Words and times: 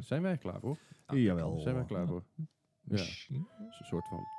Zijn 0.00 0.22
wij 0.22 0.30
er 0.30 0.38
klaar 0.38 0.60
voor? 0.60 0.78
Jawel. 1.06 1.60
Zijn 1.60 1.74
wij 1.74 1.84
klaar 1.84 2.06
voor? 2.06 2.24
Ja, 2.82 2.98
een 2.98 3.84
soort 3.84 4.08
van. 4.08 4.35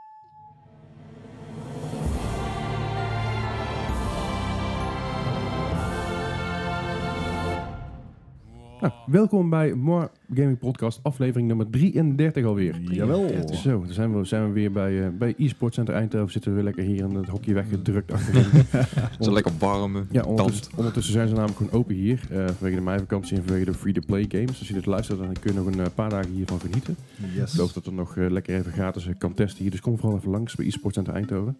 Nou, 8.82 8.94
welkom 9.08 9.50
bij 9.50 9.74
More 9.74 10.10
Gaming 10.34 10.58
Podcast, 10.60 11.00
aflevering 11.04 11.48
nummer 11.48 11.70
33 11.70 12.46
alweer. 12.46 12.80
Jawel. 12.82 13.30
Zo, 13.54 13.80
dan 13.86 13.94
zijn 13.94 14.18
we, 14.18 14.26
zijn 14.26 14.48
we 14.48 14.52
weer 14.54 14.72
bij, 14.72 15.04
eh 15.04 15.10
bij 15.18 15.36
eSport 15.38 15.74
Center 15.74 15.94
Eindhoven. 15.94 16.32
Zitten 16.32 16.52
we 16.52 16.56
weer 16.56 16.66
lekker 16.66 16.84
hier 16.84 17.04
in 17.10 17.16
het 17.16 17.28
hokje 17.28 17.54
weggedrukt 17.54 18.12
achterin. 18.12 18.46
Zo 19.20 19.32
lekker 19.34 19.52
warm. 19.60 20.08
Ja, 20.12 20.22
ondertussen, 20.24 20.72
ondertussen 20.76 21.14
zijn 21.14 21.28
ze 21.28 21.34
namelijk 21.34 21.58
gewoon 21.58 21.74
open 21.80 21.96
hier. 21.96 22.20
eh, 22.32 22.38
vanwege 22.48 22.76
de 22.76 22.82
meivakantie 22.82 23.38
en 23.38 23.44
vanwege 23.44 23.66
de 23.66 23.74
free-to-play 23.74 24.26
games. 24.30 24.60
Als 24.60 24.68
je 24.68 24.74
dit 24.74 24.86
luistert, 24.86 25.20
dan 25.20 25.34
kun 25.40 25.52
je 25.54 25.58
nog 25.60 25.68
een 25.68 25.80
eh, 25.80 25.86
paar 25.96 26.10
dagen 26.10 26.32
hiervan 26.32 26.60
genieten. 26.60 26.96
Ik 27.18 27.26
Yes. 27.36 27.52
geloof 27.54 27.74
dat 27.74 27.86
er 27.86 27.94
nog 27.94 28.16
lekker 28.16 28.56
even 28.56 28.72
gratis 28.72 29.08
kan 29.18 29.34
testen 29.34 29.62
hier. 29.62 29.72
Dus 29.72 29.82
kom 29.82 29.98
vooral 30.00 30.18
even 30.18 30.30
langs 30.32 30.56
bij 30.56 30.66
eSport 30.66 30.94
Center 30.94 31.14
Eindhoven. 31.14 31.58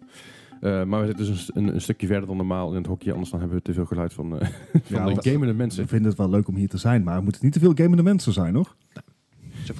Eh, 0.60 0.84
maar 0.84 1.00
we 1.00 1.06
zitten 1.06 1.26
dus 1.26 1.50
een, 1.54 1.62
een, 1.66 1.74
een 1.74 1.80
stukje 1.80 2.06
verder 2.06 2.26
dan 2.26 2.36
normaal 2.36 2.70
in 2.70 2.76
het 2.76 2.86
hokje. 2.86 3.12
Anders 3.12 3.30
dan 3.30 3.40
hebben 3.40 3.58
we 3.58 3.64
te 3.64 3.72
veel 3.72 3.86
geluid 3.86 4.12
van, 4.12 4.38
eh 4.38 4.48
van 4.82 5.08
Ja, 5.08 5.14
de 5.14 5.30
gamende 5.30 5.54
mensen. 5.54 5.82
We 5.82 5.88
vinden 5.88 6.08
het 6.08 6.18
wel 6.18 6.30
leuk 6.30 6.48
om 6.48 6.54
hier 6.54 6.68
te 6.68 6.78
zijn, 6.78 7.02
maar 7.02 7.14
het 7.14 7.22
moeten 7.24 7.44
niet 7.44 7.52
te 7.52 7.58
veel 7.60 7.72
gamende 7.74 8.02
mensen 8.02 8.32
zijn, 8.32 8.54
hoor. 8.54 8.74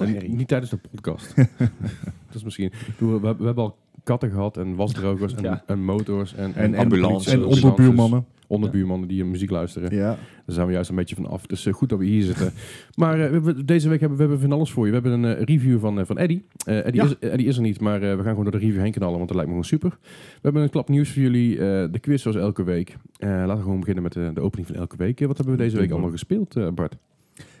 Niet, 0.05 0.27
niet 0.27 0.47
tijdens 0.47 0.71
de 0.71 0.79
podcast. 0.91 1.35
dat 2.27 2.35
is 2.35 2.43
misschien... 2.43 2.71
We, 2.97 3.05
we, 3.05 3.19
we 3.37 3.45
hebben 3.45 3.63
al 3.63 3.77
katten 4.03 4.31
gehad 4.31 4.57
en 4.57 4.75
wasdrogers 4.75 5.33
en, 5.35 5.43
Ja. 5.43 5.63
en 5.65 5.83
motors 5.83 6.35
en, 6.35 6.53
En, 6.55 6.73
en, 6.73 6.75
ambulance. 6.79 7.29
en 7.31 7.35
ambulances, 7.35 7.63
onderbuurmannen. 7.63 8.25
Onderbuurmannen 8.47 9.07
die 9.07 9.25
muziek 9.25 9.49
luisteren. 9.49 9.95
Ja. 9.95 10.05
Daar 10.05 10.17
zijn 10.55 10.67
we 10.67 10.73
juist 10.73 10.89
een 10.89 10.95
beetje 10.95 11.15
van 11.15 11.25
af. 11.27 11.45
Dus 11.45 11.65
eh, 11.65 11.73
goed 11.73 11.89
dat 11.89 11.99
we 11.99 12.05
hier 12.05 12.23
zitten. 12.23 12.51
Maar 12.95 13.19
eh, 13.19 13.31
we- 13.31 13.41
we- 13.41 13.65
deze 13.65 13.89
week 13.89 13.99
hebben 13.99 14.17
we, 14.17 14.23
hebben 14.23 14.41
van 14.41 14.51
alles 14.51 14.71
voor 14.71 14.85
je. 14.85 14.91
We 14.91 14.99
hebben 14.99 15.23
een 15.23 15.35
eh, 15.37 15.43
review 15.43 15.79
van, 15.79 15.99
eh, 15.99 16.05
van 16.05 16.17
Eddie. 16.17 16.45
Eh, 16.65 16.85
Eddie, 16.85 17.01
Ja. 17.01 17.07
is, 17.07 17.19
Eddie 17.19 17.47
is 17.47 17.55
er 17.55 17.61
niet, 17.61 17.79
maar 17.79 17.95
eh, 18.01 18.09
we 18.09 18.15
gaan 18.15 18.29
gewoon 18.29 18.43
door 18.43 18.51
de 18.59 18.65
review 18.65 18.81
heen 18.81 18.91
knallen, 18.91 19.15
want 19.17 19.27
dat 19.27 19.37
lijkt 19.37 19.51
me 19.51 19.63
gewoon 19.63 19.79
super. 19.79 19.97
We 20.33 20.39
hebben 20.41 20.61
een 20.61 20.69
klap 20.69 20.89
nieuws 20.89 21.09
voor 21.11 21.21
jullie. 21.21 21.53
eh, 21.53 21.91
de 21.91 21.99
quiz 21.99 22.21
zoals 22.21 22.37
elke 22.37 22.63
week. 22.63 22.95
Eh, 23.17 23.29
laten 23.29 23.55
we 23.55 23.61
gewoon 23.61 23.79
beginnen 23.79 24.03
met 24.03 24.13
de, 24.13 24.31
de 24.33 24.41
opening 24.41 24.67
van 24.67 24.75
elke 24.77 24.95
week. 24.97 25.21
Eh, 25.21 25.27
wat 25.27 25.37
hebben 25.37 25.55
we 25.55 25.61
deze 25.63 25.77
week 25.77 25.91
allemaal 25.91 26.09
gespeeld, 26.11 26.55
eh, 26.55 26.67
Bart? 26.69 26.97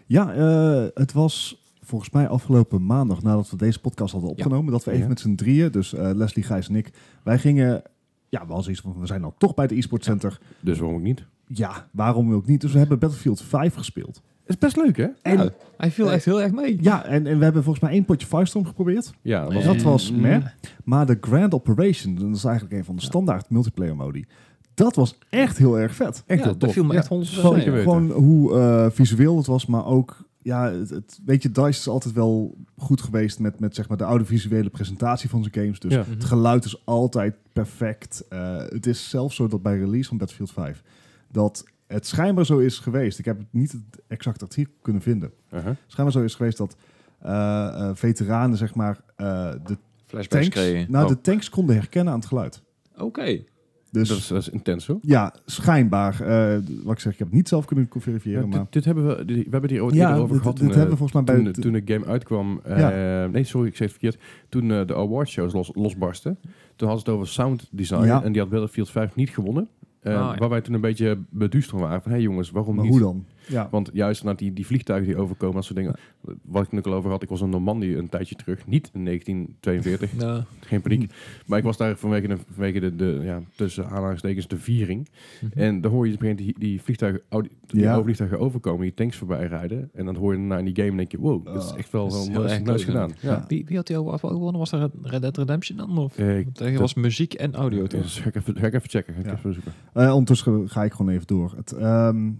Ja, 0.05 0.33
eh, 0.33 0.85
het 0.93 1.13
was 1.13 1.58
volgens 1.89 2.09
mij 2.09 2.27
afgelopen 2.27 2.85
maandag, 2.85 3.21
nadat 3.21 3.49
we 3.49 3.57
deze 3.57 3.79
podcast 3.79 4.11
hadden 4.11 4.29
opgenomen, 4.29 4.71
dat 4.71 4.83
we 4.83 4.91
even 4.91 5.03
Ja. 5.03 5.09
met 5.09 5.19
z'n 5.19 5.35
drieën, 5.35 5.71
dus 5.71 5.93
eh, 5.93 6.09
Leslie, 6.13 6.43
Gijs 6.43 6.69
en 6.69 6.75
ik, 6.75 6.89
wij 7.23 7.39
gingen, 7.39 7.81
ja, 8.29 8.47
wel 8.47 8.61
zoiets 8.61 8.81
van, 8.81 8.95
we 8.99 9.05
zijn 9.05 9.21
nou 9.21 9.33
toch 9.37 9.53
bij 9.53 9.67
de 9.67 9.75
e-sport 9.77 10.03
center. 10.03 10.39
Dus 10.59 10.79
waarom 10.79 10.97
ook 10.97 11.03
niet? 11.03 11.25
Ja, 11.47 11.87
waarom 11.91 12.33
ook 12.33 12.45
niet? 12.47 12.61
Dus 12.61 12.71
we 12.71 12.77
hebben 12.79 12.99
Battlefield 12.99 13.41
5 13.41 13.73
gespeeld. 13.75 14.21
is 14.45 14.57
best 14.57 14.75
leuk, 14.77 14.97
hè? 14.97 15.07
En, 15.21 15.37
Ja, 15.37 15.49
hij 15.77 15.91
viel 15.91 16.11
echt 16.11 16.25
heel 16.25 16.41
erg 16.41 16.51
mee. 16.51 16.77
ja, 16.81 17.05
en, 17.05 17.27
en 17.27 17.37
we 17.37 17.43
hebben 17.43 17.63
volgens 17.63 17.83
mij 17.83 17.93
één 17.93 18.05
potje 18.05 18.27
Firestorm 18.27 18.65
geprobeerd. 18.65 19.13
Ja, 19.21 19.43
dat 19.43 19.53
was 19.53 19.63
Dat 19.63 19.81
was 19.81 20.11
Mm. 20.11 20.21
meh. 20.21 20.45
Maar 20.83 21.05
de 21.05 21.17
Grand 21.21 21.53
Operation, 21.53 22.15
dat 22.15 22.35
is 22.35 22.43
eigenlijk 22.43 22.75
een 22.75 22.83
van 22.85 22.95
de 22.95 23.01
standaard 23.01 23.49
multiplayer 23.49 23.95
modi, 23.95 24.25
dat 24.73 24.95
was 24.95 25.17
echt 25.29 25.57
heel 25.57 25.79
erg 25.79 25.95
vet. 25.95 26.23
echt 26.25 26.25
Ja, 26.27 26.35
heel 26.35 26.43
dat 26.45 26.59
tof. 26.59 26.73
viel 26.73 26.83
me 26.83 26.93
Ja. 26.93 26.99
echt 26.99 27.07
100% 27.07 27.53
Zeker 27.55 27.71
mee. 27.73 27.83
weten. 27.83 27.83
Gewoon 27.91 28.11
hoe 28.11 28.53
eh, 28.59 28.85
visueel 28.91 29.37
het 29.37 29.45
was, 29.45 29.65
maar 29.65 29.85
ook, 29.85 30.17
ja, 30.41 30.71
het, 30.71 30.89
het- 30.89 31.19
weet 31.25 31.43
je, 31.43 31.51
DICE 31.51 31.67
is 31.69 31.87
altijd 31.87 32.13
wel 32.13 32.57
goed 32.77 33.01
geweest 33.01 33.39
met, 33.39 33.59
met 33.59 33.75
zeg 33.75 33.87
maar 33.87 33.97
de 33.97 34.03
oude 34.03 34.25
visuele 34.25 34.69
presentatie 34.69 35.29
van 35.29 35.41
zijn 35.43 35.53
games. 35.55 35.79
Dus 35.79 35.93
Ja. 35.93 36.01
Mhm. 36.01 36.09
het 36.09 36.23
geluid 36.23 36.65
is 36.65 36.81
altijd 36.85 37.35
perfect. 37.53 38.25
Eh, 38.29 38.57
het 38.57 38.85
is 38.85 39.09
zelfs 39.09 39.35
zo 39.35 39.47
dat 39.47 39.61
bij 39.61 39.77
release 39.77 40.07
van 40.09 40.17
Battlefield 40.17 40.51
5, 40.51 40.83
dat 41.31 41.65
het 41.87 42.07
schijnbaar 42.07 42.45
zo 42.45 42.57
is 42.57 42.79
geweest. 42.79 43.19
Ik 43.19 43.25
heb 43.25 43.37
het 43.37 43.47
niet 43.51 43.71
het 43.71 43.81
exact 44.07 44.41
artikel 44.41 44.73
kunnen 44.81 45.01
vinden. 45.01 45.31
Uh-huh. 45.53 45.71
Schijnbaar 45.87 46.13
zo 46.19 46.23
is 46.23 46.35
geweest 46.35 46.57
dat 46.57 46.75
eh, 47.19 47.31
eh, 47.67 47.95
veteranen, 47.95 48.57
zeg 48.57 48.75
maar, 48.75 48.99
eh, 49.15 49.25
de 49.65 49.77
Flashbacks 50.05 50.27
tanks, 50.27 50.47
kregen. 50.49 50.91
nou, 50.91 51.03
Oh, 51.03 51.09
de 51.09 51.21
tanks 51.21 51.49
konden 51.49 51.75
herkennen 51.75 52.13
aan 52.13 52.19
het 52.19 52.27
geluid. 52.27 52.61
Oké. 52.97 53.43
Dus 53.91 54.07
Dat, 54.09 54.17
is, 54.17 54.27
dat 54.27 54.37
is 54.37 54.49
intens, 54.49 54.87
hoor. 54.87 54.97
ja, 55.01 55.33
schijnbaar. 55.45 56.21
eh, 56.21 56.59
wat 56.83 56.93
ik 56.93 56.99
zeg, 56.99 57.11
ik 57.13 57.19
heb 57.19 57.27
het 57.27 57.35
niet 57.35 57.47
zelf 57.47 57.65
kunnen 57.65 57.87
Ja, 57.93 57.99
verifiëren, 57.99 58.49
maar... 58.49 58.59
dit, 58.59 58.71
dit 58.73 58.85
hebben 58.85 59.07
we, 59.07 59.25
dit- 59.25 59.35
we 59.35 59.41
hebben 59.41 59.61
het 59.61 59.71
hier 59.71 59.83
ooit 59.83 59.95
Ja, 59.95 60.07
eerder 60.07 60.21
over 60.23 60.33
dit, 60.33 60.41
gehad. 60.41 60.57
dit 60.57 60.65
toen, 60.65 60.73
eh, 60.73 60.79
hebben 60.81 60.97
we 60.97 61.03
volgens 61.05 61.25
mij 61.25 61.35
bij... 61.35 61.35
toen, 61.35 61.53
het- 61.53 61.61
toen 61.61 61.85
de 61.85 61.93
game 61.93 62.05
uitkwam, 62.05 62.59
eh, 62.63 63.25
nee 63.25 63.43
sorry, 63.43 63.67
ik 63.67 63.75
zei 63.75 63.89
het 63.89 63.97
verkeerd. 63.99 64.23
Toen 64.49 64.71
eh, 64.71 64.87
de 64.87 64.95
awardshows 64.95 65.53
los, 65.53 65.71
losbarsten, 65.75 66.37
toen 66.75 66.87
hadden 66.87 67.05
ze 67.05 67.11
het 67.11 67.19
over 67.19 67.27
sound 67.33 67.67
design 67.71 68.03
Ja. 68.05 68.23
en 68.23 68.31
die 68.31 68.41
had 68.41 68.49
Battlefield 68.49 68.89
5 68.89 69.15
niet 69.15 69.29
gewonnen. 69.29 69.67
Ja. 70.03 70.37
Waar 70.37 70.49
wij 70.49 70.61
toen 70.61 70.73
een 70.73 70.81
beetje 70.81 71.17
beduust 71.29 71.69
van 71.69 71.79
waren 71.79 72.01
van, 72.01 72.11
hé 72.11 72.17
hey 72.17 72.25
jongens, 72.25 72.51
waarom 72.51 72.75
maar 72.75 72.83
niet? 72.85 72.93
hoe 72.93 73.01
dan? 73.03 73.25
Ja. 73.49 73.67
Want 73.71 73.89
juist 73.93 74.23
naar 74.23 74.35
die, 74.35 74.53
die 74.53 74.65
vliegtuigen 74.65 75.07
die 75.07 75.17
overkomen, 75.21 75.55
dat 75.55 75.63
soort 75.65 75.77
dingen. 75.77 75.95
Wat 76.41 76.63
ik 76.63 76.71
nu 76.71 76.81
al 76.81 76.93
over 76.93 77.09
had, 77.09 77.23
ik 77.23 77.29
was 77.29 77.41
in 77.41 77.49
Normandië 77.49 77.95
een 77.97 78.09
tijdje 78.09 78.35
terug. 78.35 78.67
Niet 78.67 78.89
in 78.93 79.03
1942, 79.05 80.11
Ja. 80.21 80.45
geen 80.59 80.81
paniek. 80.81 81.13
Maar 81.45 81.57
ik 81.57 81.63
was 81.63 81.77
daar 81.77 81.97
vanwege 81.97 82.27
de, 82.27 82.37
vanwege 82.53 82.79
de, 82.79 82.95
de 82.95 83.19
ja, 83.23 83.41
tussen 83.55 83.89
aanhalingstekens, 83.89 84.47
de 84.47 84.57
viering. 84.57 85.07
Mhm. 85.41 85.59
En 85.59 85.81
dan 85.81 85.91
hoor 85.91 86.07
je 86.07 86.13
op 86.13 86.21
een 86.21 86.35
die, 86.35 86.55
die 86.59 86.81
vliegtuigen, 86.81 87.21
die 87.67 87.81
Ja. 87.81 88.01
vliegtuigen 88.03 88.39
overkomen, 88.39 88.81
die 88.81 88.93
tanks 88.93 89.17
voorbij 89.17 89.47
rijden. 89.47 89.89
En 89.93 90.05
dan 90.05 90.15
hoor 90.15 90.31
je 90.33 90.37
daarna 90.39 90.57
in 90.57 90.65
die 90.65 90.75
game 90.75 90.89
en 90.89 90.97
denk 90.97 91.11
je, 91.11 91.19
wow, 91.19 91.45
dat 91.45 91.63
is 91.63 91.71
Ah, 91.71 91.77
echt 91.77 91.91
wel 91.91 92.09
dat 92.09 92.13
wel 92.27 92.31
heel 92.31 92.43
erg 92.49 92.59
nice 92.59 92.71
leuk, 92.71 92.81
gedaan. 92.81 93.11
Ja. 93.21 93.45
Wie 93.47 93.75
had 93.75 93.87
die 93.87 93.97
award 93.97 94.21
wel 94.21 94.31
gewonnen? 94.31 94.59
Was 94.59 94.69
dat 94.69 94.91
Red 95.01 95.21
Dead 95.21 95.37
Redemption 95.37 95.77
dan? 95.77 95.97
Of? 95.97 96.17
Eh, 96.17 96.37
er 96.61 96.79
was 96.79 96.93
muziek 96.93 97.33
en 97.33 97.53
audio 97.53 97.87
dus 97.87 98.19
ga, 98.19 98.27
ik 98.27 98.35
even, 98.35 98.55
ga 98.55 98.67
ik 98.67 98.73
even 98.73 98.89
checken, 98.89 99.13
ga 99.13 99.19
ik 99.19 99.37
even 99.37 99.53
zoeken. 99.53 99.73
Eh, 99.93 100.09
ondertussen 100.11 100.69
ga 100.69 100.83
ik 100.83 100.93
gewoon 100.93 101.11
even 101.13 101.27
door. 101.27 101.53
Het, 101.55 101.71
ehm, 101.71 102.31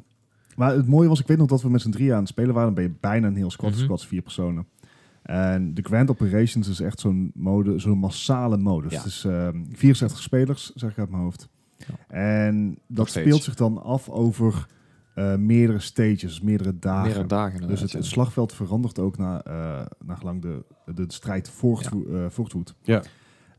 maar 0.60 0.76
het 0.76 0.88
mooie 0.88 1.08
was, 1.08 1.20
ik 1.20 1.28
weet 1.28 1.38
nog 1.38 1.48
dat 1.48 1.62
we 1.62 1.70
met 1.70 1.82
z'n 1.82 1.90
drieën 1.90 2.14
aan 2.14 2.20
het 2.20 2.28
spelen 2.28 2.54
waren. 2.54 2.74
Dan 2.74 2.84
ben 2.84 2.94
je 2.94 2.98
bijna 3.00 3.28
een 3.28 3.36
heel 3.36 3.52
squad, 3.52 3.72
Mhm. 3.72 3.80
squads 3.80 4.08
vier 4.08 4.22
personen. 4.22 4.68
En 5.24 5.74
de 5.74 5.82
Grand 5.82 6.10
Operations 6.10 6.68
is 6.68 6.80
echt 6.80 7.00
zo'n 7.00 7.32
mode, 7.36 7.80
zo'n 7.80 7.98
massale 7.98 8.58
modus. 8.58 8.92
Ja. 8.92 8.98
Het 8.98 9.08
is 9.08 9.24
ehm 9.26 9.64
64 9.72 10.22
spelers, 10.22 10.72
zeg 10.76 10.92
ik 10.92 10.98
uit 10.98 11.10
mijn 11.10 11.22
hoofd. 11.24 11.50
Ja. 11.78 12.16
En 12.16 12.78
dat 12.88 13.10
speelt 13.10 13.44
zich 13.44 13.56
dan 13.56 13.84
af 13.84 14.10
over 14.10 14.68
eh, 15.14 15.36
meerdere 15.36 15.80
stages, 15.80 16.42
meerdere 16.42 16.80
dagen. 16.80 17.04
Meerdere 17.04 17.28
dagen 17.28 17.68
Dus 17.68 17.82
het, 17.82 17.92
ja. 17.92 17.98
het 17.98 18.08
slagveld 18.08 18.54
verandert 18.54 19.00
ook 19.00 19.18
na, 19.18 19.42
eh 19.44 19.86
naar 20.06 20.18
gelang 20.18 20.42
de, 20.42 20.64
de 20.96 21.04
strijd 21.08 21.50
voortvo 21.50 22.06
eh, 22.06 22.26
voortwoedt. 22.30 22.76
Ja. 22.82 23.04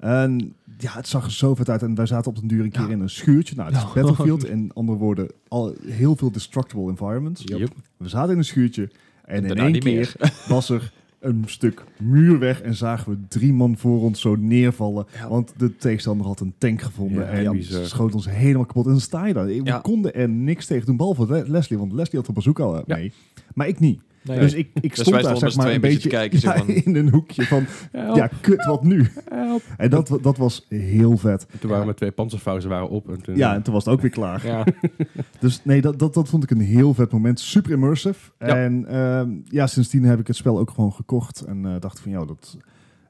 En 0.01 0.55
ja, 0.79 0.93
het 0.93 1.09
zag 1.09 1.25
er 1.25 1.33
zo 1.33 1.55
vet 1.55 1.69
uit. 1.71 1.83
En 1.83 1.95
wij 1.95 2.07
zaten 2.07 2.31
op 2.31 2.39
den 2.39 2.47
duur 2.49 2.65
een 2.65 2.71
keer 2.71 2.83
Ja. 2.83 2.89
in 2.89 3.01
een 3.01 3.11
schuurtje. 3.11 3.55
Nou, 3.55 3.69
het 3.73 3.77
is 3.77 3.93
Ja. 3.95 4.03
Battlefield. 4.03 4.49
In 4.55 4.71
andere 4.75 4.99
woorden, 4.99 5.29
al 5.49 5.75
heel 5.87 6.17
veel 6.17 6.31
destructible 6.31 6.89
environments. 6.89 7.43
Yep. 7.45 7.71
We 7.97 8.09
zaten 8.09 8.33
in 8.33 8.39
een 8.39 8.45
schuurtje. 8.45 8.91
En 9.25 9.45
in 9.45 9.57
één 9.57 9.79
keer 9.79 10.15
was 10.49 10.69
er 10.71 10.93
een 11.19 11.43
stuk 11.47 11.85
muur 11.99 12.39
weg. 12.39 12.61
En 12.63 12.75
zagen 12.75 13.13
we 13.13 13.19
drie 13.29 13.53
man 13.53 13.77
voor 13.77 14.01
ons 14.01 14.21
zo 14.21 14.37
neervallen. 14.37 15.07
Ja. 15.15 15.29
Want 15.29 15.53
de 15.57 15.77
tegenstander 15.77 16.27
had 16.27 16.41
een 16.41 16.55
tank 16.59 16.81
gevonden. 16.83 17.19
Ja, 17.25 17.29
en 17.31 17.53
bizar. 17.53 17.85
schoot 17.87 18.15
ons 18.15 18.31
helemaal 18.31 18.65
kapot. 18.65 18.85
En 18.85 18.91
dan 18.91 19.01
sta 19.01 19.27
je 19.27 19.33
daar. 19.35 19.47
We 19.47 19.61
Ja. 19.65 19.79
konden 19.79 20.15
er 20.15 20.29
niks 20.29 20.67
tegen 20.67 20.87
doen. 20.87 20.97
Behalve 20.97 21.27
Le- 21.27 21.45
Leslie. 21.47 21.79
Want 21.79 21.93
Leslie 21.93 22.19
had 22.19 22.29
een 22.29 22.35
bazooka 22.35 22.63
al 22.63 22.77
Ja. 22.77 22.83
mee. 22.87 23.13
Maar 23.55 23.69
ik 23.69 23.81
niet. 23.81 24.01
Nee, 24.23 24.39
Dus 24.39 24.55
ik, 24.55 24.69
ik 24.75 24.83
Dus 24.83 24.93
stond 24.93 25.11
wij 25.17 25.23
daar 25.25 25.37
zeg 25.37 25.57
maar 25.57 25.73
een 25.73 25.81
beetje 25.81 25.87
een 25.87 25.95
beetje 25.95 26.09
te 26.09 26.17
kijken, 26.17 26.41
ja, 26.49 26.57
van- 26.85 26.93
in 26.93 26.97
een 26.97 27.09
hoekje 27.11 27.43
van... 27.47 27.65
Help, 27.93 28.17
Ja, 28.17 28.31
kut, 28.41 28.65
wat 28.65 28.83
nu? 28.85 29.07
help. 29.29 29.63
En 29.77 29.91
dat, 29.91 30.19
dat 30.23 30.37
was 30.37 30.67
heel 30.69 31.17
vet. 31.17 31.47
En 31.51 31.59
Toen 31.59 31.71
waren 31.71 31.87
we 31.87 31.95
twee 31.95 32.11
panzerfauzen 32.11 32.71
waren 32.71 32.89
op. 32.89 33.09
En 33.11 33.23
toen, 33.23 33.37
Ja, 33.37 33.55
en 33.55 33.63
toen 33.63 33.75
was 33.75 33.85
het 33.85 33.95
ook 33.95 34.01
weer 34.01 34.11
klaar. 34.11 34.47
Ja. 34.47 34.65
Dus 35.41 35.61
nee, 35.65 35.81
dat, 35.81 35.99
dat, 35.99 36.15
dat 36.15 36.29
vond 36.29 36.43
ik 36.43 36.51
een 36.51 36.61
heel 36.61 36.95
vet 36.95 37.13
moment. 37.13 37.41
Super 37.41 37.71
immersive. 37.71 38.31
Ja. 38.39 38.47
En 38.47 38.87
ehm, 38.89 39.31
ja, 39.45 39.67
sindsdien 39.67 40.05
heb 40.05 40.21
ik 40.21 40.27
het 40.27 40.37
spel 40.37 40.59
ook 40.59 40.71
gewoon 40.71 40.93
gekocht. 40.93 41.41
En 41.41 41.67
eh, 41.67 41.75
dacht 41.81 42.01
van, 42.01 42.11
ja, 42.13 42.25
dat, 42.25 42.57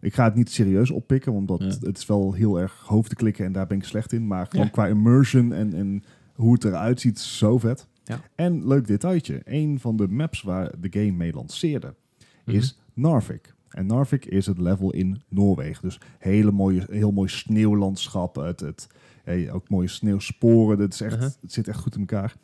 ik 0.01 0.15
ga 0.15 0.25
het 0.25 0.35
niet 0.35 0.51
serieus 0.51 0.91
oppikken. 0.91 1.45
Ja. 1.47 1.57
het 1.87 1.99
is 1.99 2.07
wel 2.07 2.33
heel 2.33 2.61
erg 2.61 2.83
hoofd 2.87 3.09
te 3.09 3.15
klikken 3.17 3.45
en 3.45 3.53
daar 3.53 3.67
ben 3.67 3.77
ik 3.79 3.85
slecht 3.85 4.13
in. 4.13 4.27
Maar 4.27 4.47
gewoon 4.47 4.65
Ja. 4.67 4.73
qua 4.73 4.87
immersion 4.87 5.53
en, 5.53 5.75
en 5.75 6.05
hoe 6.35 6.53
het 6.53 6.65
eruit 6.65 7.01
ziet, 7.01 7.19
zo 7.19 7.59
vet. 7.59 7.87
Ja. 8.11 8.21
En 8.35 8.67
leuk 8.67 8.87
detailtje. 8.87 9.41
Een 9.45 9.81
van 9.81 9.97
de 9.97 10.09
maps 10.09 10.43
waar 10.43 10.71
de 10.81 10.89
game 10.91 11.13
mee 11.13 11.33
lanceerde 11.33 11.95
Mhm. 12.45 12.57
is 12.57 12.79
Narvik. 12.95 13.55
En 13.69 13.87
Narvik 13.87 14.25
is 14.25 14.47
het 14.47 14.59
level 14.59 14.93
in 14.93 15.23
Noorwegen. 15.29 15.83
Dus 15.83 15.99
hele 16.19 16.51
mooie, 16.51 16.87
heel 16.91 17.13
mooi 17.13 17.29
sneeuwlandschap. 17.29 18.37
Het, 18.37 18.61
het, 18.61 18.87
hey, 19.25 19.51
ook 19.53 19.69
mooie 19.69 19.89
sneeuwsporen. 19.89 20.79
Het, 20.79 20.93
is 20.95 21.01
echt, 21.01 21.15
Uh-huh. 21.17 21.31
het 21.41 21.53
zit 21.53 21.69
echt 21.69 21.79
goed 21.81 21.95
in 21.95 22.01
elkaar. 22.01 22.35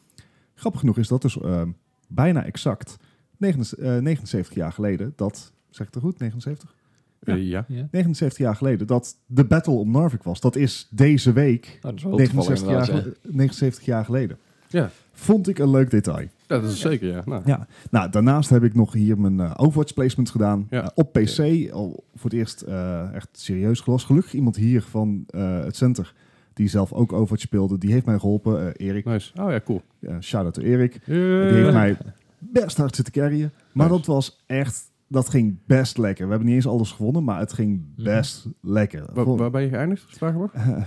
Grappig 0.55 0.81
genoeg 0.81 0.99
is 0.99 1.09
dat 1.09 1.23
dus 1.23 1.41
ehm, 1.41 1.71
bijna 2.09 2.45
exact 2.45 2.97
79, 3.37 3.79
eh, 3.89 4.03
79 4.03 4.55
jaar 4.55 4.73
geleden 4.73 5.13
dat... 5.17 5.53
Zeg 5.71 5.87
ik 5.87 5.95
het 5.95 6.03
goed? 6.03 6.19
79? 6.19 6.75
Eh, 7.21 7.49
ja. 7.49 7.65
Ja. 7.69 7.89
79 7.91 8.39
jaar 8.39 8.57
geleden 8.57 8.87
dat 8.87 9.17
de 9.27 9.45
battle 9.45 9.73
om 9.75 9.91
Narvik 9.91 10.23
was. 10.23 10.41
Dat 10.41 10.57
is 10.57 10.89
deze 10.91 11.33
week 11.33 11.79
dat 11.81 11.95
is 11.95 12.03
wel 12.03 12.17
toevallig 12.17 12.33
79 12.35 12.69
jaar, 12.69 12.89
inderdaad, 12.89 13.15
gel- 13.23 13.31
79 13.33 13.85
jaar 13.85 14.05
geleden. 14.05 14.39
Ja. 14.69 14.91
Vond 15.19 15.49
ik 15.49 15.59
een 15.59 15.71
leuk 15.71 15.91
detail. 15.91 16.27
Ja, 16.47 16.59
dat 16.59 16.71
is 16.71 16.81
zeker, 16.81 17.09
ja. 17.09 17.23
Nou, 17.25 17.43
Ja, 17.45 17.67
nou, 17.91 18.11
daarnaast 18.11 18.51
heb 18.51 18.63
ik 18.63 18.75
nog 18.75 18.93
hier 18.93 19.19
mijn 19.21 19.41
eh, 19.41 19.53
Overwatch 19.57 19.95
placement 19.95 20.31
gedaan. 20.31 20.67
Ja. 20.71 20.83
Eh, 20.83 20.89
op 20.95 21.13
PC, 21.13 21.71
al 21.73 22.05
voor 22.15 22.31
het 22.31 22.39
eerst 22.39 22.61
eh, 22.63 23.15
echt 23.15 23.29
serieus 23.33 23.81
gelost. 23.81 24.07
Gelukkig 24.07 24.33
iemand 24.33 24.57
hier 24.57 24.83
van 24.83 25.25
eh, 25.29 25.61
het 25.65 25.77
center, 25.77 26.15
die 26.53 26.69
zelf 26.69 26.93
ook 26.93 27.13
Overwatch 27.13 27.43
speelde, 27.43 27.79
die 27.79 27.93
heeft 27.93 28.07
mij 28.07 28.19
geholpen. 28.19 28.75
Eh, 28.77 28.87
Erik, 28.87 29.05
Nice. 29.05 29.33
Oh 29.41 29.51
ja, 29.51 29.61
cool. 29.65 29.83
shout-out 30.21 30.55
to 30.55 30.63
Erik. 30.63 31.01
Die 31.07 31.17
heeft 31.17 31.73
mij 31.73 31.97
best 32.39 32.77
hard 32.77 32.95
zitten 32.97 33.15
carryen. 33.15 33.53
Maar 33.73 33.87
Nice. 33.89 33.99
dat 33.99 34.07
was 34.07 34.43
echt, 34.47 34.91
dat 35.09 35.29
ging 35.29 35.59
best 35.67 35.99
lekker. 35.99 36.25
We 36.25 36.31
hebben 36.31 36.49
niet 36.49 36.57
eens 36.57 36.67
alles 36.67 36.93
gewonnen, 36.93 37.25
maar 37.25 37.39
het 37.39 37.53
ging 37.53 37.83
best 37.97 38.47
lekker. 38.61 39.05
Waar, 39.13 39.51
ben 39.51 39.63
je 39.63 39.69
geëindigd? 39.69 40.23
Eh, 40.23 40.83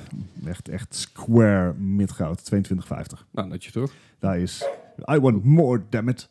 echt, 0.45 0.69
echt 0.69 0.95
square 0.95 1.73
midgoud, 1.73 2.51
22,50. 2.53 2.59
Nou, 3.31 3.47
netjes 3.47 3.73
toch? 3.73 3.91
Daar 4.19 4.39
is, 4.39 4.65
I 5.11 5.19
want 5.19 5.43
more, 5.43 5.81
damn 5.89 6.09
it. 6.09 6.29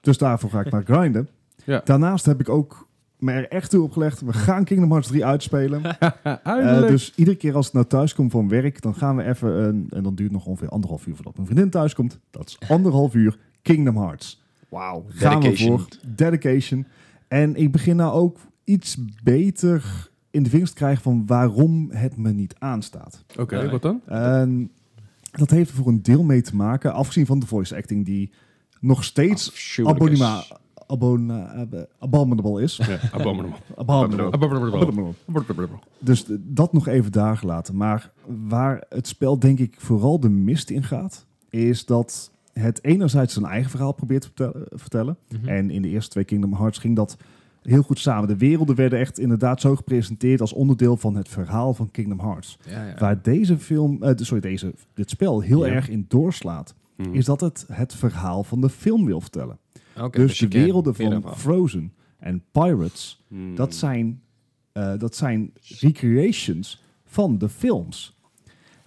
Dus 0.00 0.18
daarvoor 0.18 0.50
ga 0.50 0.60
ik 0.60 0.70
maar 0.70 0.84
grinden. 0.84 1.28
Ja. 1.64 1.80
Daarnaast 1.84 2.24
heb 2.24 2.40
ik 2.40 2.48
ook 2.48 2.88
me 3.18 3.32
er 3.32 3.48
echt 3.48 3.70
toe 3.70 3.82
opgelegd. 3.82 4.20
We 4.20 4.32
gaan 4.32 4.64
Kingdom 4.64 4.90
Hearts 4.90 5.08
3 5.08 5.24
uitspelen. 5.24 5.82
Eh, 6.44 6.80
dus 6.80 7.12
iedere 7.14 7.36
keer 7.36 7.54
als 7.54 7.66
ik 7.66 7.72
nou 7.72 7.86
thuis 7.86 8.14
kom 8.14 8.30
van 8.30 8.48
werk, 8.48 8.82
dan 8.82 8.94
gaan 8.94 9.16
we 9.16 9.24
even, 9.24 9.64
een, 9.64 9.86
en 9.90 10.02
dan 10.02 10.14
duurt 10.14 10.30
nog 10.30 10.46
ongeveer 10.46 10.68
anderhalf 10.68 11.06
uur 11.06 11.14
voordat 11.14 11.34
mijn 11.34 11.46
vriendin 11.46 11.70
thuis 11.70 11.94
komt. 11.94 12.18
Dat 12.30 12.48
is 12.48 12.68
anderhalf 12.68 13.14
uur 13.14 13.38
Kingdom 13.62 13.96
Hearts. 13.96 14.42
Wauw. 14.68 15.04
Gaan 15.08 15.40
we 15.40 15.56
voor 15.56 15.88
dedication. 16.06 16.86
En 17.30 17.56
ik 17.56 17.72
begin 17.72 17.96
nou 17.96 18.12
ook 18.12 18.38
iets 18.64 18.98
beter 19.22 20.08
in 20.30 20.42
de 20.42 20.50
vingers 20.50 20.70
te 20.70 20.76
krijgen 20.76 21.02
van 21.02 21.26
waarom 21.26 21.88
het 21.90 22.16
me 22.16 22.32
niet 22.32 22.54
aanstaat. 22.58 23.24
Oké, 23.38 23.70
wat 23.70 23.82
dan? 23.82 24.00
En 24.06 24.70
dat 25.30 25.50
heeft 25.50 25.70
er 25.70 25.76
voor 25.76 25.88
een 25.88 26.02
deel 26.02 26.22
mee 26.22 26.42
te 26.42 26.56
maken, 26.56 26.92
afgezien 26.92 27.26
van 27.26 27.38
de 27.38 27.46
voice 27.46 27.76
acting 27.76 28.04
die 28.04 28.30
nog 28.80 29.04
steeds 29.04 29.76
abonema, 29.86 30.44
abona, 30.86 31.52
ab- 31.52 31.86
abominable 31.98 32.62
is. 32.62 32.76
Ja, 32.76 32.98
abominable. 33.12 33.56
Abominable. 33.76 34.32
Abominable. 34.32 35.78
Dus 35.98 36.24
dat 36.38 36.72
nog 36.72 36.86
even 36.86 37.12
daar 37.12 37.36
gelaten. 37.36 37.76
Maar 37.76 38.12
waar 38.48 38.84
het 38.88 39.06
spel 39.08 39.38
denk 39.38 39.58
ik 39.58 39.74
vooral 39.80 40.20
de 40.20 40.28
mist 40.28 40.70
in 40.70 40.82
gaat, 40.82 41.26
is 41.50 41.84
dat 41.86 42.30
het 42.60 42.84
enerzijds 42.84 43.32
zijn 43.34 43.44
eigen 43.46 43.70
verhaal 43.70 43.92
probeert 43.92 44.30
te 44.34 44.66
vertellen. 44.70 45.16
Mhm. 45.28 45.48
En 45.48 45.70
in 45.70 45.82
de 45.82 45.88
eerste 45.88 46.10
twee 46.10 46.24
Kingdom 46.24 46.54
Hearts 46.54 46.78
ging 46.78 46.96
dat 46.96 47.16
heel 47.62 47.82
goed 47.82 47.98
samen. 47.98 48.28
De 48.28 48.36
werelden 48.36 48.76
werden 48.76 48.98
echt 48.98 49.18
inderdaad 49.18 49.60
zo 49.60 49.76
gepresenteerd 49.76 50.40
als 50.40 50.52
onderdeel 50.52 50.96
van 50.96 51.14
het 51.14 51.28
verhaal 51.28 51.74
van 51.74 51.90
Kingdom 51.90 52.20
Hearts. 52.20 52.58
Ja, 52.68 52.84
ja. 52.86 52.94
Waar 52.98 53.22
deze 53.22 53.58
film, 53.58 54.02
eh, 54.02 54.12
sorry, 54.16 54.40
deze, 54.40 54.74
dit 54.94 55.10
spel 55.10 55.40
heel 55.40 55.66
Ja. 55.66 55.72
erg 55.72 55.88
in 55.88 56.04
doorslaat, 56.08 56.74
Mhm. 56.96 57.14
is 57.14 57.24
dat 57.24 57.40
het 57.40 57.64
het 57.72 57.94
verhaal 57.94 58.44
van 58.44 58.60
de 58.60 58.68
film 58.68 59.04
wil 59.06 59.20
vertellen. 59.20 59.58
Oké, 60.00 60.20
dus 60.20 60.38
je 60.38 60.48
de 60.48 60.58
werelden 60.58 60.94
van. 60.94 61.24
Frozen 61.36 61.92
en 62.18 62.42
Pirates, 62.52 63.24
Hmm. 63.28 63.54
dat 63.54 63.74
zijn, 63.74 64.20
eh, 64.72 64.92
dat 64.98 65.14
zijn 65.16 65.52
recreations 65.62 66.82
van 67.04 67.38
de 67.38 67.48
films. 67.48 68.18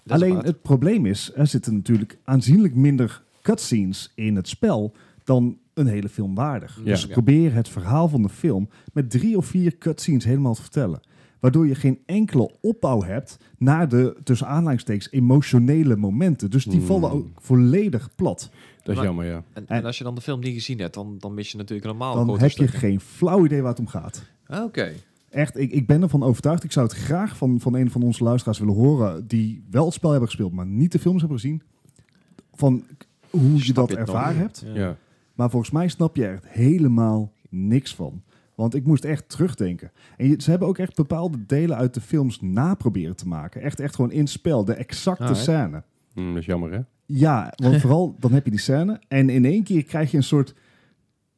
Alleen 0.07 0.37
het 0.37 0.61
probleem 0.61 1.05
is, 1.05 1.31
er 1.35 1.47
zitten 1.47 1.73
natuurlijk 1.73 2.17
aanzienlijk 2.23 2.75
minder 2.75 3.23
cutscenes 3.43 4.11
in 4.15 4.35
het 4.35 4.47
spel 4.47 4.93
dan 5.23 5.57
een 5.73 5.87
hele 5.87 6.09
film 6.09 6.35
waardig. 6.35 6.77
Ja. 6.77 6.83
Dus 6.83 7.07
probeer 7.07 7.53
het 7.53 7.69
verhaal 7.69 8.07
van 8.07 8.21
de 8.21 8.29
film 8.29 8.69
met 8.93 9.09
drie 9.09 9.37
of 9.37 9.45
vier 9.45 9.77
cutscenes 9.77 10.23
helemaal 10.25 10.53
te 10.53 10.61
vertellen. 10.61 10.99
Waardoor 11.39 11.67
je 11.67 11.75
geen 11.75 11.99
enkele 12.05 12.51
opbouw 12.61 13.01
hebt 13.03 13.37
naar 13.57 13.89
de, 13.89 14.15
tussen 14.23 14.47
aanleidingstekens, 14.47 15.11
emotionele 15.11 15.95
momenten. 15.95 16.49
Dus 16.51 16.63
die 16.65 16.77
Hmm. 16.77 16.85
vallen 16.85 17.11
ook 17.11 17.27
volledig 17.41 18.09
plat. 18.15 18.49
Dat 18.77 18.87
is 18.89 18.95
Maar- 18.95 19.03
jammer, 19.05 19.25
ja. 19.25 19.43
En, 19.53 19.67
en- 19.67 19.85
als 19.85 19.97
je 19.97 20.03
dan 20.03 20.15
de 20.15 20.21
film 20.21 20.39
niet 20.39 20.53
gezien 20.53 20.79
hebt, 20.79 20.93
dan, 20.93 21.15
dan 21.19 21.33
mis 21.33 21.51
je 21.51 21.57
natuurlijk 21.57 21.87
normaal 21.87 22.25
Dan 22.25 22.39
heb 22.39 22.51
je 22.51 22.67
geen 22.67 22.99
flauw 22.99 23.45
idee 23.45 23.61
waar 23.61 23.69
het 23.69 23.79
om 23.79 23.87
gaat. 23.87 24.23
Ah, 24.47 24.63
Oké. 24.63 24.91
Echt, 25.29 25.57
ik, 25.57 25.71
ik 25.71 25.87
ben 25.87 26.01
ervan 26.01 26.23
overtuigd. 26.23 26.63
Ik 26.63 26.71
zou 26.71 26.85
het 26.87 26.95
graag 26.95 27.37
van, 27.37 27.59
van 27.59 27.73
een 27.75 27.91
van 27.91 28.03
onze 28.03 28.23
luisteraars 28.23 28.59
willen 28.59 28.73
horen... 28.75 29.27
die 29.27 29.63
wel 29.71 29.85
het 29.85 29.93
spel 29.93 30.09
hebben 30.09 30.29
gespeeld, 30.29 30.53
maar 30.53 30.65
niet 30.65 30.91
de 30.91 30.99
films 30.99 31.19
hebben 31.21 31.39
gezien. 31.39 31.61
Van 32.53 32.83
hoe 33.37 33.65
je 33.65 33.73
dat 33.73 33.91
ervaren 33.91 34.37
hebt. 34.37 34.63
Ja. 34.73 34.95
Maar 35.33 35.49
volgens 35.49 35.71
mij 35.71 35.87
snap 35.87 36.15
je 36.15 36.25
er 36.25 36.33
echt 36.33 36.47
helemaal 36.47 37.31
niks 37.49 37.95
van. 37.95 38.23
Want 38.55 38.75
ik 38.75 38.85
moest 38.85 39.05
echt 39.05 39.29
terugdenken. 39.29 39.91
En 40.17 40.27
je- 40.27 40.35
ze 40.41 40.49
hebben 40.49 40.67
ook 40.67 40.77
echt 40.77 40.95
bepaalde 40.95 41.45
delen 41.45 41.77
uit 41.77 41.93
de 41.93 42.01
films 42.01 42.41
naproberen 42.41 43.15
te 43.15 43.27
maken. 43.27 43.61
Echt, 43.61 43.79
echt 43.79 43.95
gewoon 43.95 44.11
in 44.11 44.27
spel. 44.27 44.65
De 44.65 44.73
exacte 44.73 45.23
Alright. 45.23 45.43
scène. 45.43 45.83
Hmm, 46.13 46.29
dat 46.33 46.37
is 46.41 46.45
jammer, 46.45 46.71
hè? 46.71 46.79
Ja, 47.05 47.53
want 47.55 47.79
vooral 47.81 48.15
dan 48.19 48.31
heb 48.31 48.45
je 48.45 48.51
die 48.51 48.59
scène. 48.59 49.01
En 49.07 49.29
in 49.29 49.45
één 49.45 49.63
keer 49.63 49.83
krijg 49.83 50.11
je 50.11 50.17
een 50.17 50.23
soort, 50.23 50.55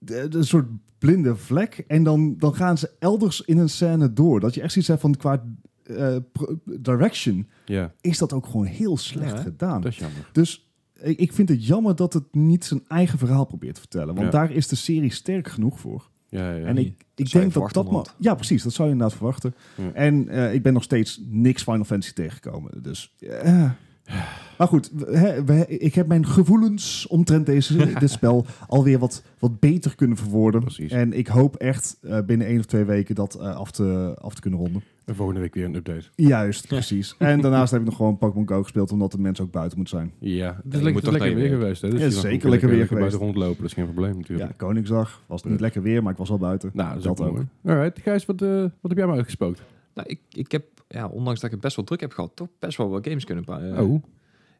een 0.05 0.43
soort 0.43 0.67
blinde 0.97 1.35
vlek. 1.35 1.83
En 1.87 2.03
dan, 2.03 2.35
dan 2.37 2.55
gaan 2.55 2.77
ze 2.77 2.91
elders 2.99 3.41
in 3.41 3.57
een 3.57 3.69
scène 3.69 4.13
door. 4.13 4.39
Dat 4.39 4.53
je 4.53 4.61
echt 4.61 4.71
zoiets 4.71 4.89
hebt 4.89 5.01
van 5.01 5.15
qua 5.15 5.43
eh, 5.83 6.15
direction. 6.79 7.47
Ja, 7.65 7.93
Is 8.01 8.17
dat 8.17 8.33
ook 8.33 8.45
gewoon 8.45 8.65
heel 8.65 8.97
slecht 8.97 9.31
Ja, 9.37 9.41
gedaan. 9.41 9.81
dat 9.81 9.91
is 9.91 9.97
jammer. 9.97 10.29
Dus 10.31 10.64
ik, 11.05 11.19
ik 11.19 11.33
vind 11.33 11.49
het 11.49 11.65
jammer 11.67 11.95
dat 11.95 12.13
het 12.13 12.23
niet 12.31 12.65
zijn 12.65 12.83
eigen 12.87 13.19
verhaal 13.19 13.45
probeert 13.45 13.73
te 13.73 13.79
vertellen. 13.79 14.15
Want 14.15 14.19
Ja. 14.25 14.29
daar 14.39 14.51
is 14.51 14.67
de 14.67 14.75
serie 14.75 15.11
sterk 15.13 15.47
genoeg 15.47 15.79
voor. 15.79 16.09
Ja, 16.29 16.53
ja. 16.55 16.65
En 16.65 16.77
ik, 16.77 17.03
ik 17.15 17.31
denk 17.31 17.53
dat 17.53 17.73
dat... 17.73 17.91
ma- 17.91 18.05
Ja, 18.17 18.35
precies. 18.35 18.63
Dat 18.63 18.73
zou 18.73 18.87
je 18.87 18.93
inderdaad 18.93 19.17
verwachten. 19.17 19.55
Ja. 19.77 19.91
En 19.93 20.27
eh, 20.29 20.53
ik 20.53 20.63
ben 20.63 20.73
nog 20.73 20.83
steeds 20.83 21.21
niks 21.29 21.63
Final 21.63 21.83
Fantasy 21.83 22.13
tegengekomen. 22.13 22.81
Dus... 22.83 23.13
eh. 23.19 23.69
Maar 24.57 24.67
goed, 24.67 24.91
we- 24.95 25.17
hè, 25.17 25.43
we- 25.43 25.67
ik 25.67 25.95
heb 25.95 26.07
mijn 26.07 26.25
gevoelens 26.27 27.07
omtrent 27.07 27.45
deze, 27.45 27.93
dit 27.99 28.09
spel 28.09 28.45
alweer 28.67 28.99
wat, 28.99 29.23
wat 29.39 29.59
beter 29.59 29.95
kunnen 29.95 30.17
verwoorden. 30.17 30.61
Precies. 30.61 30.91
En 30.91 31.13
ik 31.13 31.27
hoop 31.27 31.55
echt 31.55 31.97
eh, 32.01 32.19
binnen 32.25 32.47
één 32.47 32.59
of 32.59 32.65
twee 32.65 32.83
weken 32.83 33.15
dat 33.15 33.35
eh, 33.35 33.55
af, 33.55 33.71
te, 33.71 34.15
af 34.21 34.35
te 34.35 34.41
kunnen 34.41 34.59
ronden. 34.59 34.81
En 35.05 35.15
volgende 35.15 35.41
week 35.41 35.53
weer 35.53 35.65
een 35.65 35.75
update. 35.75 36.05
Juist, 36.15 36.67
precies. 36.75 37.15
En 37.17 37.41
daarnaast 37.41 37.71
heb 37.71 37.79
ik 37.81 37.85
nog 37.87 37.95
gewoon 37.95 38.17
Pokémon 38.17 38.47
Go 38.47 38.61
gespeeld, 38.63 38.91
omdat 38.91 39.11
de 39.11 39.19
mensen 39.19 39.45
ook 39.45 39.51
buiten 39.51 39.77
moeten 39.77 39.97
zijn. 39.97 40.11
Ja, 40.19 40.59
het 40.63 40.73
is 40.73 40.81
lekker, 40.81 41.35
weer 41.35 41.49
geweest. 41.49 41.81
Hè? 41.81 41.89
Dus 41.89 41.99
Ja, 41.99 42.09
zeker 42.09 42.45
ook 42.45 42.51
lekker 42.51 42.69
weer 42.69 42.77
buiten 42.77 42.97
geweest. 42.97 43.15
rondlopen, 43.15 43.57
dat 43.57 43.65
is 43.65 43.73
geen 43.73 43.85
probleem 43.91 44.17
natuurlijk. 44.17 44.49
Ja, 44.49 44.55
Koningsdag 44.57 45.21
was 45.27 45.41
het 45.41 45.51
niet 45.51 45.59
lekker 45.59 45.81
weer, 45.81 46.03
maar 46.03 46.11
ik 46.11 46.17
was 46.17 46.29
al 46.29 46.37
buiten. 46.37 46.69
Nou, 46.73 46.93
dat 46.95 47.07
ook 47.07 47.17
Dat 47.17 47.31
mooi. 47.31 47.45
Alright, 47.65 47.99
Gijs, 48.01 48.25
wat, 48.25 48.41
eh, 48.41 48.49
wat 48.59 48.71
heb 48.81 48.97
jij 48.97 49.05
maar 49.05 49.15
uitgespookt? 49.15 49.61
Nou, 49.95 50.07
ik, 50.09 50.19
ik 50.31 50.51
heb, 50.51 50.65
ja, 50.87 51.07
ondanks 51.07 51.39
dat 51.39 51.45
ik 51.45 51.51
het 51.55 51.61
best 51.61 51.75
wel 51.75 51.85
druk 51.85 51.99
heb 51.99 52.11
gehad, 52.11 52.31
toch 52.35 52.47
best 52.59 52.77
wel 52.77 52.89
wat 52.89 53.07
games 53.07 53.23
kunnen 53.23 53.45
eh, 53.45 53.89
oh, 53.89 54.03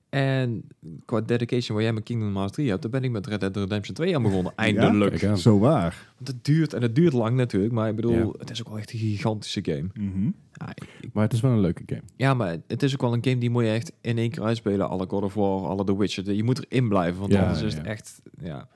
En 0.10 0.68
qua 1.06 1.22
dedication 1.22 1.76
waar 1.76 1.86
jij 1.86 1.94
met 1.94 2.04
Kingdom 2.04 2.36
Hearts 2.36 2.54
3 2.54 2.70
hebt, 2.70 2.82
daar 2.82 2.92
ben 2.92 3.04
ik 3.04 3.12
met 3.12 3.28
Red 3.28 3.40
Dead 3.40 3.56
Redemption 3.58 3.96
2 3.96 4.16
aan 4.16 4.22
begonnen. 4.24 4.54
Eindelijk. 4.56 5.24
aan. 5.26 5.38
Zo 5.38 5.60
waar. 5.60 6.12
Want 6.16 6.28
het 6.28 6.46
duurt, 6.46 6.74
en 6.74 6.82
het 6.82 6.96
duurt 6.96 7.14
lang 7.14 7.36
natuurlijk, 7.36 7.74
maar 7.74 7.90
ik 7.90 7.96
bedoel, 7.96 8.12
Ja. 8.14 8.30
het 8.38 8.50
is 8.50 8.60
ook 8.62 8.68
wel 8.70 8.78
echt 8.78 8.94
een 8.94 9.00
gigantische 9.00 9.64
game. 9.64 9.88
Mhm. 9.94 10.26
Ja, 10.52 10.70
ik- 10.70 10.88
ik- 11.02 11.14
Maar 11.14 11.24
het 11.24 11.34
is 11.34 11.40
wel 11.42 11.52
een 11.52 11.60
leuke 11.60 11.84
game. 11.86 12.02
ja, 12.16 12.34
maar 12.34 12.58
het 12.68 12.84
is 12.84 12.94
ook 12.94 13.02
wel 13.02 13.14
een 13.14 13.24
game 13.24 13.38
die 13.38 13.50
moet 13.50 13.64
je 13.64 13.70
echt 13.70 13.92
in 14.02 14.18
één 14.18 14.30
keer 14.30 14.44
uitspelen. 14.44 14.90
Alle 14.90 15.06
God 15.08 15.24
of 15.24 15.34
War, 15.34 15.66
alle 15.68 15.84
The 15.84 15.98
Witcher. 15.98 16.34
Je 16.34 16.44
moet 16.44 16.66
erin 16.70 16.88
blijven, 16.90 17.20
want 17.20 17.32
Ja, 17.34 17.42
anders 17.42 17.62
is 17.62 17.74
het 17.74 17.84
ja. 17.86 17.90
echt, 17.92 18.22
ja, 18.42 18.68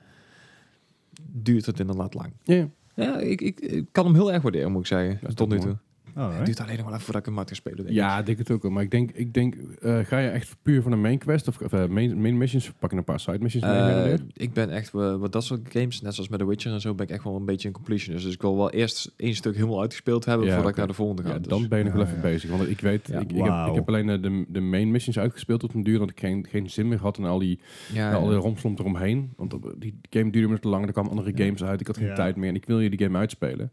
duurt 1.32 1.66
het 1.66 1.80
inderdaad 1.80 2.14
lang. 2.14 2.32
Ja, 2.42 2.54
ja. 2.54 2.68
Ja, 2.94 3.18
ik, 3.18 3.40
ik, 3.40 3.60
ik 3.60 3.84
kan 3.92 4.04
hem 4.04 4.14
heel 4.14 4.32
erg 4.32 4.42
waarderen, 4.42 4.72
moet 4.72 4.80
ik 4.80 4.86
zeggen, 4.86 5.34
tot 5.34 5.48
nu 5.48 5.58
toch 5.58 5.78
Het 6.14 6.44
duurt 6.46 6.60
alleen 6.60 6.76
nog 6.76 6.84
wel 6.84 6.92
even 6.94 7.00
voordat 7.04 7.26
ik 7.26 7.34
hem 7.34 7.44
ga 7.46 7.54
spelen. 7.54 7.76
denk 7.76 7.88
ik. 7.88 7.94
Ja, 7.94 8.18
ik 8.18 8.26
denk 8.26 8.38
het 8.38 8.50
ook 8.50 8.62
wel. 8.62 8.70
Maar 8.70 8.82
ik 8.82 8.90
denk, 8.90 9.10
ik 9.10 9.34
denk 9.34 9.54
eh, 9.80 9.98
ga 9.98 10.18
je 10.18 10.28
echt 10.28 10.56
puur 10.62 10.82
van 10.82 10.92
een 10.92 11.00
main 11.00 11.18
quest 11.18 11.48
of, 11.48 11.60
of 11.60 11.72
eh, 11.72 11.86
main, 11.86 12.20
main 12.20 12.38
missions? 12.38 12.72
Pak 12.78 12.90
je 12.90 12.96
een 12.96 13.04
paar 13.04 13.20
side 13.20 13.38
missions 13.38 13.64
mee? 13.64 13.72
Eh, 14.12 14.18
ik 14.34 14.52
ben 14.52 14.70
echt, 14.70 14.90
wat 14.90 15.32
dat 15.32 15.44
soort 15.44 15.60
games, 15.72 16.00
net 16.00 16.14
zoals 16.14 16.28
met 16.28 16.38
The 16.38 16.46
Witcher 16.46 16.72
en 16.72 16.80
zo, 16.80 16.94
ben 16.94 17.06
ik 17.06 17.12
echt 17.12 17.24
wel 17.24 17.36
een 17.36 17.44
beetje 17.44 17.68
een 17.68 17.74
completionist. 17.74 18.24
Dus 18.24 18.34
ik 18.34 18.40
wil 18.42 18.56
wel 18.56 18.70
eerst 18.70 19.12
één 19.16 19.34
stuk 19.34 19.54
helemaal 19.54 19.80
uitgespeeld 19.80 20.24
hebben 20.24 20.46
Ja, 20.46 20.52
voordat 20.52 20.70
ik 20.70 20.76
naar 20.78 20.86
de 20.86 20.92
volgende 20.94 21.22
ga. 21.22 21.28
Ja, 21.28 21.38
Dus- 21.38 21.46
dan 21.48 21.68
ben 21.68 21.78
je 21.78 21.84
nog 21.84 21.92
wel 21.92 22.02
even 22.02 22.14
ja. 22.14 22.20
bezig. 22.22 22.50
Want 22.50 22.68
ik 22.70 22.80
weet, 22.80 23.06
Ja. 23.08 23.18
ik, 23.20 23.32
ik, 23.32 23.44
heb, 23.44 23.66
ik 23.68 23.74
heb 23.74 23.88
alleen 23.88 24.06
de, 24.22 24.44
de 24.48 24.60
main 24.60 24.90
missions 24.90 25.18
uitgespeeld 25.18 25.60
tot 25.60 25.74
een 25.74 25.82
duur 25.82 25.98
dat 25.98 26.10
ik 26.10 26.20
geen, 26.20 26.46
geen 26.48 26.70
zin 26.70 26.88
meer 26.88 26.98
had 26.98 27.18
en 27.18 27.24
al 27.24 27.38
die, 27.38 27.58
ja, 27.92 28.12
al 28.12 28.28
die 28.28 28.36
romslomp 28.38 28.78
eromheen. 28.78 29.32
Want 29.36 29.54
die 29.78 29.94
game 30.10 30.30
duurde 30.30 30.48
me 30.48 30.58
te 30.58 30.68
lang, 30.68 30.86
er 30.86 30.92
kwamen 30.92 31.10
andere 31.10 31.32
Ja. 31.34 31.44
games 31.44 31.64
uit, 31.64 31.80
ik 31.80 31.86
had 31.86 31.96
geen 31.96 32.06
Ja. 32.06 32.14
tijd 32.14 32.36
meer 32.36 32.48
en 32.48 32.54
ik 32.54 32.64
wil 32.66 32.80
je 32.80 32.90
die 32.90 32.98
game 32.98 33.18
uitspelen. 33.18 33.70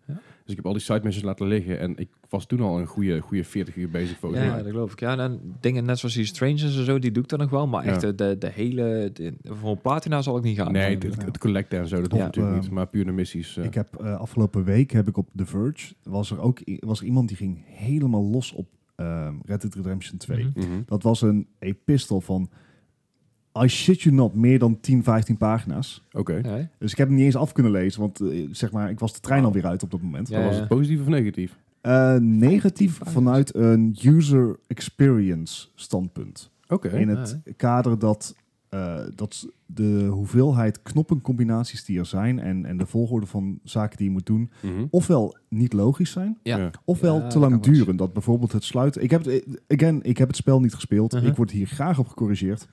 Dus 0.48 0.56
ik 0.56 0.64
heb 0.64 0.66
al 0.66 0.78
die 0.78 0.88
side 0.88 1.00
missions 1.04 1.26
laten 1.26 1.48
liggen 1.48 1.80
en 1.80 1.98
ik 1.98 2.10
was 2.30 2.46
toen 2.46 2.60
al 2.60 2.80
een 2.80 2.86
goede, 2.86 3.20
goede 3.20 3.44
40 3.44 3.76
uur 3.76 3.90
bezig 3.90 4.18
volgens 4.18 4.42
Ja, 4.42 4.48
mij. 4.48 4.58
dat 4.64 4.72
geloof 4.72 4.92
ik. 4.92 5.00
Ja, 5.00 5.12
en 5.12 5.18
dan 5.18 5.40
dingen 5.60 5.86
net 5.86 6.00
zoals 6.00 6.16
die 6.16 6.26
Strangers 6.26 6.78
en 6.78 6.86
zo, 6.86 7.00
die 7.00 7.12
doe 7.12 7.24
ik 7.24 7.30
dan 7.30 7.40
nog 7.40 7.50
wel. 7.50 7.68
Maar 7.68 7.86
Ja. 7.86 7.92
echt 7.92 8.02
de, 8.02 8.16
de, 8.16 8.36
de 8.38 8.50
hele... 8.50 9.10
de- 9.14 9.34
voor 9.44 9.70
een 9.72 9.82
platina 9.82 10.22
zal 10.22 10.38
ik 10.38 10.44
niet 10.44 10.58
gaan. 10.58 10.72
Nee, 10.72 10.98
het, 10.98 11.22
het 11.24 11.38
collecten 11.38 11.80
en 11.80 11.88
zo, 11.88 11.96
dat 11.96 12.06
hoeft 12.12 12.18
Ja. 12.22 12.26
natuurlijk 12.26 12.62
niet. 12.62 12.72
Maar 12.72 12.88
puur 12.88 13.06
de 13.06 13.12
missies. 13.12 13.58
eh. 13.58 13.64
Ik 13.64 13.74
heb 13.74 13.96
eh, 13.96 14.16
afgelopen 14.20 14.64
week 14.64 14.92
heb 14.92 15.08
ik 15.08 15.18
op 15.18 15.30
The 15.36 15.46
Verge 15.46 15.94
was 16.04 16.32
er 16.32 16.40
ook 16.40 16.60
was 16.80 17.00
er 17.00 17.06
iemand 17.06 17.28
die 17.28 17.38
ging 17.38 17.62
helemaal 17.66 18.24
los 18.24 18.52
op 18.54 18.68
ehm, 18.96 19.34
Red 19.46 19.62
Dead 19.62 19.76
Redemption 19.76 20.18
2. 20.18 20.44
Mhm. 20.56 20.60
Mhm. 20.70 20.82
Dat 20.86 21.04
was 21.04 21.22
een 21.22 21.48
epistel 21.60 22.22
van 22.22 22.50
I 23.64 23.68
shit 23.68 24.02
you 24.02 24.16
not 24.16 24.34
meer 24.36 24.60
dan 24.60 24.80
10, 24.80 25.04
15 25.04 25.38
pagina's. 25.38 26.04
Oké. 26.12 26.34
Ja, 26.44 26.70
Dus 26.80 26.92
ik 26.92 26.98
heb 26.98 27.08
hem 27.08 27.16
niet 27.18 27.26
eens 27.26 27.36
af 27.36 27.52
kunnen 27.52 27.72
lezen, 27.72 28.02
want 28.02 28.20
eh, 28.22 28.48
zeg 28.52 28.72
maar, 28.72 28.90
ik 28.90 29.00
was 29.00 29.14
de 29.14 29.20
trein 29.20 29.44
alweer 29.46 29.66
uit 29.66 29.84
op 29.84 29.92
dat 29.92 30.02
moment. 30.02 30.28
Ja, 30.30 30.46
was 30.46 30.56
het 30.56 30.68
positief 30.68 31.02
of 31.02 31.08
negatief? 31.08 31.58
Eh, 31.82 32.16
negatief 32.16 33.00
vanuit 33.04 33.56
een 33.56 33.98
user 34.04 34.60
experience 34.68 35.68
standpunt. 35.76 36.52
Oké. 36.68 36.88
In 36.90 37.08
het 37.08 37.40
Ja, 37.46 37.52
kader 37.58 38.00
dat, 38.00 38.36
eh, 38.70 39.00
dat 39.16 39.48
de 39.66 40.08
hoeveelheid 40.12 40.82
knoppencombinaties 40.84 41.86
die 41.86 42.00
er 42.00 42.06
zijn 42.06 42.40
en, 42.40 42.66
en 42.66 42.78
de 42.78 42.86
volgorde 42.86 43.26
van 43.26 43.60
zaken 43.64 43.98
die 43.98 44.06
je 44.06 44.12
moet 44.12 44.26
doen, 44.26 44.50
Mhm. 44.62 44.86
ofwel 44.90 45.38
niet 45.50 45.74
logisch 45.74 46.12
zijn, 46.12 46.38
Ja. 46.44 46.72
Ofwel 46.86 47.16
Ja, 47.22 47.28
te 47.28 47.40
lang 47.40 47.62
duren. 47.62 47.96
Dat 47.96 48.14
bijvoorbeeld 48.14 48.52
het 48.52 48.64
sluiten. 48.64 49.04
Ik 49.04 49.12
heb 49.12 49.26
het, 49.26 49.62
again, 49.68 50.00
ik 50.04 50.18
heb 50.18 50.28
het 50.28 50.38
spel 50.38 50.60
niet 50.60 50.74
gespeeld. 50.74 51.14
Uh-huh. 51.14 51.30
Ik 51.30 51.36
word 51.36 51.52
hier 51.52 51.68
graag 51.68 52.00
op 52.00 52.08
gecorrigeerd. 52.08 52.68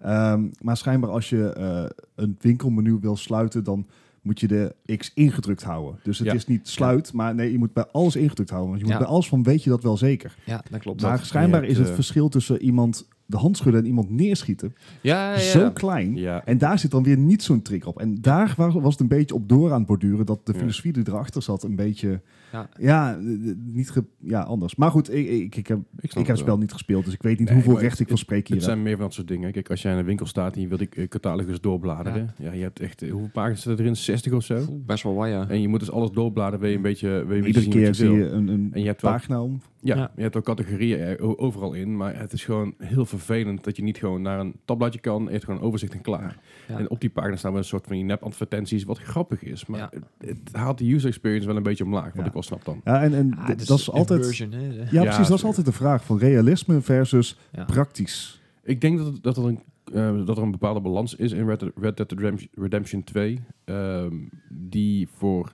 Ehm, 0.00 0.44
maar 0.60 0.76
schijnbaar 0.76 1.10
als 1.10 1.28
je 1.28 1.52
eh, 1.52 1.84
een 2.14 2.36
winkelmenu 2.40 2.98
wil 3.00 3.16
sluiten, 3.16 3.64
dan 3.64 3.86
moet 4.22 4.40
je 4.40 4.46
de 4.46 4.74
X 4.96 5.10
ingedrukt 5.14 5.62
houden. 5.62 6.00
Dus 6.02 6.18
het 6.18 6.26
Ja. 6.28 6.34
is 6.34 6.46
niet 6.46 6.68
sluit, 6.68 7.12
maar 7.12 7.34
nee, 7.34 7.52
je 7.52 7.58
moet 7.58 7.72
bij 7.72 7.86
alles 7.92 8.16
ingedrukt 8.16 8.50
houden. 8.50 8.70
Want 8.70 8.80
je 8.82 8.86
moet 8.88 8.98
Ja. 8.98 9.04
bij 9.04 9.12
alles 9.14 9.28
van 9.28 9.42
weet 9.42 9.64
je 9.64 9.70
dat 9.70 9.82
wel 9.82 9.96
zeker. 9.96 10.36
Ja, 10.46 10.62
dat 10.70 10.80
klopt. 10.80 11.02
Maar 11.02 11.16
Dat- 11.16 11.26
schijnbaar 11.26 11.64
is 11.64 11.78
het 11.78 11.88
eh, 11.88 11.94
verschil 11.94 12.28
tussen 12.28 12.62
iemand 12.62 13.08
de 13.26 13.36
hand 13.36 13.56
schudden 13.56 13.80
en 13.80 13.86
iemand 13.86 14.10
neerschieten 14.10 14.74
ja, 15.00 15.32
ja, 15.32 15.38
zo 15.38 15.70
klein. 15.70 16.16
Ja, 16.16 16.44
En 16.44 16.58
daar 16.58 16.78
zit 16.78 16.90
dan 16.90 17.02
weer 17.02 17.16
niet 17.18 17.42
zo'n 17.42 17.62
trick 17.62 17.86
op. 17.86 17.98
En 18.00 18.20
daar 18.20 18.54
was, 18.56 18.74
het 18.92 19.00
een 19.00 19.08
beetje 19.08 19.34
op 19.34 19.48
door 19.48 19.72
aan 19.72 19.78
het 19.78 19.86
borduren 19.86 20.26
dat 20.26 20.46
de 20.46 20.54
filosofie 20.54 20.92
die 20.92 21.04
erachter 21.08 21.42
zat 21.42 21.62
een 21.62 21.76
beetje, 21.76 22.20
Ja. 22.52 22.68
ja, 22.78 23.12
eh, 23.14 23.18
eh, 23.18 23.56
niet 23.64 23.90
ge- 23.90 24.04
ja 24.20 24.40
anders. 24.40 24.76
Maar 24.76 24.90
goed, 24.90 25.12
ik, 25.14 25.28
ik, 25.28 25.56
ik 25.56 25.66
heb, 25.66 25.78
ik, 25.78 26.12
heb 26.12 26.14
het 26.18 26.26
het 26.28 26.38
spel 26.38 26.58
niet 26.58 26.72
gespeeld, 26.72 27.04
dus 27.04 27.14
ik 27.14 27.22
weet 27.22 27.38
niet 27.38 27.48
Nee, 27.48 27.56
hoeveel 27.56 27.78
recht 27.80 27.90
het- 27.92 28.00
ik 28.00 28.08
van 28.08 28.18
spreken 28.18 28.42
Het 28.44 28.52
hier 28.52 28.62
heb. 28.62 28.70
zijn 28.70 28.82
meer 28.82 28.96
van 28.96 29.04
dat 29.04 29.14
soort 29.14 29.28
dingen. 29.28 29.52
Kijk, 29.52 29.70
als 29.70 29.82
jij 29.82 29.92
in 29.92 29.98
een 29.98 30.04
winkel 30.04 30.26
staat 30.26 30.54
en 30.54 30.60
je 30.60 30.68
wilt 30.68 30.80
die 30.92 31.08
catalogus 31.08 31.60
doorbladeren. 31.60 32.30
Ja. 32.38 32.52
je 32.52 32.62
hebt 32.62 32.80
echt, 32.80 33.02
eh, 33.02 33.10
hoeveel 33.10 33.30
pagina's 33.32 33.62
zitten 33.62 33.84
erin? 33.84 33.96
60 33.96 34.32
of 34.32 34.44
zo? 34.44 34.64
Best 34.86 35.02
wel 35.02 35.14
waar, 35.14 35.28
ja. 35.28 35.48
En 35.48 35.60
je 35.60 35.68
moet 35.68 35.80
dus 35.80 35.90
alles 35.90 36.10
doorbladeren, 36.10 36.60
wil 36.60 36.70
je 36.70 36.76
een 36.76 36.82
beetje, 36.82 37.08
wil 37.26 37.36
je 37.36 37.46
Iedere 37.46 37.60
zien 37.64 37.72
keer 37.72 37.86
wat 37.86 37.96
je 37.96 38.04
zie 38.06 38.14
wil. 38.16 38.24
je 38.26 38.30
een, 38.30 38.48
een 38.48 38.68
En 38.72 38.80
je 38.80 38.86
hebt 38.86 39.00
pagina 39.00 39.42
om. 39.42 39.60
Ja, 39.80 39.96
Ja. 39.96 40.12
je 40.16 40.22
hebt 40.22 40.34
wel 40.34 40.42
categorieën 40.42 41.20
o- 41.20 41.34
overal 41.36 41.72
in, 41.72 41.96
maar 41.96 42.18
het 42.18 42.32
is 42.32 42.44
gewoon 42.44 42.74
heel 42.78 43.06
vervelend 43.06 43.64
dat 43.64 43.76
je 43.76 43.82
niet 43.82 43.96
gewoon 43.98 44.22
naar 44.22 44.40
een 44.40 44.54
tabbladje 44.64 45.00
kan, 45.00 45.24
je 45.24 45.30
hebt 45.30 45.44
gewoon 45.44 45.60
een 45.60 45.66
overzicht 45.66 45.92
en 45.94 46.00
klaar. 46.00 46.38
Ja. 46.68 46.78
En 46.78 46.90
op 46.90 47.00
die 47.00 47.10
pagina 47.10 47.36
staan 47.36 47.50
wel 47.50 47.60
een 47.60 47.66
soort 47.66 47.86
van 47.86 47.96
die 47.96 48.04
nep-advertenties, 48.04 48.84
wat 48.84 48.98
grappig 48.98 49.42
is, 49.42 49.66
maar 49.66 49.78
Ja. 49.80 49.90
het, 49.90 50.28
het 50.38 50.38
haalt 50.52 50.78
de 50.78 50.92
user 50.94 51.08
experience 51.08 51.46
wel 51.46 51.56
een 51.56 51.62
beetje 51.62 51.84
omlaag, 51.84 52.04
wat 52.12 52.24
Ja. 52.24 52.24
ik 52.26 52.35
wel 52.36 52.42
snap 52.42 52.64
dan. 52.64 52.80
Ja, 52.84 53.02
en, 53.02 53.14
en 53.14 53.34
Ah, 53.38 53.48
dat 53.48 53.60
is 53.78 53.90
altijd... 53.90 54.38
hè. 54.38 54.46
Ja, 54.58 54.86
Ja, 54.90 55.02
precies. 55.02 55.28
Dat 55.28 55.38
is 55.38 55.44
altijd 55.44 55.66
de 55.66 55.72
vraag 55.72 56.04
van 56.04 56.18
realisme 56.18 56.80
versus 56.80 57.36
Ja. 57.52 57.64
praktisch. 57.64 58.40
Ik 58.62 58.80
denk 58.80 58.98
dat, 58.98 59.22
dat, 59.22 59.36
er 59.36 59.44
een, 59.44 59.60
eh, 59.92 60.26
dat 60.26 60.36
er 60.36 60.42
een 60.42 60.50
bepaalde 60.50 60.80
balans 60.80 61.14
is 61.14 61.32
in 61.32 61.46
Red, 61.46 61.62
Red 61.80 61.96
Dead 61.96 62.12
Redemption- 62.12 62.50
Redemption 62.54 63.04
2, 63.04 63.40
ehm, 63.64 64.14
die 64.48 65.08
voor 65.16 65.52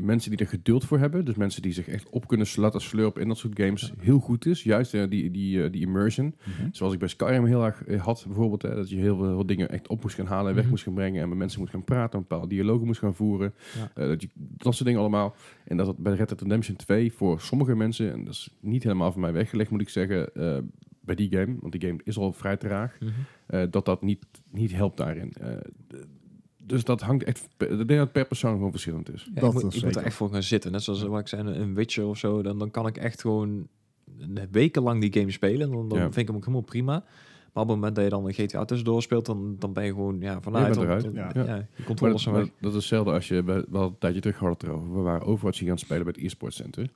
mensen 0.00 0.30
die 0.30 0.38
er 0.40 0.46
geduld 0.46 0.84
voor 0.84 0.98
hebben, 0.98 1.24
dus 1.24 1.34
mensen 1.34 1.62
die 1.62 1.72
zich 1.72 1.88
echt 1.88 2.08
op 2.08 2.26
kunnen 2.28 2.46
laten 2.54 2.80
slurpen 2.80 3.22
in 3.22 3.28
dat 3.28 3.36
soort 3.38 3.60
games, 3.60 3.92
heel 3.98 4.18
goed 4.18 4.46
is. 4.46 4.62
Juist 4.62 4.94
eh, 4.94 5.08
die, 5.08 5.30
die, 5.30 5.64
eh, 5.64 5.72
die 5.72 5.80
immersion. 5.80 6.34
Zoals 6.72 6.92
ik 6.92 6.98
bij 6.98 7.08
Skyrim 7.08 7.44
heel 7.44 7.64
erg 7.64 7.84
eh, 7.84 8.02
had, 8.02 8.24
bijvoorbeeld. 8.26 8.62
Hè, 8.62 8.74
dat 8.74 8.90
je 8.90 8.96
heel 8.96 9.16
veel 9.16 9.46
dingen 9.46 9.70
echt 9.70 9.88
op 9.88 10.02
moest 10.02 10.14
gaan 10.14 10.26
halen 10.26 10.46
en 10.48 10.52
weg 10.54 10.62
Mhm. 10.62 10.70
moest 10.72 10.84
gaan 10.84 10.94
brengen. 10.94 11.22
En 11.22 11.28
met 11.28 11.38
mensen 11.38 11.60
moest 11.60 11.72
gaan 11.72 11.84
praten, 11.84 12.18
een 12.18 12.26
bepaalde 12.28 12.48
dialogen 12.54 12.86
moest 12.86 13.00
gaan 13.00 13.14
voeren. 13.14 13.54
Ja. 13.94 14.06
Dat, 14.06 14.22
je, 14.22 14.28
dat 14.34 14.74
soort 14.74 14.84
dingen 14.84 15.00
allemaal. 15.00 15.34
En 15.64 15.76
dat 15.76 15.86
het 15.86 15.96
bij 15.96 16.14
Red 16.14 16.28
Dead 16.28 16.40
Redemption 16.40 16.76
2 16.76 17.12
voor 17.12 17.40
sommige 17.40 17.74
mensen, 17.76 18.12
en 18.12 18.24
dat 18.24 18.32
is 18.34 18.50
niet 18.60 18.82
helemaal 18.82 19.12
van 19.12 19.20
mij 19.20 19.32
weggelegd, 19.32 19.70
moet 19.70 19.80
ik 19.80 19.88
zeggen, 19.88 20.30
bij 21.04 21.14
die 21.14 21.30
game, 21.30 21.56
want 21.60 21.72
die 21.72 21.88
game 21.88 22.00
is 22.04 22.16
al 22.18 22.32
vrij 22.32 22.56
traag, 22.56 22.98
Mhm. 23.00 23.70
dat 23.70 23.84
dat 23.84 24.02
niet, 24.02 24.26
niet 24.50 24.72
helpt 24.72 24.96
daarin. 24.96 25.32
Dus 26.66 26.84
dat 26.84 27.00
hangt 27.00 27.24
echt, 27.24 27.48
ik 27.58 27.68
denk 27.68 27.88
dat 27.88 27.98
het 27.98 28.12
per 28.12 28.26
persoon 28.26 28.52
gewoon 28.52 28.70
verschillend 28.70 29.12
is. 29.12 29.30
Ja, 29.34 29.40
Dat 29.40 29.54
ik 29.54 29.62
moet, 29.62 29.72
is 29.72 29.78
ik 29.78 29.84
moet 29.84 29.96
er 29.96 30.02
echt 30.04 30.14
voor 30.14 30.32
gaan 30.32 30.42
zitten. 30.42 30.72
Net 30.72 30.82
zoals 30.82 31.02
wat 31.02 31.20
ik 31.20 31.28
zei, 31.28 31.42
een 31.48 31.74
Witcher 31.74 32.06
of 32.06 32.18
zo. 32.18 32.42
Dan, 32.42 32.58
dan 32.58 32.70
kan 32.70 32.86
ik 32.86 32.96
echt 32.96 33.20
gewoon 33.20 33.68
wekenlang 34.50 35.00
die 35.00 35.12
game 35.20 35.30
spelen. 35.30 35.70
Dan, 35.70 35.88
dan 35.88 35.98
Ja. 35.98 36.04
vind 36.04 36.16
ik 36.16 36.26
hem 36.26 36.36
ook 36.36 36.40
helemaal 36.44 36.64
prima. 36.66 37.04
Maar 37.52 37.62
op 37.62 37.68
het 37.68 37.76
moment 37.78 37.94
dat 37.94 38.04
je 38.04 38.10
dan 38.10 38.26
een 38.26 38.32
GTA 38.32 38.64
tussendoor 38.64 39.02
speelt, 39.02 39.26
dan, 39.26 39.56
dan 39.58 39.72
ben 39.72 39.84
je 39.84 39.90
gewoon 39.90 40.20
ja, 40.20 40.40
vanuit. 40.40 40.76
eruit. 40.76 41.02
dan- 41.04 41.12
Ja. 41.12 41.30
ja. 41.34 41.44
Ja. 41.44 41.54
je 41.56 41.64
Maar 41.76 41.86
controles 41.86 42.24
dat, 42.24 42.34
weg. 42.34 42.48
is 42.60 42.74
hetzelfde 42.74 43.12
als 43.12 43.28
je, 43.28 43.42
we 43.44 43.66
wel 43.70 43.82
een 43.86 43.98
tijdje 43.98 44.20
terug 44.20 44.36
hadden 44.38 44.56
het 44.58 44.68
erover. 44.68 44.94
We 44.94 45.00
waren 45.00 45.26
Overwatch 45.26 45.58
hier 45.58 45.68
aan 45.68 45.74
het 45.74 45.84
spelen 45.84 46.04
bij 46.04 46.12
het 46.16 46.24
e-sports 46.24 46.56
center. 46.56 46.90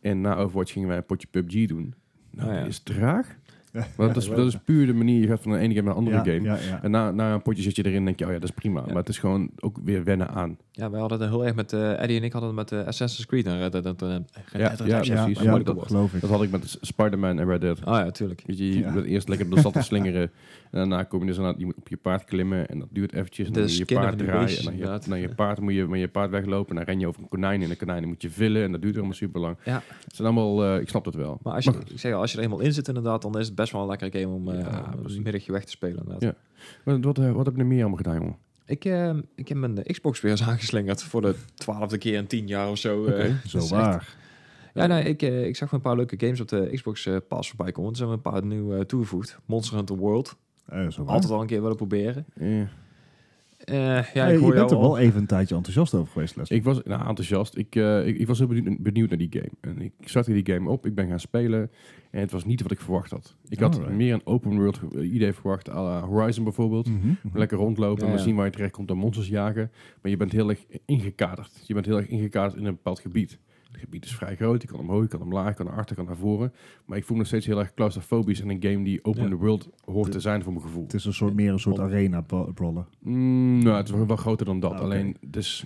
En 0.00 0.20
na 0.20 0.36
Overwatch 0.36 0.72
gingen 0.72 0.88
wij 0.88 0.96
een 0.96 1.04
potje 1.06 1.28
PUBG 1.30 1.66
doen. 1.66 1.94
Nou, 2.30 2.52
ja. 2.52 2.58
dat 2.58 2.68
is 2.68 2.78
traag. 2.78 3.36
Want 3.96 4.14
dat, 4.14 4.22
is, 4.22 4.28
dat 4.28 4.46
is 4.46 4.56
puur 4.64 4.86
de 4.86 4.94
manier, 4.94 5.20
je 5.20 5.26
gaat 5.26 5.42
van 5.42 5.52
de 5.52 5.58
ene 5.58 5.74
game 5.74 5.86
naar 5.86 5.94
de 5.94 6.00
andere 6.00 6.32
game. 6.32 6.58
En 6.82 6.90
na, 6.90 7.10
na 7.10 7.34
een 7.34 7.42
potje 7.42 7.62
zit 7.62 7.76
je 7.76 7.84
erin 7.84 7.96
en 7.98 8.04
denk 8.04 8.18
je, 8.18 8.24
oh 8.24 8.32
ja, 8.32 8.38
dat 8.38 8.48
is 8.48 8.54
prima. 8.54 8.84
Maar 8.86 8.96
het 8.96 9.08
is 9.08 9.18
gewoon 9.18 9.50
ook 9.60 9.78
weer 9.84 10.04
wennen 10.04 10.28
aan. 10.28 10.56
Ja, 10.76 10.90
wij 10.90 11.00
hadden 11.00 11.20
het 11.20 11.28
heel 11.30 11.44
erg 11.44 11.54
met 11.54 11.72
eh, 11.72 12.00
Eddie 12.02 12.18
en 12.18 12.24
ik 12.24 12.32
hadden 12.32 12.56
het 12.56 12.70
met 12.70 12.80
eh, 12.80 12.86
Assassin's 12.86 13.26
Creed 13.26 13.46
en 13.46 13.58
Red 13.58 13.72
Dead 13.72 13.84
Red- 13.84 14.00
Red 14.02 14.30
Ja, 14.52 14.58
ja, 14.58 14.68
Redemption. 14.68 14.86
ja, 15.16 15.22
precies. 15.24 15.42
ja, 15.42 15.50
moeilijk 15.50 15.76
dat 15.78 15.86
geloof 15.86 16.14
ik. 16.14 16.20
Dat 16.20 16.30
had 16.30 16.42
ik 16.42 16.50
met 16.50 16.78
Spider-Man 16.80 17.38
en 17.38 17.46
Red 17.46 17.60
Dead. 17.60 17.84
Ah 17.84 18.04
ja, 18.04 18.10
tuurlijk. 18.10 18.42
Weet 18.46 18.58
je, 18.58 18.68
je 18.72 18.78
Ja. 18.78 19.02
eerst 19.02 19.28
lekker 19.28 19.46
door 19.46 19.54
de 19.54 19.60
stad 19.60 19.72
te 19.72 19.82
slingeren. 19.82 20.30
En 20.74 20.80
daarna 20.80 21.02
kom 21.02 21.20
je 21.20 21.26
dus 21.26 21.38
aan, 21.38 21.54
je 21.58 21.64
moet 21.64 21.74
op 21.76 21.88
je 21.88 21.96
paard 21.96 22.24
klimmen. 22.24 22.68
En 22.68 22.78
dat 22.78 22.88
duurt 22.90 23.12
eventjes. 23.12 23.46
En 23.46 23.52
dan 23.52 23.62
moet 23.62 23.76
je 23.76 23.84
paard 23.84 24.18
draaien. 24.18 24.58
En 24.58 24.64
dan 24.64 25.18
je, 25.18 25.28
je 25.28 25.34
paard 25.34 25.60
moet 25.60 25.74
je 25.74 25.86
met 25.86 26.00
je 26.00 26.08
paard 26.08 26.30
weglopen. 26.30 26.70
En 26.70 26.76
dan 26.76 26.84
ren 26.84 26.98
je 27.00 27.06
over 27.06 27.22
een 27.22 27.28
konijn. 27.28 27.62
En 27.62 27.68
de 27.68 27.76
konijnen 27.76 28.08
moet 28.08 28.22
je 28.22 28.30
villen. 28.30 28.62
En 28.62 28.72
dat 28.72 28.82
duurt 28.82 28.94
allemaal 28.96 29.14
super 29.14 29.40
lang. 29.40 29.56
Ja. 29.64 29.82
Het 30.04 30.16
zijn 30.16 30.28
allemaal, 30.28 30.64
eh, 30.64 30.80
ik 30.80 30.88
snap 30.88 31.04
het 31.04 31.14
wel. 31.14 31.38
Maar 31.42 31.52
als 31.54 31.64
je, 31.64 31.70
Maar 31.70 31.80
ik 31.90 31.98
zeg, 31.98 32.12
al, 32.14 32.20
als 32.20 32.32
je 32.32 32.38
er 32.38 32.44
eenmaal 32.44 32.60
in 32.60 32.72
zit 32.72 32.88
inderdaad, 32.88 33.22
dan 33.22 33.38
is 33.38 33.46
het 33.46 33.54
best 33.54 33.72
wel 33.72 33.80
een 33.82 33.88
lekkere 33.88 34.20
game 34.20 34.34
om, 34.34 34.48
eh, 34.48 34.58
een 35.06 35.22
middagje 35.22 35.52
weg 35.52 35.64
te 35.64 35.70
spelen. 35.70 35.96
Inderdaad. 35.98 36.22
Ja. 36.22 36.34
Wat, 36.84 37.04
wat, 37.04 37.16
wat 37.34 37.44
heb 37.46 37.54
je 37.54 37.60
er 37.60 37.66
meer 37.66 37.78
allemaal 37.80 37.96
gedaan, 37.96 38.14
jongen? 38.16 38.36
Ik, 38.66 38.84
eh, 38.84 39.10
ik 39.34 39.48
heb 39.48 39.56
mijn 39.58 39.82
Xbox 39.82 40.20
weer 40.20 40.30
eens 40.30 40.42
aangeslingerd 40.42 41.02
voor 41.02 41.20
de 41.20 41.34
twaalfde 41.54 41.98
keer 41.98 42.14
in 42.14 42.26
tien 42.26 42.46
jaar 42.46 42.70
of 42.70 42.78
zo. 42.78 43.04
eh. 43.04 43.12
Oké. 43.14 43.40
Zo 43.48 43.58
echt- 43.58 43.68
waar. 43.70 44.16
Ja, 44.74 44.86
nee, 44.86 45.04
ik, 45.04 45.22
eh, 45.22 45.46
ik 45.46 45.56
zag 45.56 45.72
een 45.72 45.80
paar 45.80 45.96
leuke 45.96 46.16
games 46.18 46.40
op 46.40 46.48
de 46.48 46.70
Xbox 46.72 47.06
eh, 47.06 47.16
Pass 47.28 47.48
voorbij 47.48 47.72
komen. 47.72 47.90
Er 47.90 47.96
zijn 47.96 48.08
wel 48.08 48.16
een 48.16 48.22
paar 48.32 48.44
nieuw 48.44 48.74
eh, 48.74 48.80
toegevoegd. 48.80 49.38
Monster 49.46 49.76
Hunter 49.76 49.96
World. 49.96 50.36
Eh, 50.66 50.88
zo 50.90 51.04
waar. 51.04 51.14
Altijd 51.14 51.32
al 51.32 51.40
een 51.40 51.46
keer 51.46 51.60
willen 51.62 51.76
proberen. 51.76 52.24
Eh, 52.34 52.60
Eh, 53.64 54.12
ja, 54.12 54.26
ik 54.26 54.32
je 54.32 54.38
hoor 54.38 54.54
bent 54.54 54.70
er 54.70 54.76
jou 54.76 54.82
al. 54.82 54.92
wel 54.92 54.98
even 54.98 55.20
een 55.20 55.26
tijdje 55.26 55.54
enthousiast 55.54 55.94
over 55.94 56.12
geweest, 56.12 56.36
Les. 56.36 56.48
ik 56.48 56.64
was 56.64 56.82
nou, 56.82 57.06
enthousiast. 57.08 57.56
Ik, 57.56 57.76
eh, 57.76 58.06
ik, 58.06 58.18
ik 58.18 58.26
was 58.26 58.38
heel 58.38 58.46
benieuwd, 58.46 58.78
benieuwd 58.78 59.08
naar 59.08 59.18
die 59.18 59.28
game. 59.30 59.50
En 59.60 59.82
ik 59.82 59.92
startte 60.00 60.32
die 60.32 60.54
game 60.54 60.70
op. 60.70 60.86
Ik 60.86 60.94
ben 60.94 61.08
gaan 61.08 61.20
spelen. 61.20 61.70
En 62.10 62.20
het 62.20 62.30
was 62.30 62.44
niet 62.44 62.62
wat 62.62 62.70
ik 62.70 62.80
verwacht 62.80 63.10
had. 63.10 63.36
Ik 63.48 63.58
had 63.58 63.90
meer 63.90 64.12
een 64.14 64.26
open 64.26 64.56
world 64.56 64.80
eh, 64.94 65.12
idee 65.12 65.32
verwacht. 65.32 65.70
à 65.70 65.82
la 65.82 66.00
Horizon 66.06 66.44
bijvoorbeeld. 66.44 66.88
Mhm, 66.88 67.06
mhm. 67.06 67.38
Lekker 67.38 67.58
rondlopen 67.58 68.04
Ja, 68.04 68.10
en 68.10 68.16
dan 68.16 68.24
zien 68.24 68.36
waar 68.36 68.44
je 68.44 68.52
terecht 68.52 68.72
komt 68.72 68.90
en 68.90 68.96
monsters 68.96 69.28
jagen. 69.28 69.70
Maar 70.02 70.10
je 70.10 70.16
bent 70.16 70.32
heel 70.32 70.48
erg 70.48 70.64
ingekaderd. 70.84 71.62
Je 71.66 71.74
bent 71.74 71.86
heel 71.86 71.96
erg 71.96 72.08
ingekaderd 72.08 72.56
in 72.56 72.64
een 72.64 72.74
bepaald 72.74 73.00
gebied. 73.00 73.38
Het 73.74 73.82
gebied 73.82 74.04
is 74.04 74.14
vrij 74.16 74.36
groot. 74.36 74.62
Je 74.62 74.68
kan 74.68 74.78
omhoog, 74.80 75.02
je 75.02 75.08
kan 75.08 75.22
omlaag, 75.22 75.48
je 75.48 75.54
kan 75.54 75.66
naar 75.66 75.74
achter, 75.76 75.96
je 75.96 76.02
kan 76.02 76.04
naar 76.12 76.20
voren. 76.20 76.52
Maar 76.84 76.98
ik 76.98 77.04
voel 77.04 77.12
me 77.12 77.18
nog 77.18 77.26
steeds 77.26 77.46
heel 77.46 77.58
erg 77.58 77.74
claustrofobisch 77.74 78.40
in 78.40 78.48
een 78.50 78.62
game 78.62 78.84
die 78.84 79.04
open 79.04 79.22
Ja. 79.22 79.28
the 79.28 79.34
world 79.36 79.68
hoort 79.84 80.12
te 80.12 80.20
zijn 80.20 80.42
voor 80.42 80.52
mijn 80.52 80.64
gevoel. 80.64 80.82
Het 80.82 80.94
is 80.94 81.04
een 81.04 81.12
soort, 81.12 81.34
meer 81.34 81.52
een 81.52 81.58
soort 81.58 81.78
arena 81.78 82.20
bra- 82.20 82.52
brawler. 82.54 82.86
Mm, 83.00 83.62
nou, 83.62 83.76
het 83.76 83.88
is 83.88 83.94
wel, 84.06 84.16
groter 84.16 84.46
dan 84.46 84.60
dat. 84.60 84.72
Ah. 84.72 84.80
Alleen, 84.80 85.16
dus 85.26 85.64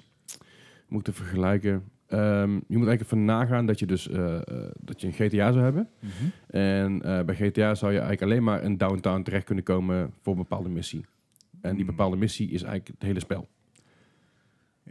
moet 0.89 1.01
ik 1.01 1.07
het 1.07 1.17
vergelijken. 1.17 1.85
Ehm, 2.07 2.53
je 2.53 2.77
moet 2.79 2.87
eigenlijk 2.87 3.01
even 3.01 3.25
nagaan 3.25 3.67
dat 3.67 3.79
je 3.79 3.87
dus 3.87 4.09
eh, 4.09 4.35
eh, 4.37 4.43
dat 4.81 5.01
je 5.01 5.07
een 5.07 5.13
GTA 5.13 5.53
zou 5.53 5.65
hebben. 5.65 5.89
En 6.47 7.03
eh, 7.03 7.25
bij 7.25 7.35
GTA 7.35 7.75
zou 7.75 7.93
je 7.93 7.99
eigenlijk 7.99 8.23
alleen 8.31 8.43
maar 8.45 8.63
in 8.63 8.77
downtown 8.77 9.23
terecht 9.23 9.45
kunnen 9.45 9.65
komen 9.65 10.11
voor 10.23 10.33
een 10.33 10.39
bepaalde 10.39 10.69
missie. 10.69 11.05
En 11.61 11.71
die 11.75 11.85
Hmm. 11.85 11.87
bepaalde 11.97 12.17
missie 12.17 12.47
is 12.51 12.63
eigenlijk 12.63 12.89
het 12.99 13.03
hele 13.09 13.21
spel. 13.21 13.49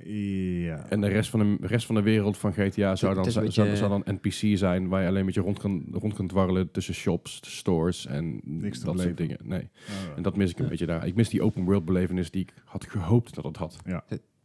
Ja. 0.04 0.86
En 0.90 1.02
de 1.02 1.08
rest 1.08 1.30
van 1.30 1.40
de, 1.40 1.68
rest 1.68 1.86
van 1.86 1.96
de 1.96 2.02
wereld 2.02 2.38
van 2.38 2.54
GTA 2.54 2.96
zou 2.96 3.16
dan, 3.16 3.32
zou, 3.32 3.46
beetje- 3.46 3.76
zou 3.76 3.90
dan 3.90 4.16
NPC 4.22 4.58
zijn, 4.58 4.88
waar 4.88 5.02
je 5.02 5.08
alleen 5.08 5.26
met 5.26 5.34
je 5.34 5.42
rond 5.42 5.60
kan, 5.60 5.86
rond 5.92 6.14
kan 6.14 6.28
dwarrelen 6.28 6.72
tussen 6.72 6.94
shops, 6.94 7.40
stores 7.44 8.06
en 8.06 8.42
Niks 8.44 8.80
dat 8.82 9.00
soort 9.00 9.18
dingen. 9.18 9.38
Nee. 9.44 9.70
En 10.16 10.22
dat 10.22 10.38
mis 10.38 10.52
ik 10.52 10.58
een 10.58 10.64
Ja. 10.64 10.70
beetje 10.70 10.86
daar. 10.86 11.08
Ik 11.08 11.16
mis 11.16 11.30
die 11.30 11.42
open 11.42 11.64
world 11.64 11.86
belevenis 11.86 12.32
die 12.32 12.42
ik 12.42 12.54
had 12.66 12.86
gehoopt 12.90 13.36
dat 13.36 13.44
het 13.44 13.58
had. 13.58 13.78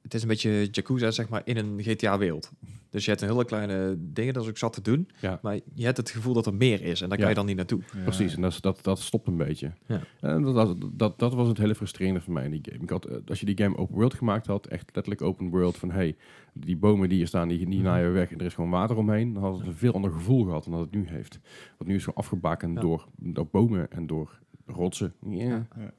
Het 0.03 0.15
is 0.15 0.23
een 0.23 0.29
beetje 0.29 0.69
Yakuza, 0.71 1.11
zeg 1.11 1.29
maar, 1.29 1.43
in 1.45 1.57
een 1.57 1.83
GTA-wereld. 1.83 2.51
Dus 2.91 3.05
je 3.05 3.11
hebt 3.11 3.23
een 3.23 3.29
hele 3.29 3.45
kleine 3.45 3.97
dingen, 3.99 4.35
dat 4.35 4.43
is 4.43 4.49
ook 4.49 4.59
zat 4.59 4.73
te 4.73 4.81
doen. 4.83 5.09
Ja. 5.21 5.39
Maar 5.43 5.59
je 5.75 5.85
hebt 5.85 5.97
het 5.97 6.11
gevoel 6.11 6.35
dat 6.35 6.47
er 6.47 6.55
meer 6.55 6.83
is 6.83 7.01
en 7.01 7.09
daar 7.09 7.19
Ja. 7.19 7.23
kan 7.25 7.33
je 7.33 7.39
dan 7.39 7.47
niet 7.47 7.57
naartoe. 7.57 7.81
Ja. 7.97 8.03
Precies, 8.03 8.35
en 8.35 8.43
dat, 8.43 8.59
dat, 8.61 8.79
dat 8.83 8.99
stopt 9.01 9.27
een 9.29 9.37
beetje. 9.37 9.73
Ja. 9.87 10.01
En 10.21 10.43
dat, 10.43 10.55
dat, 10.55 10.77
dat, 10.93 11.19
dat 11.19 11.35
was 11.35 11.49
het 11.49 11.59
hele 11.59 11.75
frustrerende 11.75 12.21
voor 12.21 12.33
mij 12.33 12.45
in 12.45 12.51
die 12.51 12.61
game. 12.71 12.83
Ik 12.83 12.91
had, 12.91 13.05
eh, 13.05 13.17
als 13.27 13.41
je 13.41 13.47
die 13.47 13.57
game 13.59 13.77
open 13.77 13.95
world 13.95 14.15
gemaakt 14.15 14.47
had, 14.47 14.67
echt 14.67 14.91
letterlijk 14.95 15.23
open 15.23 15.51
world, 15.51 15.77
van 15.77 15.91
hey, 15.91 16.17
die 16.53 16.77
bomen 16.77 17.09
die 17.09 17.19
hier 17.19 17.27
staan, 17.27 17.49
die, 17.49 17.59
die 17.59 17.67
Mhm. 17.79 17.83
naaien 17.83 18.07
we 18.07 18.13
weg 18.19 18.33
en 18.33 18.39
er 18.39 18.47
is 18.47 18.55
gewoon 18.55 18.71
water 18.71 18.97
omheen, 18.97 19.33
dan 19.33 19.43
had 19.43 19.59
het 19.59 19.67
een 19.67 19.75
veel 19.75 19.93
ander 19.93 20.11
gevoel 20.13 20.45
gehad 20.45 20.65
dan 20.65 20.73
dat 20.73 20.83
het 20.83 20.93
nu 20.95 21.07
heeft. 21.09 21.39
Want 21.79 21.91
nu 21.91 21.97
is 21.97 22.05
het 22.05 22.15
gewoon 22.15 22.15
afgebakend 22.25 22.75
Ja. 22.75 22.81
door, 22.81 23.09
door 23.17 23.47
bomen 23.51 23.91
en 23.93 24.07
door 24.07 24.39
rotsen. 24.67 25.15
Ja. 25.29 25.45
Ja. 25.45 25.49
Ja. 25.49 25.67
Hadden 25.77 25.93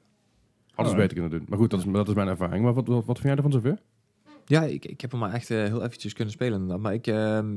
ze 0.74 0.74
Alright. 0.76 0.96
beter 0.96 1.14
kunnen 1.20 1.30
doen. 1.38 1.46
Maar 1.48 1.58
goed, 1.58 1.70
dat 1.70 1.80
is, 1.80 1.92
dat 1.92 2.08
is 2.08 2.14
mijn 2.14 2.28
ervaring. 2.28 2.64
Maar 2.64 2.72
wat, 2.74 2.86
wat, 2.86 3.04
wat 3.04 3.18
vind 3.18 3.28
jij 3.28 3.36
ervan 3.36 3.52
zover? 3.52 3.78
Ja, 4.46 4.62
ik, 4.62 4.84
ik 4.84 5.00
heb 5.00 5.10
hem 5.10 5.20
maar 5.20 5.32
echt 5.32 5.50
eh, 5.50 5.58
heel 5.58 5.82
eventjes 5.84 6.12
kunnen 6.12 6.32
spelen 6.34 6.52
inderdaad. 6.52 6.80
Maar 6.80 6.94
ik... 6.94 7.06
ehm, 7.06 7.54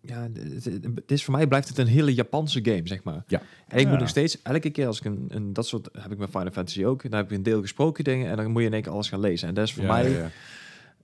ja, 0.00 0.28
het, 0.32 0.64
het 0.94 1.10
is 1.10 1.24
voor 1.24 1.34
mij 1.34 1.46
blijft 1.46 1.68
het 1.68 1.78
een 1.78 1.86
hele 1.86 2.14
Japanse 2.14 2.60
game, 2.64 2.80
zeg 2.84 3.02
maar. 3.02 3.24
Ja. 3.26 3.42
En 3.68 3.78
ik 3.78 3.84
Ja. 3.84 3.90
moet 3.90 3.98
nog 3.98 4.08
steeds, 4.08 4.42
elke 4.42 4.70
keer 4.70 4.86
als 4.86 4.98
ik 4.98 5.04
een, 5.04 5.24
een... 5.28 5.52
Dat 5.52 5.66
soort 5.66 5.88
heb 5.98 6.12
ik 6.12 6.18
met 6.18 6.28
Final 6.30 6.50
Fantasy 6.50 6.84
ook. 6.84 7.02
Dan 7.02 7.12
heb 7.12 7.30
ik 7.30 7.36
een 7.36 7.42
deel 7.42 7.60
gesproken 7.60 8.04
dingen 8.04 8.30
en 8.30 8.36
dan 8.36 8.50
moet 8.50 8.60
je 8.60 8.66
in 8.66 8.72
één 8.72 8.82
keer 8.82 8.92
alles 8.92 9.08
gaan 9.08 9.20
lezen. 9.20 9.48
En 9.48 9.54
dat 9.54 9.64
is 9.66 9.72
voor 9.72 9.84
Ja, 9.84 9.92
mij... 9.92 10.10
ja, 10.10 10.30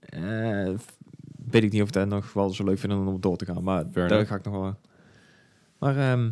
ja. 0.09 0.67
eh, 0.67 0.73
weet 1.51 1.63
ik 1.63 1.71
niet 1.71 1.81
of 1.81 1.87
ik 1.87 1.93
dat 1.93 2.07
nog 2.07 2.33
wel 2.33 2.49
zo 2.49 2.63
leuk 2.63 2.79
vind 2.79 2.93
om 2.93 3.21
door 3.21 3.37
te 3.37 3.45
gaan. 3.45 3.63
Maar 3.63 3.81
Fair 3.91 3.93
daar 4.07 4.17
enough. 4.17 4.29
ga 4.29 4.35
ik 4.35 4.43
nog 4.43 4.53
wel... 4.53 4.75
Maar 5.79 5.97
ehm, 5.97 6.29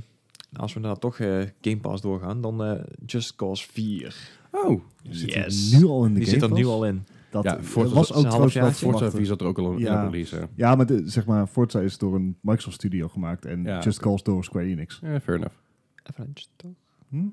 als 0.53 0.74
we 0.74 0.79
nou 0.79 1.00
toch 1.00 1.20
eh, 1.20 1.41
Game 1.62 1.77
Pass 1.77 2.01
doorgaan, 2.01 2.41
dan 2.41 2.63
eh, 2.63 2.84
Just 3.06 3.36
Cause 3.36 3.68
4. 3.72 4.15
Oh, 4.51 4.82
Zit 5.10 5.34
Yes. 5.34 5.72
hij 5.72 5.79
nu 5.79 5.86
al 5.86 6.06
in 6.06 6.13
de 6.13 6.20
Die 6.20 6.27
Game 6.29 6.39
zit 6.39 6.50
er 6.50 6.56
nu 6.58 6.65
al 6.65 6.86
in. 6.86 7.06
Dat 7.31 7.43
Ja, 7.43 7.63
Forza- 7.63 7.93
was 7.93 8.13
ook 8.13 8.19
trouwens 8.19 8.31
wel 8.53 8.63
halfjaartje. 8.63 8.71
Forza 8.86 8.89
verwachten. 8.91 9.17
4 9.17 9.25
zat 9.25 9.41
er 9.41 9.48
ook 9.48 9.57
al 9.57 9.71
in 9.71 9.79
Ja. 9.79 10.03
release. 10.03 10.36
hè. 10.36 10.41
Ja, 10.55 10.75
maar 10.75 10.86
de, 10.86 11.01
zeg 11.05 11.25
maar, 11.25 11.48
Forza 11.48 11.79
is 11.79 11.98
door 11.98 12.15
een 12.15 12.38
Microsoft 12.41 12.75
Studio 12.75 13.07
gemaakt 13.07 13.45
en 13.45 13.63
Ja, 13.63 13.79
Just. 13.79 14.00
Cause 14.00 14.24
door 14.24 14.43
Square 14.43 14.65
Enix. 14.65 15.00
Ja, 15.03 15.19
fair 15.19 15.38
enough. 15.38 15.55
Avalanche, 16.03 16.45
toch? 16.55 16.71
Hm? 17.09 17.24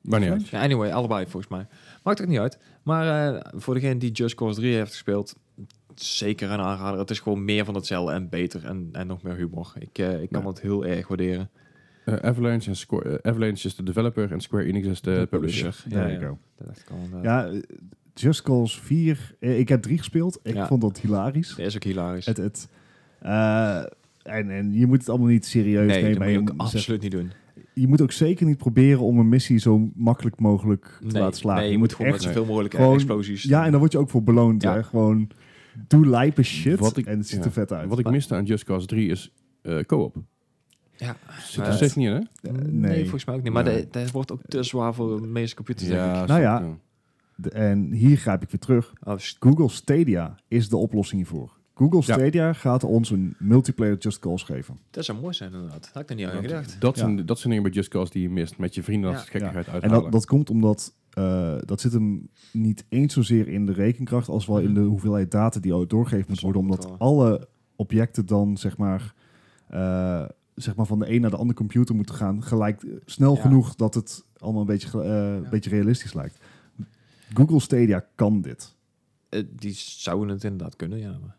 Maar 0.00 0.20
niet 0.20 0.30
uit. 0.30 0.48
Ja, 0.48 0.62
anyway, 0.62 0.90
allebei 0.92 1.24
volgens 1.26 1.52
mij. 1.52 1.66
Maakt 2.02 2.20
ook 2.20 2.26
niet 2.28 2.38
uit. 2.38 2.58
Maar 2.82 3.34
eh, 3.34 3.40
voor 3.60 3.74
degene 3.74 3.96
die 3.98 4.10
Just 4.10 4.34
Cause 4.34 4.60
3 4.60 4.74
heeft 4.74 4.90
gespeeld, 4.90 5.36
zeker 5.94 6.50
een 6.50 6.60
aanrader. 6.60 6.98
Het 7.00 7.10
is 7.10 7.20
gewoon 7.20 7.44
meer 7.44 7.64
van 7.64 7.74
hetzelfde 7.74 8.12
en 8.14 8.28
beter 8.28 8.64
en, 8.64 8.88
en 8.92 9.06
nog 9.06 9.22
meer 9.22 9.34
humor. 9.36 9.72
Ik, 9.78 9.98
eh, 9.98 10.22
ik 10.22 10.30
kan 10.30 10.42
Ja. 10.42 10.48
het 10.48 10.60
heel 10.60 10.84
erg 10.86 11.08
waarderen. 11.08 11.50
Eh, 12.04 12.14
Avalanche, 12.14 12.68
en 12.68 12.76
Square, 12.76 13.18
Avalanche 13.22 13.66
is 13.66 13.76
de 13.76 13.82
developer 13.82 14.32
en 14.32 14.40
Square 14.40 14.64
Enix 14.64 14.86
is 14.86 15.00
de, 15.00 15.10
De 15.10 15.26
publisher. 15.26 15.62
publisher. 15.70 15.90
There 15.90 16.02
Ja, 16.02 16.08
you 16.12 16.20
ja. 16.22 16.28
go. 16.28 16.38
Dat 16.66 16.84
inderdaad. 17.04 17.52
Ja, 17.54 17.60
Just 18.14 18.42
Cause 18.42 18.80
4. 18.82 19.34
eh, 19.40 19.58
ik 19.58 19.68
heb 19.68 19.82
3 19.82 19.98
gespeeld. 19.98 20.38
Ik 20.42 20.54
Ja. 20.54 20.66
vond 20.66 20.80
dat 20.80 21.00
hilarisch. 21.00 21.48
Dat 21.56 21.66
is 21.66 21.74
ook 21.74 21.82
hilarisch. 21.84 22.26
Het, 22.26 22.36
het, 22.36 22.68
eh, 23.20 23.76
en, 24.22 24.50
en 24.50 24.72
je 24.72 24.86
moet 24.86 24.98
het 24.98 25.08
allemaal 25.08 25.28
niet 25.28 25.46
serieus 25.46 25.86
nee, 25.86 26.00
dat 26.02 26.10
nemen. 26.10 26.26
je 26.26 26.32
je, 26.32 26.38
ook 26.38 26.44
moet 26.44 26.56
zeggen- 26.60 26.78
absoluut 26.78 27.02
niet 27.02 27.10
doen. 27.10 27.30
je 27.74 27.86
moet 27.88 28.00
ook 28.00 28.12
zeker 28.12 28.46
niet 28.46 28.56
proberen 28.58 29.00
om 29.00 29.18
een 29.18 29.28
missie 29.28 29.58
zo 29.58 29.90
makkelijk 29.94 30.40
mogelijk 30.40 30.84
te 31.00 31.06
Nee, 31.06 31.22
laten 31.22 31.38
slagen. 31.38 31.62
nee, 31.62 31.70
je 31.72 31.78
moet 31.78 31.92
gewoon 31.94 32.12
echt... 32.12 32.24
met 32.24 32.26
zoveel 32.34 32.44
mogelijk 32.50 32.74
gewoon- 32.74 32.94
explosies. 32.94 33.42
Ja, 33.42 33.64
en 33.64 33.70
daar 33.70 33.80
word 33.80 33.92
je 33.92 33.98
ook 33.98 34.10
voor 34.10 34.22
beloond. 34.22 34.62
Ja. 34.62 34.74
Hè? 34.74 34.82
Gewoon 34.82 35.28
doe 35.88 36.06
lijpe 36.06 36.42
shit 36.42 36.78
Wat 36.78 36.96
ik- 36.96 37.06
en 37.06 37.18
het 37.18 37.28
ziet 37.28 37.38
ja. 37.38 37.44
er 37.44 37.52
vet 37.52 37.72
uit. 37.72 37.88
Wat 37.88 37.98
ik 37.98 38.10
miste 38.10 38.34
aan 38.34 38.44
Just 38.44 38.64
Cause 38.64 38.86
3 38.86 39.08
is 39.08 39.32
eh 39.62 39.78
co-op. 39.80 40.16
Ja. 40.96 41.16
Zit 41.42 41.66
er 41.66 41.72
steeds 41.72 41.94
niet 41.94 42.06
in, 42.08 42.12
hè? 42.12 42.50
Nee. 42.52 42.70
nee. 42.72 43.00
volgens 43.02 43.24
mij 43.24 43.34
ook 43.34 43.42
niet. 43.42 43.52
Maar 43.52 43.64
Nee. 43.64 43.76
dat, 43.76 43.92
dat 43.92 44.10
wordt 44.10 44.32
ook 44.32 44.40
te 44.48 44.62
zwaar 44.62 44.94
voor 44.94 45.20
de 45.20 45.26
meeste 45.26 45.54
computers, 45.56 45.88
denk 45.88 46.00
ik. 46.16 46.26
Nou 46.26 46.40
ja. 46.40 46.76
De- 47.36 47.50
en 47.50 47.92
hier 47.92 48.16
grijp 48.16 48.42
ik 48.42 48.50
weer 48.50 48.60
terug. 48.60 48.92
Oh, 49.04 49.14
Google 49.38 49.68
Stadia 49.68 50.36
is 50.48 50.68
de 50.68 50.76
oplossing 50.76 51.20
hiervoor. 51.20 51.60
Google 51.74 52.02
Ja. 52.06 52.14
Stadia 52.18 52.52
gaat 52.52 52.84
ons 52.84 53.10
een 53.10 53.34
multiplayer 53.38 53.96
Just 53.98 54.18
Cause 54.18 54.44
geven. 54.44 54.78
dat 54.90 55.04
zou 55.04 55.20
mooi 55.20 55.34
zijn, 55.34 55.52
inderdaad. 55.52 55.90
Had 55.92 56.02
ik 56.02 56.10
er 56.10 56.14
niet 56.16 56.26
aan 56.26 56.42
gedacht. 56.42 56.76
Dat, 56.80 56.94
Ja. 56.96 57.00
zijn, 57.02 57.26
dat 57.26 57.38
zijn 57.38 57.48
dingen 57.48 57.64
bij 57.70 57.72
Just 57.76 57.88
Cause 57.88 58.12
die 58.12 58.22
je 58.22 58.30
mist. 58.30 58.58
Met 58.58 58.74
je 58.74 58.82
vrienden 58.82 59.10
Ja. 59.10 59.16
als 59.16 59.28
gekkigheid 59.28 59.66
En 59.66 59.72
uithalen. 59.72 60.02
dat, 60.02 60.12
dat 60.12 60.26
komt 60.26 60.50
omdat 60.50 60.94
eh, 61.10 61.56
dat 61.64 61.80
zit 61.80 61.92
hem 61.92 62.28
niet 62.52 62.84
eens 62.88 63.14
zozeer 63.14 63.48
in 63.48 63.66
de 63.66 63.72
rekenkracht 63.72 64.28
als 64.28 64.46
wel 64.46 64.58
in 64.58 64.74
de 64.74 64.80
hoeveelheid 64.80 65.30
data 65.30 65.60
die 65.60 65.86
doorgegeven 65.86 66.26
moet 66.28 66.40
worden. 66.40 66.60
Omdat 66.62 66.84
wel. 66.84 66.96
alle 66.98 67.48
objecten 67.76 68.26
dan 68.26 68.56
zeg 68.56 68.76
maar, 68.76 69.14
eh, 69.68 70.24
zeg 70.54 70.74
maar 70.76 70.86
van 70.86 70.98
de 70.98 71.10
een 71.12 71.20
naar 71.20 71.30
de 71.30 71.36
andere 71.36 71.58
computer 71.58 71.94
moeten 71.94 72.14
gaan. 72.14 72.42
Gelijk 72.42 72.82
eh, 72.82 72.90
snel 73.04 73.34
Ja. 73.34 73.40
genoeg 73.40 73.74
dat 73.74 73.94
het 73.94 74.24
allemaal 74.36 74.60
een 74.60 74.66
beetje, 74.66 75.02
eh, 75.02 75.34
een 75.34 75.50
beetje 75.50 75.70
realistisch 75.70 76.12
lijkt. 76.14 76.38
Google 77.34 77.60
Stadia 77.60 78.06
kan 78.14 78.40
dit. 78.40 78.74
Eh, 79.28 79.42
die 79.50 79.72
zouden 79.74 80.28
het 80.28 80.44
inderdaad 80.44 80.76
kunnen, 80.76 80.98
ja. 80.98 81.10
Maar... 81.10 81.36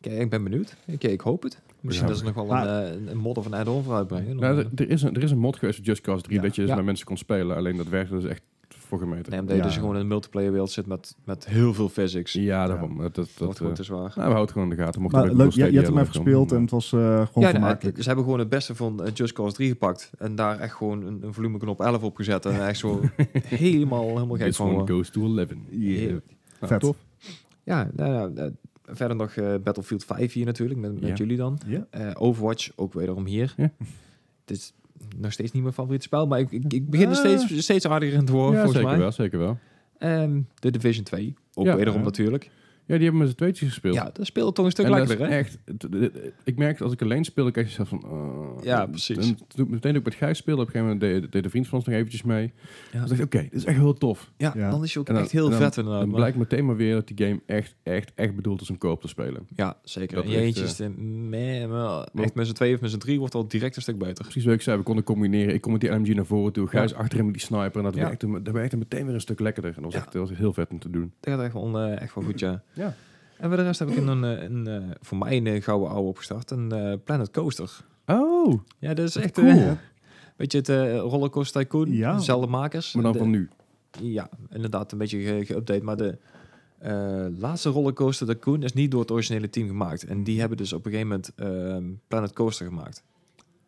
Kijk, 0.00 0.20
ik 0.20 0.30
ben 0.30 0.42
benieuwd. 0.44 0.76
Ik, 0.86 1.04
ik 1.04 1.20
hoop 1.20 1.42
het. 1.42 1.60
Misschien 1.80 2.06
Ja. 2.06 2.12
dat 2.12 2.20
ze 2.20 2.26
nog 2.26 2.34
wel 2.34 2.46
Maar- 2.46 2.66
een, 2.92 3.04
eh, 3.06 3.10
een 3.12 3.18
mod 3.18 3.38
of 3.38 3.46
een 3.46 3.54
add-on 3.54 3.82
voor 3.82 3.94
uitbrengen. 3.94 4.36
Nou, 4.36 4.56
Dan, 4.62 4.72
er, 4.74 4.84
er 4.84 4.90
is 4.90 5.02
een, 5.02 5.14
er 5.14 5.22
is 5.22 5.30
een 5.30 5.38
mod 5.38 5.56
geweest 5.56 5.76
voor 5.76 5.86
Just 5.86 6.00
Cause 6.00 6.22
3 6.22 6.36
Ja. 6.36 6.42
dat 6.42 6.54
je 6.54 6.60
dus 6.60 6.70
Ja. 6.70 6.76
met 6.76 6.84
mensen 6.84 7.06
kon 7.06 7.16
spelen. 7.16 7.56
Alleen 7.56 7.76
dat 7.76 7.88
werkte 7.88 8.14
dus 8.14 8.24
echt 8.24 8.42
voor 8.90 8.98
gemeten. 8.98 9.30
nee, 9.30 9.40
omdat 9.40 9.56
je 9.56 9.62
Ja. 9.62 9.66
dus 9.68 9.76
gewoon 9.76 9.94
in 9.94 10.00
een 10.00 10.06
multiplayer 10.06 10.50
wereld 10.50 10.70
zit 10.70 10.86
met, 10.86 11.16
met 11.24 11.46
heel 11.48 11.74
veel 11.74 11.88
physics. 11.88 12.32
Ja, 12.32 12.66
daarom. 12.66 12.88
Dat, 12.98 13.02
dat, 13.02 13.14
dat 13.14 13.26
dat, 13.26 13.38
wordt 13.38 13.56
gewoon 13.56 13.72
eh, 13.72 13.78
te 13.78 13.84
zwaar. 13.84 14.12
nou, 14.14 14.26
we 14.28 14.32
houden 14.34 14.52
gewoon 14.52 14.70
in 14.70 14.76
de 14.76 14.82
gaten. 14.82 15.00
Mocht 15.02 15.14
Maar 15.14 15.32
leuk, 15.32 15.50
je, 15.50 15.64
je 15.64 15.76
hebt 15.76 15.86
hem 15.88 15.98
even 15.98 16.12
gespeeld 16.14 16.52
en 16.52 16.60
het 16.60 16.70
was 16.70 16.92
eh, 16.92 17.00
gewoon 17.00 17.28
Ja, 17.34 17.50
vermakelijk. 17.50 17.96
ze 17.98 18.06
hebben 18.06 18.24
gewoon 18.24 18.38
het 18.38 18.48
beste 18.48 18.74
van 18.74 19.04
eh, 19.04 19.14
Just 19.14 19.32
Cause 19.32 19.54
3 19.54 19.68
gepakt. 19.68 20.10
En 20.18 20.34
daar 20.34 20.58
echt 20.58 20.74
gewoon 20.74 21.02
een, 21.06 21.18
een 21.22 21.34
volumeknop 21.34 21.80
11 21.80 22.02
op 22.02 22.16
gezet. 22.16 22.46
En 22.46 22.66
echt 22.66 22.78
zo 22.78 23.00
helemaal, 23.32 24.06
helemaal 24.08 24.36
gek 24.36 24.46
This 24.46 24.56
van. 24.56 24.68
geworden. 24.68 24.94
goes 24.94 25.10
to 25.10 25.20
11. 25.36 25.46
Yeah. 25.70 26.08
Nou, 26.08 26.20
Vet. 26.60 26.80
Tof. 26.80 26.96
Ja, 27.64 27.90
nou, 27.96 28.32
nou, 28.32 28.52
verder 28.84 29.16
nog 29.16 29.30
eh, 29.32 29.54
Battlefield 29.64 30.04
5 30.04 30.32
hier 30.32 30.44
natuurlijk, 30.46 30.80
met, 30.80 31.00
met 31.00 31.18
jullie 31.18 31.36
dan. 31.36 31.58
Ja. 31.66 31.86
Eh, 31.90 32.10
Overwatch, 32.14 32.70
ook 32.76 32.92
wederom 32.92 33.24
hier. 33.26 33.54
Het 33.56 33.70
is 34.58 34.72
nog 35.18 35.32
steeds 35.32 35.52
niet 35.52 35.62
mijn 35.62 35.74
favoriete 35.74 36.04
spel, 36.06 36.26
maar 36.26 36.38
ik, 36.40 36.50
ik, 36.50 36.72
ik 36.72 36.90
begin 36.90 37.08
er 37.08 37.12
Ah. 37.14 37.18
steeds, 37.18 37.62
steeds 37.62 37.86
aardiger 37.86 38.18
in 38.18 38.24
te 38.24 38.32
worden, 38.32 38.52
Ja, 38.54 38.62
volgens 38.62 38.76
zeker 38.76 38.90
mij. 38.90 38.98
wel, 39.00 39.12
zeker 39.12 39.38
wel. 39.38 39.58
Ehm, 39.98 40.40
de 40.54 40.70
Division 40.70 41.04
2, 41.04 41.34
ook 41.54 41.66
Ja. 41.66 41.76
wederom 41.76 42.02
natuurlijk. 42.02 42.50
Ja, 42.90 42.96
die 42.96 43.02
hebben 43.04 43.20
met 43.20 43.30
z'n 43.30 43.36
tweetjes 43.36 43.68
gespeeld. 43.68 43.94
Ja, 43.94 44.10
dat 44.12 44.26
speelt 44.26 44.54
toch 44.54 44.64
een 44.64 44.70
stuk 44.70 44.84
En 44.84 44.90
lekkerder, 44.90 45.28
hè? 45.28 45.36
echt, 45.36 45.58
het- 45.64 45.82
het- 45.90 46.32
ik 46.44 46.56
merk 46.56 46.72
dat 46.72 46.82
als 46.82 46.92
ik 46.92 47.02
alleen 47.02 47.24
speel, 47.24 47.42
dan 47.44 47.52
krijg 47.52 47.68
je 47.68 47.74
zelf 47.74 47.88
van... 47.88 48.04
oh. 48.04 48.62
Ja, 48.64 48.82
En 48.82 48.90
precies. 48.90 49.16
toen 49.48 49.64
ik 49.64 49.68
meteen 49.70 49.96
ook 49.96 50.04
met 50.04 50.14
Gijs 50.14 50.38
speelde, 50.38 50.60
op 50.62 50.66
een 50.66 50.72
gegeven 50.72 50.96
moment 50.98 51.20
deed, 51.22 51.32
deed 51.32 51.42
de 51.42 51.50
vriend 51.50 51.68
van 51.68 51.78
ons 51.78 51.86
nog 51.86 51.96
eventjes 51.96 52.22
mee. 52.22 52.52
Ja. 52.92 52.98
Dan 52.98 53.08
dacht 53.08 53.20
ik, 53.20 53.26
oké, 53.26 53.42
dit 53.42 53.52
is 53.52 53.64
echt 53.64 53.76
heel 53.78 53.94
tof. 53.94 54.30
Ja, 54.36 54.52
Ja. 54.56 54.70
dan 54.70 54.82
is 54.82 54.92
je 54.92 54.98
ook 54.98 55.08
En 55.08 55.14
dan- 55.14 55.22
echt 55.22 55.32
heel 55.32 55.44
en 55.44 55.50
dan- 55.50 55.60
vet 55.60 55.76
inderdaad. 55.76 56.02
En 56.02 56.08
maar- 56.08 56.16
blijkt 56.18 56.36
meteen 56.36 56.66
maar 56.66 56.76
weer 56.76 56.94
dat 56.94 57.08
die 57.08 57.26
game 57.26 57.40
echt, 57.46 57.74
echt, 57.82 58.12
echt 58.14 58.34
bedoeld 58.36 58.60
is 58.60 58.70
om 58.70 58.78
koop 58.78 59.00
te 59.00 59.08
spelen. 59.08 59.46
Ja, 59.56 59.76
zeker. 59.82 60.14
Dat 60.16 60.24
En 60.24 60.30
echt, 60.30 60.40
eentje 60.40 60.62
eh, 60.62 60.68
is 60.68 60.76
de, 60.76 60.88
meh, 60.88 61.68
maar 61.68 62.08
echt 62.14 62.34
met 62.34 62.46
z'n 62.46 62.52
twee 62.52 62.74
of 62.74 62.80
met 62.80 62.90
z'n 62.90 62.98
drie 62.98 63.18
wordt 63.18 63.34
al 63.34 63.48
direct 63.48 63.76
een 63.76 63.82
stuk 63.82 63.98
beter. 63.98 64.24
Precies 64.24 64.44
wat 64.44 64.54
ik 64.54 64.62
zei, 64.62 64.76
we 64.78 64.82
konden 64.82 65.04
combineren. 65.04 65.54
Ik 65.54 65.60
kom 65.60 65.72
met 65.72 65.80
die 65.80 65.90
LMG 65.90 66.14
naar 66.14 66.26
voren 66.26 66.52
toe, 66.52 66.66
Gijs 66.68 66.94
achter 66.94 67.16
hem 67.16 67.24
met 67.26 67.34
die 67.34 67.42
sniper. 67.44 67.76
En 67.76 67.82
dat, 67.82 67.94
Ja. 67.94 68.00
werkte, 68.06 68.42
dat 68.42 68.54
werkte 68.54 68.76
meteen 68.76 69.04
weer 69.04 69.14
een 69.14 69.20
stuk 69.20 69.40
lekkerder. 69.40 69.70
En 69.76 69.82
dat 69.82 69.84
was, 69.84 69.94
Ja. 69.94 70.00
echt, 70.06 70.12
dat 70.12 70.28
was 70.28 70.38
heel 70.38 70.52
vet 70.52 70.70
om 70.70 70.78
te 70.78 70.90
doen. 70.90 71.12
Dat 71.20 71.34
gaat 71.34 71.42
echt 71.44 71.52
wel, 71.52 71.78
eh, 71.78 72.00
echt 72.00 72.14
wel 72.14 72.24
goed, 72.24 72.40
ja. 72.40 72.62
Ja. 72.80 72.94
En 73.36 73.48
voor 73.48 73.56
de 73.56 73.62
rest 73.62 73.78
heb 73.78 73.88
ik 73.88 73.96
een, 73.96 74.08
een, 74.08 74.22
een, 74.22 74.66
eh, 74.66 74.90
voor 75.00 75.18
mij 75.18 75.36
een 75.36 75.46
eh, 75.46 75.62
gouden 75.62 75.88
ouwe 75.90 76.08
opgestart. 76.08 76.50
Een 76.50 76.72
eh, 76.72 76.92
Planet 77.04 77.30
Coaster. 77.30 77.70
Oh, 78.06 78.60
Ja, 78.78 78.94
dat 78.94 79.08
is 79.08 79.16
echt... 79.16 79.32
cool. 79.32 79.46
eh, 79.48 79.70
weet 80.36 80.52
je, 80.52 80.58
het 80.58 80.68
eh, 80.68 80.96
Rollercoaster 80.98 81.60
Tycoon. 81.62 81.92
Ja. 81.92 82.16
Dezelfde 82.16 82.46
makers. 82.46 82.94
maar 82.94 83.02
dan 83.02 83.12
De- 83.12 83.18
van 83.18 83.30
nu. 83.30 83.48
Ja, 84.00 84.28
inderdaad 84.50 84.92
een 84.92 84.98
beetje 84.98 85.20
ge- 85.20 85.54
geüpdate. 85.54 85.82
Maar 85.82 85.96
de 85.96 86.18
eh, 86.78 87.26
laatste 87.38 87.68
Rollercoaster 87.70 88.26
Tycoon 88.26 88.62
is 88.62 88.72
niet 88.72 88.90
door 88.90 89.00
het 89.00 89.10
originele 89.10 89.50
team 89.50 89.66
gemaakt. 89.68 90.04
En 90.04 90.24
die 90.24 90.40
hebben 90.40 90.56
dus 90.58 90.72
op 90.72 90.86
een 90.86 90.92
gegeven 90.92 91.10
moment 91.10 91.32
ehm, 91.36 91.84
Planet 92.08 92.32
Coaster 92.32 92.66
gemaakt. 92.66 93.02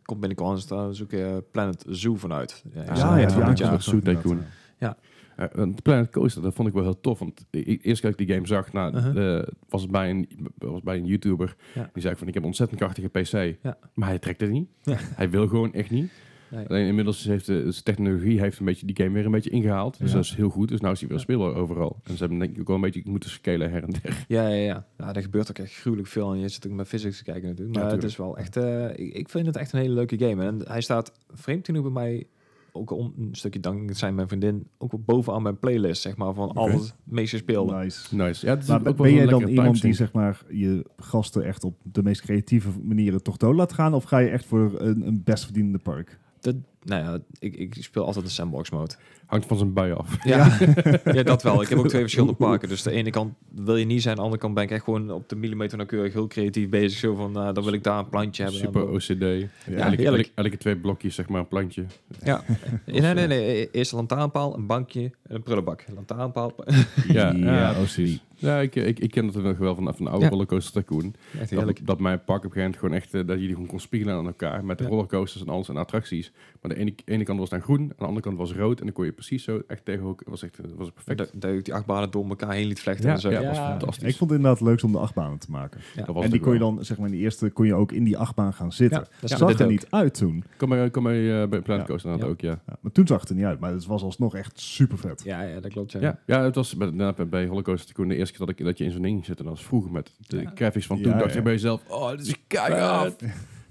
Komt 0.03 0.21
binnenkort 0.21 0.67
trouwens 0.67 1.03
ook 1.03 1.13
eh, 1.13 1.37
Planet 1.51 1.85
Zoo 1.89 2.15
vanuit. 2.17 2.63
Ja, 2.75 2.81
Ah, 2.81 2.87
Ja, 2.97 3.17
ja, 3.17 3.29
ja, 3.29 3.39
ja, 3.39 3.53
ja. 3.55 3.77
Tycoon. 4.01 4.41
ja. 4.79 4.97
Eh, 5.37 5.47
want 5.55 5.83
Planet 5.83 6.11
Coaster, 6.11 6.43
dat 6.43 6.55
vond 6.55 6.69
ik 6.69 6.75
wel 6.75 6.83
heel 6.83 7.01
tof. 7.01 7.19
Want 7.19 7.47
eerst 7.51 8.03
dat 8.03 8.11
ik 8.11 8.27
die 8.27 8.35
game 8.35 8.47
zag, 8.47 8.73
nou, 8.73 8.97
eh, 8.97 9.43
was, 9.69 9.83
het 9.83 9.91
bij 9.91 10.11
een, 10.11 10.29
was 10.59 10.83
bij 10.83 10.97
een 10.97 11.07
YouTuber. 11.07 11.57
Ja. 11.75 11.91
Die 11.93 12.03
zei 12.03 12.17
van, 12.17 12.29
ik 12.29 12.35
heb 12.35 12.43
een 12.43 12.49
ontzettend 12.49 12.81
krachtige 12.81 13.09
PC. 13.09 13.59
Ja. 13.63 13.79
Maar 13.95 14.09
hij 14.09 14.19
trekt 14.19 14.41
het 14.41 14.51
niet. 14.51 14.69
Ja. 14.83 14.97
Hij 15.17 15.31
wil 15.31 15.49
gewoon 15.49 15.73
echt 15.73 15.91
niet. 15.91 16.11
Nee. 16.53 16.67
Alleen 16.69 16.87
inmiddels 16.87 17.25
heeft 17.25 17.47
de, 17.47 17.63
de 17.65 17.83
technologie 17.83 18.41
heeft 18.41 18.59
een 18.59 18.65
beetje 18.65 18.87
die 18.87 18.97
game 18.97 19.11
weer 19.11 19.25
een 19.25 19.31
beetje 19.31 19.51
ingehaald. 19.51 19.99
Dus 19.99 20.13
dat 20.13 20.25
is 20.25 20.35
heel 20.35 20.49
goed. 20.49 20.69
Dus 20.69 20.81
nou 20.81 20.93
is 20.93 21.01
hij 21.01 21.09
weer 21.09 21.19
speelbaar 21.19 21.55
overal. 21.55 22.01
En 22.03 22.13
ze 22.13 22.19
hebben 22.19 22.39
denk 22.39 22.55
ik 22.55 22.61
ook 22.61 22.67
wel 22.67 22.77
een 22.77 22.83
beetje 22.83 23.03
moeten 23.05 23.31
scalen 23.31 23.71
her 23.71 23.83
en 23.83 23.91
der. 24.03 24.25
Ja, 24.29 24.49
ja, 24.49 24.55
ja. 24.55 24.87
Nou, 24.97 25.13
er 25.13 25.23
gebeurt 25.23 25.51
ook 25.51 25.59
echt 25.59 25.73
gruwelijk 25.73 26.09
veel. 26.09 26.33
En 26.33 26.39
je 26.39 26.49
zit 26.49 26.67
ook 26.67 26.73
met 26.73 26.89
physics 26.89 27.19
te 27.19 27.25
kijken 27.25 27.49
natuurlijk. 27.49 27.79
Maar 27.79 27.91
het 27.91 28.05
is 28.05 28.17
wel 28.17 28.39
echt... 28.39 28.57
eh, 28.57 28.89
ik, 28.91 29.15
ik 29.15 29.29
vind 29.29 29.47
het 29.47 29.57
echt 29.57 29.73
een 29.73 29.81
hele 29.81 29.95
leuke 29.95 30.19
game. 30.19 30.45
En 30.45 30.61
hij 30.67 30.81
staat 30.81 31.13
vreemd 31.31 31.67
genoeg 31.67 31.83
bij 31.83 31.93
mij... 31.93 32.27
Ook 32.75 32.91
om 32.91 33.15
een 33.19 33.29
stukje 33.33 33.61
dank 33.61 33.97
zijn 33.97 34.15
mijn 34.15 34.29
vriendin 34.29 34.67
ook 34.79 34.93
bovenaan 35.05 35.43
mijn 35.43 35.59
playlist, 35.59 36.03
zeg 36.03 36.17
maar, 36.17 36.35
van 36.35 36.53
al 36.53 36.71
het 36.71 36.95
meest 37.05 37.31
gespeelde. 37.31 37.75
Nice. 37.77 38.17
Nice. 38.17 38.47
Ja, 38.47 38.59
Maar 38.67 38.95
ben 38.95 39.15
jij 39.15 39.27
dan 39.27 39.49
iemand 39.49 39.81
die 39.81 39.93
zeg 39.93 40.13
maar 40.13 40.43
je 40.49 40.87
gasten 40.97 41.45
echt 41.45 41.65
op 41.65 41.75
de 41.83 42.03
meest 42.03 42.21
creatieve 42.21 42.71
manieren 42.83 43.23
toch 43.23 43.37
dood 43.37 43.55
laat 43.55 43.73
gaan? 43.73 43.95
Of 43.95 44.05
ga 44.05 44.19
je 44.19 44.29
echt 44.29 44.45
voor 44.45 44.81
een, 44.81 45.07
een 45.07 45.23
best 45.25 45.45
verdienende 45.45 45.79
park? 45.79 46.19
Dat, 46.41 46.55
nou 46.85 47.03
ja, 47.05 47.19
ik, 47.39 47.57
ik 47.57 47.75
speel 47.81 48.05
altijd 48.05 48.25
een 48.25 48.31
sandbox 48.31 48.71
mode. 48.71 48.95
Hangt 49.27 49.47
van 49.47 49.57
zijn 49.57 49.73
bui 49.73 49.93
af. 49.93 50.17
Ja. 50.25 50.59
ja, 51.05 51.23
dat 51.23 51.43
wel. 51.43 51.63
Ik 51.63 51.69
heb 51.69 51.79
ook 51.79 51.89
twee 51.89 52.01
verschillende 52.01 52.35
parken. 52.35 52.69
Dus 52.69 52.83
de 52.83 52.91
ene 52.91 53.11
kant 53.11 53.35
wil 53.55 53.77
je 53.77 53.85
niet 53.85 54.03
zijn, 54.03 54.17
de 54.17 54.23
andere 54.23 54.41
kant 54.41 54.55
ben 54.55 54.63
ik 54.63 54.71
echt 54.71 54.85
gewoon 54.85 55.11
op 55.11 55.29
de 55.29 55.37
millimeter 55.37 55.77
nauwkeurig 55.77 56.13
heel 56.13 56.27
creatief 56.27 56.69
bezig. 56.69 56.99
Zo 56.99 57.15
van, 57.15 57.33
nou, 57.33 57.53
dan 57.55 57.65
wil 57.65 57.73
ik 57.73 57.83
daar 57.85 57.99
een 57.99 58.09
plantje 58.09 58.43
hebben. 58.43 58.61
Super 58.61 58.81
Dan- 58.81 58.91
OCD. 58.91 59.49
Ja, 59.67 59.87
elke, 59.91 60.05
elke, 60.05 60.29
elke 60.35 60.57
twee 60.57 60.77
blokjes, 60.77 61.15
zeg 61.15 61.29
maar, 61.29 61.41
een 61.41 61.49
plantje. 61.49 61.85
Ja. 62.23 62.43
nee, 62.87 63.01
nee, 63.15 63.27
nee. 63.27 63.71
Eerst 63.71 63.91
een 63.91 63.97
lantaarnpaal, 63.97 64.55
een 64.57 64.67
bankje 64.67 65.03
en 65.03 65.35
een 65.35 65.43
prullenbak. 65.43 65.85
Een 65.89 65.95
lantaarnpaal. 65.95 66.53
Ja, 67.09 67.31
Ja, 67.33 67.57
ja, 67.57 67.75
OCD. 67.83 68.21
Ja, 68.37 68.61
ik, 68.61 68.75
ik, 68.75 68.99
ik 68.99 69.11
ken 69.11 69.27
het 69.27 69.43
nog 69.43 69.59
wel 69.59 69.75
van, 69.75 69.85
van 69.95 70.05
de 70.05 70.11
oude 70.11 70.25
Ja. 70.25 70.31
rollercoaster 70.31 70.73
tycoon. 70.85 71.15
Echt 71.41 71.51
Dat, 71.55 71.79
dat 71.83 72.01
mijn 72.01 72.25
park 72.25 72.45
op 72.45 72.45
een 72.45 72.51
gegeven 72.53 72.61
moment 72.61 72.77
gewoon 72.77 72.95
echt, 72.95 73.15
eh, 73.15 73.27
dat 73.27 73.37
je 73.41 73.47
die 73.47 73.53
gewoon 73.55 73.67
kon 73.67 73.81
spiegelen 73.81 74.15
aan 74.15 74.27
elkaar. 74.27 74.65
Met 74.65 74.79
de 74.79 74.85
Ja. 74.85 74.91
rollercoasters 74.91 75.43
en 75.45 75.49
alles 75.49 75.69
en 75.69 75.77
attracties. 75.77 76.33
Maar 76.61 76.72
de 76.75 76.81
ene, 76.81 76.93
ene 77.05 77.25
kant 77.25 77.39
was 77.39 77.49
dan 77.49 77.61
groen, 77.61 77.81
aan 77.81 77.89
de 77.99 78.05
andere 78.05 78.21
kant 78.21 78.37
was 78.39 78.53
rood. 78.53 78.79
En 78.79 78.85
dan 78.85 78.95
kon 78.95 79.05
je 79.05 79.13
precies 79.13 79.45
zo 79.45 79.63
echt 79.67 79.85
tegen 79.85 80.05
elkaar, 80.05 80.31
was 80.31 80.43
echt, 80.43 80.59
was 80.77 80.91
perfect. 80.91 81.19
Dat, 81.19 81.31
dat 81.35 81.55
je 81.55 81.63
die 81.63 81.75
achtbanen 81.75 82.11
door 82.11 82.29
elkaar 82.29 82.53
heen 82.53 82.67
liet 82.67 82.81
vlechten 82.81 83.07
Ja, 83.07 83.13
en 83.15 83.21
zo. 83.21 83.31
ja, 83.31 83.43
was 83.43 83.59
fantastisch. 83.59 84.09
Ik 84.09 84.17
vond 84.17 84.31
het 84.31 84.39
inderdaad 84.39 84.61
leuk 84.67 84.83
om 84.83 84.93
de 84.93 84.99
achtbanen 84.99 85.39
te 85.39 85.51
maken. 85.51 85.81
Ja. 85.95 86.05
Dat 86.05 86.15
was 86.15 86.25
en 86.25 86.31
die 86.31 86.41
kon 86.41 86.53
je 86.53 86.59
dan, 86.59 86.85
zeg 86.85 86.99
maar, 86.99 87.07
in 87.07 87.13
de 87.13 87.19
eerste 87.21 87.51
kon 87.51 87.67
je 87.67 87.75
ook 87.75 87.93
in 87.93 88.05
die 88.05 88.17
achtbaan 88.19 88.53
gaan 88.53 88.73
zitten. 88.73 89.01
Ja, 89.01 89.17
dat 89.21 89.31
zag 89.31 89.53
er 89.59 89.65
ook. 89.65 89.71
niet 89.71 89.87
uit 89.91 90.15
toen. 90.15 90.45
Kom 90.57 90.69
bij, 90.69 90.91
kom 90.91 91.03
bij, 91.03 91.43
eh, 91.43 91.49
bij 91.49 91.61
Planet 91.61 91.87
Ja. 91.87 91.93
Coaster 91.93 92.17
Ja. 92.19 92.25
ook, 92.25 92.41
ja. 92.41 92.61
Ja, 92.67 92.77
maar 92.81 92.93
toen 92.93 93.07
zag 93.07 93.21
het 93.21 93.29
er 93.29 93.35
niet 93.37 93.45
uit. 93.45 93.61
Maar 93.61 93.73
het 93.73 93.87
was 93.87 94.03
alsnog 94.03 94.35
echt 94.35 94.61
super 94.61 94.99
vet. 94.99 95.23
Ja, 95.25 95.43
ja, 95.43 95.61
dat 95.61 95.71
klopt. 95.73 95.93
Ja. 95.93 96.01
Ja, 96.01 96.19
ja 96.27 96.43
het 96.45 96.55
was 96.55 96.77
bij, 96.77 96.93
bij 97.29 97.49
Tycoon 97.87 98.09
de 98.09 98.17
eerste 98.17 98.37
keer 98.37 98.47
dat, 98.47 98.59
ik, 98.59 98.65
dat 98.65 98.79
je 98.79 98.85
in 98.85 98.91
zo'n 98.91 99.03
ding 99.03 99.25
zit. 99.25 99.39
En 99.39 99.45
dat 99.45 99.55
was 99.55 99.65
vroeger 99.65 99.93
met 99.93 100.13
de 100.27 100.41
Ja. 100.41 100.53
graphics 100.55 100.87
van 100.87 100.97
Ja, 100.97 101.03
toen. 101.03 101.13
dacht 101.19 101.31
ja. 101.31 101.37
je 101.37 101.43
bij 101.43 101.53
jezelf, 101.53 101.83
oh, 101.89 102.11
dit 102.11 102.21
is 102.27 102.35
kijk 102.47 102.73
af. 102.79 103.17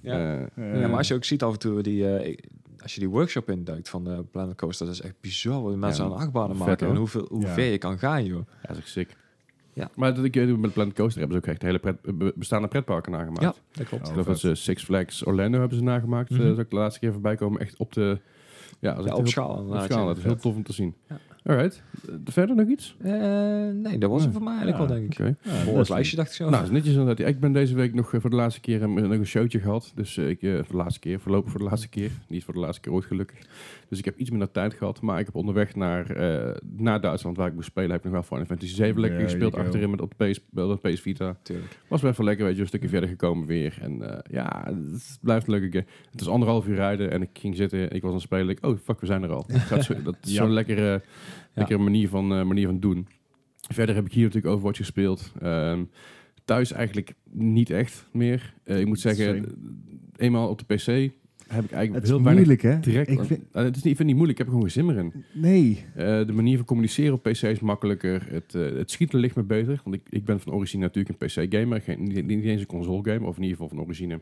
Ja. 0.02 0.40
Eh, 0.56 0.82
Ja, 0.82 0.88
maar 0.88 0.98
als 0.98 1.08
je 1.08 1.14
ook 1.14 1.24
ziet 1.24 1.44
af 1.44 1.54
en 1.54 1.60
toe 1.60 1.82
die, 1.82 2.16
eh, 2.16 2.28
ik- 2.30 2.46
als 2.82 2.94
je 2.94 3.00
die 3.00 3.10
workshop 3.10 3.50
induikt 3.50 3.90
van 3.90 4.04
de 4.04 4.24
Planet 4.32 4.56
Coaster, 4.58 4.86
dat 4.86 4.96
is 4.96 5.02
echt 5.02 5.14
bizar 5.22 5.62
wat 5.64 5.76
mensen 5.76 6.06
Ja, 6.06 6.10
aan 6.12 6.18
achtbanen 6.18 6.58
vet, 6.58 6.66
maken 6.68 6.88
en 6.88 6.96
hoeveel, 6.96 7.26
hoe 7.30 7.42
Ja. 7.42 7.48
ver 7.54 7.64
je 7.72 7.78
kan 7.78 7.98
gaan, 8.00 8.26
joh. 8.26 8.42
Ja, 8.62 8.68
dat 8.68 8.72
is 8.72 8.78
echt 8.78 8.88
sick. 8.90 9.16
Ja. 9.74 9.90
Maar 9.96 10.16
dat 10.16 10.24
ik 10.24 10.36
eh, 10.36 10.56
met 10.56 10.74
Planet 10.74 10.94
Coaster 10.94 11.20
hebben 11.20 11.38
ze 11.38 11.44
ook 11.44 11.52
echt 11.54 11.62
hele 11.62 11.80
pret, 11.80 12.18
be- 12.18 12.34
bestaande 12.36 12.68
pretparken 12.68 13.12
nagemaakt. 13.12 13.42
Ja, 13.42 13.54
dat 13.72 13.88
klopt. 13.88 13.92
Oh, 13.94 14.00
ik 14.00 14.06
geloof 14.14 14.26
dat 14.26 14.40
ze 14.40 14.56
Six 14.56 14.84
Flags 14.84 15.26
Orlando 15.26 15.60
hebben 15.60 15.78
ze 15.78 15.84
nagemaakt. 15.84 16.32
Eh, 16.32 16.38
dat 16.38 16.60
ik 16.60 16.70
de 16.70 16.76
laatste 16.76 17.00
keer 17.00 17.12
voorbij 17.12 17.36
komen. 17.36 17.62
Echt 17.62 17.78
op 17.78 17.94
de... 17.94 18.20
Ja, 18.80 18.92
Ja, 18.92 18.98
op 19.00 19.06
heel- 19.06 19.28
schaal. 19.28 19.50
Op 19.68 19.82
schaal. 19.82 20.00
ja. 20.00 20.06
Dat 20.06 20.18
is 20.18 20.24
heel 20.24 20.36
tof 20.36 20.56
om 20.56 20.64
te 20.64 20.74
zien. 20.74 20.96
Ja. 21.10 21.20
Alright. 21.44 21.84
Eh, 22.08 22.14
verder 22.26 22.56
nog 22.56 22.68
iets? 22.68 22.96
Eh, 23.02 23.12
nee, 23.74 23.98
dat 23.98 24.10
was 24.10 24.24
het 24.24 24.34
voor 24.34 24.44
mij 24.44 24.54
eigenlijk 24.58 24.82
Ja, 24.82 24.88
wel, 24.88 24.98
denk 25.00 25.12
ik. 25.18 25.36
Behoorlijk 25.44 25.78
best 25.78 25.90
lijstje, 25.90 26.16
dacht 26.16 26.30
ik 26.30 26.36
zo. 26.36 26.50
Nou, 26.50 26.64
is 26.64 26.70
netjes 26.70 26.96
inderdaad. 26.96 27.28
Ik 27.28 27.40
ben 27.40 27.52
deze 27.54 27.76
week 27.76 27.94
nog 27.94 28.14
eh, 28.14 28.22
voor 28.22 28.30
de 28.30 28.36
laatste 28.36 28.62
keer 28.62 28.82
een, 28.84 28.94
nog 28.94 29.12
een 29.12 29.26
showtje 29.26 29.60
gehad. 29.60 29.92
Dus 29.96 30.18
ik, 30.18 30.42
eh, 30.42 30.54
voor 30.56 30.66
de 30.68 30.76
laatste 30.78 31.00
keer, 31.00 31.20
voorlopig 31.20 31.52
voor 31.52 31.60
de 31.60 31.66
laatste 31.66 31.90
keer. 31.90 32.12
Niet 32.28 32.44
voor 32.44 32.54
de 32.54 32.60
laatste 32.60 32.82
keer 32.82 32.92
ooit 32.94 33.06
gelukkig. 33.06 33.40
Dus 33.90 34.00
ik 34.00 34.06
heb 34.06 34.18
iets 34.18 34.30
minder 34.30 34.52
tijd 34.52 34.74
gehad. 34.74 35.02
Maar 35.02 35.20
ik 35.20 35.26
heb 35.26 35.36
onderweg 35.36 35.76
naar, 35.76 36.10
eh, 36.10 36.56
naar 36.78 37.02
Duitsland, 37.02 37.38
waar 37.38 37.48
ik 37.48 37.54
moest 37.54 37.68
spelen, 37.68 37.90
heb 37.92 38.00
ik 38.00 38.04
nog 38.04 38.14
wel 38.14 38.24
Final 38.24 38.46
Fantasy 38.46 38.74
7 38.76 39.02
lekker 39.02 39.20
gespeeld. 39.20 39.56
Achterin 39.56 39.90
met 39.90 40.02
op 40.02 40.14
de 40.18 40.26
PS, 40.30 40.40
op 40.56 40.82
de 40.82 40.90
PS 40.92 41.02
Vita. 41.02 41.36
Tuurlijk. 41.44 41.80
Was 41.88 42.02
wel 42.02 42.12
even 42.12 42.24
lekker, 42.24 42.46
weet 42.46 42.56
je, 42.56 42.62
een 42.62 42.68
stukje 42.68 42.90
verder 42.90 43.10
gekomen 43.10 43.48
weer. 43.48 43.78
En 43.82 44.10
eh, 44.12 44.18
ja, 44.32 44.64
het 44.66 45.18
blijft 45.22 45.48
een 45.48 45.54
leuke 45.54 45.72
game. 45.72 45.86
Het 46.12 46.22
is 46.22 46.28
anderhalf 46.28 46.68
uur 46.68 46.76
rijden 46.76 47.12
en 47.12 47.22
ik 47.22 47.30
ging 47.34 47.56
zitten. 47.56 47.92
Ik 47.92 48.02
was 48.02 48.10
aan 48.10 48.16
het 48.18 48.26
spelen. 48.26 48.50
Ik, 48.50 48.66
oh, 48.66 48.78
fuck, 48.84 49.00
we 49.00 49.06
zijn 49.06 49.24
er 49.24 49.32
al. 49.32 49.46
Dat, 49.52 49.58
gaat 49.60 49.84
zo, 49.84 49.94
dat 50.04 50.16
is 50.24 50.32
Ja. 50.32 50.38
zo'n 50.44 50.52
lekkere, 50.54 51.02
lekkere 51.54 51.80
manier, 51.80 52.10
van, 52.10 52.34
eh, 52.34 52.44
manier 52.44 52.66
van 52.68 52.80
doen. 52.80 53.08
Verder 53.70 53.96
heb 53.96 54.06
ik 54.06 54.12
hier 54.14 54.24
natuurlijk 54.24 54.54
Overwatch 54.54 54.78
gespeeld. 54.78 55.32
Ehm, 55.42 55.84
thuis 56.46 56.72
eigenlijk 56.72 57.14
niet 57.32 57.70
echt 57.70 58.08
meer. 58.12 58.54
Eh, 58.64 58.80
ik 58.80 58.86
moet 58.88 59.00
zeggen, 59.00 59.26
Same. 59.36 59.48
eenmaal 60.16 60.50
op 60.50 60.68
de 60.68 60.76
PC 60.76 61.12
heb 61.48 61.64
ik 61.64 61.72
eigenlijk 61.72 62.06
Het 62.06 62.08
heel 62.08 62.20
moeilijk, 62.34 62.62
hè? 62.62 62.80
direct. 62.80 63.10
Ik 63.10 63.20
vind, 63.24 63.44
Eh, 63.52 63.64
het 63.64 63.76
is 63.76 63.84
niet, 63.84 63.92
ik 63.92 63.98
vind 63.98 63.98
het 63.98 64.08
niet 64.08 64.16
moeilijk, 64.16 64.40
ik 64.40 64.46
heb 64.46 64.48
er 64.48 64.54
gewoon 64.54 64.70
geen 64.72 64.84
zin 64.84 64.86
meer 64.86 64.98
in. 64.98 65.24
nee. 65.42 65.86
Eh, 65.96 66.26
de 66.28 66.34
manier 66.34 66.58
van 66.58 66.66
communiceren 66.66 67.14
op 67.14 67.24
PC 67.24 67.42
is 67.42 67.60
makkelijker. 67.60 68.28
Het, 68.30 68.56
eh, 68.56 68.62
het 68.62 68.92
schieten 68.92 69.20
ligt 69.20 69.36
me 69.36 69.44
beter. 69.44 69.82
Want 69.84 69.96
ik, 69.96 70.02
ik 70.10 70.26
ben 70.26 70.40
van 70.40 70.54
origine 70.54 70.84
natuurlijk 70.84 71.22
een 71.22 71.28
PC-gamer. 71.48 71.82
Geen, 71.82 72.04
niet, 72.04 72.26
niet 72.26 72.44
eens 72.44 72.62
een 72.62 72.68
console-gamer. 72.68 73.28
Of 73.28 73.36
in 73.38 73.42
ieder 73.44 73.58
geval 73.58 73.70
van 73.76 73.86
origine 73.86 74.20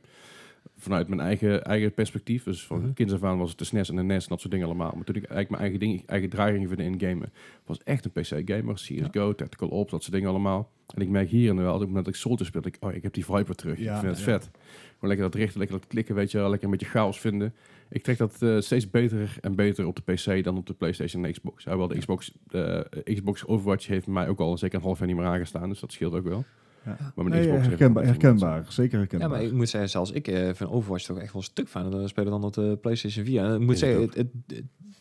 vanuit 0.78 1.08
mijn 1.08 1.22
eigen, 1.22 1.64
eigen 1.64 1.94
perspectief. 1.94 2.44
Dus 2.44 2.66
van 2.66 2.80
Mhm. 2.80 2.94
kinds 2.94 3.14
af 3.14 3.24
aan 3.24 3.38
was 3.38 3.50
het 3.50 3.58
de 3.60 3.66
SNES 3.66 3.90
en 3.90 3.96
de 3.96 4.04
NES 4.04 4.24
en 4.24 4.30
dat 4.30 4.40
soort 4.40 4.52
dingen 4.52 4.68
allemaal. 4.68 4.92
Maar 4.96 5.04
toen 5.04 5.16
ik 5.16 5.24
eigenlijk 5.24 5.50
mijn 5.50 5.62
eigen, 5.62 5.80
ding, 5.80 6.04
eigen 6.06 6.30
draai 6.30 6.54
ging 6.54 6.68
vinden 6.68 6.86
in 6.86 7.00
gamen, 7.10 7.32
was 7.66 7.84
echt 7.84 8.06
een 8.06 8.12
PC-gamer. 8.12 8.74
CSGO, 8.76 9.36
Tactical 9.36 9.68
Ops, 9.68 9.92
dat 9.92 10.02
soort 10.02 10.14
dingen 10.14 10.30
allemaal. 10.30 10.70
En 10.96 11.02
ik 11.02 11.10
merk 11.10 11.30
hier 11.30 11.50
en 11.50 11.56
wel, 11.56 11.74
op 11.74 11.80
het 11.80 11.88
moment 11.88 12.06
dat 12.06 12.14
ik 12.14 12.20
Soldier 12.20 12.46
speel, 12.46 12.62
ik, 12.66 12.78
oh, 12.80 12.94
ik 12.94 13.04
heb 13.04 13.14
die 13.14 13.26
vibe 13.26 13.44
weer 13.44 13.56
terug. 13.56 13.80
Ja, 13.80 13.94
ik 13.94 14.00
vind 14.00 14.18
het 14.18 14.26
ja. 14.26 14.32
vet. 14.32 14.50
Gewoon 14.94 15.10
lekker 15.16 15.26
dat 15.26 15.36
richten, 15.36 15.60
lekker 15.60 15.80
dat 15.80 15.88
klikken, 15.88 16.16
weet 16.16 16.32
je 16.32 16.38
wel. 16.38 16.50
Lekker 16.50 16.66
een 16.68 16.78
beetje 16.78 16.90
chaos 16.92 17.20
vinden. 17.20 17.54
Ik 17.90 18.04
trek 18.04 18.18
dat 18.18 18.42
eh, 18.42 18.60
steeds 18.60 18.90
beter 18.90 19.38
en 19.42 19.56
beter 19.56 19.86
op 19.88 19.96
de 20.06 20.14
PC 20.14 20.44
dan 20.44 20.58
op 20.58 20.66
de 20.68 20.74
PlayStation 20.74 21.26
en 21.26 21.32
Xbox. 21.32 21.66
Hoewel 21.66 21.88
de 21.88 21.98
Xbox, 21.98 22.32
eh, 22.52 22.80
Xbox 23.04 23.46
Overwatch 23.46 23.88
heeft 23.88 24.08
mij 24.08 24.28
ook 24.28 24.40
al 24.40 24.58
zeker 24.58 24.78
een 24.78 24.84
half 24.84 24.98
jaar 25.00 25.08
niet 25.08 25.18
meer 25.18 25.26
aangestaan. 25.26 25.70
Dus 25.70 25.80
dat 25.80 25.92
scheelt 25.92 26.14
ook 26.14 26.28
wel. 26.28 26.46
Ja. 26.86 26.96
Maar 27.00 27.12
mijn 27.16 27.30
Nee, 27.30 27.40
Xbox 27.40 27.58
heeft 27.58 27.68
herkenbaar, 27.70 28.06
herkenbaar. 28.06 28.66
Zeker 28.70 28.92
Ja, 28.94 28.98
herkenbaar. 28.98 29.30
maar 29.30 29.44
ik 29.44 29.52
moet 29.52 29.70
zeggen, 29.70 29.90
zelfs 29.90 30.12
ik 30.12 30.28
eh 30.28 30.50
vind 30.54 30.70
Overwatch 30.70 31.06
toch 31.06 31.18
echt 31.18 31.34
wel 31.34 31.42
een 31.42 31.48
stuk 31.48 31.68
fijner 31.68 31.92
dan 31.92 32.08
spelen 32.10 32.32
dan 32.32 32.44
op 32.44 32.54
de 32.54 32.78
PlayStation 32.82 33.26
4. 33.26 33.44
En 33.44 33.54
ik 33.54 33.60
moet 33.60 33.74
Is 33.74 33.80
zeggen, 33.80 34.02
het, 34.02 34.16
het, 34.16 34.28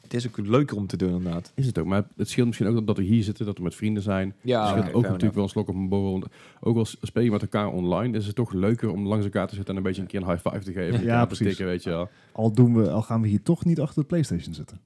het 0.02 0.14
is 0.14 0.26
ook 0.28 0.46
leuker 0.46 0.76
om 0.76 0.86
te 0.86 0.96
doen 0.96 1.12
inderdaad. 1.12 1.52
Is 1.54 1.66
het 1.66 1.78
ook. 1.78 1.86
Maar 1.86 2.04
het 2.16 2.28
scheelt 2.28 2.46
misschien 2.46 2.68
ook 2.68 2.86
dat- 2.86 2.96
we 2.96 3.02
hier 3.02 3.22
zitten, 3.22 3.46
dat 3.46 3.56
we 3.56 3.62
met 3.62 3.74
vrienden 3.74 4.02
zijn. 4.02 4.34
Ja, 4.40 4.60
het 4.60 4.68
scheelt 4.68 4.86
oké, 4.86 4.96
ook 4.96 5.02
natuurlijk 5.02 5.34
wel 5.34 5.42
een 5.42 5.48
slok 5.50 5.68
op 5.68 5.74
een 5.74 5.88
borrel. 5.88 6.22
Ook 6.60 6.76
al 6.76 6.84
speel 6.84 7.22
je 7.22 7.30
met 7.30 7.42
elkaar 7.42 7.68
online, 7.68 8.16
is 8.16 8.26
het 8.26 8.34
toch 8.34 8.52
leuker 8.52 8.90
om 8.90 9.06
langs 9.06 9.24
elkaar 9.24 9.48
te 9.48 9.54
zitten 9.54 9.70
en 9.74 9.76
een 9.80 9.86
beetje 9.86 10.02
een 10.02 10.08
keer 10.08 10.22
een 10.22 10.28
high 10.30 10.48
five 10.48 10.64
te 10.64 10.72
geven. 10.72 11.00
Ja, 11.00 11.06
Ja, 11.06 11.24
precies. 11.26 11.46
tikken, 11.46 11.66
weet 11.66 11.82
je 11.82 11.90
wel. 11.90 12.08
Al, 12.32 12.52
doen 12.52 12.74
we, 12.74 12.90
al 12.90 13.02
gaan 13.02 13.20
we 13.22 13.28
hier 13.28 13.42
toch 13.42 13.64
niet 13.64 13.80
achter 13.80 14.00
de 14.02 14.08
PlayStation 14.08 14.54
zitten. 14.54 14.80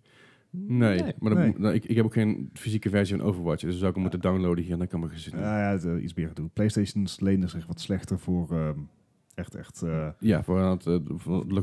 Nee, 0.55 1.01
Nee. 1.01 1.13
maar 1.19 1.35
Nee. 1.35 1.55
nou, 1.59 1.75
ik, 1.75 1.85
ik 1.85 1.97
heb 1.97 2.05
ook 2.05 2.13
geen 2.13 2.51
fysieke 2.53 2.89
versie 2.91 3.17
van 3.17 3.27
Overwatch. 3.27 3.63
Dus 3.63 3.75
zou 3.77 3.87
ik 3.87 3.93
hem 3.93 4.03
moeten 4.03 4.21
downloaden 4.21 4.63
hier 4.65 4.73
en 4.73 4.79
dan 4.79 4.87
kan 4.89 5.01
ik 5.03 5.07
me 5.07 5.13
gezien. 5.13 5.39
Ja, 5.39 5.59
ja 5.59 5.71
het, 5.71 5.85
eh, 5.85 6.03
iets 6.03 6.15
meer 6.15 6.29
gedoe. 6.29 6.49
PlayStations 6.53 7.21
lenen 7.21 7.49
zich 7.49 7.67
wat 7.67 7.81
slechter 7.81 8.19
voor 8.19 8.49
ehm, 8.51 8.79
echt, 9.35 9.55
echt... 9.55 9.83
eh, 9.83 10.09
Ja, 10.19 10.43
voor 10.43 10.59
het 10.61 10.87
eh, 10.87 10.99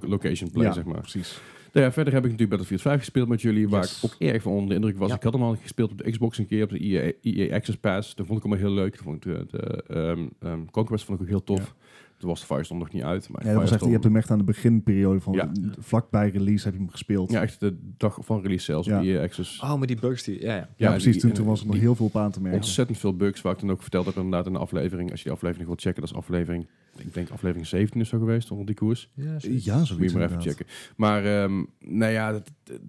location 0.02 0.52
play, 0.52 0.66
ja, 0.66 0.72
zeg 0.74 0.84
maar. 0.86 1.00
precies. 1.00 1.42
Nou 1.74 1.86
ja, 1.86 1.92
verder 1.92 2.14
heb 2.14 2.24
ik 2.24 2.32
natuurlijk 2.32 2.50
Battlefield 2.58 2.82
5 2.82 3.00
gespeeld 3.00 3.28
met 3.28 3.42
jullie, 3.42 3.70
waar 3.70 3.84
ik 3.84 3.98
ook 4.02 4.16
erg 4.20 4.42
van 4.42 4.52
onder 4.52 4.70
de 4.70 4.76
indruk 4.76 4.98
was. 4.98 5.10
Ja. 5.10 5.16
Ik 5.16 5.24
had 5.24 5.34
hem 5.34 5.42
al 5.44 5.56
gespeeld 5.56 5.92
op 5.92 5.98
de 5.98 6.12
Xbox 6.12 6.38
een 6.38 6.48
keer, 6.48 6.64
op 6.64 6.70
de 6.70 6.80
EA, 6.80 7.12
EA 7.22 7.56
Access 7.56 7.78
Pass. 7.78 8.16
Dat 8.16 8.26
vond 8.26 8.40
ik 8.40 8.46
allemaal 8.46 8.64
heel 8.66 8.74
leuk. 8.76 8.92
Dat 8.94 9.04
vond 9.04 9.26
ik 9.26 9.32
de, 9.32 9.46
de 9.58 9.84
ehm, 9.88 10.28
ehm, 10.40 10.66
Conquest 10.72 11.06
vond 11.06 11.18
ik 11.20 11.24
ook 11.24 11.30
heel 11.32 11.44
tof. 11.44 11.76
Toen 12.20 12.30
was 12.30 12.40
de 12.40 12.46
Firestorm 12.46 12.80
nog 12.80 12.92
niet 12.92 13.04
uit. 13.04 13.30
Maar 13.30 13.46
Ja, 13.46 13.52
dat 13.52 13.62
was 13.62 13.72
echt, 13.72 13.84
je 13.84 13.90
hebt 13.92 14.04
hem 14.04 14.16
echt 14.16 14.32
aan 14.32 14.38
de 14.38 14.44
beginperiode 14.44 15.20
van 15.20 15.34
Ja. 15.34 15.52
vlakbij 15.80 16.30
release 16.30 16.64
heb 16.64 16.74
je 16.74 16.80
hem 16.80 16.90
gespeeld. 16.90 17.32
Ja, 17.32 17.42
echt 17.42 17.60
de 17.60 17.78
dag 17.98 18.18
van 18.22 18.42
release 18.42 18.64
zelfs 18.66 18.88
Ja. 18.88 18.98
op 19.00 19.04
EA 19.06 19.22
Access. 19.24 19.60
Oh, 19.62 19.76
maar 19.78 19.88
die 19.88 20.00
bugs 20.00 20.24
die... 20.24 20.42
Ja, 20.42 20.48
ja. 20.48 20.56
Ja, 20.56 20.68
Ja, 20.76 20.90
precies. 20.90 21.12
die- 21.14 21.22
toen, 21.22 21.32
toen 21.32 21.46
was 21.46 21.60
er 21.60 21.66
nog 21.66 21.76
die- 21.76 21.84
heel 21.84 21.96
veel 21.96 22.06
op 22.06 22.16
aan 22.18 22.32
te 22.32 22.42
merken. 22.42 22.60
Ontzettend 22.60 22.98
veel 22.98 23.16
bugs, 23.16 23.42
waar 23.42 23.54
ik 23.54 23.60
dan 23.60 23.72
ook 23.72 23.82
verteld 23.82 24.06
heb 24.06 24.16
inderdaad 24.16 24.46
in 24.46 24.54
de 24.54 24.60
aflevering. 24.60 25.10
Als 25.12 25.20
je 25.20 25.26
die 25.26 25.34
aflevering 25.34 25.68
wilt 25.68 25.82
checken, 25.82 26.02
dat 26.02 26.10
is 26.12 26.16
aflevering, 26.18 26.68
ik 26.98 27.14
denk 27.14 27.30
aflevering 27.30 27.68
17 27.68 28.02
is 28.02 28.10
zo 28.10 28.18
geweest, 28.20 28.52
onder 28.52 28.66
die 28.66 28.76
koers. 28.76 29.10
Ja, 29.14 29.38
Ja, 29.42 29.78
Moet 29.78 30.12
je 30.12 30.18
maar 30.18 30.22
even 30.30 30.42
checken. 30.42 30.66
Maar 30.96 31.26
ehm, 31.26 31.64
nou 31.80 32.12
ja, 32.12 32.32
dat, 32.32 32.52
dat- 32.64 32.80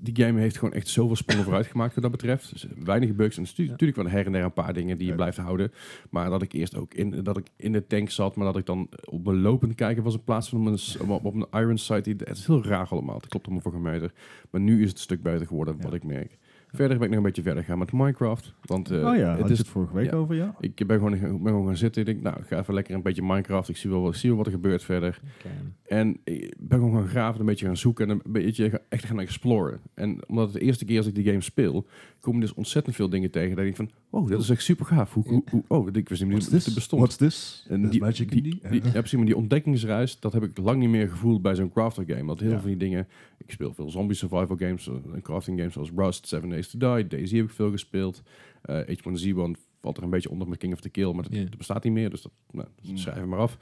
die 0.00 0.24
game 0.24 0.40
heeft 0.40 0.58
gewoon 0.58 0.74
echt 0.74 0.88
zoveel 0.88 1.16
sprongen 1.16 1.44
vooruit 1.44 1.66
gemaakt 1.66 1.94
wat 1.94 2.02
dat 2.02 2.12
betreft. 2.12 2.50
Dus 2.52 2.66
weinig 2.84 3.14
bugs. 3.14 3.36
En 3.36 3.46
stu- 3.46 3.62
Ja. 3.64 3.70
natuurlijk 3.70 3.98
wel 4.02 4.08
her 4.10 4.26
en 4.26 4.32
der 4.32 4.44
een 4.44 4.52
paar 4.52 4.72
dingen 4.72 4.96
die 4.96 5.04
je 5.06 5.10
Ja. 5.12 5.16
blijft 5.16 5.36
houden. 5.36 5.72
Maar 6.10 6.30
dat 6.30 6.42
ik 6.42 6.52
eerst 6.52 6.76
ook 6.76 6.94
in, 6.94 7.10
dat 7.22 7.36
ik 7.36 7.46
in 7.56 7.72
de 7.72 7.86
tank 7.86 8.10
zat, 8.10 8.36
maar 8.36 8.46
dat 8.46 8.56
ik 8.56 8.66
dan 8.66 8.88
op 9.04 9.24
mijn 9.24 9.40
lopend 9.40 9.74
kijken 9.74 10.02
was 10.02 10.14
in 10.14 10.24
plaats 10.24 10.48
van 10.48 10.60
op 10.60 10.66
een, 10.66 10.78
s- 10.78 10.96
op, 10.96 11.24
op 11.24 11.34
een 11.34 11.46
iron 11.60 11.78
sight. 11.78 12.04
Die- 12.04 12.14
Het 12.18 12.36
is 12.36 12.46
heel 12.46 12.64
raar 12.64 12.88
allemaal. 12.88 13.16
Het 13.16 13.28
klopt 13.28 13.44
allemaal 13.46 13.62
voor 13.64 13.74
een 13.74 13.82
meter. 13.82 14.12
Maar 14.50 14.60
nu 14.60 14.74
is 14.82 14.88
het 14.88 14.96
een 14.96 15.02
stuk 15.02 15.22
beter 15.22 15.46
geworden, 15.46 15.76
Ja. 15.78 15.82
wat 15.84 15.94
ik 15.94 16.04
merk. 16.04 16.38
Verder 16.72 16.96
ben 16.98 17.06
ik 17.06 17.08
nog 17.08 17.18
een 17.18 17.26
beetje 17.26 17.42
verder 17.42 17.64
gaan 17.64 17.78
met 17.78 17.92
Minecraft. 17.92 18.54
Want 18.62 18.90
eh, 18.90 18.96
oh 19.06 19.16
ja, 19.16 19.30
het 19.30 19.40
had 19.40 19.50
is 19.50 19.56
je 19.56 19.62
het 19.62 19.72
vorige 19.72 19.94
week 19.94 20.10
ja. 20.10 20.16
over, 20.16 20.34
ja? 20.34 20.54
ik 20.60 20.86
ben 20.86 20.98
gewoon, 20.98 21.18
ben 21.20 21.40
gewoon 21.52 21.66
gaan 21.66 21.76
zitten. 21.76 22.00
Ik 22.00 22.06
denk, 22.08 22.22
nou, 22.22 22.36
ik 22.38 22.46
ga 22.46 22.58
even 22.58 22.74
lekker 22.74 22.94
een 22.94 23.02
beetje 23.02 23.22
Minecraft. 23.22 23.68
Ik 23.68 23.76
zie 23.76 23.90
wel, 23.90 24.00
wat- 24.02 24.16
zie 24.16 24.28
wel 24.28 24.38
wat 24.38 24.46
er 24.46 24.52
gebeurt 24.52 24.84
verder. 24.84 25.20
En 25.86 26.16
ik 26.24 26.54
ben 26.58 26.78
gewoon 26.78 26.94
gaan 26.94 27.08
graven, 27.08 27.40
een 27.40 27.46
beetje 27.46 27.66
gaan 27.66 27.76
zoeken 27.76 28.10
en 28.10 28.20
een 28.24 28.32
beetje 28.32 28.82
echt 28.88 29.04
gaan 29.04 29.20
exploren. 29.20 29.80
En 29.94 30.18
omdat 30.28 30.44
het 30.44 30.52
de 30.54 30.60
eerste 30.60 30.84
keer 30.84 30.98
als 30.98 31.06
ik 31.06 31.14
die 31.14 31.24
game 31.24 31.40
speel, 31.40 31.86
kom 32.20 32.34
je 32.34 32.40
dus 32.40 32.54
ontzettend 32.54 32.96
veel 32.96 33.08
dingen 33.08 33.30
tegen. 33.30 33.56
Dat 33.56 33.64
ik 33.64 33.76
van, 33.76 33.90
oh, 34.10 34.28
dat 34.30 34.40
is 34.40 34.50
echt 34.50 34.62
super 34.62 34.86
gaaf. 34.86 35.12
Hoe, 35.14 35.24
hoe, 35.28 35.42
hoe- 35.50 35.64
oh, 35.68 35.88
ik 35.92 36.08
wist 36.08 36.20
niet 36.20 36.30
meer 36.30 36.40
dat 36.40 36.50
het 36.50 36.64
this? 36.64 36.74
bestond. 36.74 37.00
What's 37.00 37.16
this? 37.16 37.66
En 37.68 37.88
die, 37.88 38.00
magic 38.00 38.30
die, 38.30 38.42
die, 38.42 38.60
die- 38.70 38.82
ja, 38.84 38.90
precies, 38.90 39.16
maar 39.16 39.26
die 39.26 39.36
ontdekkingsreis, 39.36 40.20
dat 40.20 40.32
heb 40.32 40.42
ik 40.42 40.58
lang 40.58 40.78
niet 40.80 40.88
meer 40.90 41.08
gevoeld 41.08 41.42
bij 41.42 41.54
zo'n 41.54 41.70
crafter 41.72 42.04
game. 42.06 42.26
Dat 42.26 42.40
heel 42.40 42.48
Ja. 42.48 42.54
veel 42.60 42.68
van 42.68 42.78
die 42.78 42.88
dingen, 42.88 43.06
ik 43.48 43.54
speel 43.54 43.74
veel 43.74 43.90
zombie 43.90 44.16
survival 44.16 44.56
games, 44.56 44.88
eh, 44.88 44.94
en 45.14 45.22
crafting 45.22 45.58
games 45.58 45.72
zoals 45.72 45.90
Rust, 45.96 46.26
Seven 46.28 46.48
Days 46.48 46.70
to 46.70 46.78
Die, 46.94 47.06
Daisy 47.06 47.36
heb 47.36 47.44
ik 47.44 47.50
veel 47.50 47.70
gespeeld. 47.70 48.22
Eh 48.62 48.80
H1Z1 48.96 49.56
valt 49.80 49.96
er 49.96 50.02
een 50.02 50.10
beetje 50.10 50.30
onder 50.30 50.48
met 50.48 50.58
King 50.58 50.72
of 50.72 50.80
the 50.80 50.88
Kill, 50.88 51.12
maar 51.12 51.22
dat, 51.22 51.32
dat 51.32 51.56
bestaat 51.56 51.84
niet 51.84 51.92
meer, 51.92 52.10
dus 52.10 52.22
dat 52.22 52.32
nou, 52.50 52.68
dat 52.82 52.90
Mm. 52.90 52.96
schrijven 52.96 53.22
we 53.22 53.28
maar 53.28 53.38
af. 53.38 53.58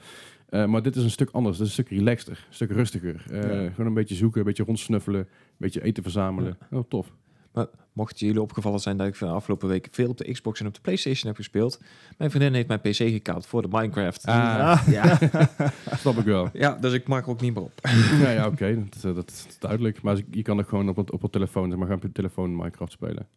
Eh, 0.49 0.65
maar 0.65 0.81
dit 0.81 0.95
is 0.95 1.03
een 1.03 1.09
stuk 1.09 1.29
anders, 1.29 1.57
dit 1.57 1.67
is 1.67 1.77
een 1.77 1.83
stuk 1.83 1.97
relaxter, 1.97 2.45
een 2.47 2.53
stuk 2.53 2.71
rustiger. 2.71 3.25
Eh, 3.31 3.63
Ja. 3.63 3.69
Gewoon 3.69 3.87
een 3.87 3.93
beetje 3.93 4.15
zoeken, 4.15 4.39
een 4.39 4.45
beetje 4.45 4.63
rondsnuffelen, 4.63 5.19
een 5.19 5.27
beetje 5.57 5.83
eten 5.83 6.03
verzamelen. 6.03 6.57
Oh, 6.71 6.83
tof. 6.87 7.13
Maar 7.51 7.67
mocht 7.93 8.19
jullie 8.19 8.41
opgevallen 8.41 8.79
zijn 8.79 8.97
dat 8.97 9.07
ik 9.07 9.15
van 9.15 9.27
de 9.27 9.33
afgelopen 9.33 9.67
week 9.67 9.87
veel 9.91 10.09
op 10.09 10.17
de 10.17 10.31
Xbox 10.31 10.59
en 10.59 10.67
op 10.67 10.73
de 10.73 10.81
PlayStation 10.81 11.27
heb 11.27 11.35
gespeeld, 11.35 11.81
mijn 12.17 12.29
vriendin 12.29 12.53
heeft 12.53 12.67
mijn 12.67 12.79
PC 12.79 12.95
gekaapt 12.95 13.45
voor 13.45 13.61
de 13.61 13.67
Minecraft. 13.71 14.25
Ah, 14.25 14.81
ja. 14.87 15.19
snap 15.99 16.17
ik 16.17 16.25
wel. 16.25 16.49
ja, 16.53 16.77
dus 16.81 16.93
ik 16.93 17.07
mag 17.07 17.23
er 17.23 17.29
ook 17.29 17.41
niet 17.41 17.53
meer 17.53 17.63
op. 17.63 17.79
ja, 18.21 18.29
ja 18.29 18.47
oké, 18.47 18.75
dat, 18.89 19.01
dat, 19.01 19.15
dat 19.15 19.29
is 19.29 19.59
duidelijk. 19.59 20.01
Maar 20.01 20.17
je 20.31 20.41
kan 20.41 20.59
ook 20.59 20.69
gewoon 20.69 20.89
op 20.89 20.95
het, 20.95 21.11
op 21.11 21.21
het 21.21 21.31
telefoon, 21.31 21.69
zeg 21.69 21.79
maar, 21.79 21.87
gaan 21.87 21.95
op 21.97 22.03
je 22.03 22.11
telefoon 22.11 22.55
Minecraft 22.55 22.91
spelen. 22.91 23.27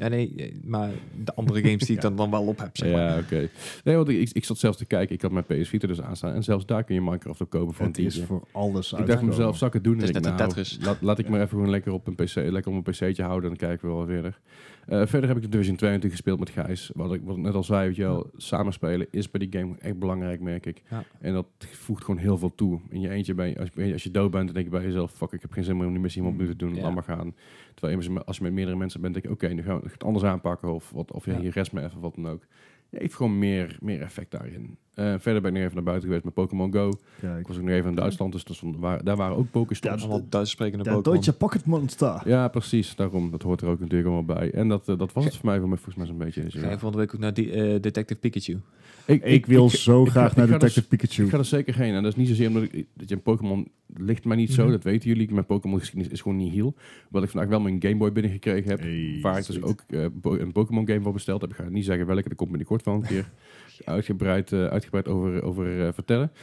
Ja, 0.00 0.08
nee, 0.08 0.32
eh, 0.36 0.52
maar 0.64 0.90
de 1.24 1.34
andere 1.34 1.60
games 1.60 1.86
die 1.86 1.96
ik 1.96 2.02
dan, 2.06 2.16
dan 2.16 2.30
wel 2.30 2.46
op 2.46 2.58
heb, 2.58 2.76
zeg 2.76 2.92
maar. 2.92 3.00
Ja, 3.00 3.18
oké. 3.18 3.48
Nee, 3.84 3.96
want 3.96 4.08
ik, 4.08 4.30
ik 4.32 4.44
zat 4.44 4.58
zelfs 4.58 4.78
te 4.78 4.84
kijken. 4.84 5.14
Ik 5.14 5.22
had 5.22 5.30
mijn 5.30 5.44
PS 5.44 5.68
Vita 5.68 5.86
dus 5.86 6.00
aanstaan. 6.00 6.34
En 6.34 6.42
zelfs 6.42 6.66
daar 6.66 6.84
kun 6.84 6.94
je 6.94 7.00
Minecraft 7.00 7.40
op 7.40 7.50
kopen 7.50 7.74
voor 7.74 7.86
een 7.86 7.92
Het 7.92 8.00
is 8.00 8.22
voor 8.22 8.42
alles 8.52 8.92
Ik 8.92 9.06
dacht 9.06 9.22
mezelf, 9.22 9.56
zal 9.56 9.66
ik 9.66 9.72
het 9.72 9.84
doen? 9.84 9.98
Het 9.98 10.02
is 10.02 10.08
En 10.08 10.14
net 10.14 10.24
een 10.26 10.36
nou, 10.36 10.48
Tetris. 10.48 10.78
Laat, 10.82 11.00
laat 11.00 11.18
ik 11.18 11.24
Ja. 11.24 11.30
maar 11.30 11.40
even 11.40 11.50
gewoon 11.50 11.70
lekker 11.70 11.92
op 11.92 12.06
een 12.06 12.14
PC, 12.14 12.34
lekker 12.34 12.72
op 12.72 12.86
een 12.86 12.92
PC'tje 12.92 13.22
houden. 13.22 13.48
Dan 13.48 13.58
kijken 13.58 13.88
we 13.88 13.94
wel 13.94 14.06
verder. 14.06 14.40
Eh, 14.86 15.06
verder 15.06 15.28
heb 15.28 15.36
ik 15.36 15.42
de 15.42 15.48
Division 15.48 15.76
2 15.76 15.90
natuurlijk 15.90 16.20
gespeeld 16.20 16.38
met 16.38 16.50
Gijs. 16.50 16.90
Wat 16.94 17.14
ik, 17.14 17.20
wat 17.24 17.36
ik 17.36 17.42
net 17.42 17.54
al 17.54 17.62
zei, 17.62 17.86
weet 17.86 17.96
je 17.96 18.02
wel, 18.02 18.30
samenspelen 18.36 19.06
is 19.10 19.30
bij 19.30 19.48
die 19.48 19.60
game 19.60 19.74
echt 19.78 19.98
belangrijk, 19.98 20.40
merk 20.40 20.66
ik. 20.66 20.82
Ja. 20.90 21.04
En 21.20 21.32
dat 21.32 21.46
voegt 21.58 22.04
gewoon 22.04 22.20
heel 22.20 22.38
veel 22.38 22.54
toe. 22.54 22.80
In 22.88 23.00
je 23.00 23.10
eentje, 23.10 23.34
ben 23.34 23.48
je, 23.48 23.58
als, 23.58 23.68
je, 23.74 23.92
als 23.92 24.02
je 24.02 24.10
dood 24.10 24.30
bent, 24.30 24.44
dan 24.44 24.54
denk 24.54 24.66
je 24.66 24.72
bij 24.72 24.82
jezelf, 24.84 25.12
fuck, 25.12 25.32
ik 25.32 25.40
heb 25.40 25.52
geen 25.52 25.64
zin 25.64 25.76
meer 25.76 25.86
om 25.86 25.92
die 25.92 26.00
missie 26.00 26.22
helemaal 26.22 26.40
opnieuw 26.40 26.56
te 26.58 26.64
doen. 26.64 26.74
Ja. 26.74 26.82
Laat 26.82 26.94
maar 26.94 27.16
gaan. 27.16 27.34
Terwijl 27.80 28.24
als 28.24 28.36
je 28.36 28.42
met 28.42 28.52
meerdere 28.52 28.76
mensen 28.76 29.00
bent, 29.00 29.14
denk 29.14 29.26
je, 29.26 29.32
oké, 29.32 29.48
nu 29.48 29.62
gaan 29.62 29.80
we 29.80 29.88
het 29.92 30.04
anders 30.04 30.24
aanpakken. 30.24 30.74
Of, 30.74 30.90
wat, 30.90 31.12
of 31.12 31.24
ja, 31.24 31.38
je 31.38 31.50
rest 31.50 31.72
me 31.72 31.82
even, 31.84 32.00
wat 32.00 32.14
dan 32.14 32.28
ook. 32.28 32.42
Heeft 32.90 33.14
gewoon 33.14 33.38
meer, 33.38 33.76
meer 33.80 34.00
effect 34.00 34.30
daarin. 34.30 34.76
Eh, 34.94 35.14
verder 35.18 35.42
ben 35.42 35.50
ik 35.50 35.56
nog 35.56 35.62
even 35.62 35.74
naar 35.74 35.84
buiten 35.84 36.04
geweest 36.06 36.24
met 36.24 36.34
Pokémon 36.34 36.72
Go. 36.72 36.90
Kijk. 37.20 37.38
Ik 37.40 37.46
was 37.46 37.56
ook 37.56 37.62
nog 37.62 37.72
even 37.72 37.90
in 37.90 37.96
Duitsland, 37.96 38.32
dus 38.46 38.62
waar, 38.78 39.04
daar 39.04 39.16
waren 39.16 39.36
ook 39.36 39.50
Pokéstops. 39.50 40.02
Ja, 40.02 40.08
Allemaal 40.08 40.26
Duits 40.28 40.50
sprekende 40.50 40.84
De 40.84 40.90
Pokémon. 40.90 41.12
Deutsche 41.14 41.32
Pocket 41.36 41.64
Monster. 41.66 42.22
Ja, 42.28 42.48
precies. 42.48 42.96
Daarom. 42.96 43.30
Dat 43.30 43.42
hoort 43.42 43.60
er 43.60 43.68
ook 43.68 43.80
natuurlijk 43.80 44.08
allemaal 44.08 44.36
bij. 44.36 44.50
En 44.50 44.68
dat, 44.68 44.88
eh, 44.88 44.98
dat 44.98 45.12
was 45.12 45.24
het 45.24 45.36
voor 45.36 45.46
mij, 45.46 45.58
voor 45.58 45.68
mij 45.68 45.76
volgens 45.78 45.96
mij 45.96 46.06
zo'n 46.06 46.18
beetje. 46.18 46.60
Ga 46.60 46.70
je 46.70 46.96
week 46.96 47.14
ook 47.14 47.20
naar 47.20 47.34
die, 47.34 47.52
eh, 47.52 47.80
Detective 47.80 48.20
Pikachu? 48.20 48.58
Ik, 49.06 49.24
Ik 49.24 49.46
wil 49.46 49.68
zo 49.70 50.02
ik 50.04 50.10
graag 50.10 50.36
naar 50.36 50.44
ik 50.44 50.50
ga 50.52 50.58
Detective 50.58 50.88
dus- 50.88 50.98
Pikachu. 50.98 51.24
Ik 51.24 51.30
ga 51.30 51.38
er 51.38 51.44
zeker 51.44 51.76
heen. 51.76 51.94
En 51.94 52.02
dat 52.02 52.12
is 52.12 52.18
niet 52.18 52.28
zozeer 52.28 52.48
omdat 52.48 52.62
ik, 52.62 52.86
dat 52.94 53.08
je 53.08 53.14
een 53.14 53.22
Pokémon 53.22 53.68
ligt 53.96 54.24
mij 54.24 54.36
niet 54.36 54.52
zo, 54.52 54.62
Mhm. 54.62 54.70
dat 54.72 54.82
weten 54.84 55.08
jullie. 55.08 55.32
Mijn 55.32 55.46
Pokémon 55.46 55.78
geschiedenis 55.78 56.12
is 56.12 56.20
gewoon 56.20 56.36
niet 56.36 56.52
heel. 56.52 56.74
Wat 57.10 57.22
ik 57.22 57.28
vandaag 57.30 57.48
wel 57.50 57.60
mijn 57.60 57.76
Game 57.82 57.96
Boy 57.96 58.12
binnengekregen 58.12 58.70
heb, 58.70 58.80
Hey, 58.80 59.18
waar 59.22 59.38
ik 59.38 59.46
dus 59.46 59.62
ook 59.62 59.84
bo- 60.12 60.36
een 60.36 60.52
Pokémon 60.52 60.86
game 60.86 61.00
voor 61.02 61.12
besteld 61.12 61.40
heb. 61.40 61.50
Ik 61.50 61.56
ga 61.56 61.68
niet 61.68 61.84
zeggen 61.84 62.06
welke, 62.06 62.28
dat 62.28 62.36
komt 62.36 62.50
binnenkort 62.50 62.79
wel 62.84 62.94
een 62.94 63.02
keer 63.02 63.30
uitgebreid, 63.84 64.52
eh, 64.52 64.66
uitgebreid 64.66 65.08
over, 65.08 65.42
over 65.42 65.86
eh, 65.86 65.92
vertellen. 65.92 66.30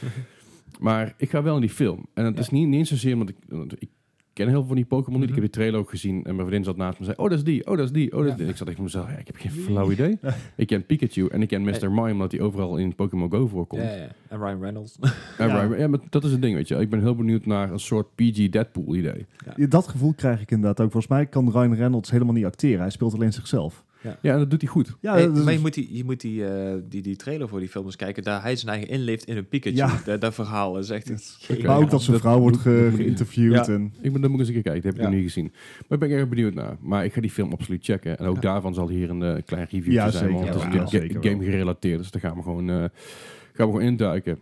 Maar 0.80 1.14
ik 1.16 1.30
ga 1.30 1.42
wel 1.42 1.54
in 1.54 1.60
die 1.60 1.70
film. 1.70 2.06
En 2.14 2.24
het 2.24 2.38
is 2.38 2.48
niet, 2.48 2.66
niet 2.68 2.78
eens 2.78 2.88
zozeer 2.88 3.12
omdat 3.12 3.28
ik, 3.28 3.36
want 3.48 3.72
ik 3.82 3.88
ken 4.32 4.46
heel 4.48 4.56
veel 4.58 4.66
van 4.66 4.76
die 4.76 4.84
Pokémon 4.84 5.20
niet. 5.20 5.28
Ik 5.28 5.34
Mhm. 5.34 5.42
heb 5.42 5.52
die 5.52 5.60
trailer 5.62 5.80
ook 5.80 5.90
gezien 5.90 6.14
en 6.16 6.22
mijn 6.34 6.36
vriendin 6.48 6.64
zat 6.64 6.76
naast 6.76 6.92
me 6.92 6.98
en 6.98 7.04
zei, 7.04 7.16
oh, 7.16 7.28
dat 7.28 7.38
is 7.38 7.44
die, 7.44 7.66
oh, 7.66 7.76
dat 7.76 7.84
is 7.84 7.92
die, 7.92 8.12
oh, 8.12 8.18
dat 8.18 8.24
is 8.24 8.30
Ja. 8.30 8.36
die. 8.36 8.44
En 8.44 8.50
ik 8.50 8.56
zat 8.56 8.66
echt 8.66 8.76
voor 8.76 8.84
mezelf, 8.84 9.10
ja, 9.10 9.16
ik 9.16 9.26
heb 9.26 9.36
geen 9.36 9.50
flauw 9.50 9.90
idee. 9.90 10.18
ik 10.56 10.66
ken 10.66 10.86
Pikachu 10.86 11.26
en 11.26 11.42
ik 11.42 11.48
ken 11.48 11.62
Mr. 11.62 11.90
Mime, 11.90 12.12
omdat 12.12 12.32
hij 12.32 12.40
overal 12.40 12.76
in 12.76 12.94
Pokémon 12.94 13.30
Go 13.30 13.46
voorkomt. 13.46 13.82
Ja, 13.82 13.94
ja. 13.94 14.08
En 14.28 14.38
Ryan 14.38 14.60
Reynolds. 14.60 14.98
Ja, 15.00 15.46
Ja. 15.46 15.62
right, 15.62 15.78
ja, 15.80 15.88
maar 15.88 15.98
dat 16.10 16.24
is 16.24 16.30
het 16.32 16.42
ding, 16.42 16.54
weet 16.54 16.68
je. 16.68 16.74
Ik 16.74 16.90
ben 16.90 17.00
heel 17.00 17.14
benieuwd 17.14 17.46
naar 17.46 17.72
een 17.72 17.80
soort 17.80 18.14
PG 18.14 18.48
Deadpool 18.48 18.94
idee. 18.94 19.26
Ja, 19.56 19.66
Dat 19.66 19.88
gevoel 19.88 20.12
krijg 20.14 20.40
ik 20.40 20.50
inderdaad 20.50 20.80
ook. 20.80 20.90
Volgens 20.92 21.12
mij 21.12 21.26
kan 21.26 21.50
Ryan 21.50 21.74
Reynolds 21.74 22.10
helemaal 22.10 22.34
niet 22.34 22.44
acteren. 22.44 22.80
Hij 22.80 22.90
speelt 22.90 23.14
alleen 23.14 23.32
zichzelf. 23.32 23.84
Ja, 24.02 24.32
en 24.32 24.38
dat 24.38 24.50
doet 24.50 24.60
hij 24.60 24.70
goed. 24.70 24.96
Ja, 25.00 25.12
Hey, 25.14 25.28
maar 25.28 25.52
je 25.52 25.58
moet, 25.58 25.74
die, 25.74 25.88
je 25.96 26.04
moet 26.04 26.20
die, 26.20 26.46
eh, 26.46 26.74
die, 26.88 27.02
die 27.02 27.16
trailer 27.16 27.48
voor 27.48 27.58
die 27.60 27.68
film 27.68 27.84
eens 27.84 27.96
kijken. 27.96 28.22
Daar 28.22 28.42
hij 28.42 28.56
zijn 28.56 28.72
eigen 28.72 28.88
inleeft 28.94 29.24
in 29.24 29.36
een 29.36 29.48
Pikachu. 29.48 29.76
Ja. 29.76 30.00
Dat, 30.04 30.20
dat 30.20 30.34
verhaal 30.34 30.78
is 30.78 30.90
echt... 30.90 31.38
Oké. 31.50 31.66
maar 31.66 31.76
ook 31.78 31.90
dat 31.90 32.00
zijn 32.00 32.12
Dat 32.12 32.20
vrouw 32.20 32.38
wordt 32.38 32.56
ge- 32.56 32.92
geïnterviewd. 32.96 33.66
Ja. 33.66 33.72
En, 33.72 33.92
Ik 34.00 34.12
ben, 34.12 34.20
dat 34.20 34.30
moet 34.30 34.40
ik 34.40 34.46
eens 34.46 34.56
een 34.56 34.62
keer 34.62 34.72
kijken, 34.72 34.82
dat 34.82 34.84
heb 34.84 34.94
ik 34.94 35.00
Ja. 35.00 35.06
nog 35.06 35.14
niet 35.14 35.24
gezien. 35.32 35.52
Maar 35.88 35.98
ik 36.02 36.08
ben 36.08 36.18
erg 36.18 36.28
benieuwd 36.28 36.54
naar. 36.54 36.76
Maar 36.80 37.04
ik 37.04 37.12
ga 37.12 37.20
die 37.20 37.30
film 37.30 37.52
absoluut 37.52 37.84
checken. 37.84 38.18
En 38.18 38.26
ook 38.26 38.34
Ja. 38.34 38.40
daarvan 38.40 38.74
zal 38.74 38.88
hier 38.88 39.10
een 39.10 39.22
eh, 39.22 39.42
klein 39.44 39.66
review 39.70 39.92
Ja, 39.92 40.10
zijn. 40.10 40.24
zeker. 40.24 40.34
Want 40.34 40.44
Ja, 40.74 40.80
het 40.80 40.92
is 41.10 41.16
game 41.30 41.44
gerelateerd. 41.44 41.98
Dus 41.98 42.10
daar 42.10 42.20
gaan 42.22 42.36
we 42.36 42.42
gewoon, 42.42 42.68
eh, 42.70 42.76
gaan 42.76 42.90
we 43.52 43.62
gewoon 43.62 43.80
induiken. 43.82 44.38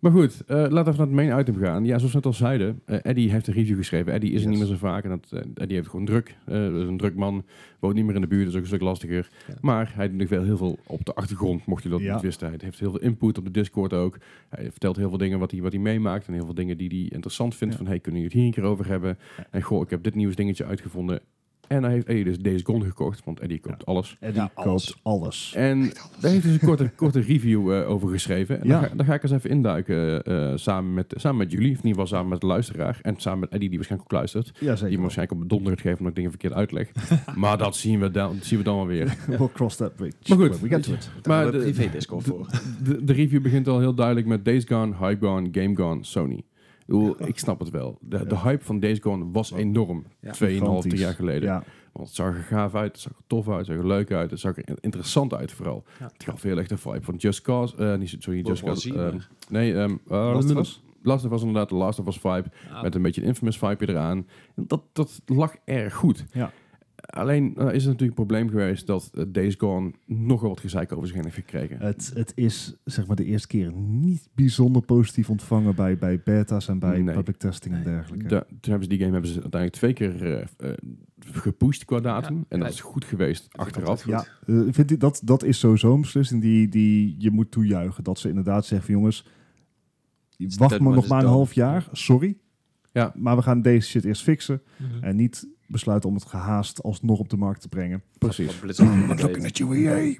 Maar 0.00 0.12
goed, 0.12 0.44
eh, 0.46 0.56
laten 0.56 0.70
we 0.70 0.78
even 0.78 0.96
naar 0.96 1.06
het 1.06 1.10
main 1.28 1.40
item 1.40 1.56
gaan. 1.56 1.84
Ja, 1.84 1.96
zoals 1.96 2.10
we 2.12 2.16
net 2.16 2.26
al 2.26 2.32
zeiden, 2.32 2.80
eh, 2.84 2.98
Eddie 3.02 3.30
heeft 3.30 3.46
een 3.46 3.54
review 3.54 3.76
geschreven. 3.76 4.12
Eddie 4.12 4.32
is 4.32 4.42
er 4.42 4.48
niet 4.48 4.58
meer 4.58 4.66
zo 4.66 4.76
vaak. 4.76 5.04
En 5.04 5.10
dat, 5.10 5.26
eh, 5.30 5.40
Eddie 5.54 5.76
heeft 5.76 5.88
gewoon 5.88 6.04
druk. 6.06 6.28
Is 6.46 6.54
een 6.54 6.96
druk 6.96 7.14
man. 7.14 7.44
Woont 7.80 7.94
niet 7.94 8.04
meer 8.04 8.14
in 8.14 8.20
de 8.20 8.26
buurt, 8.26 8.40
dat 8.44 8.50
is 8.50 8.54
ook 8.56 8.60
een 8.62 8.68
stuk 8.68 8.80
lastiger. 8.80 9.28
Ja. 9.48 9.54
Maar 9.60 9.92
hij 9.94 10.08
doet 10.08 10.18
nog 10.18 10.28
wel 10.28 10.42
heel 10.44 10.56
veel 10.56 10.78
op 10.86 11.04
de 11.04 11.14
achtergrond, 11.14 11.66
mocht 11.66 11.82
je 11.82 11.88
dat 11.88 12.00
Ja. 12.00 12.12
niet 12.12 12.22
wisten. 12.22 12.48
Hij 12.48 12.56
heeft 12.62 12.80
heel 12.80 12.90
veel 12.90 13.00
input 13.00 13.38
op 13.38 13.44
de 13.44 13.50
Discord 13.50 13.92
ook. 13.92 14.18
Hij 14.48 14.70
vertelt 14.70 14.96
heel 14.96 15.08
veel 15.08 15.18
dingen 15.18 15.38
wat 15.38 15.50
hij, 15.50 15.60
wat 15.60 15.72
hij 15.72 15.80
meemaakt. 15.80 16.26
En 16.26 16.32
heel 16.32 16.44
veel 16.44 16.54
dingen 16.54 16.76
die 16.76 16.88
hij 16.88 16.98
interessant 16.98 17.54
vindt. 17.54 17.74
Ja. 17.74 17.80
Van, 17.80 17.88
hey, 17.90 18.00
kunnen 18.00 18.20
jullie 18.20 18.36
het 18.36 18.44
hier 18.46 18.54
een 18.56 18.62
keer 18.62 18.72
over 18.72 18.88
hebben? 18.88 19.18
En 19.50 19.62
goh, 19.62 19.82
ik 19.82 19.90
heb 19.90 20.02
dit 20.02 20.14
nieuws 20.14 20.34
dingetje 20.34 20.64
uitgevonden. 20.64 21.20
En 21.68 21.82
hij 21.82 21.92
heeft 21.92 22.06
Eddie 22.06 22.24
dus 22.24 22.38
Days 22.38 22.62
Gone 22.64 22.84
gekocht. 22.84 23.24
Want 23.24 23.40
Eddie 23.40 23.58
koopt 23.60 23.86
alles. 23.86 24.16
Eddie 24.20 24.40
Ja, 24.40 24.50
alles. 24.54 24.84
koopt 24.86 25.00
alles. 25.02 25.52
En 25.56 25.80
daar 25.80 26.30
heeft 26.30 26.42
hij 26.44 26.52
dus 26.52 26.52
een 26.52 26.58
korte, 26.68 26.90
korte 26.96 27.20
review 27.20 27.72
eh, 27.72 27.90
over 27.90 28.08
geschreven. 28.08 28.60
En 28.60 28.66
Ja. 28.68 28.80
daar, 28.80 28.88
ga, 28.88 28.94
daar 28.96 29.06
ga 29.06 29.14
ik 29.14 29.22
eens 29.22 29.32
even 29.32 29.50
induiken 29.50 30.22
eh, 30.24 30.50
eh, 30.52 30.56
samen, 30.58 30.94
met, 30.94 31.14
samen 31.16 31.38
met 31.38 31.50
jullie. 31.52 31.70
Of 31.72 31.78
in 31.78 31.86
ieder 31.86 32.00
geval 32.02 32.06
samen 32.16 32.28
met 32.30 32.40
de 32.40 32.46
luisteraar. 32.46 32.98
En 33.02 33.14
samen 33.20 33.38
met 33.40 33.48
Eddie, 33.50 33.68
die 33.68 33.78
waarschijnlijk 33.78 34.12
ook 34.12 34.18
luistert. 34.18 34.52
Ja, 34.60 34.66
Die 34.68 34.76
zeker. 34.76 35.00
waarschijnlijk 35.00 35.40
op 35.42 35.48
donder 35.48 35.72
gaat 35.72 35.80
geven 35.80 35.98
omdat 35.98 36.08
ik 36.08 36.14
dingen 36.16 36.30
verkeerd 36.30 36.52
uitleg. 36.54 36.90
maar 37.36 37.58
dat 37.58 37.76
zien 37.76 38.00
we 38.00 38.10
dan, 38.10 38.36
zien 38.40 38.58
we 38.58 38.64
dan 38.64 38.76
wel 38.76 38.86
weer. 38.86 39.16
We'll 39.38 39.48
cross 39.52 39.76
that 39.76 39.96
bridge. 39.96 40.16
Maar 40.36 40.38
goed. 40.48 40.60
We 40.60 40.68
get 40.68 40.82
to 40.82 40.92
it. 40.92 41.10
Maar 41.26 41.50
de- 41.52 41.58
privé 41.58 41.90
voor. 42.08 42.46
De, 42.84 43.04
de 43.04 43.12
review 43.12 43.42
begint 43.42 43.68
al 43.68 43.78
heel 43.80 43.94
duidelijk 43.94 44.26
met 44.26 44.44
Days 44.44 44.64
Gone, 44.64 44.94
Hype 44.98 45.26
Gone, 45.26 45.48
Game 45.52 45.76
Gone, 45.76 46.04
Sony. 46.04 46.42
Ik, 47.18 47.38
snap 47.38 47.58
het 47.58 47.70
wel. 47.70 47.98
De, 48.00 48.26
de 48.26 48.38
hype 48.38 48.64
van 48.64 48.80
Days 48.80 48.98
Gone 49.00 49.30
was 49.32 49.52
enorm. 49.52 50.04
Ja. 50.20 50.28
2,5, 50.32 50.36
3 50.36 50.58
Gigantisch. 50.58 51.00
jaar 51.00 51.14
geleden. 51.14 51.48
Ja, 51.48 51.62
Want 51.92 52.06
het 52.06 52.16
zag 52.16 52.26
er 52.36 52.42
gaaf 52.42 52.74
uit, 52.74 52.92
het 52.92 53.00
zag 53.00 53.12
er 53.12 53.22
tof 53.26 53.48
uit, 53.48 53.56
het 53.58 53.66
zag 53.66 53.76
er 53.76 53.86
leuk 53.86 54.12
uit, 54.12 54.30
het 54.30 54.40
zag 54.40 54.56
er 54.56 54.68
in- 54.68 54.76
interessant 54.80 55.34
uit 55.34 55.52
vooral. 55.52 55.84
Ja. 55.98 56.10
Het 56.12 56.24
gaf 56.24 56.42
heel 56.42 56.56
erg 56.58 56.66
de 56.68 56.76
vibe 56.76 57.02
van 57.02 57.14
Just 57.14 57.40
Cause. 57.42 57.76
eh 57.76 57.98
niet, 57.98 58.16
sorry, 58.18 58.40
Just 58.40 58.62
Cause. 58.62 58.94
Ehm, 58.94 59.18
nee, 59.48 59.74
ehm 59.74 59.90
uh, 59.90 59.96
Last 60.08 60.50
of 60.50 60.58
Us? 60.58 60.82
Last 61.02 61.24
of 61.24 61.32
Us 61.32 61.40
inderdaad, 61.40 61.68
de 61.68 61.74
Last 61.74 61.98
of 61.98 62.06
Us 62.06 62.18
vibe. 62.18 62.44
Met 62.82 62.94
een 62.94 63.02
beetje 63.02 63.20
een 63.22 63.26
infamous 63.26 63.58
vibe 63.58 63.88
eraan. 63.88 64.26
En 64.56 64.64
Dat, 64.66 64.82
dat 64.92 65.20
lag 65.26 65.54
erg 65.64 65.94
goed. 65.94 66.24
Ja. 66.32 66.52
Alleen 67.16 67.54
eh, 67.56 67.64
is 67.66 67.84
het 67.84 67.92
natuurlijk 67.92 68.00
een 68.00 68.26
probleem 68.26 68.48
geweest 68.48 68.86
dat 68.86 69.10
eh, 69.14 69.24
Days 69.28 69.54
Gone 69.58 69.92
nogal 70.06 70.48
wat 70.48 70.60
gezeik 70.60 70.92
over 70.92 71.06
zich 71.06 71.14
heen 71.14 71.24
heeft 71.24 71.36
gekregen. 71.36 71.78
het, 71.80 72.10
het 72.14 72.32
is 72.34 72.76
zeg 72.84 73.06
maar 73.06 73.16
de 73.16 73.24
eerste 73.24 73.46
keer 73.48 73.72
niet 73.72 74.28
bijzonder 74.34 74.82
positief 74.82 75.30
ontvangen 75.30 75.74
bij, 75.74 75.98
bij 75.98 76.20
beta's 76.24 76.68
en 76.68 76.78
bij 76.78 77.00
Nee. 77.02 77.14
public 77.14 77.36
testing 77.36 77.74
en 77.74 77.82
dergelijke. 77.82 78.26
Da- 78.28 78.44
toen 78.48 78.58
hebben 78.70 78.82
ze 78.82 78.88
die 78.88 78.98
game 78.98 79.12
hebben 79.12 79.30
ze 79.30 79.40
uiteindelijk 79.42 79.72
twee 79.82 79.92
keer 79.92 80.22
eh, 80.32 80.70
eh, 80.70 80.76
gepusht 81.18 81.84
qua 81.84 82.00
datum. 82.00 82.36
Ja. 82.36 82.44
en 82.48 82.60
dat 82.60 82.68
is 82.68 82.80
goed 82.80 83.04
geweest 83.04 83.48
achteraf. 83.52 83.88
altijd 83.88 84.08
Ja, 84.46 84.72
vind 84.72 84.90
ik, 84.90 85.00
dat, 85.00 85.20
dat 85.24 85.42
is 85.42 85.58
sowieso 85.58 85.94
een 85.94 86.00
beslissing 86.00 86.42
die, 86.42 86.68
die 86.68 87.14
je 87.18 87.30
moet 87.30 87.50
toejuichen. 87.50 88.04
Dat 88.04 88.18
ze 88.18 88.28
inderdaad 88.28 88.66
zeggen 88.66 88.86
van 88.86 88.96
jongens, 88.96 89.26
wacht 90.56 90.80
maar 90.80 90.94
nog 90.94 91.08
maar 91.08 91.22
een 91.22 91.28
half 91.28 91.52
jaar, 91.52 91.88
sorry. 91.92 92.36
Ja. 92.92 93.12
Maar 93.16 93.36
we 93.36 93.42
gaan 93.42 93.62
deze 93.62 93.88
shit 93.88 94.04
eerst 94.04 94.22
fixen. 94.22 94.62
Mhm. 94.76 95.04
En 95.04 95.16
niet 95.16 95.48
besluiten 95.66 96.08
om 96.08 96.14
het 96.14 96.24
gehaast 96.24 96.82
alsnog 96.82 97.18
op 97.18 97.28
de 97.28 97.36
markt 97.36 97.60
te 97.60 97.68
brengen. 97.68 98.02
Precies. 98.18 98.62
Niet 98.62 99.18
deed. 99.18 99.58
you, 99.58 99.86
EA. 99.86 100.14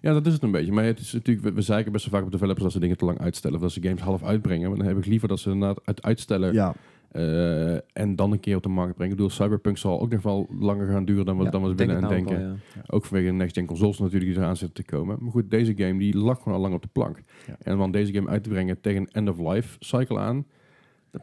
Ja, 0.00 0.12
dat 0.12 0.26
is 0.26 0.32
het 0.32 0.42
een 0.42 0.50
beetje. 0.50 0.72
Maar 0.72 0.84
het 0.84 0.98
is 0.98 1.12
natuurlijk, 1.12 1.46
we, 1.46 1.52
we 1.52 1.62
zeiken 1.62 1.92
best 1.92 2.04
wel 2.04 2.14
vaak 2.14 2.26
op 2.26 2.32
developers 2.32 2.62
dat 2.62 2.72
ze 2.72 2.80
dingen 2.80 2.96
te 2.96 3.04
lang 3.04 3.20
uitstellen. 3.20 3.56
Of 3.56 3.62
dat 3.62 3.72
ze 3.72 3.82
games 3.82 4.00
half 4.00 4.22
uitbrengen. 4.22 4.68
Maar 4.68 4.78
dan 4.78 4.86
heb 4.86 4.98
ik 4.98 5.06
liever 5.06 5.28
dat 5.28 5.38
ze 5.38 5.50
inderdaad 5.50 5.80
het 5.84 6.02
uitstellen. 6.02 6.52
Ja, 6.52 6.74
eh, 7.16 7.74
en 7.92 8.16
dan 8.16 8.32
een 8.32 8.40
keer 8.40 8.56
op 8.56 8.62
de 8.62 8.68
markt 8.68 8.94
brengen. 8.94 9.12
Ik 9.12 9.16
bedoel, 9.18 9.36
Cyberpunk 9.36 9.78
zal 9.78 10.00
ook 10.00 10.10
nog 10.10 10.22
wel 10.22 10.48
langer 10.58 10.88
gaan 10.88 11.04
duren 11.04 11.24
dan 11.24 11.38
we, 11.38 11.44
Ja, 11.44 11.50
dan 11.50 11.62
we 11.62 11.66
denk 11.74 11.78
binnen 11.78 11.96
het 11.96 12.04
en 12.04 12.10
nou 12.10 12.24
denken. 12.24 12.46
wel, 12.48 12.56
ja. 12.74 12.82
Ook 12.86 13.04
vanwege 13.04 13.28
de 13.28 13.34
next-gen 13.34 13.66
consoles 13.66 13.98
natuurlijk 13.98 14.32
die 14.32 14.40
eraan 14.40 14.56
zitten 14.56 14.84
te 14.84 14.90
komen. 14.92 15.16
Maar 15.20 15.30
goed, 15.30 15.50
deze 15.50 15.72
game 15.76 15.98
die 15.98 16.16
lag 16.16 16.38
gewoon 16.38 16.54
al 16.54 16.60
lang 16.60 16.74
op 16.74 16.82
de 16.82 16.88
plank. 16.92 17.22
Ja. 17.46 17.56
En 17.62 17.78
om 17.78 17.90
deze 17.90 18.12
game 18.12 18.28
uit 18.28 18.42
te 18.42 18.48
brengen 18.48 18.80
tegen 18.80 19.00
een 19.00 19.10
end-of-life 19.10 19.76
cycle 19.78 20.18
aan, 20.18 20.46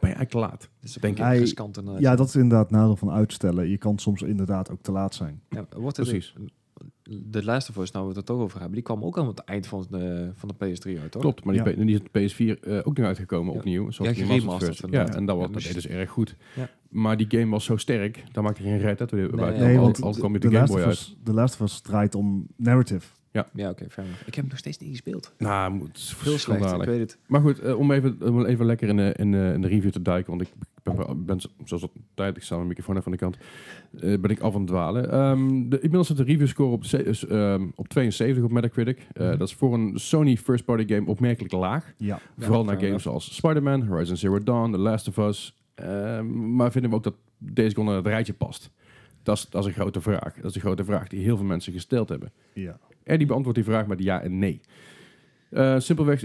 ben 0.00 0.10
je 0.10 0.16
eigenlijk 0.16 0.30
te 0.30 0.38
laat. 0.38 0.68
Dus 0.80 0.92
Denk 0.92 1.18
ik. 1.18 1.24
riskant 1.38 1.76
inderdaad. 1.76 2.02
ja, 2.02 2.16
dat 2.16 2.28
is 2.28 2.34
inderdaad 2.36 2.62
het 2.70 2.70
nadeel 2.78 2.96
van 2.96 3.10
uitstellen. 3.10 3.68
Je 3.68 3.78
kan 3.78 3.98
soms 3.98 4.22
inderdaad 4.22 4.70
ook 4.70 4.82
te 4.82 4.92
laat 4.92 5.14
zijn. 5.14 5.40
Ja, 5.48 5.66
wordt 5.76 5.96
het 5.96 6.08
Precies. 6.08 6.34
De 7.02 7.44
Last 7.44 7.68
of 7.68 7.76
Us, 7.76 7.90
nou 7.90 8.04
we 8.04 8.10
het 8.10 8.18
er 8.20 8.24
toch 8.34 8.40
over 8.40 8.56
hebben, 8.56 8.74
die 8.74 8.82
kwam 8.84 9.04
ook 9.04 9.18
aan 9.18 9.26
het 9.26 9.38
eind 9.38 9.66
van 9.66 9.86
de, 9.90 10.30
van 10.34 10.48
de 10.48 10.54
PS3 10.54 11.00
uit, 11.00 11.10
toch? 11.10 11.22
Klopt, 11.22 11.44
maar 11.44 11.54
die, 11.54 11.62
Ja. 11.78 11.84
Die 11.84 11.94
is 11.94 12.00
op 12.00 12.08
PS4 12.08 12.60
eh, 12.60 12.76
ook 12.84 12.96
nog 12.96 13.06
uitgekomen 13.06 13.52
Ja. 13.52 13.58
opnieuw. 13.58 13.90
Zoals 13.90 14.10
Ja, 14.10 14.16
die 14.16 14.24
geremasterd 14.32 14.80
remastered. 14.80 15.08
Ja, 15.10 15.16
en 15.18 15.24
dat, 15.26 15.36
was, 15.36 15.46
Ja, 15.46 15.52
dat 15.52 15.62
dus- 15.62 15.72
deed 15.72 15.82
dus 15.82 15.86
erg 15.86 16.10
goed. 16.10 16.36
Ja. 16.56 16.68
Maar 16.88 17.16
die 17.16 17.26
game 17.28 17.50
was 17.50 17.64
zo 17.64 17.76
sterk, 17.76 18.24
daar 18.32 18.44
maakte 18.44 18.62
geen. 18.62 18.70
Nee, 18.82 18.94
Nee, 19.30 19.58
Nee, 19.58 19.76
al, 19.76 19.82
want 19.82 20.02
al 20.02 20.12
kwam 20.12 20.32
je 20.32 20.38
de 20.38 20.48
de 20.48 20.54
Game 20.56 20.58
Last 20.68 20.72
Boy 20.72 20.82
uit. 20.82 21.16
The 21.24 21.32
Last 21.32 21.54
of 21.54 21.60
Us 21.60 21.80
draait 21.80 22.14
om 22.14 22.46
narrative. 22.56 23.06
Ja, 23.54 23.70
oké, 23.70 23.86
fair 23.90 24.06
enough. 24.06 24.20
Ik 24.20 24.34
heb 24.34 24.34
hem 24.34 24.48
nog 24.48 24.58
steeds 24.58 24.78
niet 24.78 24.90
gespeeld. 24.90 25.32
Nou, 25.38 25.72
moet- 25.72 26.14
Heel 26.22 26.38
slecht, 26.38 26.72
ik 26.72 26.82
weet 26.84 27.00
het. 27.00 27.18
Maar 27.26 27.40
goed, 27.40 27.58
eh, 27.58 27.78
om, 27.78 27.90
even, 27.92 28.16
om 28.22 28.44
even 28.44 28.66
lekker 28.66 28.88
in 28.88 28.96
de, 28.96 29.14
in, 29.16 29.32
de, 29.32 29.50
in 29.54 29.60
de 29.60 29.68
review 29.68 29.90
te 29.90 30.02
duiken, 30.02 30.30
want 30.36 30.42
ik 30.42 30.48
ben, 31.26 31.40
zoals 31.64 31.82
altijd, 31.82 32.36
ik 32.36 32.42
sta 32.42 32.56
mijn 32.56 32.68
microfoon 32.68 32.94
even 32.96 33.06
aan 33.06 33.12
de 33.12 33.18
kant, 33.18 33.36
eh, 34.00 34.20
ben 34.20 34.30
ik 34.30 34.40
af 34.40 34.54
aan 34.54 34.60
het 34.60 34.68
dwalen. 34.68 35.10
Ehm, 35.10 35.48
de, 35.68 35.76
inmiddels 35.76 36.06
zit 36.06 36.16
de 36.16 36.22
review 36.22 36.46
score 36.46 36.70
op, 36.70 36.82
is, 36.84 37.24
ehm, 37.26 37.66
op 37.74 37.88
72 37.88 38.44
op 38.44 38.50
Metacritic. 38.52 39.06
Mhm. 39.14 39.38
Dat 39.38 39.48
is 39.48 39.54
voor 39.54 39.74
een 39.74 39.98
Sony 39.98 40.36
first 40.36 40.64
party 40.64 40.94
game 40.94 41.06
opmerkelijk 41.06 41.52
laag. 41.52 41.92
Ja, 41.96 42.20
Vooral 42.38 42.64
Ja, 42.64 42.70
naar 42.72 42.80
games 42.82 43.02
zoals 43.02 43.34
Spider-Man, 43.34 43.82
Horizon 43.86 44.16
Zero 44.16 44.38
Dawn, 44.42 44.72
The 44.72 44.78
Last 44.78 45.08
of 45.08 45.16
Us. 45.16 45.56
Ehm, 45.74 46.54
maar 46.56 46.72
vinden 46.72 46.90
we 46.90 46.96
ook 46.96 47.02
dat 47.04 47.14
deze 47.38 47.74
Gone 47.74 47.86
naar 47.88 47.96
het 47.96 48.06
rijtje 48.06 48.32
past? 48.32 48.70
Dat 49.22 49.36
is, 49.36 49.46
dat 49.50 49.62
is 49.62 49.68
een 49.68 49.74
grote 49.74 50.00
vraag. 50.00 50.34
Dat 50.34 50.44
is 50.44 50.54
een 50.54 50.60
grote 50.60 50.84
vraag 50.84 51.08
die 51.08 51.20
heel 51.24 51.36
veel 51.36 51.46
mensen 51.46 51.72
gesteld 51.72 52.08
hebben. 52.08 52.32
ja. 52.52 52.78
En 53.04 53.18
die 53.18 53.26
beantwoordt 53.26 53.58
die 53.58 53.68
vraag 53.68 53.86
met 53.86 54.02
ja 54.02 54.22
en 54.22 54.38
nee. 54.38 54.60
Eh, 55.50 55.78
simpelweg, 55.78 56.24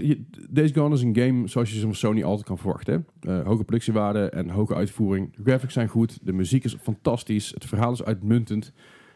Days 0.50 0.72
Gone 0.72 0.94
is 0.94 1.02
een 1.02 1.16
game 1.16 1.48
zoals 1.48 1.70
je 1.70 1.78
ze 1.78 1.80
van 1.80 1.94
Sony 1.94 2.22
altijd 2.22 2.46
kan 2.46 2.58
verwachten. 2.58 3.06
Eh, 3.20 3.42
hoge 3.42 3.64
productiewaarde 3.64 4.30
en 4.30 4.48
hoge 4.48 4.74
uitvoering. 4.74 5.36
De 5.36 5.42
graphics 5.42 5.72
zijn 5.72 5.88
goed, 5.88 6.18
de 6.22 6.32
muziek 6.32 6.64
is 6.64 6.74
fantastisch, 6.74 7.50
het 7.50 7.64
verhaal 7.64 7.92
is 7.92 8.02
uitmuntend. 8.02 8.72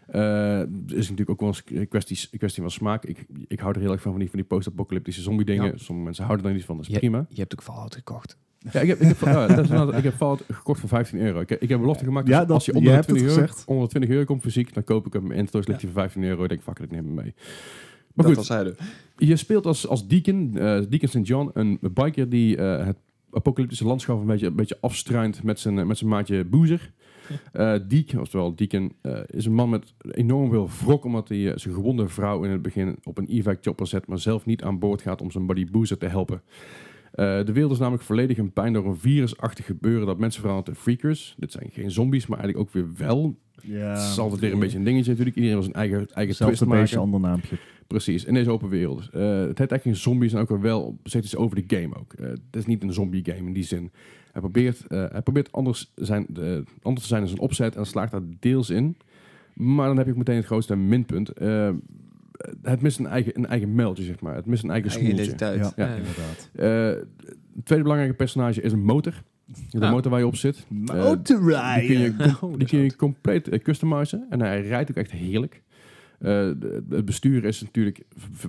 Het 0.06 0.92
is 0.92 1.10
natuurlijk 1.10 1.30
ook 1.30 1.40
wel 1.40 1.54
een 1.80 1.88
kwestie, 1.88 2.28
een 2.30 2.38
kwestie 2.38 2.62
van 2.62 2.70
smaak. 2.70 3.04
Ik, 3.04 3.26
ik 3.46 3.60
hou 3.60 3.74
er 3.74 3.80
heel 3.80 3.92
erg 3.92 4.02
van, 4.02 4.10
van 4.10 4.20
die, 4.20 4.30
van 4.30 4.38
die 4.38 4.48
post-apocalyptische 4.48 5.22
zombie 5.22 5.46
dingen. 5.46 5.64
Ja. 5.64 5.76
Sommige 5.76 6.04
mensen 6.04 6.24
houden 6.24 6.46
er 6.46 6.52
niet 6.52 6.64
van, 6.64 6.76
dat 6.76 6.88
is 6.88 6.98
prima. 6.98 7.26
Je 7.28 7.40
hebt 7.40 7.52
ook 7.52 7.62
Fallout 7.62 7.94
gekocht. 7.94 8.38
Ja, 8.72 8.80
ik 8.80 8.88
heb, 8.88 9.00
ik 9.00 9.06
heb, 9.06 9.20
ja, 9.20 9.46
dat 9.46 9.70
is 9.70 9.96
ik 9.96 10.02
heb 10.04 10.14
Fallout 10.14 10.42
gekocht 10.50 10.80
voor 10.80 10.88
15 10.88 11.18
euro. 11.20 11.40
Ik, 11.40 11.50
ik 11.50 11.60
heb 11.60 11.70
een 11.70 11.80
belofte 11.80 12.04
gemaakt. 12.04 12.28
Ja, 12.28 12.38
dus 12.38 12.46
dat- 12.46 12.56
als 12.56 12.64
je 12.64 12.72
je 12.72 12.78
onder 12.78 12.90
de, 12.92 12.96
hebt 12.96 13.10
het 13.10 13.18
20 13.18 13.36
euro, 13.38 13.52
onder 13.66 13.84
de 13.84 13.90
20 13.90 14.10
euro 14.10 14.24
komt 14.24 14.42
fysiek, 14.42 14.74
dan 14.74 14.84
koop 14.84 15.06
ik 15.06 15.12
hem. 15.12 15.30
En 15.30 15.48
ligt 15.50 15.66
hij 15.66 15.78
voor 15.78 15.90
15 15.92 16.22
euro. 16.22 16.42
Ik 16.42 16.48
denk, 16.48 16.62
fuck 16.62 16.78
it, 16.78 16.84
ik 16.84 16.90
neem 16.90 17.04
hem 17.04 17.14
mee. 17.14 17.34
Maar 17.34 17.34
dat 18.14 18.26
goed, 18.26 18.34
was 18.36 18.46
zeiden. 18.46 18.76
je 19.16 19.36
speelt 19.36 19.66
als, 19.66 19.86
als 19.88 20.08
Deacon, 20.08 20.50
eh 20.58 20.80
Deacon 20.88 21.08
St. 21.08 21.18
John, 21.28 21.50
een 21.52 21.78
biker 21.92 22.28
die 22.28 22.56
eh, 22.56 22.86
het 22.86 22.96
apocalyptische 23.30 23.84
landschap 23.86 24.20
een 24.20 24.26
beetje, 24.26 24.46
een 24.46 24.56
beetje 24.56 24.78
afstruint 24.80 25.42
met 25.42 25.60
zijn, 25.60 25.78
eh, 25.78 25.84
met 25.84 25.98
zijn 25.98 26.10
maatje 26.10 26.44
Boozer. 26.44 26.92
Eh 27.52 27.74
Deacon, 27.88 28.20
oftewel 28.20 28.54
Deacon, 28.54 28.92
eh, 29.02 29.18
is 29.26 29.46
een 29.46 29.54
man 29.54 29.68
met 29.68 29.94
enorm 30.10 30.50
veel 30.50 30.68
wrok 30.84 31.04
omdat 31.04 31.28
hij 31.28 31.50
eh, 31.50 31.56
zijn 31.58 31.74
gewonde 31.74 32.08
vrouw 32.08 32.44
in 32.44 32.50
het 32.50 32.62
begin 32.62 32.96
op 33.04 33.18
een 33.18 33.26
evac 33.26 33.58
chopper 33.60 33.86
zet, 33.86 34.06
maar 34.06 34.18
zelf 34.18 34.46
niet 34.46 34.62
aan 34.62 34.78
boord 34.78 35.02
gaat 35.02 35.20
om 35.20 35.30
zijn 35.30 35.46
buddy 35.46 35.70
Boozer 35.70 35.98
te 35.98 36.06
helpen. 36.06 36.42
Eh, 37.14 37.44
de 37.44 37.52
wereld 37.52 37.72
is 37.72 37.78
namelijk 37.78 38.02
volledig 38.02 38.36
in 38.36 38.52
pijn 38.52 38.72
door 38.72 38.86
een 38.86 38.96
virusachtig 38.96 39.66
gebeuren 39.66 40.06
dat 40.06 40.18
mensen 40.18 40.40
verandert 40.40 40.68
in 40.68 40.74
freakers. 40.74 41.34
Dit 41.38 41.52
zijn 41.52 41.70
geen 41.72 41.90
zombies, 41.90 42.26
maar 42.26 42.38
eigenlijk 42.38 42.68
ook 42.68 42.74
weer 42.74 43.06
wel. 43.06 43.34
ja. 43.62 43.88
Het 43.88 43.98
is 43.98 44.18
altijd 44.18 44.40
weer 44.40 44.52
een 44.52 44.58
beetje 44.58 44.78
een 44.78 44.84
dingetje 44.84 45.10
natuurlijk. 45.10 45.36
Iedereen 45.36 45.56
wil 45.58 45.64
zijn 45.72 45.76
eigen, 45.76 46.08
eigen 46.14 46.34
twist 46.34 46.60
maken. 46.60 46.78
beestje, 46.78 46.98
ander 46.98 47.20
naampje. 47.20 47.56
Precies, 47.86 48.24
in 48.24 48.34
deze 48.34 48.50
open 48.50 48.68
wereld. 48.68 49.00
Eh, 49.00 49.20
het 49.20 49.58
heeft 49.58 49.58
eigenlijk 49.58 49.82
geen 49.82 49.96
zombies 49.96 50.32
en 50.32 50.40
ook 50.40 50.48
wel 50.48 50.60
wel 50.60 50.98
zegt 51.02 51.24
iets 51.24 51.36
over 51.36 51.66
de 51.66 51.76
game 51.76 51.96
ook. 51.96 52.12
Eh, 52.12 52.26
het 52.26 52.40
is 52.50 52.66
niet 52.66 52.82
een 52.82 52.92
zombie 52.92 53.24
game 53.24 53.46
in 53.46 53.52
die 53.52 53.64
zin. 53.64 53.90
Hij 54.32 54.40
probeert, 54.40 54.84
hij 54.88 55.22
probeert 55.22 55.52
anders, 55.52 55.92
zijn, 55.94 56.26
anders 56.82 57.06
te 57.06 57.12
zijn 57.12 57.22
in 57.22 57.28
zijn 57.28 57.40
opzet 57.40 57.76
en 57.76 57.86
slaagt 57.86 58.12
daar 58.12 58.22
deels 58.40 58.70
in. 58.70 58.96
Maar 59.52 59.86
dan 59.86 59.96
heb 59.96 60.08
ik 60.08 60.16
meteen 60.16 60.36
het 60.36 60.46
grootste 60.46 60.76
minpunt. 60.76 61.32
Eh, 62.34 62.52
het 62.62 62.80
mist 62.82 62.98
een 62.98 63.06
eigen, 63.06 63.38
een 63.38 63.46
eigen 63.46 63.74
meldje, 63.74 64.04
zeg 64.04 64.20
maar. 64.20 64.34
Het 64.34 64.46
mist 64.46 64.62
een 64.64 64.70
eigen 64.70 64.90
Eigen 64.90 65.10
identiteit. 65.12 65.72
Ja, 65.76 65.84
Ja. 65.86 65.94
inderdaad. 65.94 66.50
Eh, 66.54 67.06
het 67.54 67.64
tweede 67.64 67.82
belangrijke 67.84 68.16
personage 68.16 68.60
is 68.60 68.72
een 68.72 68.84
motor. 68.84 69.22
De 69.70 69.78
Ja. 69.78 69.90
motor 69.90 70.10
waar 70.10 70.20
je 70.20 70.26
op 70.26 70.36
zit. 70.36 70.66
Die 70.68 70.84
kun 70.84 70.96
je, 70.96 71.02
Motorrijden. 71.02 72.36
com- 72.38 72.58
die 72.58 72.68
kun 72.68 72.78
je 72.78 72.96
compleet 72.96 73.48
eh, 73.48 73.58
customizen. 73.58 74.26
En 74.30 74.40
hij 74.40 74.62
rijdt 74.66 74.90
ook 74.90 74.96
echt 74.96 75.10
heerlijk. 75.10 75.62
Eh, 76.18 76.50
het 76.88 77.04
bestuur 77.04 77.44
is 77.44 77.62
natuurlijk... 77.62 78.02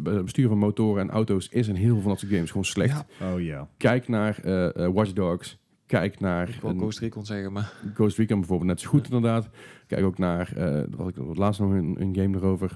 Het 0.03 0.23
bestuur 0.23 0.47
van 0.47 0.57
motoren 0.57 1.01
en 1.01 1.09
auto's 1.09 1.47
is 1.49 1.67
in 1.67 1.75
heel 1.75 1.93
veel 1.93 2.01
van 2.01 2.09
dat 2.11 2.19
soort 2.19 2.31
games 2.31 2.49
gewoon 2.49 2.65
slecht. 2.65 3.03
Oh 3.33 3.41
ja. 3.41 3.67
Kijk 3.77 4.07
naar 4.07 4.39
eh, 4.43 4.85
eh, 4.85 4.93
Watch 4.93 5.13
Dogs. 5.13 5.57
Kijk 5.85 6.19
naar 6.19 6.49
Ik 6.49 6.61
wil 6.61 6.69
een- 6.69 6.77
Ghost 6.77 6.99
Recon 6.99 7.25
zeggen, 7.25 7.51
maar... 7.51 7.73
Ghost 7.93 8.17
Recon 8.17 8.39
bijvoorbeeld 8.39 8.69
net 8.69 8.79
zo 8.79 8.89
goed 8.89 9.05
inderdaad. 9.05 9.49
Kijk 9.87 10.05
ook 10.05 10.17
naar, 10.17 10.51
eh 10.55 10.83
wat 10.95 11.07
ik 11.09 11.15
wat 11.15 11.37
laatst 11.37 11.59
nog 11.61 11.71
een, 11.71 11.95
een 11.99 12.15
game 12.15 12.37
erover. 12.37 12.71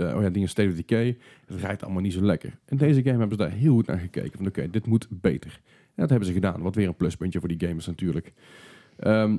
Eh, 0.00 0.16
oh 0.16 0.22
ja, 0.22 0.30
dingen 0.30 0.48
State 0.48 0.68
of 0.68 0.74
Decay. 0.74 1.16
Het 1.46 1.60
rijdt 1.60 1.82
allemaal 1.82 2.02
niet 2.02 2.12
zo 2.12 2.22
lekker. 2.22 2.58
En 2.64 2.76
deze 2.76 3.02
game 3.02 3.18
hebben 3.18 3.38
ze 3.38 3.44
daar 3.44 3.52
heel 3.52 3.74
goed 3.74 3.86
naar 3.86 3.98
gekeken. 3.98 4.36
Van 4.36 4.46
oké, 4.46 4.70
dit 4.70 4.86
moet 4.86 5.06
beter. 5.10 5.60
En 5.84 6.06
dat 6.06 6.08
hebben 6.10 6.28
ze 6.28 6.34
gedaan. 6.34 6.62
Wat 6.62 6.74
weer 6.74 6.88
een 6.88 6.96
pluspuntje 6.96 7.38
voor 7.38 7.48
die 7.48 7.68
gamers 7.68 7.86
natuurlijk. 7.86 8.32
Ehm, 8.96 9.36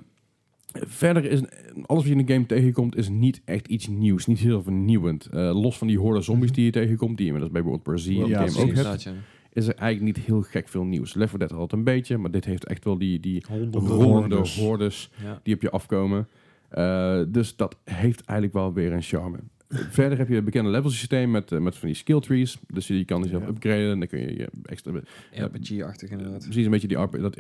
verder 0.74 1.26
is 1.26 1.42
alles 1.86 1.86
wat 1.86 2.04
je 2.04 2.12
in 2.12 2.26
de 2.26 2.34
game 2.34 2.46
tegenkomt 2.46 2.96
is 2.96 3.10
niet 3.10 3.42
echt 3.46 3.68
iets 3.68 3.88
nieuws. 3.88 4.26
Niet 4.26 4.40
heel 4.40 4.64
vernieuwend. 4.64 5.26
Eh, 5.26 5.62
los 5.62 5.78
van 5.78 5.88
die 5.88 6.00
horde 6.00 6.22
zombies 6.22 6.52
die 6.52 6.66
je 6.66 6.72
tegenkomt, 6.72 7.18
die 7.18 7.26
je 7.26 7.32
inmiddels 7.34 7.52
bij 7.62 7.64
World 7.70 7.86
War 7.86 8.00
Z 8.00 8.08
in 8.08 8.20
de 8.24 8.28
Ja, 8.28 8.48
game 8.48 8.70
ook 8.70 8.76
hebt, 8.76 9.04
ja. 9.04 9.14
is 9.54 9.68
er 9.68 9.76
eigenlijk 9.76 10.18
niet 10.18 10.26
heel 10.26 10.42
gek 10.42 10.68
veel 10.68 10.84
nieuws. 10.84 11.14
Left 11.14 11.30
4 11.30 11.40
Dead 11.40 11.52
had 11.52 11.72
een 11.72 11.84
beetje, 11.84 12.18
maar 12.18 12.32
dit 12.32 12.46
heeft 12.46 12.66
echt 12.66 12.84
wel 12.84 12.98
die, 12.98 13.20
die 13.20 13.44
Honderden. 13.72 14.48
hordes. 14.48 15.12
Ja. 15.24 15.40
die 15.44 15.56
op 15.56 15.62
je 15.62 15.70
afkomen. 15.70 16.28
Eh, 16.70 17.22
dus 17.28 17.56
dat 17.56 17.78
heeft 17.84 18.26
eigenlijk 18.26 18.54
wel 18.58 18.74
weer 18.74 18.92
een 18.92 19.02
charme. 19.02 19.38
Verder 19.72 20.18
heb 20.18 20.28
je 20.28 20.36
het 20.36 20.46
bekende 20.46 20.70
levelsysteem 20.70 21.32
met, 21.32 21.52
eh, 21.52 21.60
met 21.60 21.76
van 21.76 21.88
die 21.88 21.98
skill 21.98 22.20
trees. 22.20 22.58
Dus 22.68 22.88
je 22.88 23.06
kan 23.06 23.22
jezelf 23.24 23.44
Ja. 23.44 23.50
upgraden 23.50 23.92
en 23.92 24.00
dan 24.00 24.08
kun 24.08 24.20
je 24.20 24.38
je 24.38 24.50
extra... 24.66 24.92
RPG-achtig 25.32 26.10
inderdaad. 26.10 26.44
Precies 26.44 26.66
een 26.66 26.72
beetje 26.72 26.88
die 26.88 26.98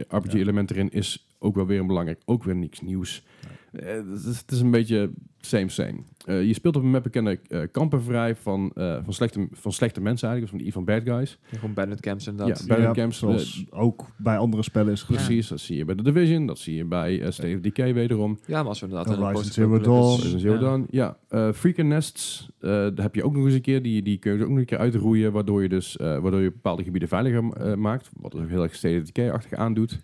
RPG-element 0.07 0.71
erin 0.71 0.89
is 0.91 1.25
ook 1.39 1.55
wel 1.55 1.65
weer 1.65 1.79
een 1.79 1.87
belangrijk. 1.87 2.19
Ook 2.25 2.43
weer 2.43 2.55
niks 2.55 2.81
nieuws. 2.81 3.23
Het, 3.71 4.25
is, 4.25 4.37
het 4.37 4.51
is 4.51 4.59
een 4.59 4.71
beetje 4.71 5.11
same 5.39 5.69
same. 5.69 6.03
Eh, 6.25 6.43
je 6.43 6.53
speelt 6.53 6.75
op 6.75 6.83
een 6.83 6.89
map 6.91 7.03
bekende 7.03 7.39
eh 7.47 7.61
kampen 7.71 8.03
vrij 8.03 8.35
van, 8.35 8.71
eh, 8.75 8.97
van, 9.03 9.13
slechte, 9.13 9.47
van 9.51 9.71
slechte 9.71 10.01
mensen 10.01 10.29
eigenlijk. 10.29 10.57
Van, 10.57 10.63
die, 10.63 10.73
van 10.73 10.85
bad 10.85 11.15
guys. 11.15 11.39
Gewoon 11.43 11.73
bandit 11.73 11.99
camps 11.99 12.27
inderdaad. 12.27 12.59
Ja, 12.59 12.65
Battle 12.65 12.85
Ja, 12.85 12.91
camps, 12.93 13.17
Zoals 13.17 13.65
ook 13.69 14.05
bij 14.17 14.37
andere 14.37 14.63
spellen 14.63 14.91
is. 14.91 15.05
Precies, 15.05 15.47
dat 15.47 15.59
zie 15.59 15.77
je 15.77 15.85
bij 15.85 15.95
The 15.95 16.03
Division. 16.03 16.45
Dat 16.45 16.59
zie 16.59 16.75
je 16.75 16.85
bij 16.85 17.21
eh, 17.21 17.31
State 17.31 17.55
of 17.55 17.61
Decay 17.61 17.93
wederom. 17.93 18.39
Ja, 18.45 18.57
maar 18.59 18.67
als 18.67 18.79
we 18.79 18.85
inderdaad... 18.85 19.13
in 19.13 19.19
een 19.19 19.27
Horizon 19.27 19.51
Zero 19.51 19.79
Dawn. 19.79 20.21
Het 20.21 20.41
Ja. 20.41 20.57
dan. 20.57 20.87
Ja, 20.89 21.17
eh 21.27 21.51
Freakin' 21.51 21.87
Nests, 21.87 22.49
eh, 22.59 22.69
daar 22.69 23.01
heb 23.01 23.15
je 23.15 23.23
ook 23.23 23.35
nog 23.35 23.45
eens 23.45 23.53
een 23.53 23.61
keer. 23.61 23.81
Die, 23.81 24.01
die 24.01 24.17
kun 24.17 24.37
je 24.37 24.43
ook 24.43 24.49
nog 24.49 24.57
een 24.57 24.65
keer 24.65 24.77
uitroeien, 24.77 25.31
waardoor 25.31 25.61
je 25.61 25.69
dus 25.69 25.97
eh, 25.97 26.19
waardoor 26.19 26.41
je 26.41 26.51
bepaalde 26.51 26.83
gebieden 26.83 27.09
veiliger 27.09 27.51
eh, 27.53 27.75
maakt. 27.75 28.09
Wat 28.15 28.31
dus 28.31 28.41
ook 28.41 28.49
heel 28.49 28.63
erg 28.63 28.75
State 28.75 28.97
of 28.99 29.03
Decay-achtig 29.03 29.53
aandoet. 29.53 29.99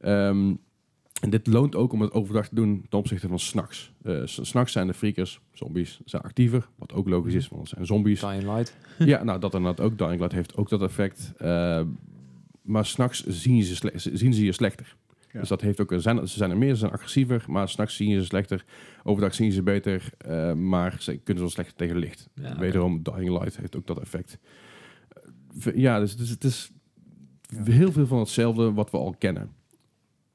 Ehm, 0.00 0.54
en 1.20 1.30
dit 1.30 1.46
loont 1.46 1.74
ook 1.74 1.92
om 1.92 2.00
het 2.00 2.12
overdag 2.12 2.48
te 2.48 2.54
doen 2.54 2.86
ten 2.88 2.98
opzichte 2.98 3.28
van 3.28 3.38
s'nachts. 3.38 3.92
Eh 4.02 4.20
s- 4.24 4.38
s'nachts 4.42 4.72
zijn 4.72 4.86
de 4.86 4.94
freakers, 4.94 5.40
zombies, 5.52 6.00
zijn 6.04 6.22
actiever. 6.22 6.68
Wat 6.76 6.92
ook 6.92 7.08
logisch 7.08 7.34
is, 7.34 7.48
want 7.48 7.60
het 7.60 7.70
zijn 7.70 7.86
zombies. 7.86 8.20
Dying 8.20 8.42
Light. 8.42 8.76
ja, 8.98 9.22
nou 9.24 9.40
dat 9.40 9.54
inderdaad 9.54 9.86
ook. 9.86 9.98
Dying 9.98 10.18
Light 10.18 10.32
heeft 10.32 10.56
ook 10.56 10.68
dat 10.68 10.82
effect. 10.82 11.32
Eh, 11.36 11.82
maar 12.62 12.86
s'nachts 12.86 13.26
zien 13.26 13.62
ze, 13.62 13.92
zien 13.94 14.34
ze 14.34 14.44
je 14.44 14.52
slechter. 14.52 14.96
Ja. 15.32 15.40
Dus 15.40 15.48
dat 15.48 15.60
heeft 15.60 15.80
ook 15.80 15.90
een, 15.90 16.00
zijn, 16.00 16.28
ze 16.28 16.36
zijn 16.36 16.50
er 16.50 16.58
meer, 16.58 16.68
ze 16.72 16.76
zijn 16.76 16.92
agressiever, 16.92 17.44
maar 17.48 17.68
s'nachts 17.68 17.96
zien 17.96 18.08
je 18.08 18.18
ze 18.18 18.24
slechter. 18.24 18.64
Overdag 19.04 19.34
zien 19.34 19.52
ze 19.52 19.62
beter, 19.62 20.10
eh, 20.18 20.52
maar 20.52 20.96
ze 21.00 21.16
kunnen 21.16 21.42
wel 21.42 21.52
slechter 21.52 21.76
tegen 21.76 21.96
licht. 21.96 22.28
Ja, 22.34 22.50
oké. 22.50 22.58
Wederom, 22.58 23.02
Dying 23.02 23.28
Light 23.30 23.56
heeft 23.56 23.76
ook 23.76 23.86
dat 23.86 24.00
effect. 24.00 24.38
Ja, 25.74 25.98
dus 26.00 26.10
het 26.10 26.20
is, 26.20 26.30
het 26.30 26.44
is 26.44 26.70
Ja. 27.64 27.72
heel 27.72 27.92
veel 27.92 28.06
van 28.06 28.18
hetzelfde 28.18 28.72
wat 28.72 28.90
we 28.90 28.96
al 28.96 29.14
kennen. 29.18 29.50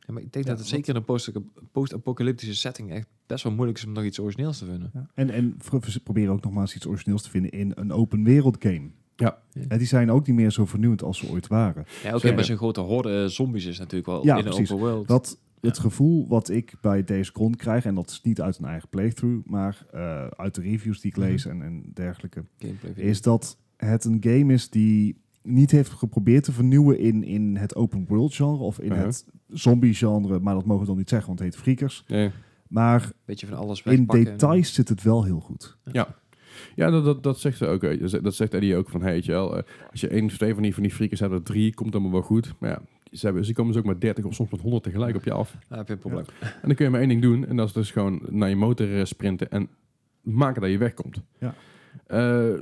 Ja, 0.08 0.14
maar 0.14 0.22
ik 0.22 0.34
denk 0.34 0.46
Ja, 0.46 0.52
dat 0.52 0.60
het 0.60 0.70
zeker 0.70 0.90
in 0.90 0.96
een 0.96 1.06
post- 1.06 1.32
post-apocalyptische 1.72 2.56
setting 2.56 2.92
echt 2.92 3.08
best 3.28 3.44
wel 3.44 3.54
moeilijk 3.54 3.78
is 3.78 3.86
om 3.86 3.92
nog 3.92 4.04
iets 4.04 4.20
origineels 4.20 4.58
te 4.58 4.66
vinden. 4.66 4.90
Ja. 4.94 5.08
En, 5.14 5.30
en 5.30 5.58
proberen 6.04 6.34
ook 6.34 6.44
nogmaals 6.44 6.76
iets 6.76 6.88
origineels 6.88 7.22
te 7.22 7.30
vinden 7.30 7.52
in 7.52 7.72
een 7.76 7.92
open 7.92 8.24
wereld 8.24 8.58
game. 8.60 8.90
Ja. 9.16 9.42
En 9.68 9.78
die 9.78 9.88
zijn 9.88 10.12
ook 10.12 10.28
niet 10.28 10.36
meer 10.36 10.52
zo 10.52 10.66
vernieuwend 10.66 11.04
als 11.04 11.18
ze 11.18 11.30
ooit 11.30 11.48
waren. 11.48 11.86
Ja, 12.04 12.10
oké, 12.10 12.20
Zeker. 12.20 12.36
maar 12.36 12.44
zo'n 12.46 12.58
grote 12.58 12.80
horde 12.80 13.22
eh, 13.24 13.26
zombies 13.26 13.66
is 13.66 13.78
natuurlijk 13.78 14.06
wel 14.06 14.26
Ja, 14.26 14.32
in 14.38 14.38
een 14.38 14.44
precies. 14.46 14.72
open 14.72 14.86
world. 14.86 15.08
Dat 15.08 15.40
het 15.62 15.80
gevoel 15.80 16.28
wat 16.28 16.50
ik 16.50 16.74
bij 16.82 17.04
Days 17.04 17.30
Gone 17.30 17.56
krijg, 17.56 17.86
en 17.86 17.96
dat 17.96 18.10
is 18.10 18.22
niet 18.22 18.42
uit 18.42 18.58
een 18.58 18.66
eigen 18.66 18.90
playthrough, 18.90 19.48
maar 19.50 19.86
eh, 19.92 20.28
uit 20.28 20.56
de 20.56 20.62
reviews 20.62 21.02
die 21.02 21.12
ik 21.12 21.18
Mhm. 21.18 21.28
lees 21.28 21.46
en, 21.46 21.62
en 21.62 21.92
dergelijke, 21.94 22.46
Gameplay 22.60 22.92
is 23.06 23.22
dat 23.22 23.58
het 23.78 24.06
een 24.06 24.18
game 24.20 24.54
is 24.54 24.70
die 24.70 25.22
niet 25.44 25.72
heeft 25.72 25.90
geprobeerd 25.92 26.44
te 26.44 26.52
vernieuwen 26.52 27.00
in, 27.00 27.24
in 27.24 27.56
het 27.56 27.76
open 27.76 28.06
world 28.08 28.34
genre 28.36 28.64
of 28.64 28.80
in 28.80 28.92
Uh-huh. 28.92 29.06
het 29.06 29.26
zombie 29.48 29.94
genre, 29.94 30.40
maar 30.40 30.54
dat 30.54 30.66
mogen 30.66 30.82
we 30.82 30.88
dan 30.88 30.98
niet 30.98 31.10
zeggen, 31.10 31.28
want 31.28 31.40
het 31.40 31.48
heet 31.54 31.62
Freakers. 31.64 32.04
Ja, 32.08 32.32
Maar 32.68 33.12
beetje 33.26 33.48
van 33.48 33.58
alles 33.58 33.82
in 33.82 34.06
details 34.06 34.74
zit 34.74 34.90
het 34.90 35.04
wel 35.04 35.24
heel 35.24 35.40
goed. 35.40 35.78
ja 36.76 36.90
dat, 36.90 37.06
dat, 37.06 37.24
dat 37.24 37.40
zegt 37.40 37.58
ze 37.58 37.68
ook. 37.68 37.84
eh, 37.84 38.22
Dat 38.24 38.36
zegt 38.36 38.54
Eddie 38.54 38.76
ook 38.76 38.90
van, 38.90 39.02
hey, 39.02 39.12
weet 39.12 39.26
je 39.26 39.32
wel, 39.32 39.58
eh, 39.58 39.64
als 39.92 40.02
je 40.02 40.08
één 40.08 40.26
of 40.26 40.38
twee 40.38 40.54
van 40.54 40.64
die, 40.64 40.74
van 40.74 40.84
die 40.84 40.92
freakers 40.92 41.20
hebt, 41.20 41.34
of 41.34 41.42
drie, 41.44 41.74
komt 41.74 41.94
allemaal 41.94 42.12
wel 42.12 42.22
goed. 42.22 42.54
Maar 42.60 42.70
ja, 42.70 42.82
ze, 43.12 43.26
hebben, 43.26 43.46
ze 43.46 43.54
komen 43.54 43.72
dus 43.74 43.82
ook 43.82 43.88
met 43.88 44.02
30 44.02 44.26
of 44.26 44.34
soms 44.34 44.50
met 44.52 44.62
100 44.62 44.84
tegelijk 44.84 45.16
op 45.16 45.24
je 45.24 45.32
af. 45.32 45.58
Dan 45.68 45.78
heb 45.78 45.88
je 45.88 45.94
een 45.94 46.00
probleem. 46.00 46.26
En 46.40 46.50
dan 46.68 46.76
kun 46.76 46.86
je 46.86 46.92
maar 46.92 47.00
één 47.00 47.10
ding 47.10 47.22
doen. 47.22 47.46
En 47.48 47.56
dat 47.56 47.68
is 47.68 47.74
dus 47.74 47.92
gewoon 47.92 48.22
naar 48.30 48.50
je 48.50 48.56
motor 48.56 49.08
sprinten 49.08 49.50
en 49.52 49.68
maken 50.22 50.62
dat 50.62 50.72
je 50.72 50.78
wegkomt. 50.78 51.22
Ja. 51.40 51.54
Eh, 52.08 52.60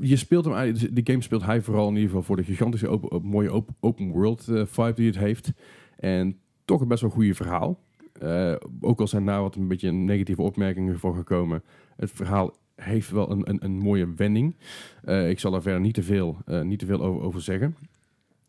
je 0.00 0.16
speelt 0.16 0.44
hem 0.44 0.54
eigenlijk, 0.54 0.94
de 1.04 1.12
game 1.12 1.22
speelt 1.22 1.44
hij 1.44 1.60
vooral 1.62 1.88
in 1.88 1.94
ieder 1.94 2.08
geval 2.08 2.22
voor 2.22 2.36
de 2.36 2.44
gigantische 2.44 2.88
open, 2.88 3.10
op- 3.10 3.22
mooie 3.22 3.50
open, 3.50 3.76
open 3.80 4.08
world 4.10 4.48
eh, 4.48 4.62
vibe 4.66 4.94
die 4.94 5.06
het 5.06 5.18
heeft. 5.18 5.52
En 5.96 6.38
toch 6.64 6.80
een 6.80 6.88
best 6.88 7.00
wel 7.00 7.10
goede 7.10 7.34
verhaal. 7.34 7.78
Eh, 8.12 8.54
ook 8.80 9.00
al 9.00 9.06
zijn 9.08 9.24
daar 9.26 9.40
wat 9.40 9.54
een 9.54 9.68
beetje 9.68 9.92
negatieve 9.92 10.42
opmerkingen 10.42 10.98
voor 10.98 11.14
gekomen. 11.14 11.62
Het 11.96 12.10
verhaal 12.10 12.56
heeft 12.74 13.10
wel 13.10 13.30
een, 13.30 13.50
een, 13.50 13.64
een 13.64 13.78
mooie 13.78 14.14
wending. 14.16 14.56
Eh, 15.04 15.30
ik 15.30 15.38
zal 15.38 15.54
er 15.54 15.62
verder 15.62 15.80
niet 15.80 15.94
te 15.94 16.02
veel, 16.02 16.36
niet 16.62 16.78
te 16.78 16.86
veel 16.86 17.00
over, 17.02 17.22
over 17.22 17.40
zeggen. 17.40 17.76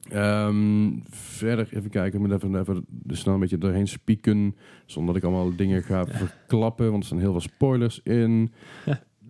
Ehm, 0.10 0.92
verder 1.10 1.68
even 1.74 1.90
kijken, 1.90 2.20
ik 2.22 2.28
moet 2.28 2.36
even, 2.44 2.60
even 2.60 2.86
er 3.08 3.18
snel 3.18 3.34
een 3.34 3.40
beetje 3.40 3.58
doorheen 3.58 3.88
spieken. 3.88 4.56
Zonder 4.86 5.14
dat 5.14 5.24
ik 5.24 5.30
allemaal 5.30 5.56
dingen 5.56 5.84
ga 5.84 6.06
verklappen, 6.06 6.90
want 6.90 7.00
er 7.00 7.06
staan 7.06 7.20
heel 7.20 7.32
veel 7.32 7.42
spoilers 7.42 8.02
in. 8.04 8.52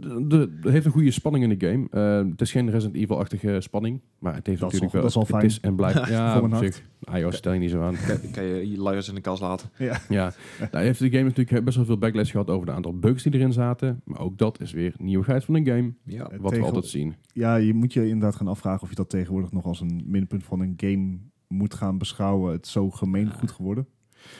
De, 0.02 0.50
heeft 0.62 0.86
een 0.86 0.92
goede 0.92 1.12
spanning 1.12 1.44
in 1.52 1.58
de 1.58 1.68
game. 1.68 1.88
Eh, 1.92 2.30
het 2.32 2.42
is 2.42 2.52
geen 2.52 2.70
Resident 2.70 2.96
Evil-achtige 2.96 3.62
spanning, 3.62 4.02
maar 4.20 4.36
het 4.36 4.48
heeft 4.48 4.60
Dat 4.60 4.72
natuurlijk 4.72 4.94
wel... 4.94 5.02
dat 5.02 5.12
is 5.12 5.16
al 5.18 5.22
het 5.22 5.32
fijn. 5.32 5.46
is 5.46 5.60
en 5.60 5.76
blijft... 5.76 6.08
Ja, 6.10 6.40
Voor 6.40 6.56
zich. 6.58 6.84
iOS 7.14 7.36
stel 7.36 7.54
je 7.54 7.60
niet 7.60 7.70
zo 7.70 7.82
aan. 7.82 7.96
Kan, 8.08 8.18
kan 8.32 8.44
je 8.44 8.70
je 8.72 8.78
luiers 8.78 9.08
in 9.10 9.16
de 9.16 9.22
kast 9.22 9.42
laten. 9.42 9.70
Ja. 9.78 10.00
Ja, 10.10 10.34
nou, 10.72 10.84
heeft 10.86 11.00
de 11.00 11.10
game 11.10 11.24
natuurlijk 11.24 11.66
best 11.66 11.78
wel 11.78 11.86
veel 11.86 11.98
backlash 11.98 12.32
gehad 12.32 12.50
over 12.50 12.66
de 12.66 12.72
aantal 12.72 13.00
bugs 13.00 13.24
die 13.24 13.34
erin 13.34 13.54
zaten. 13.54 14.02
Maar 14.06 14.20
ook 14.20 14.38
dat 14.38 14.62
is 14.62 14.72
weer 14.72 14.94
nieuwigheid 14.98 15.46
van 15.46 15.56
een 15.56 15.66
game, 15.68 15.94
Ja. 16.04 16.30
Wat 16.40 16.52
we 16.56 16.62
altijd 16.62 16.86
zien. 16.86 17.16
ja, 17.34 17.56
je 17.56 17.74
moet 17.74 17.94
je 17.94 18.04
inderdaad 18.08 18.36
gaan 18.36 18.48
afvragen 18.48 18.82
of 18.82 18.90
je 18.90 18.96
dat 18.96 19.10
tegenwoordig 19.10 19.52
nog 19.52 19.66
als 19.66 19.82
een 19.82 20.04
minpunt 20.06 20.44
van 20.44 20.60
een 20.60 20.74
game 20.78 21.18
moet 21.48 21.74
gaan 21.74 21.98
beschouwen. 21.98 22.52
Het 22.52 22.66
is 22.66 22.72
zo 22.72 22.90
gemeen 22.90 23.26
Ja. 23.26 23.32
goed 23.32 23.52
geworden. 23.52 23.88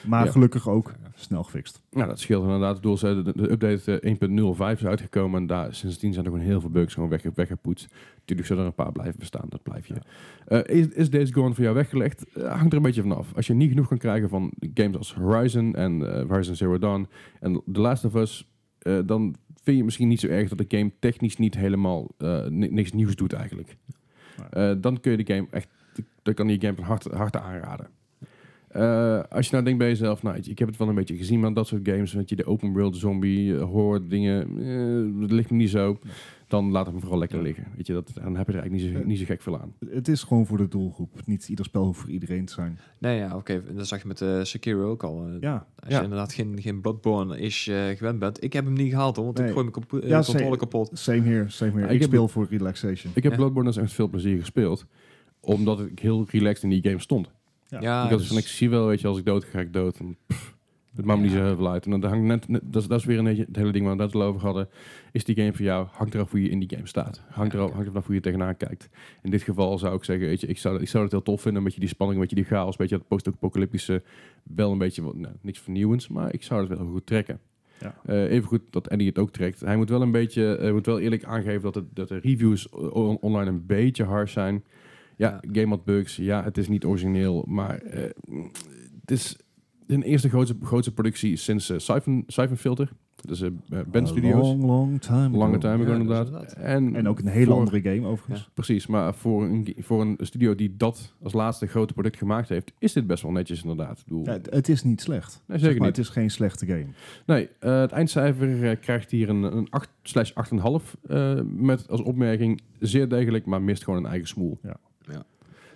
Maar 0.06 0.24
Ja. 0.24 0.30
gelukkig 0.30 0.68
ook 0.68 0.92
snel 1.14 1.42
gefixt. 1.42 1.82
Nou, 1.90 2.08
dat 2.08 2.20
scheelt 2.20 2.42
inderdaad. 2.44 2.74
Ik 2.76 2.80
bedoel, 2.82 2.96
ze- 2.96 3.22
de, 3.22 3.32
de 3.36 3.50
update 3.50 4.00
eh, 4.00 4.10
1.05 4.10 4.78
is 4.80 4.86
uitgekomen 4.86 5.40
en 5.40 5.46
daar, 5.46 5.74
sindsdien 5.74 6.12
zijn 6.12 6.24
er 6.24 6.30
gewoon 6.30 6.46
heel 6.46 6.60
veel 6.60 6.70
bugs 6.70 6.94
gewoon 6.94 7.08
weg, 7.08 7.22
weggepoetst. 7.34 7.88
Natuurlijk 8.18 8.48
zullen 8.48 8.62
er 8.62 8.68
een 8.68 8.74
paar 8.84 8.92
blijven 8.92 9.18
bestaan, 9.18 9.46
dat 9.48 9.62
blijf 9.62 9.86
je. 9.86 9.94
Eh, 10.46 10.76
is, 10.78 10.88
is 10.88 11.10
Days 11.10 11.30
Gone 11.30 11.54
voor 11.54 11.62
jou 11.64 11.74
weggelegd? 11.76 12.24
Eh, 12.32 12.52
hangt 12.56 12.70
er 12.70 12.76
een 12.76 12.82
beetje 12.82 13.02
vanaf. 13.02 13.34
Als 13.36 13.46
je 13.46 13.54
niet 13.54 13.68
genoeg 13.68 13.88
kan 13.88 13.98
krijgen 13.98 14.28
van 14.28 14.52
games 14.74 14.96
als 14.96 15.14
Horizon 15.14 15.74
en 15.74 16.14
eh, 16.14 16.28
Horizon 16.28 16.54
Zero 16.56 16.78
Dawn 16.78 17.08
en 17.40 17.62
The 17.72 17.80
Last 17.80 18.04
of 18.04 18.14
Us, 18.14 18.48
eh, 18.78 18.98
dan 19.06 19.34
vind 19.62 19.76
je 19.76 19.84
misschien 19.84 20.08
niet 20.08 20.20
zo 20.20 20.26
erg 20.26 20.48
dat 20.48 20.58
de 20.70 20.76
game 20.78 20.92
technisch 20.98 21.36
niet 21.36 21.54
helemaal 21.54 22.08
eh, 22.18 22.46
ni- 22.46 22.68
niks 22.70 22.92
nieuws 22.92 23.14
doet 23.16 23.32
eigenlijk. 23.32 23.76
Eh, 24.50 24.72
dan 24.80 25.00
kun 25.00 25.10
je 25.10 25.24
de 25.24 25.34
game 25.34 25.46
echt, 25.50 25.68
dan 26.22 26.34
kan 26.34 26.48
je 26.48 26.60
game 26.60 26.74
van 26.76 26.84
harte, 26.84 27.16
harte 27.16 27.40
aanraden. 27.40 27.88
Eh, 28.70 29.20
als 29.30 29.44
je 29.46 29.52
nou 29.52 29.64
denkt 29.64 29.78
bij 29.78 29.88
jezelf, 29.88 30.22
nou, 30.22 30.36
ik 30.36 30.58
heb 30.58 30.68
het 30.68 30.76
wel 30.76 30.88
een 30.88 30.94
beetje 30.94 31.16
gezien, 31.16 31.40
maar 31.40 31.54
dat 31.54 31.66
soort 31.66 31.88
games, 31.88 32.12
weet 32.12 32.28
je, 32.28 32.36
de 32.36 32.44
open 32.44 32.72
world 32.72 32.96
zombie, 32.96 33.56
eh, 33.56 33.62
horror 33.62 34.08
dingen, 34.08 34.42
eh, 35.14 35.20
dat 35.20 35.30
ligt 35.30 35.50
me 35.50 35.56
niet 35.56 35.70
zo. 35.70 35.98
Dan 36.48 36.70
laat 36.70 36.86
hem 36.86 37.00
vooral 37.00 37.18
lekker 37.18 37.42
liggen. 37.42 37.66
Weet 37.76 37.86
je, 37.86 37.92
dat, 37.92 38.10
dan 38.14 38.36
heb 38.36 38.46
je 38.46 38.52
er 38.52 38.58
eigenlijk 38.58 38.92
niet 38.92 39.00
zo, 39.02 39.06
niet 39.08 39.18
zo 39.18 39.24
gek 39.24 39.42
veel 39.42 39.60
aan. 39.60 39.72
Het 39.90 40.08
is 40.08 40.22
gewoon 40.22 40.46
voor 40.46 40.56
de 40.56 40.68
doelgroep. 40.68 41.20
Niet 41.26 41.48
ieder 41.48 41.64
spel 41.64 41.84
hoeft 41.84 42.00
voor 42.00 42.10
iedereen 42.10 42.44
te 42.44 42.52
zijn. 42.52 42.78
Nee, 42.98 43.18
ja, 43.18 43.36
oké. 43.36 43.62
Dat 43.74 43.86
zag 43.86 44.02
je 44.02 44.08
met 44.08 44.20
eh 44.20 44.40
Sekiro 44.42 44.90
ook 44.90 45.02
al. 45.02 45.26
Ja, 45.40 45.66
Als 45.76 45.90
Ja. 45.90 45.96
je 45.96 46.02
inderdaad 46.02 46.32
geen, 46.32 46.58
geen 46.62 46.80
Bloodborne-ish 46.80 47.68
eh, 47.68 47.88
gewend 47.96 48.18
bent. 48.18 48.42
Ik 48.42 48.52
heb 48.52 48.64
hem 48.64 48.72
niet 48.74 48.90
gehaald 48.90 49.16
hoor, 49.16 49.24
want 49.24 49.38
Nee. 49.38 49.46
ik 49.46 49.52
gooi 49.52 49.70
mijn 49.90 50.06
Ja, 50.08 50.22
controle 50.22 50.56
kapot. 50.56 50.90
same 50.92 51.20
here, 51.20 51.48
same 51.48 51.70
here. 51.70 51.82
Ja, 51.82 51.88
ik, 51.88 51.94
ik 51.94 52.00
heb- 52.00 52.08
speel 52.08 52.28
voor 52.28 52.46
relaxation. 52.50 53.12
Ik 53.14 53.22
heb 53.22 53.32
Ja. 53.32 53.38
Bloodborne 53.38 53.68
dus 53.68 53.78
echt 53.78 53.92
veel 53.92 54.08
plezier 54.08 54.38
gespeeld, 54.38 54.86
omdat 55.40 55.80
ik 55.80 55.98
heel 55.98 56.26
relaxed 56.30 56.62
in 56.62 56.70
die 56.70 56.82
game 56.82 56.98
stond. 57.00 57.30
Ja. 57.70 57.80
Ja, 57.80 58.04
ik 58.04 58.10
had 58.10 58.18
dus- 58.18 58.28
van, 58.28 58.36
ik 58.36 58.46
zie 58.46 58.70
wel, 58.70 58.86
weet 58.86 59.00
je, 59.00 59.06
als 59.08 59.18
ik 59.18 59.24
dood 59.24 59.44
ga, 59.44 59.50
ga 59.50 59.60
ik 59.60 59.72
dood. 59.72 59.98
En, 59.98 60.16
pff, 60.26 60.58
Het 60.96 61.04
maakt 61.04 61.18
me 61.20 61.24
niet 61.26 61.34
zo 61.34 61.44
heel 61.44 61.56
veel 61.56 61.70
uit. 61.70 61.84
En 61.84 62.00
dan 62.00 62.10
hangt 62.10 62.24
net, 62.26 62.48
net- 62.48 62.60
dat, 62.64 62.82
is, 62.82 62.88
dat 62.88 62.98
is 62.98 63.04
weer 63.04 63.18
een 63.18 63.24
beetje 63.24 63.44
het 63.44 63.56
hele 63.56 63.72
ding 63.72 63.86
waar 63.86 63.96
we 63.96 64.02
het 64.02 64.14
al 64.14 64.22
over 64.22 64.40
hadden. 64.40 64.68
Is 65.12 65.24
die 65.24 65.36
game 65.36 65.52
voor 65.52 65.64
jou? 65.64 65.86
Hangt 65.90 66.14
eraf 66.14 66.30
hoe 66.30 66.42
je 66.42 66.48
in 66.48 66.58
die 66.58 66.68
game 66.74 66.86
staat. 66.86 67.22
Hangt, 67.30 67.54
eraf, 67.54 67.72
hangt 67.72 67.88
eraf 67.88 68.06
hoe 68.06 68.14
je 68.14 68.20
tegenaan 68.20 68.56
kijkt. 68.56 68.88
In 69.22 69.30
dit 69.30 69.42
geval 69.42 69.78
zou 69.78 69.96
ik 69.96 70.04
zeggen, 70.04 70.26
weet 70.26 70.40
je, 70.40 70.46
ik 70.46 70.58
zou, 70.58 70.80
ik 70.80 70.88
zou 70.88 71.02
het 71.02 71.12
heel 71.12 71.22
tof 71.22 71.40
vinden. 71.40 71.58
Een 71.58 71.64
beetje 71.64 71.80
die 71.80 71.88
spanning, 71.88 72.20
een 72.20 72.26
beetje 72.28 72.42
die 72.42 72.52
chaos, 72.56 72.70
een 72.70 72.76
beetje 72.78 72.96
dat 72.96 73.08
post-apocalyptische. 73.08 74.02
Wel 74.42 74.72
een 74.72 74.78
beetje, 74.78 75.02
wat- 75.02 75.16
nou, 75.16 75.34
niks 75.42 75.58
vernieuwends, 75.58 76.08
maar 76.08 76.32
ik 76.34 76.42
zou 76.42 76.60
het 76.68 76.78
wel 76.78 76.86
goed 76.86 77.06
trekken. 77.06 77.40
Ja. 77.80 77.94
Eh, 78.04 78.30
even 78.30 78.48
goed 78.48 78.60
dat 78.70 78.86
Eddie 78.86 79.08
het 79.08 79.18
ook 79.18 79.30
trekt. 79.30 79.60
Hij 79.60 79.76
moet 79.76 79.88
wel 79.88 80.02
een 80.02 80.10
beetje, 80.10 80.56
hij 80.60 80.72
moet 80.72 80.86
wel 80.86 80.98
eerlijk 81.00 81.24
aangeven 81.24 81.62
dat, 81.62 81.74
het, 81.74 81.84
dat 81.94 82.08
de 82.08 82.18
reviews 82.18 82.68
on- 82.68 83.18
online 83.20 83.50
een 83.50 83.66
beetje 83.66 84.04
hard 84.04 84.30
zijn. 84.30 84.64
Ja, 85.20 85.40
game 85.52 85.68
had 85.68 85.84
bugs. 85.84 86.16
Ja, 86.16 86.42
het 86.44 86.58
is 86.58 86.68
niet 86.68 86.84
origineel, 86.84 87.44
maar 87.48 87.78
eh, 87.78 88.02
het 89.00 89.10
is 89.10 89.36
een 89.86 90.02
eerste 90.02 90.28
grootste, 90.28 90.56
grootste 90.62 90.92
productie 90.94 91.36
sinds 91.36 91.70
eh 91.70 91.78
Siphon, 91.78 92.24
Siphon 92.26 92.56
Filter. 92.56 92.90
Dat 93.14 93.30
is 93.30 93.40
eh 93.40 93.50
Ben 93.90 94.02
A 94.02 94.06
Studios. 94.06 94.46
Long, 94.48 94.62
long 94.62 95.00
time 95.00 95.28
ago. 95.28 95.36
Lange 95.38 95.58
time 95.58 95.74
ago 95.82 95.92
Ja, 95.92 95.98
inderdaad. 95.98 96.26
inderdaad. 96.26 96.52
En, 96.52 96.96
En 96.96 97.08
ook 97.08 97.18
een 97.18 97.26
hele 97.26 97.44
voor- 97.46 97.54
andere 97.54 97.80
game 97.80 98.06
overigens. 98.06 98.50
Precies, 98.54 98.86
maar 98.86 99.14
voor 99.14 99.44
een, 99.44 99.74
voor 99.78 100.00
een 100.00 100.16
studio 100.20 100.54
die 100.54 100.74
dat 100.76 101.14
als 101.22 101.32
laatste 101.32 101.66
grote 101.66 101.92
product 101.92 102.16
gemaakt 102.16 102.48
heeft, 102.48 102.72
is 102.78 102.92
dit 102.92 103.06
best 103.06 103.22
wel 103.22 103.32
netjes 103.32 103.62
inderdaad. 103.62 104.04
Ja, 104.24 104.38
het, 104.50 104.68
is 104.68 104.82
niet 104.84 105.00
slecht. 105.00 105.42
Nee, 105.46 105.58
Zeg 105.58 105.66
zeker 105.66 105.78
maar, 105.78 105.86
niet. 105.86 105.96
Het 105.96 106.06
is 106.06 106.12
geen 106.12 106.30
slechte 106.30 106.66
game. 106.66 106.86
Nee, 107.26 107.48
eh, 107.58 107.80
het 107.80 107.92
eindcijfer 107.92 108.76
krijgt 108.76 109.10
hier 109.10 109.28
een, 109.28 109.42
een 109.42 109.70
8 109.70 109.88
slash 110.02 110.32
8,5 110.32 110.94
eh, 111.08 111.40
met 111.44 111.88
als 111.88 112.02
opmerking 112.02 112.60
zeer 112.78 113.08
degelijk, 113.08 113.46
maar 113.46 113.62
mist 113.62 113.84
gewoon 113.84 114.04
een 114.04 114.10
eigen 114.10 114.28
smoel. 114.28 114.58
Ja. 114.62 114.76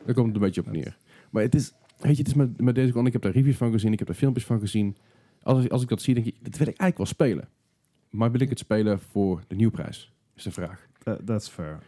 Daar 0.04 0.14
komt 0.14 0.26
het 0.26 0.36
een 0.36 0.42
beetje 0.42 0.60
op 0.60 0.70
neer. 0.70 0.96
Maar 1.30 1.42
het 1.42 1.54
is, 1.54 1.72
weet 1.98 2.12
je, 2.12 2.18
het 2.18 2.26
is 2.26 2.34
met, 2.34 2.60
met 2.60 2.74
deze 2.74 2.90
gewoon, 2.90 3.06
ik 3.06 3.12
heb 3.12 3.22
daar 3.22 3.32
reviews 3.32 3.56
van 3.56 3.72
gezien, 3.72 3.92
ik 3.92 3.98
heb 3.98 4.08
daar 4.08 4.16
filmpjes 4.16 4.44
van 4.44 4.60
gezien. 4.60 4.96
Als, 5.42 5.64
ik- 5.64 5.70
als 5.70 5.82
ik 5.82 5.88
dat 5.88 6.02
zie, 6.02 6.14
denk 6.14 6.26
ik, 6.26 6.34
dit 6.42 6.58
wil 6.58 6.66
ik 6.68 6.76
eigenlijk 6.78 6.96
wel 6.96 7.06
spelen. 7.06 7.48
Maar 8.10 8.30
wil 8.30 8.40
ik 8.40 8.48
het 8.48 8.58
spelen 8.58 9.00
voor 9.00 9.42
de 9.48 9.54
nieuwprijs? 9.54 10.12
Is 10.34 10.42
de 10.42 10.50
vraag. 10.50 10.86
Uh, 11.04 11.14
that's 11.14 11.48
fair. 11.48 11.78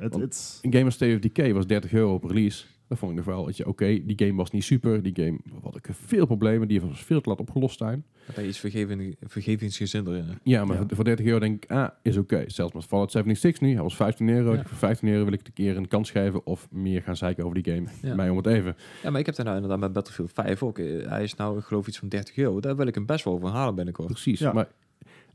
Een 0.63 0.73
game 0.73 0.85
als 0.85 0.95
State 0.95 1.15
of 1.15 1.21
Decay 1.21 1.53
was 1.55 1.67
30 1.67 1.93
euro 1.93 2.15
op 2.15 2.25
release. 2.25 2.65
Dat 2.89 2.99
vond 2.99 3.11
ik 3.11 3.17
nog 3.17 3.27
wel, 3.27 3.47
weet 3.47 3.57
je, 3.57 3.67
oké, 3.67 3.87
die 4.05 4.27
game 4.27 4.35
was 4.35 4.51
niet 4.51 4.65
super. 4.65 5.03
Die 5.03 5.15
game 5.15 5.39
had 5.63 5.77
ik 5.77 5.87
veel 5.91 6.27
problemen, 6.27 6.69
die 6.69 6.81
was 6.81 7.05
veel 7.05 7.21
te 7.21 7.29
laat 7.29 7.41
opgelost 7.41 7.79
zijn. 7.79 8.05
Dat 8.35 8.45
iets 8.45 8.59
vergeving, 8.59 9.17
vergevingsgezinder 9.21 10.17
in. 10.17 10.39
Ja, 10.43 10.65
maar 10.65 10.77
Ja. 10.77 10.83
Voor, 10.87 10.95
voor 10.97 11.05
30 11.05 11.27
euro 11.27 11.39
denk 11.39 11.65
ik, 11.65 11.71
ah, 11.71 11.89
is 12.03 12.17
oké. 12.17 12.45
Zelfs 12.47 12.73
met 12.75 12.85
Fallout 12.85 13.11
76 13.11 13.61
nu, 13.61 13.73
hij 13.75 13.83
was 13.83 13.97
15 13.97 14.29
euro. 14.29 14.55
Ja. 14.55 14.63
Voor 14.65 14.77
15 14.77 15.09
euro 15.09 15.25
wil 15.25 15.33
ik 15.33 15.39
het 15.39 15.49
een 15.49 15.55
keer 15.55 15.77
een 15.77 15.89
kans 15.89 16.11
geven 16.11 16.47
of 16.47 16.69
meer 16.71 17.03
gaan 17.03 17.17
zeiken 17.17 17.45
over 17.45 17.63
die 17.63 17.75
game. 17.75 17.87
Ja. 18.03 18.15
Mij 18.15 18.31
om 18.31 18.37
het 18.37 18.47
even. 18.47 18.77
Ja, 19.03 19.11
maar 19.11 19.21
ik 19.21 19.27
heb 19.27 19.35
daar 19.35 19.45
nou 19.45 19.57
inderdaad 19.57 19.81
met 19.81 19.93
Battlefield 19.93 20.33
5 20.33 20.63
ook. 20.63 20.79
eh, 20.79 21.09
Hij 21.09 21.23
is 21.23 21.35
nou, 21.35 21.59
ik 21.59 21.65
geloof, 21.65 21.87
iets 21.87 21.99
van 21.99 22.09
30 22.09 22.37
euro. 22.37 22.61
Daar 22.61 22.77
wil 22.77 22.87
ik 22.87 22.95
hem 22.95 23.07
best 23.07 23.25
wel 23.25 23.39
voor 23.39 23.49
halen 23.51 23.75
binnenkort. 23.75 24.09
Precies. 24.09 24.39
Ja. 24.39 24.53
Maar 24.53 24.69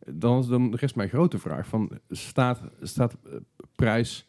dan 0.07 0.39
is 0.39 0.47
dan 0.47 0.75
rest 0.75 0.95
mijn 0.95 1.09
grote 1.09 1.39
vraag 1.39 1.67
van, 1.67 1.89
staat, 2.09 2.61
staat 2.81 3.17
eh, 3.25 3.31
prijs 3.75 4.27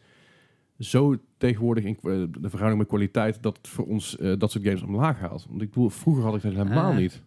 zo 0.85 1.17
tegenwoordig 1.39 1.85
in 1.85 1.95
eh, 2.03 2.03
de 2.41 2.49
verhouding 2.49 2.79
met 2.79 2.89
kwaliteit 2.89 3.43
dat 3.43 3.57
het 3.57 3.69
voor 3.69 3.87
ons 3.87 4.17
eh, 4.17 4.33
dat 4.39 4.51
soort 4.51 4.65
games 4.65 4.83
omlaag 4.83 5.19
haalt? 5.19 5.47
Want 5.49 5.63
ik 5.63 5.69
bedoel, 5.69 5.89
vroeger 5.89 6.25
had 6.25 6.35
ik 6.35 6.43
dat 6.43 6.53
helemaal 6.53 6.91
Eh, 6.93 6.97
niet. 6.99 7.23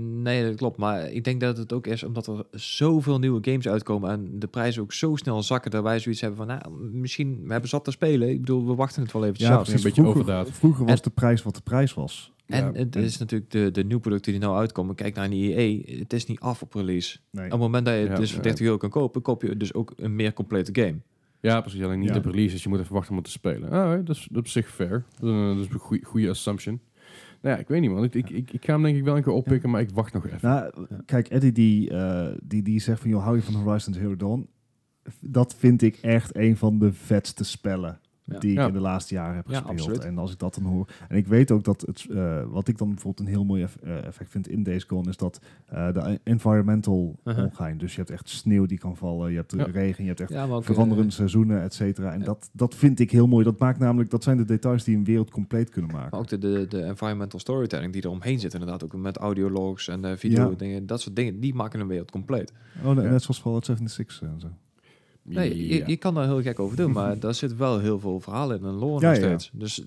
Nee, 0.00 0.44
dat 0.44 0.54
klopt. 0.56 0.76
Maar 0.76 1.10
ik 1.10 1.24
denk 1.24 1.40
dat 1.40 1.56
het 1.56 1.72
ook 1.72 1.86
is 1.86 2.02
omdat 2.02 2.26
er 2.26 2.44
zoveel 2.50 3.18
nieuwe 3.18 3.38
games 3.50 3.68
uitkomen 3.68 4.10
en 4.10 4.38
de 4.38 4.46
prijzen 4.46 4.82
ook 4.82 4.92
zo 4.92 5.16
snel 5.16 5.42
zakken 5.42 5.70
dat 5.70 5.82
wij 5.82 5.98
zoiets 5.98 6.20
hebben 6.20 6.38
van, 6.38 6.46
nou, 6.46 6.72
misschien 6.92 7.40
we 7.44 7.50
hebben 7.52 7.68
zat 7.70 7.84
te 7.84 7.90
spelen. 7.90 8.28
Ik 8.30 8.40
bedoel, 8.40 8.66
we 8.66 8.74
wachten 8.74 9.02
het 9.02 9.12
wel 9.12 9.22
eventjes 9.22 9.48
ja, 9.48 9.54
af. 9.54 9.62
precies. 9.62 9.78
een 9.80 9.86
beetje 9.86 10.02
vroeger, 10.02 10.20
overdaad. 10.22 10.50
vroeger 10.50 10.84
was 10.84 10.94
En- 10.94 11.00
de 11.02 11.10
prijs 11.10 11.42
wat 11.42 11.54
de 11.54 11.60
prijs 11.62 11.94
was. 11.94 12.32
En 12.46 12.64
Ja, 12.64 12.72
het 12.72 12.96
en- 12.96 13.02
is 13.02 13.18
natuurlijk 13.18 13.50
de, 13.50 13.70
de 13.70 13.84
nieuwe 13.84 14.00
producten 14.02 14.32
die 14.32 14.40
nou 14.40 14.56
uitkomen. 14.56 14.94
Kijk 14.94 15.14
naar 15.14 15.24
een 15.24 15.32
EA. 15.32 15.96
Het 15.98 16.12
is 16.12 16.26
niet 16.26 16.40
af 16.40 16.62
op 16.62 16.74
release. 16.74 17.18
Nee. 17.30 17.44
Op 17.44 17.50
het 17.50 17.60
moment 17.60 17.84
dat 17.84 17.94
je 17.94 18.00
het 18.00 18.08
Ja, 18.10 18.16
dus 18.16 18.28
voor 18.28 18.36
ja. 18.36 18.42
30 18.44 18.64
euro 18.66 18.76
kan 18.76 18.90
kopen, 18.90 19.22
koop 19.22 19.42
je 19.42 19.56
dus 19.56 19.74
ook 19.74 19.92
een 19.96 20.16
meer 20.16 20.32
complete 20.32 20.82
game. 20.82 20.96
Ja, 21.40 21.60
precies. 21.60 21.82
Alleen 21.82 21.98
niet 21.98 22.08
Ja. 22.08 22.16
op 22.16 22.24
release, 22.24 22.52
dus 22.52 22.62
je 22.62 22.68
moet 22.68 22.78
even 22.78 22.92
wachten 22.92 23.10
om 23.10 23.16
het 23.16 23.26
te 23.26 23.30
spelen. 23.32 23.70
Ah, 23.70 23.90
dat, 23.90 24.16
is, 24.16 24.28
dat 24.30 24.30
is 24.30 24.38
op 24.38 24.46
zich 24.48 24.70
fair. 24.70 25.04
Dat 25.20 25.56
is 25.56 25.66
een, 25.70 26.00
goede, 26.04 26.28
assumption. 26.28 26.80
Nou 27.40 27.54
ja, 27.54 27.60
ik 27.60 27.68
weet 27.68 27.80
niet 27.80 27.90
man. 27.90 28.04
Ik, 28.04 28.14
ik, 28.14 28.30
ik, 28.30 28.52
ik 28.52 28.64
ga 28.64 28.72
hem 28.72 28.82
denk 28.82 28.96
ik 28.96 29.04
wel 29.04 29.16
een 29.16 29.22
keer 29.22 29.32
oppikken, 29.32 29.70
maar 29.70 29.80
ik 29.80 29.90
wacht 29.90 30.12
nog 30.12 30.26
even. 30.26 30.38
Nou, 30.42 30.86
kijk, 31.04 31.28
Eddie 31.28 31.52
die, 31.52 31.90
eh, 31.90 32.36
die, 32.42 32.62
die 32.62 32.80
zegt 32.80 33.00
van, 33.00 33.10
joh, 33.10 33.22
hou 33.22 33.36
je 33.36 33.42
van 33.42 33.54
Horizon 33.54 33.94
Zero 33.94 34.16
Dawn? 34.16 34.48
Dat 35.20 35.54
vind 35.54 35.82
ik 35.82 35.96
echt 35.96 36.36
een 36.36 36.56
van 36.56 36.78
de 36.78 36.92
vetste 36.92 37.44
spellen 37.44 38.00
Ja. 38.30 38.38
die 38.38 38.58
ik 38.60 38.66
in 38.66 38.72
de 38.72 38.80
laatste 38.80 39.14
jaren 39.14 39.36
heb 39.36 39.48
Ja, 39.48 39.52
gespeeld. 39.54 39.78
absoluut. 39.78 40.04
En 40.04 40.18
als 40.18 40.32
ik 40.32 40.38
dat 40.38 40.54
dan 40.54 40.64
hoor... 40.64 40.88
En 41.08 41.16
ik 41.16 41.26
weet 41.26 41.50
ook 41.50 41.64
dat 41.64 41.80
het, 41.80 42.06
eh, 42.10 42.42
wat 42.50 42.68
ik 42.68 42.78
dan 42.78 42.88
bijvoorbeeld 42.88 43.26
een 43.26 43.32
heel 43.34 43.44
mooi 43.44 43.62
eff- 43.62 43.76
eh, 43.82 44.04
effect 44.04 44.30
vind 44.30 44.48
in 44.48 44.62
Days 44.62 44.84
Gone, 44.84 45.08
is 45.08 45.16
dat 45.16 45.40
eh, 45.66 45.92
de 45.92 46.20
environmental 46.22 47.16
Uh-huh. 47.24 47.44
ongein. 47.44 47.78
Dus 47.78 47.90
je 47.92 47.98
hebt 47.98 48.10
echt 48.10 48.28
sneeuw 48.28 48.66
die 48.66 48.78
kan 48.78 48.96
vallen, 48.96 49.30
je 49.30 49.36
hebt 49.36 49.52
Ja. 49.56 49.64
regen, 49.64 50.02
je 50.04 50.08
hebt 50.14 50.20
echt 50.20 50.50
ook, 50.50 50.64
veranderende 50.64 51.12
seizoenen, 51.12 51.62
et 51.62 51.74
cetera. 51.74 52.12
En 52.12 52.18
ja. 52.18 52.24
dat, 52.24 52.50
dat 52.52 52.74
vind 52.74 53.00
ik 53.00 53.10
heel 53.10 53.26
mooi. 53.26 53.44
Dat 53.44 53.58
maakt 53.58 53.78
namelijk, 53.78 54.10
dat 54.10 54.22
zijn 54.22 54.36
de 54.36 54.44
details 54.44 54.84
die 54.84 54.96
een 54.96 55.04
wereld 55.04 55.30
compleet 55.30 55.70
kunnen 55.70 55.90
maken. 55.90 56.08
Maar 56.10 56.20
ook 56.20 56.28
de, 56.28 56.38
de, 56.38 56.66
de 56.68 56.82
environmental 56.82 57.38
storytelling 57.38 57.92
die 57.92 58.02
er 58.02 58.10
omheen 58.10 58.38
zit, 58.40 58.52
inderdaad, 58.52 58.84
ook 58.84 58.96
met 58.96 59.16
audiologs 59.16 59.88
en 59.88 60.18
video 60.18 60.50
Ja. 60.50 60.56
dingen, 60.56 60.86
dat 60.86 61.00
soort 61.00 61.16
dingen, 61.16 61.40
die 61.40 61.54
maken 61.54 61.80
een 61.80 61.86
wereld 61.86 62.10
compleet. 62.10 62.52
Oh, 62.84 62.90
nee, 62.94 63.04
Ja. 63.04 63.10
net 63.10 63.22
zoals 63.22 63.40
Fallout 63.40 63.64
76 63.64 64.22
en 64.22 64.40
zo. 64.40 64.48
Nee, 65.34 65.68
je, 65.68 65.76
Ja. 65.78 65.84
je 65.86 65.96
kan 65.96 66.14
daar 66.14 66.24
heel 66.24 66.42
gek 66.42 66.58
over 66.58 66.76
doen, 66.76 66.92
maar 66.92 67.18
daar 67.24 67.34
zit 67.34 67.56
wel 67.56 67.78
heel 67.80 68.00
veel 68.00 68.20
verhaal 68.20 68.52
in 68.52 68.64
en 68.64 68.72
lore 68.72 69.00
Ja, 69.00 69.08
nog 69.12 69.18
ja. 69.20 69.24
steeds. 69.26 69.50
Dus 69.52 69.84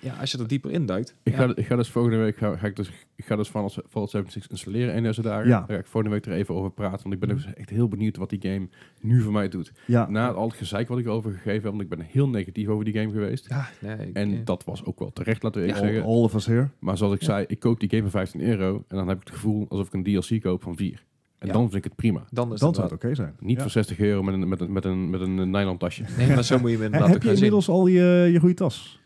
ja, 0.00 0.14
als 0.20 0.30
je 0.32 0.38
er 0.38 0.48
dieper 0.48 0.70
induikt. 0.70 1.14
Ik, 1.22 1.32
ja. 1.32 1.38
ga, 1.46 1.52
ik 1.56 1.66
ga 1.66 1.76
dus 1.76 1.88
volgende 1.90 2.16
week 2.18 2.36
ga, 2.36 2.56
ga 2.56 2.66
ik 2.66 2.76
dus, 2.76 2.90
ik 3.16 3.24
ga 3.24 3.36
dus 3.36 3.48
van 3.48 3.70
Fallout 3.88 4.10
76 4.10 4.50
installeren 4.50 4.96
een 4.96 5.02
deze 5.02 5.22
dagen. 5.22 5.48
Ja. 5.48 5.58
Daar 5.58 5.68
ga 5.76 5.82
ik 5.82 5.86
volgende 5.86 6.14
week 6.16 6.26
er 6.26 6.32
even 6.32 6.54
over 6.54 6.70
praten, 6.70 7.02
want 7.02 7.14
ik 7.14 7.20
ben 7.20 7.28
dus 7.28 7.54
echt 7.54 7.70
heel 7.70 7.88
benieuwd 7.88 8.16
wat 8.16 8.30
die 8.30 8.40
game 8.42 8.68
nu 9.00 9.20
voor 9.20 9.32
mij 9.32 9.48
doet. 9.48 9.72
Ja, 9.86 10.10
Na 10.10 10.30
al 10.32 10.48
het 10.48 10.56
gezeik 10.56 10.88
wat 10.88 10.98
ik 10.98 11.04
erover 11.06 11.30
gegeven 11.32 11.52
heb, 11.52 11.62
want 11.62 11.80
ik 11.80 11.88
ben 11.88 12.00
heel 12.00 12.28
negatief 12.28 12.68
over 12.68 12.84
die 12.84 12.94
game 12.94 13.10
geweest. 13.12 13.46
Ja, 13.48 13.68
nee, 13.80 13.96
ik- 14.08 14.14
En 14.16 14.44
dat 14.44 14.64
was 14.64 14.84
ook 14.84 14.98
wel 14.98 15.12
terecht, 15.12 15.42
laten 15.42 15.60
we 15.60 15.66
Ja, 15.66 15.72
even 15.74 15.86
all, 15.86 15.92
zeggen. 15.92 16.10
all 16.10 16.22
of 16.22 16.34
us 16.34 16.46
here. 16.46 16.68
Maar 16.78 16.96
zoals 16.96 17.14
ik 17.14 17.20
Ja. 17.20 17.26
zei, 17.26 17.44
ik 17.48 17.58
koop 17.58 17.80
die 17.80 17.88
game 17.88 18.02
voor 18.02 18.10
15 18.10 18.40
euro 18.40 18.84
en 18.88 18.96
dan 18.96 19.08
heb 19.08 19.16
ik 19.20 19.26
het 19.26 19.34
gevoel 19.36 19.66
alsof 19.68 19.86
ik 19.86 19.92
een 19.92 20.02
DLC 20.02 20.40
koop 20.42 20.62
van 20.62 20.76
4. 20.76 21.04
En 21.38 21.46
Ja. 21.46 21.52
dan 21.52 21.62
vind 21.62 21.74
ik 21.74 21.84
het 21.84 21.94
prima. 21.96 22.24
dan 22.30 22.52
is 22.52 22.58
Dan 22.60 22.68
het 22.68 22.76
zou 22.78 22.88
het 22.92 23.04
oké 23.04 23.14
zijn. 23.14 23.34
Niet 23.40 23.56
Ja. 23.56 23.62
voor 23.62 23.70
60 23.70 23.98
euro 23.98 24.22
met 24.22 24.34
een, 24.34 24.48
met 24.48 24.60
een, 24.60 24.72
met 24.72 24.84
een, 24.84 25.10
met 25.10 25.20
een 25.20 25.50
nylon 25.50 25.78
tasje. 25.78 26.04
Nee, 26.18 26.28
maar 26.28 26.44
zo 26.44 26.58
moet 26.58 26.70
je 26.70 26.76
hem 26.76 26.84
inderdaad 26.92 27.08
heb 27.10 27.22
je 27.22 27.26
zien. 27.28 27.36
inmiddels 27.36 27.68
al 27.68 27.86
je, 27.86 28.28
je 28.32 28.38
goede 28.40 28.54
tas? 28.54 29.00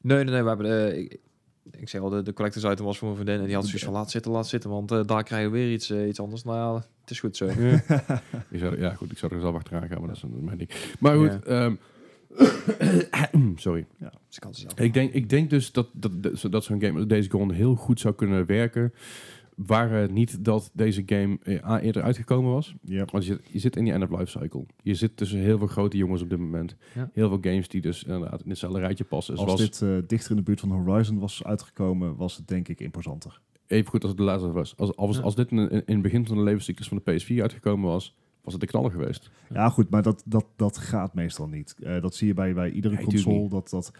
Nee, 0.00 0.16
nee, 0.24 0.32
nee, 0.32 0.42
we 0.42 0.48
hebben 0.48 0.66
de... 0.66 0.98
Ik, 1.00 1.18
ik 1.70 1.88
zeg 1.88 2.00
al, 2.00 2.08
de, 2.08 2.22
de 2.22 2.32
collectors 2.32 2.64
item 2.72 2.84
was 2.84 2.98
voor 2.98 3.08
mijn 3.08 3.20
vriendin 3.20 3.40
en 3.40 3.46
die 3.46 3.54
had 3.56 3.64
zoiets 3.66 3.84
van 3.84 3.92
laat 3.92 4.10
zitten, 4.10 4.30
laat 4.32 4.46
zitten, 4.48 4.70
want 4.70 4.90
eh, 4.92 5.00
daar 5.06 5.22
krijgen 5.22 5.50
we 5.50 5.58
weer 5.58 5.72
iets, 5.72 5.90
eh, 5.90 6.08
iets 6.08 6.20
anders. 6.20 6.44
Nou 6.44 6.56
ja, 6.56 6.84
het 7.00 7.10
is 7.10 7.20
goed 7.20 7.36
zo. 7.36 7.44
Ja. 7.46 7.52
Ik 8.50 8.58
zou, 8.58 8.80
ja, 8.80 8.94
goed, 8.94 9.10
ik 9.12 9.18
zou 9.18 9.34
er 9.34 9.40
zelf 9.40 9.54
achteraan 9.54 9.88
gaan, 9.88 9.98
maar 9.98 10.08
dat 10.08 10.16
is 10.16 10.22
mijn 10.40 10.58
ding. 10.58 10.70
Maar 10.98 11.16
goed, 11.16 11.44
ehm, 11.44 11.74
sorry. 13.56 13.86
Dus 14.28 14.38
kan 14.38 14.54
ze 14.54 14.60
zelf. 14.60 14.78
Ik 14.80 14.94
denk, 14.94 15.12
ik 15.12 15.28
denk 15.28 15.50
dus 15.50 15.72
dat, 15.72 15.88
dat, 15.92 16.22
dat, 16.22 16.46
dat 16.50 16.64
zo'n 16.64 16.80
game, 16.80 17.06
deze 17.06 17.30
Gone, 17.30 17.54
heel 17.54 17.74
goed 17.74 18.00
zou 18.00 18.14
kunnen 18.14 18.46
werken. 18.46 18.92
Waar 19.66 19.90
het 19.90 20.10
niet 20.12 20.44
dat 20.44 20.70
deze 20.72 21.02
game 21.06 21.38
eh, 21.42 21.70
A, 21.70 21.80
eerder 21.80 22.02
uitgekomen 22.02 22.52
was. 22.52 22.74
Ja. 22.84 23.04
Want 23.12 23.24
je, 23.26 23.32
zit- 23.32 23.48
je 23.52 23.58
zit 23.58 23.76
in 23.76 23.84
die 23.84 23.92
end-of-life 23.92 24.38
cycle. 24.38 24.66
Je 24.82 24.94
zit 24.94 25.16
tussen 25.16 25.38
heel 25.38 25.58
veel 25.58 25.66
grote 25.66 25.96
jongens 25.96 26.22
op 26.22 26.30
dit 26.30 26.38
moment. 26.38 26.76
Ja. 26.94 27.10
Heel 27.12 27.28
veel 27.28 27.38
games 27.40 27.68
die 27.68 27.80
dus 27.80 28.04
inderdaad 28.04 28.42
in 28.42 28.48
hetzelfde 28.50 28.78
rijtje 28.78 29.04
passen. 29.04 29.36
Als 29.36 29.44
Zoals 29.44 29.60
dit 29.60 29.82
eh, 29.82 29.96
dichter 30.06 30.30
in 30.30 30.36
de 30.36 30.42
buurt 30.42 30.60
van 30.60 30.70
Horizon 30.70 31.18
was 31.18 31.44
uitgekomen, 31.44 32.16
was 32.16 32.36
het 32.36 32.48
denk 32.48 32.68
ik 32.68 32.80
imposanter. 32.80 33.40
even 33.66 33.90
goed 33.90 34.00
als 34.02 34.10
het 34.10 34.18
de 34.20 34.24
laatste 34.26 34.52
was. 34.52 34.76
Als, 34.76 34.96
als, 34.96 35.16
Ja. 35.16 35.22
als 35.22 35.34
dit 35.34 35.50
in, 35.50 35.58
in, 35.58 35.70
in 35.70 35.92
het 35.94 36.02
begin 36.02 36.26
van 36.26 36.36
de 36.36 36.42
levenscyclus 36.42 36.88
van 36.88 37.00
de 37.04 37.20
PS4 37.20 37.40
uitgekomen 37.40 37.90
was, 37.90 38.14
was 38.52 38.60
het 38.60 38.60
de 38.60 38.66
knaller 38.78 38.90
geweest. 38.90 39.30
Ja, 39.52 39.68
goed, 39.68 39.90
maar 39.90 40.02
dat, 40.02 40.22
dat, 40.26 40.44
dat 40.56 40.78
gaat 40.78 41.14
meestal 41.14 41.48
niet. 41.48 41.76
Eh, 41.82 42.00
dat 42.00 42.14
zie 42.14 42.26
je 42.26 42.34
bij, 42.34 42.54
bij 42.54 42.70
iedere 42.70 42.94
Nee, 42.94 43.04
console. 43.04 43.48
Dat, 43.48 43.70
dat, 43.70 43.92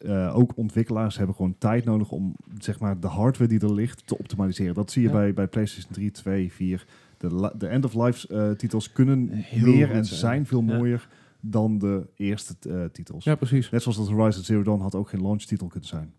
eh, 0.00 0.36
ook 0.36 0.52
ontwikkelaars 0.56 1.16
hebben 1.16 1.36
gewoon 1.36 1.54
tijd 1.58 1.84
nodig 1.84 2.10
om 2.10 2.34
zeg 2.58 2.78
maar, 2.80 3.00
de 3.00 3.06
hardware 3.06 3.48
die 3.50 3.60
er 3.60 3.74
ligt 3.74 4.06
te 4.06 4.18
optimaliseren. 4.18 4.74
Dat 4.74 4.90
zie 4.90 5.02
je 5.02 5.08
Ja. 5.08 5.14
bij, 5.14 5.34
bij 5.34 5.46
PlayStation 5.46 5.92
3, 5.92 6.10
2, 6.10 6.52
4. 6.52 6.86
De, 7.18 7.30
la- 7.34 7.52
de 7.58 7.66
end-of-life 7.66 8.28
eh, 8.28 8.50
titels 8.50 8.92
kunnen 8.92 9.28
Heel 9.30 9.72
meer 9.74 9.90
en 9.90 10.04
zijn. 10.04 10.18
zijn 10.20 10.46
veel 10.46 10.62
Ja. 10.66 10.76
mooier 10.76 11.08
dan 11.40 11.78
de 11.78 12.06
eerste 12.16 12.54
eh, 12.70 12.84
titels. 12.92 13.24
Ja, 13.24 13.34
precies. 13.34 13.70
Net 13.70 13.82
zoals 13.82 13.96
dat 13.96 14.08
Horizon 14.08 14.44
Zero 14.44 14.62
Dawn 14.62 14.80
had 14.80 14.94
ook 14.94 15.08
geen 15.08 15.22
launch 15.22 15.42
titel 15.42 15.66
kunnen 15.66 15.88
zijn. 15.88 16.12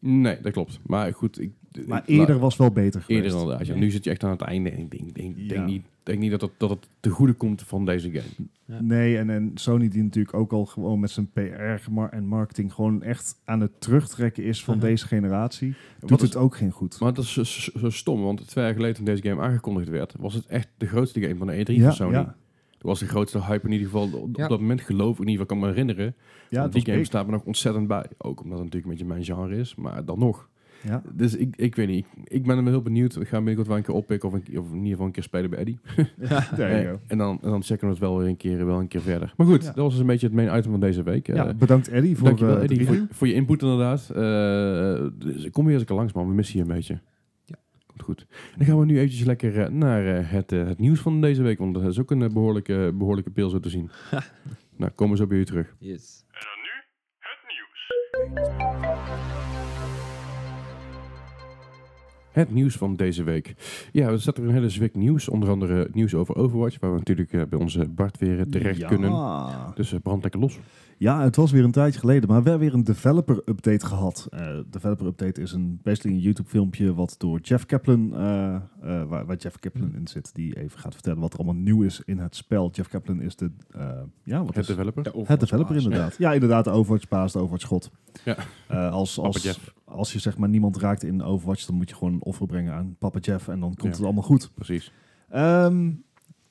Nee, 0.00 0.40
dat 0.40 0.52
klopt. 0.52 0.80
Maar 0.86 1.14
goed, 1.14 1.40
ik, 1.40 1.50
Maar 1.86 2.02
ik- 2.06 2.18
eerder 2.18 2.38
was 2.38 2.56
wel 2.56 2.70
beter 2.70 3.00
geweest. 3.02 3.24
Eerder 3.24 3.40
inderdaad. 3.40 3.66
Ja. 3.66 3.74
Nu 3.74 3.90
zit 3.90 4.04
je 4.04 4.10
echt 4.10 4.24
aan 4.24 4.30
het 4.30 4.40
einde. 4.40 4.70
En 4.70 4.78
ik 4.78 4.90
denk, 4.90 5.14
denk, 5.14 5.34
Ja. 5.38 5.48
denk, 5.48 5.66
niet, 5.66 5.86
denk 6.02 6.18
niet 6.18 6.30
dat 6.30 6.40
het, 6.40 6.50
dat 6.56 6.70
het 6.70 6.88
te 7.00 7.10
goede 7.10 7.32
komt 7.32 7.62
van 7.62 7.84
deze 7.84 8.10
game. 8.10 8.48
Ja. 8.64 8.80
Nee, 8.80 9.18
en, 9.18 9.30
en 9.30 9.50
Sony 9.54 9.88
die 9.88 10.02
natuurlijk 10.02 10.34
ook 10.34 10.52
al 10.52 10.66
gewoon 10.66 11.00
met 11.00 11.10
zijn 11.10 11.30
PR 11.30 11.90
en 12.10 12.26
marketing 12.26 12.72
gewoon 12.72 13.02
echt 13.02 13.40
aan 13.44 13.60
het 13.60 13.80
terugtrekken 13.80 14.44
is 14.44 14.64
van 14.64 14.78
deze 14.78 15.06
generatie, 15.06 15.74
doet 16.00 16.10
Wat 16.10 16.22
is- 16.22 16.28
het 16.28 16.36
ook 16.36 16.56
geen 16.56 16.70
goed. 16.70 17.00
Maar 17.00 17.14
dat 17.14 17.24
is 17.24 17.32
zo, 17.32 17.42
zo- 17.78 17.90
stom, 17.90 18.22
want 18.22 18.46
twee 18.48 18.64
jaar 18.64 18.74
geleden 18.74 18.96
toen 18.96 19.04
deze 19.04 19.22
game 19.22 19.42
aangekondigd 19.42 19.88
werd, 19.88 20.14
was 20.18 20.34
het 20.34 20.46
echt 20.46 20.68
de 20.76 20.86
grootste 20.86 21.20
game 21.20 21.36
van 21.36 21.46
de 21.46 21.64
E3 21.64 21.74
ja, 21.74 21.82
van 21.82 21.92
Sony. 21.92 22.26
Ja, 22.80 22.88
Dat 22.88 22.98
was 22.98 22.98
de 22.98 23.06
grootste 23.06 23.44
hype 23.44 23.66
in 23.66 23.72
ieder 23.72 23.86
geval 23.86 24.08
op 24.20 24.36
Ja. 24.36 24.48
dat 24.48 24.60
moment, 24.60 24.80
geloof 24.80 25.12
ik 25.18 25.20
in 25.24 25.28
ieder 25.28 25.40
geval, 25.46 25.46
kan 25.46 25.58
me 25.58 25.66
herinneren. 25.74 26.14
ja 26.48 26.68
die 26.68 26.84
game 26.84 26.96
big. 26.96 27.06
staat 27.06 27.26
me 27.26 27.32
nog 27.32 27.44
ontzettend 27.44 27.86
bij. 27.86 28.04
Ook 28.18 28.42
omdat 28.42 28.58
het 28.58 28.66
natuurlijk 28.66 28.84
een 28.84 28.90
beetje 28.90 29.04
mijn 29.04 29.24
genre 29.24 29.56
is, 29.60 29.74
maar 29.74 30.04
dan 30.04 30.18
nog. 30.18 30.48
Ja. 30.84 31.02
Dus 31.12 31.36
ik, 31.36 31.56
ik 31.56 31.74
weet 31.74 31.88
niet. 31.88 32.06
Ik, 32.16 32.28
ik 32.32 32.42
ben 32.46 32.56
hem 32.56 32.66
heel 32.66 32.82
benieuwd. 32.82 33.16
Ik 33.16 33.22
ga 33.28 33.34
hem 33.34 33.44
binnenkort 33.44 33.66
wel 33.68 33.76
een 33.76 33.82
keer 33.82 33.94
oppikken 33.94 34.28
of, 34.28 34.34
een, 34.34 34.58
of 34.58 34.66
in 34.68 34.74
ieder 34.76 34.90
geval 34.90 35.06
een 35.06 35.12
keer 35.12 35.22
spelen 35.22 35.50
bij 35.50 35.58
Eddie. 35.58 35.78
There 36.56 36.82
you 36.82 36.84
Eh, 36.84 36.92
en, 37.06 37.18
dan, 37.18 37.38
en 37.42 37.50
dan 37.50 37.62
checken 37.62 37.86
we 37.86 37.92
het 37.92 38.02
wel 38.02 38.18
weer 38.18 38.28
een 38.28 38.36
keer, 38.36 38.66
wel 38.66 38.80
een 38.80 38.88
keer 38.88 39.00
verder. 39.00 39.34
Maar 39.36 39.46
goed, 39.46 39.62
Ja. 39.62 39.66
dat 39.66 39.76
was 39.76 39.90
dus 39.92 40.00
een 40.00 40.06
beetje 40.06 40.26
het 40.26 40.34
main 40.36 40.58
item 40.58 40.70
van 40.70 40.80
deze 40.80 41.02
week. 41.02 41.26
Ja, 41.26 41.46
Eh, 41.46 41.54
bedankt 41.54 41.88
Eddie 41.88 42.16
voor, 42.16 42.26
Dankjewel 42.26 42.54
de 42.54 42.60
Eddie 42.60 43.06
voor, 43.10 43.26
je 43.26 43.32
input 43.34 43.62
inderdaad. 43.62 44.08
Dus 45.18 45.50
kom 45.50 45.64
weer 45.64 45.72
eens 45.72 45.80
een 45.82 45.86
keer 45.88 45.96
langs 45.96 46.12
man, 46.12 46.28
we 46.28 46.34
missen 46.34 46.56
je 46.56 46.62
een 46.62 46.74
beetje. 46.74 47.00
Goed. 48.02 48.26
Dan 48.56 48.66
gaan 48.66 48.78
we 48.78 48.84
nu 48.84 48.98
eventjes 48.98 49.24
lekker 49.24 49.60
eh, 49.60 49.68
naar 49.68 50.16
eh, 50.16 50.30
het, 50.30 50.52
eh, 50.52 50.66
het 50.66 50.78
nieuws 50.78 51.00
van 51.00 51.20
deze 51.20 51.42
week, 51.42 51.58
want 51.58 51.74
dat 51.74 51.84
is 51.84 52.00
ook 52.00 52.10
een 52.10 52.22
eh, 52.22 52.30
behoorlijke, 52.30 52.92
behoorlijke 52.94 53.30
pil 53.30 53.48
zo 53.48 53.60
te 53.60 53.68
zien. 53.68 53.90
nou, 54.76 54.90
komen 54.92 55.16
we 55.16 55.22
zo 55.22 55.26
bij 55.26 55.38
u 55.38 55.44
terug. 55.44 55.76
Yes. 55.78 56.24
En 56.30 56.40
dan 56.40 56.58
nu 56.62 56.70
het 57.18 57.38
nieuws. 57.48 57.92
Het 62.32 62.50
nieuws 62.50 62.76
van 62.76 62.96
deze 62.96 63.22
week. 63.22 63.54
Ja, 63.92 64.08
er 64.08 64.20
staat 64.20 64.38
er 64.38 64.44
een 64.44 64.52
hele 64.52 64.70
zwik 64.70 64.94
nieuws. 64.94 65.28
Onder 65.28 65.48
andere 65.48 65.88
nieuws 65.92 66.14
over 66.14 66.36
Overwatch, 66.36 66.78
waar 66.80 66.92
we 66.92 66.98
natuurlijk 66.98 67.48
bij 67.48 67.58
onze 67.58 67.88
Bart 67.88 68.18
weer 68.18 68.48
terecht 68.48 68.78
ja. 68.78 68.88
kunnen. 68.88 69.12
Dus 69.74 69.94
brand 70.02 70.22
lekker 70.22 70.40
los. 70.40 70.58
Ja, 71.00 71.22
het 71.22 71.36
was 71.36 71.50
weer 71.50 71.64
een 71.64 71.70
tijdje 71.70 72.00
geleden, 72.00 72.28
maar 72.28 72.42
we 72.42 72.48
hebben 72.48 72.68
weer 72.68 72.76
een 72.78 72.84
developer 72.84 73.36
update 73.44 73.86
gehad. 73.86 74.26
Eh 74.30 74.58
developer 74.70 75.06
update 75.06 75.40
is 75.40 75.52
een 75.52 75.80
basically 75.82 76.16
een 76.16 76.22
YouTube 76.22 76.48
filmpje 76.48 76.94
wat 76.94 77.14
door 77.18 77.40
Jeff 77.40 77.66
Kaplan, 77.66 78.14
eh, 78.16 78.54
eh, 78.54 78.62
waar, 79.08 79.26
waar 79.26 79.36
Jeff 79.36 79.58
Kaplan 79.58 79.94
in 79.94 80.06
zit, 80.08 80.34
die 80.34 80.56
even 80.58 80.78
gaat 80.78 80.92
vertellen 80.94 81.18
wat 81.20 81.32
er 81.32 81.38
allemaal 81.38 81.62
nieuw 81.62 81.82
is 81.82 82.02
in 82.04 82.18
het 82.18 82.36
spel. 82.36 82.70
Jeff 82.72 82.88
Kaplan 82.88 83.20
is 83.20 83.36
de, 83.36 83.50
eh, 83.70 83.90
ja, 84.22 84.38
wat 84.38 84.54
Het 84.54 84.56
is 84.56 84.66
developer. 84.76 85.12
het 85.26 85.40
developer 85.40 85.76
inderdaad. 85.76 86.16
Ja, 86.18 86.32
inderdaad, 86.32 86.64
de 86.64 86.70
Overwatch 86.70 87.08
baas, 87.08 87.32
de 87.32 87.38
Overwatch 87.38 87.66
god. 87.66 87.90
Ja. 88.24 88.36
Eh, 88.68 88.92
als, 88.92 89.18
als, 89.18 89.60
als 89.84 90.12
je 90.12 90.18
zeg 90.18 90.38
maar 90.38 90.48
niemand 90.48 90.76
raakt 90.76 91.02
in 91.02 91.22
Overwatch, 91.22 91.64
dan 91.66 91.76
moet 91.76 91.88
je 91.88 91.94
gewoon 91.94 92.12
een 92.12 92.22
offer 92.22 92.46
brengen 92.46 92.72
aan 92.74 92.96
Papa 92.98 93.18
Jeff 93.18 93.48
en 93.48 93.60
dan 93.60 93.68
komt 93.68 93.82
Ja. 93.82 93.88
het 93.90 94.02
allemaal 94.02 94.22
goed. 94.22 94.50
Precies. 94.54 94.92
Ehm, 95.28 95.90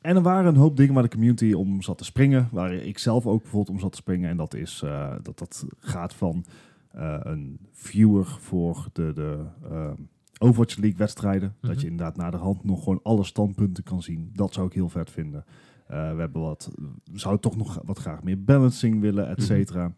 en 0.02 0.16
er 0.16 0.22
waren 0.22 0.46
een 0.46 0.60
hoop 0.62 0.78
dingen 0.78 0.94
waar 0.94 1.04
de 1.04 1.10
community 1.10 1.54
om 1.54 1.82
zat 1.82 1.98
te 1.98 2.04
springen. 2.04 2.50
Waar 2.52 2.74
ik 2.74 2.98
zelf 2.98 3.28
ook 3.28 3.42
bijvoorbeeld 3.42 3.76
om 3.76 3.80
zat 3.82 3.92
te 3.92 3.98
springen. 3.98 4.30
En 4.30 4.38
dat 4.38 4.54
is 4.54 4.82
eh, 4.82 5.16
dat 5.22 5.38
dat 5.40 5.66
gaat 5.80 6.14
van 6.14 6.46
eh, 6.92 7.20
een 7.24 7.60
viewer 7.72 8.26
voor 8.26 8.88
de, 8.94 9.12
de 9.14 9.46
ehm, 9.70 9.96
Overwatch 10.38 10.78
League 10.78 10.98
wedstrijden. 10.98 11.56
Dat 11.62 11.72
Mhm. 11.72 11.80
je 11.80 11.88
inderdaad 11.88 12.16
naar 12.18 12.32
de 12.32 12.38
hand 12.38 12.64
nog 12.64 12.84
gewoon 12.84 13.00
alle 13.04 13.24
standpunten 13.24 13.84
kan 13.84 14.02
zien. 14.02 14.30
Dat 14.34 14.54
zou 14.54 14.68
ik 14.68 14.74
heel 14.74 14.90
vet 14.90 15.12
vinden. 15.12 15.46
Eh, 15.88 16.14
we 16.14 16.20
hebben 16.20 16.42
wat, 16.42 16.72
we 17.12 17.20
zouden 17.20 17.42
toch 17.42 17.58
nog 17.58 17.80
wat 17.86 17.98
graag 18.00 18.24
meer 18.24 18.44
balancing 18.44 19.00
willen, 19.02 19.28
et 19.28 19.38
Mhm. 19.38 19.46
cetera. 19.46 19.94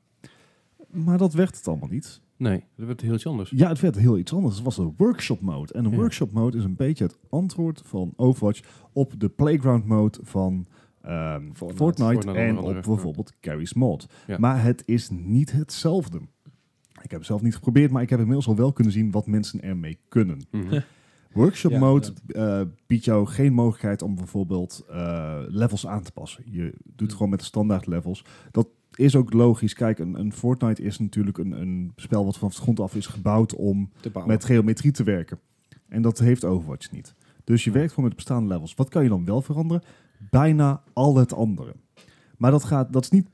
Maar 0.92 1.18
dat 1.18 1.34
werd 1.34 1.56
het 1.58 1.68
allemaal 1.68 1.90
niet. 1.90 2.22
Nee, 2.42 2.64
dat 2.76 2.86
werd 2.86 3.02
heel 3.02 3.14
iets 3.14 3.28
anders. 3.28 3.50
Ja, 3.56 3.68
het 3.68 3.80
werd 3.80 3.96
heel 3.96 4.18
iets 4.18 4.34
anders. 4.34 4.56
Het 4.56 4.64
was 4.64 4.78
een 4.78 4.94
workshop 4.98 5.42
mode. 5.42 5.74
En 5.74 5.86
een 5.86 5.92
Ja. 5.92 5.98
workshop 5.98 6.32
mode 6.32 6.58
is 6.58 6.64
een 6.64 6.76
beetje 6.76 7.04
het 7.04 7.18
antwoord 7.30 7.82
van 7.86 8.14
Overwatch 8.16 8.62
op 8.94 9.14
de 9.20 9.30
playground 9.30 9.86
mode 9.86 10.20
van 10.22 10.68
ehm, 11.02 11.42
Fortnite, 11.54 11.76
Fortnite. 11.76 12.12
Fortnite 12.14 12.40
en 12.40 12.58
op 12.58 12.74
bijvoorbeeld 12.84 13.34
Carrie's 13.40 13.74
mod. 13.74 14.06
Ja. 14.28 14.38
Maar 14.38 14.64
het 14.64 14.84
is 14.86 15.10
niet 15.10 15.52
hetzelfde. 15.52 16.18
Ik 17.02 17.12
heb 17.12 17.20
het 17.20 17.26
zelf 17.26 17.42
niet 17.42 17.56
geprobeerd, 17.56 17.92
maar 17.92 18.02
ik 18.02 18.10
heb 18.10 18.20
inmiddels 18.20 18.48
al 18.48 18.56
wel 18.56 18.74
kunnen 18.74 18.94
zien 18.94 19.12
wat 19.12 19.28
mensen 19.28 19.62
ermee 19.62 19.98
kunnen. 20.08 20.46
Mhm. 20.52 20.80
Workshop 21.32 21.72
Ja, 21.72 21.80
mode 21.80 22.14
eh, 22.28 22.62
biedt 22.88 23.06
jou 23.06 23.26
geen 23.28 23.54
mogelijkheid 23.54 24.02
om 24.02 24.16
bijvoorbeeld 24.16 24.86
eh, 24.90 25.40
levels 25.48 25.88
aan 25.88 26.04
te 26.04 26.12
passen. 26.12 26.44
Je 26.46 26.74
doet 26.84 26.98
Hmm. 27.08 27.10
gewoon 27.10 27.30
met 27.30 27.40
de 27.40 27.46
standaard 27.46 27.86
levels. 27.88 28.26
Dat 28.52 28.68
is 28.96 29.16
ook 29.16 29.34
logisch. 29.34 29.74
Kijk, 29.74 30.00
een, 30.00 30.20
een 30.20 30.34
Fortnite 30.34 30.82
is 30.84 31.00
natuurlijk 31.00 31.38
een, 31.38 31.52
een 31.62 31.92
spel 31.96 32.26
wat 32.26 32.38
vanaf 32.38 32.56
de 32.56 32.62
grond 32.62 32.80
af 32.80 32.96
is 32.96 33.08
gebouwd 33.08 33.56
om 33.56 33.90
met 34.28 34.46
geometrie 34.46 34.92
te 34.92 35.04
werken. 35.04 35.40
En 35.88 36.02
dat 36.02 36.20
heeft 36.20 36.46
Overwatch 36.46 36.92
niet. 36.92 37.16
Dus 37.44 37.64
je 37.64 37.72
werkt 37.72 37.90
gewoon 37.90 38.10
met 38.10 38.18
de 38.18 38.24
bestaande 38.24 38.54
levels. 38.54 38.76
Wat 38.76 38.90
kan 38.90 39.04
je 39.04 39.10
dan 39.10 39.26
wel 39.26 39.42
veranderen? 39.42 39.84
Bijna 40.30 40.84
al 40.94 41.16
het 41.18 41.34
andere. 41.34 41.74
Maar 42.38 42.52
dat, 42.52 42.64
gaat, 42.64 42.94
dat 42.94 43.04
is 43.04 43.10
niet 43.10 43.28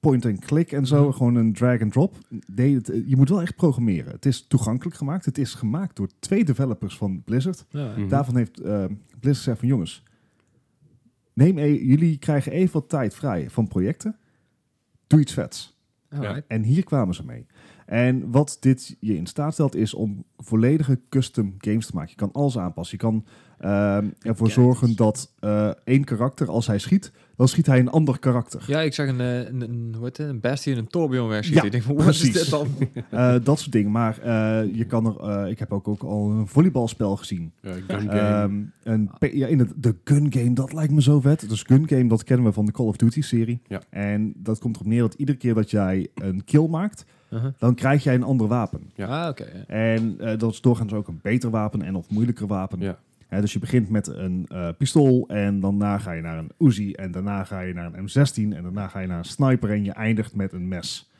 point-and-click 0.00 0.72
en 0.72 0.86
zo, 0.86 1.04
Mhm. 1.06 1.16
gewoon 1.16 1.34
een 1.34 1.52
drag-and-drop. 1.52 2.16
Nee, 2.54 2.74
het- 2.74 3.02
je 3.06 3.16
moet 3.16 3.28
wel 3.28 3.40
echt 3.42 3.56
programmeren. 3.56 4.12
Het 4.12 4.26
is 4.26 4.46
toegankelijk 4.46 4.96
gemaakt. 4.96 5.24
Het 5.24 5.38
is 5.38 5.54
gemaakt 5.54 5.96
door 5.96 6.08
twee 6.18 6.44
developers 6.44 6.96
van 6.96 7.22
Blizzard. 7.24 7.64
Ja. 7.70 7.92
Mhm. 7.96 8.08
Daarvan 8.08 8.36
heeft 8.36 8.60
eh, 8.60 8.84
Blizzard 9.08 9.36
gezegd 9.36 9.58
van 9.58 9.68
jongens, 9.68 10.02
neem 11.32 11.58
e 11.58 11.84
jullie 11.86 12.18
krijgen 12.18 12.52
even 12.52 12.72
wat 12.72 12.88
tijd 12.88 13.14
vrij 13.14 13.50
van 13.50 13.68
projecten. 13.68 14.16
Doe 15.10 15.20
iets 15.20 15.32
vets. 15.32 15.78
Alright. 16.10 16.44
En 16.46 16.62
hier 16.62 16.84
kwamen 16.84 17.14
ze 17.14 17.24
mee. 17.24 17.46
En 17.86 18.30
wat 18.30 18.56
dit 18.60 18.96
je 19.00 19.16
in 19.16 19.26
staat 19.26 19.52
stelt 19.52 19.74
is 19.74 19.94
om 19.94 20.24
volledige 20.36 21.00
custom 21.08 21.54
games 21.58 21.86
te 21.86 21.94
maken. 21.94 22.10
Je 22.10 22.16
kan 22.16 22.32
alles 22.32 22.58
aanpassen. 22.58 22.98
Je 23.00 23.04
kan 23.04 23.24
ehm, 23.58 24.10
ervoor 24.20 24.50
zorgen 24.50 24.96
dat 24.96 25.34
eh, 25.38 25.70
één 25.84 26.04
karakter, 26.04 26.48
als 26.48 26.66
hij 26.66 26.78
schiet, 26.78 27.12
dan 27.40 27.48
schiet 27.48 27.66
hij 27.66 27.78
een 27.78 27.88
ander 27.88 28.18
karakter. 28.18 28.62
Ja, 28.66 28.80
ik 28.80 28.94
zag 28.94 29.08
een, 29.08 29.20
eh, 29.20 29.38
een, 29.38 29.60
een, 29.60 29.94
hoe 29.94 30.04
heet 30.04 30.16
het, 30.16 30.28
een 30.28 30.40
Bastion 30.40 30.74
en 30.74 30.80
een 30.80 30.88
Torbjorn 30.88 31.30
versies. 31.30 31.54
Ja, 31.54 31.62
ik 31.62 31.70
denk 31.72 31.82
van, 31.82 31.94
wat 31.94 32.06
is 32.08 32.18
precies. 32.18 32.40
dit 32.40 32.50
dan? 32.50 32.68
Eh, 33.10 33.34
dat 33.42 33.58
soort 33.58 33.72
dingen. 33.72 33.90
Maar 33.90 34.18
eh, 34.18 34.74
je 34.74 34.84
kan 34.84 35.06
er, 35.06 35.30
eh, 35.44 35.50
ik 35.50 35.58
heb 35.58 35.72
ook, 35.72 35.88
ook 35.88 36.02
al 36.02 36.30
een 36.30 36.46
volleybalspel 36.46 37.16
gezien. 37.16 37.52
Ja, 37.62 37.72
gun 37.72 38.10
game. 38.10 38.10
Ehm, 38.10 38.62
een, 38.82 39.10
ja, 39.32 39.46
in 39.46 39.58
het, 39.58 39.72
de 39.76 39.94
gun 40.04 40.32
game, 40.32 40.52
dat 40.52 40.72
lijkt 40.72 40.92
me 40.92 41.02
zo 41.02 41.20
vet. 41.20 41.48
Dus 41.48 41.62
gun 41.62 41.88
game, 41.88 42.08
dat 42.08 42.24
kennen 42.24 42.46
we 42.46 42.52
van 42.52 42.66
de 42.66 42.72
Call 42.72 42.86
of 42.86 42.96
Duty 42.96 43.20
serie. 43.22 43.60
Ja. 43.66 43.82
En 43.90 44.32
dat 44.36 44.58
komt 44.58 44.76
erop 44.76 44.88
neer 44.88 45.00
dat 45.00 45.14
iedere 45.14 45.38
keer 45.38 45.54
dat 45.54 45.70
jij 45.70 46.08
een 46.14 46.44
kill 46.44 46.68
maakt, 46.68 47.04
Uh-huh. 47.30 47.52
dan 47.58 47.74
krijg 47.74 48.02
jij 48.02 48.14
een 48.14 48.22
ander 48.22 48.46
wapen. 48.46 48.90
Ja. 48.94 49.06
Ah, 49.06 49.28
oké. 49.28 49.44
ja. 49.44 49.64
En 49.66 50.14
eh, 50.18 50.38
dat 50.38 50.52
is 50.52 50.60
doorgaans 50.60 50.92
ook 50.92 51.08
een 51.08 51.18
beter 51.22 51.50
wapen 51.50 51.82
en 51.82 51.94
of 51.94 52.10
moeilijker 52.10 52.46
wapen. 52.46 52.80
Ja. 52.80 52.98
Hè, 53.30 53.40
dus 53.40 53.52
je 53.52 53.58
begint 53.58 53.88
met 53.90 54.06
een 54.06 54.46
eh, 54.48 54.68
pistool 54.78 55.28
en 55.28 55.60
daarna 55.60 55.98
ga 55.98 56.12
je 56.12 56.22
naar 56.22 56.38
een 56.38 56.50
Uzi 56.58 56.92
en 56.92 57.10
daarna 57.10 57.44
ga 57.44 57.60
je 57.60 57.74
naar 57.74 57.94
een 57.94 58.08
M16 58.08 58.34
en 58.56 58.62
daarna 58.62 58.88
ga 58.88 58.98
je 59.00 59.06
naar 59.06 59.18
een 59.18 59.24
sniper 59.24 59.70
en 59.70 59.84
je 59.84 59.92
eindigt 59.92 60.34
met 60.34 60.52
een 60.52 60.68
mes. 60.68 61.10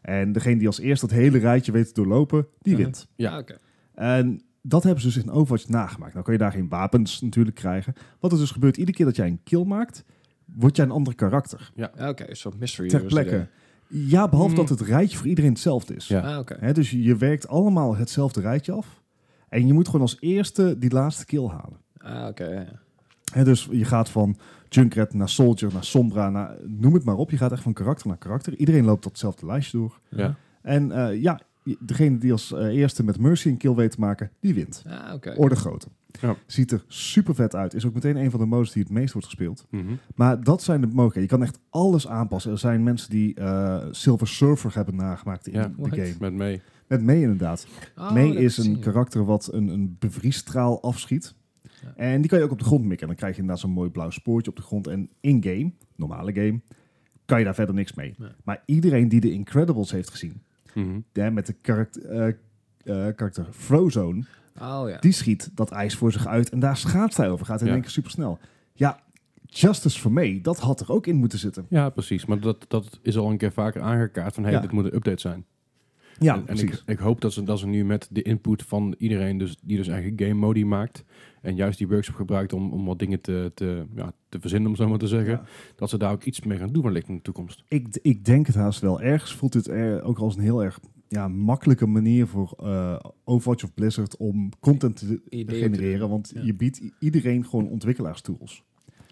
En 0.00 0.32
degene 0.32 0.56
die 0.58 0.66
als 0.66 0.80
eerste 0.80 1.06
dat 1.06 1.16
hele 1.16 1.38
rijtje 1.38 1.72
weet 1.72 1.86
te 1.86 1.94
doorlopen, 1.94 2.46
die 2.62 2.72
Mhm. 2.74 2.82
wint. 2.82 3.08
Ja. 3.16 3.30
Ah, 3.32 3.38
oké. 3.38 3.58
En 3.94 4.42
dat 4.62 4.82
hebben 4.82 5.02
ze 5.02 5.06
dus 5.12 5.24
in 5.24 5.30
Overwatch 5.30 5.68
nagemaakt. 5.68 6.12
Nou 6.12 6.24
kan 6.24 6.34
je 6.34 6.40
daar 6.40 6.52
geen 6.52 6.68
wapens 6.68 7.20
natuurlijk 7.20 7.56
krijgen. 7.56 7.94
Wat 8.20 8.32
er 8.32 8.38
dus 8.38 8.50
gebeurt, 8.50 8.76
iedere 8.76 8.96
keer 8.96 9.06
dat 9.06 9.16
jij 9.16 9.26
een 9.26 9.40
kill 9.44 9.64
maakt, 9.64 10.04
word 10.44 10.76
jij 10.76 10.84
een 10.84 10.90
ander 10.90 11.14
karakter. 11.14 11.70
Ja, 11.74 11.90
oké. 12.08 12.28
Een 12.28 12.36
soort 12.36 12.58
mystery. 12.58 12.88
Ter 12.88 13.04
plekke. 13.04 13.46
Ja, 13.88 14.28
behalve 14.28 14.54
Hmm. 14.54 14.66
dat 14.66 14.78
het 14.78 14.88
rijtje 14.88 15.16
voor 15.16 15.26
iedereen 15.26 15.50
hetzelfde 15.50 15.94
is. 15.94 16.08
Ja. 16.08 16.20
Ah, 16.20 16.38
oké. 16.38 16.56
Hè, 16.60 16.72
dus 16.72 16.90
je 16.90 17.16
werkt 17.16 17.48
allemaal 17.48 17.96
hetzelfde 17.96 18.40
rijtje 18.40 18.72
af. 18.72 19.02
En 19.48 19.66
je 19.66 19.72
moet 19.72 19.86
gewoon 19.86 20.00
als 20.00 20.16
eerste 20.20 20.78
die 20.78 20.90
laatste 20.92 21.26
kill 21.26 21.46
halen. 21.46 21.78
Ah, 21.98 22.28
oké. 22.28 22.44
ja. 22.44 22.82
Hè, 23.32 23.44
dus 23.44 23.68
je 23.70 23.84
gaat 23.84 24.08
van 24.08 24.36
Junkrat 24.68 25.14
naar 25.14 25.28
Soldier, 25.28 25.72
naar 25.72 25.84
Sombra, 25.84 26.30
naar, 26.30 26.56
noem 26.66 26.94
het 26.94 27.04
maar 27.04 27.16
op. 27.16 27.30
Je 27.30 27.36
gaat 27.36 27.52
echt 27.52 27.62
van 27.62 27.72
karakter 27.72 28.08
naar 28.08 28.16
karakter. 28.18 28.56
Iedereen 28.56 28.84
loopt 28.84 29.02
datzelfde 29.04 29.46
lijstje 29.46 29.78
door. 29.78 30.00
Ja. 30.08 30.34
En 30.62 30.92
eh, 30.92 31.20
ja, 31.22 31.40
degene 31.78 32.18
die 32.18 32.32
als 32.32 32.52
eh, 32.52 32.66
eerste 32.66 33.04
met 33.04 33.18
Mercy 33.18 33.48
een 33.48 33.56
kill 33.56 33.74
weet 33.74 33.90
te 33.90 34.00
maken, 34.00 34.30
die 34.40 34.54
wint. 34.54 34.84
Ah, 34.88 35.14
oké. 35.14 35.34
Orde 35.36 35.56
grootte. 35.56 35.88
Ja. 36.20 36.36
Ziet 36.46 36.72
er 36.72 36.84
super 36.88 37.34
vet 37.34 37.54
uit. 37.54 37.74
Is 37.74 37.86
ook 37.86 37.94
meteen 37.94 38.16
een 38.16 38.30
van 38.30 38.40
de 38.40 38.46
modes 38.46 38.72
die 38.72 38.82
het 38.82 38.92
meest 38.92 39.12
wordt 39.12 39.26
gespeeld. 39.26 39.66
Mhm. 39.70 39.92
Maar 40.14 40.44
dat 40.44 40.62
zijn 40.62 40.80
de 40.80 40.86
mogelijkheden. 40.86 41.22
Je 41.30 41.36
kan 41.36 41.42
echt 41.42 41.58
alles 41.70 42.08
aanpassen. 42.08 42.52
Er 42.52 42.58
zijn 42.58 42.82
mensen 42.82 43.10
die 43.10 43.34
eh, 43.34 43.84
Silver 43.90 44.28
Surfer 44.28 44.74
hebben 44.74 44.96
nagemaakt 44.96 45.46
in 45.46 45.52
Ja. 45.52 45.62
de 45.68 45.74
What? 45.76 45.94
game. 45.94 46.14
Met 46.20 46.32
mee. 46.32 46.62
Met 46.86 47.02
May 47.02 47.20
inderdaad. 47.20 47.66
Oh, 47.96 48.12
May 48.12 48.28
is 48.30 48.58
ik 48.58 48.64
een 48.64 48.78
karakter 48.78 49.24
wat 49.24 49.52
een, 49.52 49.68
een 49.68 49.96
bevriesstraal 49.98 50.82
afschiet. 50.82 51.34
Ja. 51.62 51.92
En 51.96 52.20
die 52.20 52.30
kan 52.30 52.38
je 52.38 52.44
ook 52.44 52.50
op 52.50 52.58
de 52.58 52.64
grond 52.64 52.84
mikken. 52.84 53.06
Dan 53.06 53.16
krijg 53.16 53.34
je 53.34 53.40
inderdaad 53.40 53.64
zo'n 53.64 53.72
mooi 53.74 53.90
blauw 53.90 54.10
spoortje 54.10 54.50
op 54.50 54.56
de 54.56 54.62
grond. 54.62 54.86
En 54.86 55.08
in-game, 55.20 55.72
normale 55.96 56.32
game, 56.32 56.60
kan 57.24 57.38
je 57.38 57.44
daar 57.44 57.54
verder 57.54 57.74
niks 57.74 57.94
mee. 57.94 58.14
Nee. 58.18 58.30
Maar 58.44 58.62
iedereen 58.66 59.08
die 59.08 59.20
de 59.20 59.32
Incredibles 59.32 59.90
heeft 59.90 60.10
gezien, 60.10 60.42
Mhm. 60.74 60.98
hè, 61.12 61.30
met 61.30 61.46
de 61.46 61.52
karakter, 61.52 62.04
eh, 62.10 62.26
eh, 62.28 63.14
karakter 63.16 63.46
Frozone, 63.50 64.24
Oh, 64.60 64.88
ja. 64.88 64.98
die 64.98 65.12
schiet 65.12 65.50
dat 65.54 65.70
ijs 65.70 65.96
voor 65.96 66.12
zich 66.12 66.26
uit 66.26 66.50
en 66.50 66.58
daar 66.60 66.76
schaatst 66.76 67.16
hij 67.16 67.30
over. 67.30 67.46
Gaat 67.46 67.60
in 67.60 67.66
Ja. 67.66 67.72
één 67.72 67.80
keer 67.80 67.90
super 67.90 68.10
snel. 68.10 68.38
Ja, 68.74 69.02
Justice 69.46 70.00
for 70.00 70.12
Me, 70.12 70.40
dat 70.40 70.58
had 70.58 70.80
er 70.80 70.92
ook 70.92 71.06
in 71.06 71.16
moeten 71.16 71.38
zitten. 71.38 71.66
Ja, 71.68 71.88
precies. 71.90 72.24
Maar 72.26 72.40
dat, 72.40 72.64
dat 72.68 72.98
is 73.02 73.16
al 73.16 73.30
een 73.30 73.36
keer 73.36 73.52
vaker 73.52 73.80
aangekaart 73.82 74.34
van, 74.34 74.42
hey, 74.44 74.52
Ja. 74.52 74.60
dit 74.60 74.72
moet 74.72 74.84
een 74.84 74.94
update 74.94 75.20
zijn. 75.20 75.44
Ja, 76.18 76.32
en, 76.34 76.38
en 76.38 76.44
precies. 76.44 76.70
ik, 76.70 76.82
ik 76.86 76.98
hoop 76.98 77.20
dat 77.20 77.32
ze, 77.32 77.42
dat 77.42 77.58
ze 77.58 77.66
nu 77.66 77.84
met 77.84 78.08
de 78.10 78.22
input 78.22 78.62
van 78.62 78.94
iedereen, 78.98 79.38
dus, 79.38 79.56
die 79.62 79.76
dus 79.76 79.88
eigen 79.88 80.12
game 80.16 80.34
modi 80.34 80.64
maakt, 80.64 81.04
en 81.42 81.54
juist 81.56 81.78
die 81.78 81.88
workshop 81.88 82.14
gebruikt 82.14 82.52
om, 82.52 82.72
om 82.72 82.84
wat 82.84 82.98
dingen 82.98 83.20
te, 83.20 83.52
te, 83.54 83.86
ja, 83.94 84.12
te 84.28 84.40
verzinnen, 84.40 84.68
om 84.70 84.76
zo 84.76 84.88
maar 84.88 84.98
te 84.98 85.06
zeggen, 85.06 85.30
Ja. 85.32 85.44
dat 85.76 85.90
ze 85.90 85.98
daar 85.98 86.12
ook 86.12 86.24
iets 86.24 86.40
mee 86.42 86.58
gaan 86.58 86.72
doen 86.72 86.82
wellicht 86.82 87.08
in 87.08 87.14
de 87.14 87.22
toekomst. 87.22 87.64
Ik, 87.68 87.98
ik 88.02 88.24
denk 88.24 88.46
het 88.46 88.54
haast 88.56 88.80
wel. 88.80 89.00
Ergens 89.00 89.34
voelt 89.34 89.52
dit 89.52 89.68
er 89.68 90.02
ook 90.02 90.18
als 90.18 90.36
een 90.36 90.42
heel 90.42 90.64
erg 90.64 90.80
ja, 91.08 91.28
makkelijke 91.28 91.86
manier 91.86 92.26
voor 92.26 92.54
eh, 92.62 92.96
Overwatch 93.24 93.64
of 93.64 93.74
Blizzard 93.74 94.16
om 94.16 94.48
content 94.60 94.96
te 94.96 95.20
Ideeën 95.28 95.62
genereren. 95.62 96.08
Want 96.08 96.30
Ja. 96.34 96.42
je 96.42 96.54
biedt 96.54 96.80
iedereen 96.98 97.44
gewoon 97.46 97.68
ontwikkelaarstools. 97.68 98.62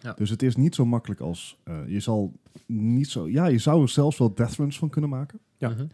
Ja. 0.01 0.13
Dus 0.13 0.31
het 0.31 0.43
is 0.43 0.57
niet 0.57 0.75
zo 0.75 0.85
makkelijk 0.87 1.21
als 1.21 1.59
eh, 1.65 1.77
je 1.87 2.01
zal 2.01 2.33
niet 2.67 3.09
zo. 3.09 3.29
Ja, 3.29 3.47
je 3.47 3.59
zou 3.59 3.83
er 3.83 3.89
zelfs 3.89 4.19
wel 4.19 4.35
death 4.35 4.55
runs 4.57 4.79
van 4.79 4.89
kunnen 4.89 5.11
maken. 5.11 5.39
Ja. 5.57 5.69
Mhm. 5.69 5.87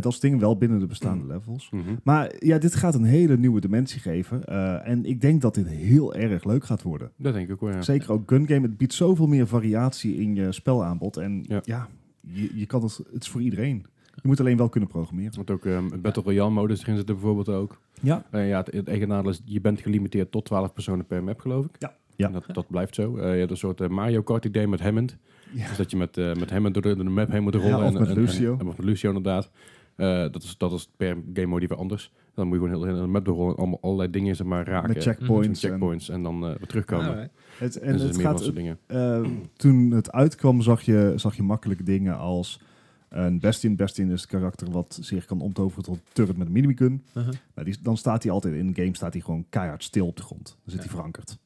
Dat 0.00 0.10
soort 0.12 0.20
dingen 0.20 0.38
wel 0.38 0.56
binnen 0.56 0.78
de 0.78 0.86
bestaande 0.86 1.26
levels. 1.26 1.70
Mhm. 1.70 1.82
Maar 2.02 2.32
ja, 2.38 2.58
dit 2.58 2.74
gaat 2.74 2.94
een 2.94 3.04
hele 3.04 3.36
nieuwe 3.36 3.60
dimensie 3.60 4.00
geven. 4.00 4.44
eh, 4.44 4.88
en 4.88 5.04
ik 5.04 5.20
denk 5.20 5.40
dat 5.40 5.54
dit 5.54 5.68
heel 5.68 6.14
erg 6.14 6.44
leuk 6.44 6.64
gaat 6.64 6.82
worden. 6.82 7.10
Dat 7.16 7.32
denk 7.32 7.46
ik 7.46 7.52
ook 7.52 7.60
wel, 7.60 7.70
ja. 7.70 7.82
Zeker 7.82 8.12
ook 8.12 8.22
gun 8.30 8.46
game. 8.48 8.60
Het 8.60 8.76
biedt 8.76 8.94
zoveel 8.94 9.26
meer 9.26 9.46
variatie 9.46 10.16
in 10.16 10.34
je 10.34 10.52
spelaanbod. 10.52 11.16
En 11.16 11.44
ja, 11.48 11.60
Ja. 11.64 11.88
je, 12.20 12.50
je 12.58 12.66
kan 12.66 12.82
het, 12.82 13.00
het 13.12 13.22
is 13.22 13.28
voor 13.28 13.40
iedereen. 13.42 13.84
Je 14.14 14.28
moet 14.28 14.40
alleen 14.40 14.56
wel 14.56 14.68
kunnen 14.68 14.88
programmeren. 14.88 15.32
Want 15.36 15.50
ook 15.50 15.64
een 15.64 16.00
Battle 16.02 16.22
Royale 16.22 16.50
modus 16.50 16.82
erin 16.82 16.96
zit 16.96 17.08
er 17.08 17.14
bijvoorbeeld 17.14 17.48
ook. 17.48 17.80
Ja, 18.00 18.24
Eh, 18.30 18.48
ja, 18.48 18.58
het, 18.58 18.72
het 18.74 18.88
eigen 18.88 19.08
nadeel 19.08 19.30
is, 19.30 19.42
je 19.44 19.60
bent 19.60 19.80
gelimiteerd 19.80 20.30
tot 20.32 20.44
12 20.44 20.72
personen 20.72 21.06
per 21.06 21.24
map, 21.24 21.40
geloof 21.40 21.64
ik. 21.64 21.70
Ja. 21.78 21.94
Ja. 22.16 22.26
En 22.26 22.32
dat, 22.32 22.44
dat 22.52 22.66
blijft 22.68 22.94
zo. 22.94 23.16
Eh, 23.16 23.32
je 23.32 23.38
hebt 23.38 23.50
een 23.50 23.56
soort 23.56 23.80
eh, 23.80 23.88
Mario 23.88 24.22
Kart 24.22 24.44
idee 24.44 24.68
met 24.68 24.80
Hammond. 24.80 25.16
ja. 25.52 25.68
Dus 25.68 25.76
dat 25.76 25.90
je 25.90 25.96
met, 25.96 26.16
eh, 26.16 26.34
met 26.34 26.50
Hammond 26.50 26.74
door 26.74 26.82
de, 26.82 26.94
door 26.94 27.04
de 27.04 27.10
map 27.10 27.30
heen 27.30 27.42
moet 27.42 27.54
rollen. 27.54 27.68
Ja, 27.70 27.76
of 27.86 27.94
en, 27.94 28.00
met 28.00 28.08
en- 28.08 28.14
Lucio. 28.14 28.52
En, 28.52 28.60
en, 28.60 28.66
of 28.66 28.76
met 28.76 28.86
Lucio 28.86 29.08
inderdaad. 29.08 29.50
Eh, 29.96 30.06
dat, 30.30 30.42
is, 30.42 30.56
dat 30.58 30.72
is 30.72 30.88
per 30.96 31.16
game 31.34 31.46
mode 31.46 31.66
weer 31.66 31.78
anders. 31.78 32.12
Dan 32.34 32.46
moet 32.46 32.56
je 32.58 32.62
gewoon 32.64 32.78
heel, 32.78 32.94
heel 32.94 33.02
de 33.02 33.08
map 33.10 33.24
doorrollen. 33.24 33.56
Allemaal, 33.56 33.78
allerlei 33.80 34.10
dingen 34.10 34.36
zeg 34.36 34.46
maar, 34.46 34.66
raken. 34.68 34.88
met 34.88 35.02
checkpoints. 35.02 35.48
Met 35.62 35.70
checkpoints. 35.70 36.08
En, 36.08 36.22
dan 36.22 36.34
eh, 36.46 36.48
weer 36.48 36.66
terugkomen. 36.66 37.30
Het, 37.58 37.78
en 37.78 37.86
En, 37.86 37.92
dus 37.92 38.02
het 38.02 38.20
gaat, 38.20 38.54
dingen. 38.54 38.78
eh, 38.86 39.24
toen 39.56 39.90
het 39.90 40.12
uitkwam 40.12 40.62
zag 40.62 40.82
je, 40.82 41.12
zag 41.16 41.36
je 41.36 41.42
makkelijke 41.42 41.82
dingen 41.82 42.18
als 42.18 42.60
een 43.08 43.40
Bastion. 43.40 43.76
Bastion 43.76 44.10
is 44.10 44.20
het 44.20 44.30
karakter 44.30 44.70
wat 44.70 44.98
zich 45.00 45.24
kan 45.24 45.40
omtoveren 45.40 45.84
tot 45.84 45.98
turret 46.12 46.36
met 46.36 46.48
een. 46.54 47.02
Nou, 47.12 47.32
die, 47.64 47.76
dan 47.82 47.96
staat 47.96 48.22
hij 48.22 48.32
altijd 48.32 48.54
in 48.54 48.66
een 48.66 48.74
game 48.74 48.96
staat 48.96 49.12
hij 49.12 49.22
gewoon 49.22 49.46
keihard 49.48 49.82
stil 49.82 50.06
op 50.06 50.16
de 50.16 50.22
grond. 50.22 50.44
Dan 50.44 50.56
zit 50.64 50.74
Ja. 50.74 50.78
hij 50.80 50.88
verankerd. 50.88 51.38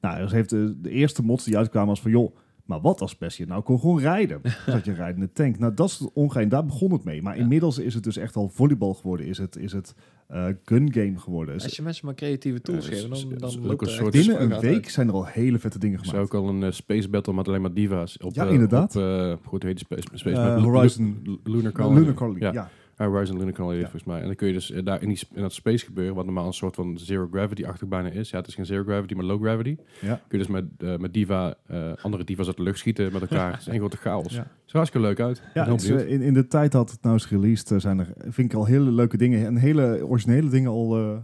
Nou, 0.00 0.20
dus 0.20 0.32
heeft 0.32 0.50
de, 0.50 0.80
de 0.80 0.90
eerste 0.90 1.22
mods 1.22 1.44
die 1.44 1.56
uitkwamen 1.56 1.90
als 1.90 2.00
van 2.00 2.10
joh, 2.10 2.36
maar 2.70 2.80
wat 2.80 3.00
als 3.00 3.18
Bastion 3.18 3.48
nou 3.48 3.62
kon 3.62 3.80
gewoon 3.80 3.98
rijden? 4.00 4.40
Had 4.66 4.84
je 4.84 4.92
rijdende 4.92 5.32
tank. 5.32 5.58
Nou, 5.58 5.74
dat 5.74 5.88
is 5.88 5.98
het 5.98 6.10
ongein. 6.12 6.48
Daar 6.48 6.64
begon 6.66 6.92
het 6.92 7.04
mee. 7.04 7.22
Maar 7.22 7.36
Ja. 7.36 7.42
inmiddels 7.42 7.78
is 7.78 7.94
het 7.94 8.02
dus 8.02 8.16
echt 8.16 8.36
al 8.36 8.48
volleybal 8.48 8.94
geworden. 8.94 9.26
Is 9.26 9.38
het, 9.38 9.56
is 9.56 9.72
het 9.72 9.94
eh, 10.26 10.44
gun 10.64 10.92
game 10.92 11.18
geworden. 11.18 11.54
Als 11.54 11.76
je 11.76 11.82
mensen 11.82 12.06
maar 12.06 12.14
creatieve 12.14 12.60
tools 12.60 12.84
Ja, 12.86 12.90
geeft, 12.92 13.08
dan, 13.30 13.38
dan 13.38 13.58
ook 13.58 13.64
loopt 13.64 13.82
een 13.82 13.88
soort- 13.88 14.10
binnen 14.12 14.42
een 14.42 14.60
week 14.60 14.74
uit. 14.84 14.90
zijn 14.92 15.08
er 15.08 15.14
al 15.14 15.26
hele 15.26 15.58
vette 15.58 15.78
dingen 15.78 15.98
Ik 15.98 16.04
zou 16.04 16.16
gemaakt. 16.16 16.34
ook 16.34 16.42
al 16.42 16.48
een 16.54 16.62
eh, 16.62 16.70
space 16.70 17.08
battle 17.08 17.32
met 17.34 17.48
alleen 17.48 17.60
maar 17.60 17.74
diva's. 17.74 18.16
Op, 18.22 18.34
Ja, 18.34 18.46
eh, 18.46 18.52
inderdaad. 18.52 18.96
Op, 18.96 19.02
eh, 19.02 19.32
goed, 19.44 19.62
heet 19.62 19.76
die 19.76 19.84
space, 19.98 20.18
space 20.18 20.40
Horizon- 20.60 21.20
Lu- 21.24 21.38
Lunar 21.52 21.72
Colony. 21.72 21.98
Lunar 21.98 22.14
Colony, 22.14 22.38
Ja. 22.40 22.70
Ja. 23.06 23.08
Horizon 23.12 23.38
Lunar 23.38 23.52
Colony 23.52 23.74
Ja. 23.74 23.80
volgens 23.80 24.04
mij. 24.04 24.20
En 24.20 24.26
dan 24.26 24.34
kun 24.34 24.46
je 24.46 24.52
dus 24.52 24.70
eh, 24.70 24.84
daar 24.84 25.02
in, 25.02 25.08
die, 25.08 25.20
in 25.34 25.42
dat 25.42 25.52
space 25.52 25.84
gebeuren, 25.84 26.14
wat 26.14 26.24
normaal 26.24 26.46
een 26.46 26.52
soort 26.52 26.74
van 26.74 26.98
zero 26.98 27.28
gravity-achtig 27.32 27.88
bijna 27.88 28.08
is. 28.08 28.30
Ja, 28.30 28.38
het 28.38 28.46
is 28.46 28.54
geen 28.54 28.66
zero 28.66 28.82
gravity, 28.82 29.14
maar 29.14 29.24
low 29.24 29.42
gravity. 29.42 29.76
Ja. 30.00 30.14
Kun 30.28 30.38
je 30.38 30.44
dus 30.44 30.46
met, 30.46 30.64
eh, 30.78 30.96
met 30.96 31.14
diva, 31.14 31.54
eh, 31.66 31.92
andere 32.02 32.24
divas 32.24 32.46
uit 32.46 32.56
de 32.56 32.62
lucht 32.62 32.78
schieten 32.78 33.12
met 33.12 33.20
elkaar. 33.22 33.50
Het 33.52 33.60
is 33.60 33.68
één 33.68 33.78
grote 33.78 33.96
chaos. 33.96 34.32
Ja. 34.34 34.46
Het 34.62 34.72
hartstikke 34.72 35.06
leuk 35.06 35.20
uit. 35.20 35.42
Ja, 35.54 35.66
is, 35.66 35.88
eh, 35.90 36.10
in, 36.10 36.20
in 36.22 36.34
de 36.34 36.46
tijd 36.46 36.72
dat 36.72 36.90
het 36.90 37.02
nou 37.02 37.14
is 37.16 37.28
released, 37.28 37.70
eh, 37.70 37.78
zijn 37.78 37.98
er, 37.98 38.12
vind 38.18 38.52
ik 38.52 38.58
al 38.58 38.64
hele 38.64 38.90
leuke 38.90 39.16
dingen 39.16 39.46
en 39.46 39.56
hele 39.56 40.06
originele 40.06 40.48
dingen 40.50 40.70
al, 40.70 40.96
eh, 40.98 41.16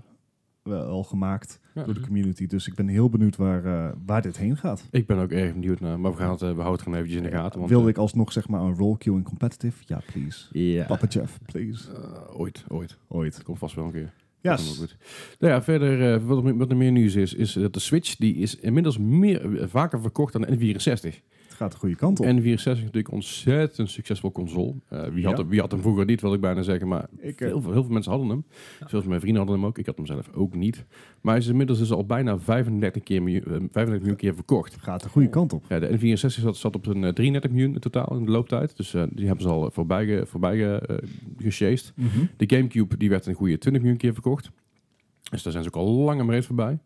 wel- 0.63 0.85
al 0.87 1.03
gemaakt 1.05 1.61
Ja. 1.77 1.85
door 1.85 1.95
de 1.95 2.01
community. 2.01 2.47
Dus 2.47 2.67
ik 2.67 2.75
ben 2.75 2.89
heel 2.89 3.09
benieuwd 3.09 3.37
waar, 3.37 3.65
eh, 3.65 3.93
waar 4.07 4.23
dit 4.23 4.37
heen 4.37 4.57
gaat. 4.57 4.85
Ik 4.91 5.07
ben 5.07 5.19
ook 5.19 5.31
erg 5.31 5.53
benieuwd 5.53 5.81
naar, 5.81 6.01
maar 6.01 6.11
we, 6.11 6.17
gaan 6.17 6.31
het, 6.31 6.43
eh, 6.43 6.49
we 6.49 6.55
houden 6.55 6.73
het 6.73 6.83
gewoon 6.83 6.99
eventjes 6.99 7.23
in 7.23 7.31
de 7.31 7.37
gaten. 7.37 7.59
Want, 7.59 7.71
Wilde 7.71 7.85
eh, 7.85 7.91
ik 7.91 7.97
alsnog 7.99 8.33
zeg 8.33 8.49
maar 8.49 8.61
een 8.61 8.75
roll 8.75 8.97
queue 8.97 9.17
in 9.17 9.23
competitive? 9.23 9.83
Ja, 9.87 10.01
please. 10.13 10.47
Ja. 10.59 10.85
Papa 10.87 11.07
Jeff, 11.07 11.39
please. 11.47 11.93
Eh, 11.93 12.41
ooit, 12.41 12.65
ooit. 12.69 12.97
Ooit. 13.09 13.33
Dat 13.35 13.43
komt 13.43 13.59
vast 13.59 13.75
wel 13.75 13.85
een 13.85 13.93
keer. 13.93 14.13
Yes. 14.41 14.77
goed. 14.79 14.97
Nou 15.39 15.53
ja, 15.53 15.63
verder, 15.63 16.15
eh, 16.15 16.23
wat, 16.25 16.45
er- 16.45 16.57
wat 16.57 16.71
er 16.71 16.77
meer 16.77 16.93
nieuws 16.93 17.15
is, 17.15 17.35
is 17.35 17.53
dat 17.53 17.73
de 17.75 17.81
Switch, 17.81 18.17
die 18.17 18.35
is 18.35 18.57
inmiddels 18.57 18.99
meer, 18.99 19.69
vaker 19.69 20.01
verkocht 20.01 20.33
dan 20.33 20.43
de 20.43 20.57
N64. 20.57 21.21
Het 21.57 21.65
gaat 21.65 21.73
de 21.75 21.79
goede 21.81 21.95
kant 21.97 22.21
op. 22.21 22.27
N64 22.27 22.43
is 22.55 22.65
natuurlijk 22.65 23.09
een 23.09 23.15
ontzettend 23.15 23.91
succesvol 23.91 24.33
console. 24.33 24.75
Eh, 24.89 25.05
wie, 25.09 25.25
had 25.25 25.37
Ja. 25.37 25.43
hem, 25.43 25.49
wie 25.49 25.61
had 25.61 25.71
hem 25.71 25.81
vroeger 25.81 26.05
niet, 26.05 26.21
wil 26.21 26.35
ik 26.35 26.41
bijna 26.41 26.63
zeggen. 26.63 26.89
Maar 26.89 27.07
Ik, 27.19 27.41
eh, 27.41 27.49
heel, 27.49 27.61
veel, 27.61 27.73
heel 27.73 27.83
veel 27.83 27.93
mensen 27.93 28.11
hadden 28.13 28.31
hem. 28.31 28.45
Zoals 28.87 29.05
mijn 29.05 29.21
vrienden 29.21 29.43
hadden 29.43 29.61
hem 29.61 29.69
ook. 29.69 29.79
Ik 29.79 29.87
had 29.87 29.97
hem 29.97 30.07
zelf 30.07 30.31
ook 30.35 30.55
niet. 30.55 30.85
Maar 31.21 31.35
hij 31.35 31.43
is 31.43 31.49
inmiddels 31.49 31.79
dus 31.79 31.93
al 31.93 32.05
bijna 32.07 32.39
35, 32.39 33.03
keer 33.03 33.23
miljoen, 33.23 33.43
eh, 33.43 33.51
35 33.51 33.99
miljoen 33.99 34.17
keer 34.17 34.35
verkocht. 34.35 34.77
gaat 34.81 35.03
de 35.03 35.09
goede 35.09 35.29
kant 35.29 35.53
op. 35.53 35.65
Ja, 35.69 35.79
de 35.79 35.89
N64 35.99 36.41
zat, 36.43 36.57
zat 36.57 36.75
op 36.75 36.87
een 36.87 37.05
eh, 37.05 37.13
33 37.13 37.51
miljoen 37.51 37.75
in 37.75 37.81
totaal 37.81 38.17
in 38.17 38.25
de 38.25 38.31
looptijd. 38.31 38.77
Dus 38.77 38.95
eh, 38.95 39.03
die 39.11 39.27
hebben 39.27 39.45
ze 39.45 39.51
al 39.51 39.71
voorbij, 39.71 40.27
voorbij 40.27 40.57
ge, 40.57 40.81
eh, 40.87 40.97
gesjeest. 41.39 41.93
De 42.37 42.45
Gamecube 42.57 42.97
die 42.97 43.09
werd 43.09 43.27
een 43.27 43.35
goede 43.35 43.59
20 43.59 43.83
miljoen 43.83 44.01
keer 44.01 44.13
verkocht. 44.13 44.51
Dus 45.31 45.43
daar 45.43 45.53
zijn 45.53 45.65
ze 45.65 45.71
ook 45.75 45.77
al 45.87 45.91
lang 45.93 46.21
en 46.21 46.27
breed 46.27 46.45
voorbij. 46.47 46.79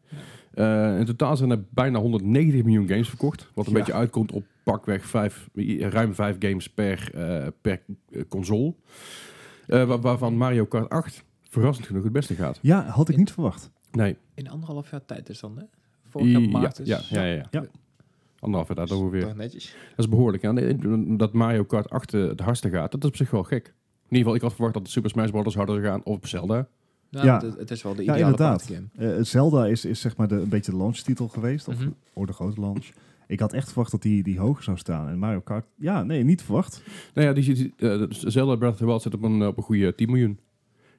Eh, 0.51 0.99
in 0.99 1.05
totaal 1.05 1.37
zijn 1.37 1.51
er 1.51 1.65
bijna 1.71 1.99
190 1.99 2.65
miljoen 2.65 2.89
games 2.89 3.09
verkocht. 3.09 3.51
Wat 3.55 3.67
een 3.67 3.73
Ja. 3.73 3.79
beetje 3.79 3.93
uitkomt 3.93 4.33
op 4.33 4.45
pakweg 4.73 5.05
vijf, 5.07 5.49
ruim 5.79 6.15
5 6.15 6.37
games 6.39 6.69
per, 6.71 7.11
eh, 7.15 7.47
per 7.61 7.83
eh, 8.11 8.23
console. 8.29 8.75
Eh, 9.67 9.85
waar- 9.85 10.01
waarvan 10.01 10.37
Mario 10.37 10.65
Kart 10.65 10.89
8 10.89 11.25
verrassend 11.49 11.87
genoeg 11.87 12.03
het 12.03 12.13
beste 12.13 12.35
gaat. 12.35 12.59
Ja, 12.63 12.83
had 12.85 13.09
ik 13.09 13.17
niet 13.17 13.33
verwacht. 13.33 13.71
Nee, 13.93 14.17
In 14.35 14.49
anderhalf 14.49 14.91
jaar 14.91 15.05
tijd 15.05 15.29
is 15.29 15.41
dan, 15.41 15.59
hè? 15.59 15.65
Vorig 16.09 16.31
jaar 16.31 16.41
ja, 16.41 16.49
maart 16.49 16.79
is 16.79 16.87
ja, 16.89 17.01
ja, 17.09 17.25
ja, 17.25 17.35
ja. 17.35 17.47
Ja. 17.51 17.65
Anderhalf 18.41 18.75
jaar 18.77 18.87
daar 18.87 18.97
ongeveer. 18.99 19.37
netjes. 19.37 19.65
Dat 19.89 19.99
is 19.99 20.09
behoorlijk. 20.09 20.43
Ja. 20.43 20.53
Dat 21.17 21.33
Mario 21.33 21.65
Kart 21.65 21.91
8 21.91 22.15
eh, 22.15 22.27
het 22.29 22.41
hardste 22.41 22.71
gaat, 22.71 22.91
dat 22.93 23.03
is 23.03 23.09
op 23.09 23.17
zich 23.17 23.31
wel 23.31 23.43
gek. 23.43 23.67
In 23.67 23.73
ieder 24.17 24.19
geval, 24.19 24.35
ik 24.35 24.41
had 24.43 24.53
verwacht 24.53 24.75
dat 24.75 24.85
de 24.85 24.91
Super 24.91 25.11
Smash 25.11 25.31
Bros. 25.31 25.55
harder 25.55 25.75
zou 25.75 25.87
gaan. 25.87 26.05
Of 26.05 26.19
Zelda. 26.23 26.69
Nou, 27.11 27.27
Ja. 27.27 27.41
het, 27.45 27.57
het 27.59 27.71
is 27.71 27.83
wel 27.83 27.95
de 27.95 28.05
Ja, 28.05 28.15
ideale 28.15 28.31
inderdaad. 28.31 28.57
partygame. 28.67 29.17
Eh, 29.17 29.25
Zelda 29.25 29.67
is, 29.67 29.85
is 29.85 30.01
zeg 30.01 30.17
maar 30.17 30.29
de, 30.29 30.35
een 30.35 30.49
beetje 30.49 30.71
de 30.71 30.77
launchtitel 30.77 31.29
geweest. 31.29 31.69
Of, 31.69 31.77
of 32.13 32.27
de 32.27 32.33
grote 32.33 32.61
launch. 32.61 32.87
Ik 33.31 33.41
had 33.41 33.53
echt 33.53 33.69
verwacht 33.69 33.91
dat 33.91 34.03
die, 34.03 34.23
die 34.23 34.39
hoger 34.39 34.63
zou 34.63 34.77
staan. 34.77 35.09
En 35.09 35.19
Mario 35.19 35.41
Kart, 35.41 35.67
ja, 35.77 36.03
nee, 36.03 36.25
niet 36.25 36.43
verwacht. 36.43 36.83
Nou 37.15 37.27
ja, 37.27 37.33
die, 37.33 37.43
zit- 37.45 37.73
eh, 37.77 38.03
Zelda 38.09 38.57
Breath 38.57 38.73
of 38.73 38.79
the 38.79 38.87
Wild 38.87 39.03
zit 39.03 39.15
op 39.15 39.23
een, 39.23 39.43
op 39.47 39.57
een 39.57 39.63
goede 39.63 39.95
10 39.95 40.11
miljoen. 40.11 40.39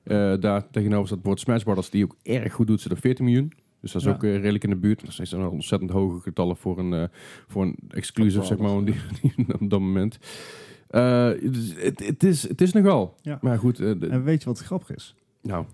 Eh, 0.03 0.15
daar 0.39 0.69
tegenover 0.69 1.05
staat 1.07 1.21
bijvoorbeeld 1.21 1.39
Smash 1.39 1.63
Bros. 1.63 1.89
die 1.89 2.03
ook 2.03 2.15
erg 2.23 2.53
goed 2.53 2.67
doet, 2.67 2.81
zit 2.81 2.91
op 2.91 2.99
14 2.99 3.25
miljoen. 3.25 3.51
Dus 3.81 3.91
dat 3.91 4.01
is 4.01 4.07
Ja. 4.07 4.13
ook 4.13 4.23
eh, 4.23 4.35
redelijk 4.35 4.63
in 4.63 4.69
de 4.69 4.75
buurt. 4.75 5.17
Dat 5.17 5.27
zijn 5.27 5.47
ontzettend 5.47 5.91
hoge 5.91 6.19
getallen 6.19 6.57
voor 6.57 6.79
een, 6.79 6.93
eh, 6.93 7.03
voor 7.47 7.63
een 7.63 7.75
exclusive, 7.87 8.37
Top 8.37 8.47
zeg 8.47 8.57
maar, 8.57 8.85
die, 8.85 8.95
die, 9.21 9.53
op 9.59 9.69
dat 9.69 9.79
moment. 9.79 10.17
Eh, 10.87 11.27
het 11.27 12.23
is- 12.23 12.47
het, 12.47 12.61
is, 12.61 12.73
nogal. 12.73 13.15
Ja. 13.21 13.37
Maar 13.41 13.57
goed, 13.59 13.79
eh, 13.79 14.11
En 14.11 14.23
weet 14.23 14.39
je 14.43 14.49
wat 14.49 14.59
grappig 14.59 14.95
is? 14.95 15.15
nou, 15.41 15.65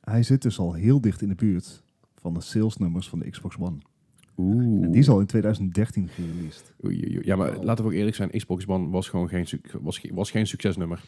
Hij 0.00 0.22
zit 0.22 0.42
dus 0.42 0.58
al 0.58 0.72
heel 0.72 1.00
dicht 1.00 1.22
in 1.22 1.28
de 1.28 1.34
buurt 1.34 1.82
van 2.20 2.34
de 2.34 2.40
salesnummers 2.40 3.08
van 3.08 3.18
de 3.18 3.30
Xbox 3.30 3.56
One. 3.58 3.76
Oeh. 4.38 4.84
En 4.84 4.90
die 4.90 5.00
is 5.00 5.08
al 5.08 5.20
in 5.20 5.26
2013 5.26 6.08
gereleased. 6.08 6.72
Oei, 6.84 6.96
oei, 7.04 7.16
oei. 7.16 7.26
Ja, 7.26 7.36
maar 7.36 7.56
Oh. 7.56 7.62
laten 7.64 7.84
we 7.84 7.90
ook 7.90 7.96
eerlijk 7.96 8.16
zijn. 8.16 8.30
Xbox 8.30 8.66
One 8.66 8.88
was 8.88 9.08
gewoon 9.08 9.28
geen, 9.28 9.46
was, 9.80 10.00
was 10.12 10.30
geen 10.30 10.46
succesnummer. 10.46 11.00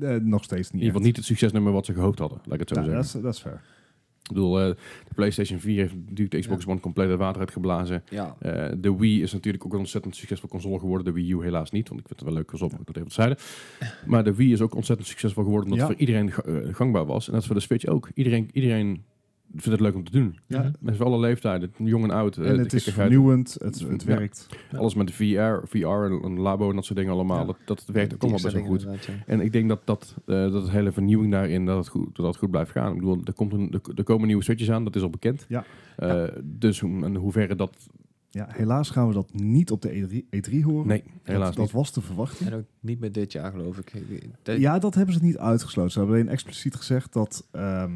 Eh, 0.00 0.14
nog 0.16 0.44
steeds 0.44 0.62
niet. 0.70 0.72
In 0.72 0.78
ieder 0.78 0.90
geval 0.92 1.06
niet 1.06 1.16
het 1.16 1.24
succesnummer 1.24 1.72
wat 1.72 1.86
ze 1.86 1.92
gehoopt 1.94 2.18
hadden. 2.18 2.38
Laat 2.44 2.54
ik 2.54 2.60
het 2.60 2.68
zo 2.68 2.74
Ja, 2.74 2.80
zeggen. 2.82 3.02
dat, 3.02 3.14
is, 3.14 3.20
dat 3.22 3.34
is 3.34 3.40
fair. 3.40 3.62
Ik 4.22 4.32
bedoel, 4.32 4.60
eh, 4.60 4.66
de 5.08 5.14
PlayStation 5.14 5.58
4 5.58 5.80
heeft 5.80 5.94
natuurlijk 5.94 6.30
de 6.30 6.38
Xbox 6.38 6.66
One 6.66 6.80
compleet 6.80 7.08
het 7.08 7.18
water 7.18 7.40
uitgeblazen. 7.40 8.02
Ja. 8.10 8.36
Eh, 8.40 8.72
de 8.78 8.96
Wii 8.96 9.22
is 9.22 9.32
natuurlijk 9.32 9.64
ook 9.66 9.72
een 9.72 9.78
ontzettend 9.78 10.16
succesvol 10.16 10.48
console 10.48 10.78
geworden. 10.78 11.04
De 11.04 11.12
Wii 11.12 11.32
U 11.32 11.42
helaas 11.42 11.70
niet, 11.70 11.88
want 11.88 12.00
ik 12.00 12.06
vind 12.06 12.18
het 12.20 12.28
wel 12.28 12.38
leuk 12.38 12.46
console, 12.46 12.70
maar 12.70 12.80
ik 12.80 12.86
dat 12.86 12.96
even 12.96 13.10
zeiden. 13.10 13.36
Maar 14.06 14.24
de 14.24 14.34
Wii 14.34 14.52
is 14.52 14.60
ook 14.60 14.74
ontzettend 14.74 15.08
succesvol 15.08 15.42
geworden 15.42 15.70
omdat 15.72 15.86
Ja. 15.88 15.92
het 15.94 15.98
voor 15.98 16.06
iedereen 16.08 16.32
ga- 16.32 16.72
gangbaar 16.72 17.06
was. 17.06 17.26
En 17.26 17.32
dat 17.32 17.40
is 17.40 17.46
voor 17.46 17.56
de 17.56 17.62
Switch 17.62 17.86
ook. 17.86 18.08
Iedereen, 18.14 18.50
iedereen 18.52 19.02
vindt 19.56 19.78
het 19.78 19.80
leuk 19.80 19.94
om 19.94 20.04
te 20.04 20.10
doen. 20.10 20.38
Ja. 20.46 20.58
Mhm. 20.58 20.70
Mensen 20.80 21.04
van 21.04 21.12
alle 21.12 21.20
leeftijden, 21.20 21.70
jong 21.76 22.04
en 22.04 22.10
oud. 22.10 22.36
eh, 22.36 22.48
en 22.50 22.58
het 22.58 22.72
is 22.72 22.84
vernieuwend, 22.84 23.56
het, 23.62 23.80
het 23.88 24.02
Ja. 24.02 24.08
werkt. 24.16 24.46
Alles 24.76 24.94
met 24.94 25.06
de 25.06 25.12
VR, 25.12 25.66
VR 25.68 25.86
en 25.86 26.24
een 26.24 26.38
labo 26.40 26.68
en 26.70 26.74
dat 26.76 26.84
soort 26.84 26.98
dingen 26.98 27.12
allemaal. 27.12 27.38
Ja. 27.40 27.44
Dat, 27.46 27.58
dat 27.64 27.84
werkt 27.86 28.14
ook 28.14 28.20
allemaal 28.22 28.40
best 28.42 28.54
wel 28.54 28.64
goed. 28.64 28.86
En 29.26 29.40
ik 29.40 29.52
denk 29.52 29.68
dat, 29.68 29.80
dat, 29.84 30.14
eh, 30.26 30.34
dat 30.36 30.52
het 30.62 30.70
hele 30.70 30.92
vernieuwing 30.92 31.32
daarin, 31.32 31.64
dat 31.66 31.76
het 31.78 31.88
goed, 31.88 32.16
dat 32.16 32.26
het 32.26 32.36
goed 32.36 32.50
blijft 32.50 32.70
gaan. 32.70 32.92
Ik 32.92 32.98
bedoel, 32.98 33.20
er, 33.24 33.32
komt 33.32 33.52
een, 33.52 33.72
er, 33.72 33.80
er 33.94 34.04
komen 34.04 34.26
nieuwe 34.26 34.42
switches 34.42 34.70
aan, 34.70 34.84
dat 34.84 34.96
is 34.96 35.02
al 35.02 35.10
bekend. 35.10 35.46
Ja. 35.48 35.64
Eh, 35.96 36.24
Dus 36.44 36.80
hoe, 36.80 37.04
in 37.06 37.14
hoeverre 37.14 37.54
dat... 37.56 37.76
Ja, 38.30 38.46
helaas 38.50 38.90
gaan 38.90 39.08
we 39.08 39.14
dat 39.14 39.32
niet 39.32 39.70
op 39.70 39.82
de 39.82 39.90
E3, 39.90 40.24
E3 40.36 40.60
horen. 40.62 40.86
Nee, 40.86 41.02
helaas 41.22 41.46
dat, 41.46 41.54
dat 41.56 41.64
niet. 41.64 41.74
was 41.74 41.90
te 41.90 42.00
verwachten. 42.00 42.46
En 42.46 42.54
ook 42.54 42.64
niet 42.80 43.00
meer 43.00 43.12
dit 43.12 43.32
jaar, 43.32 43.50
geloof 43.50 43.78
ik. 43.78 43.92
De- 44.42 44.60
Ja, 44.60 44.78
dat 44.78 44.94
hebben 44.94 45.14
ze 45.14 45.22
niet 45.24 45.38
uitgesloten. 45.38 45.92
Ze 45.92 45.98
hebben 45.98 46.16
alleen 46.16 46.28
expliciet 46.28 46.74
gezegd 46.74 47.12
dat 47.12 47.48
ehm, 47.52 47.92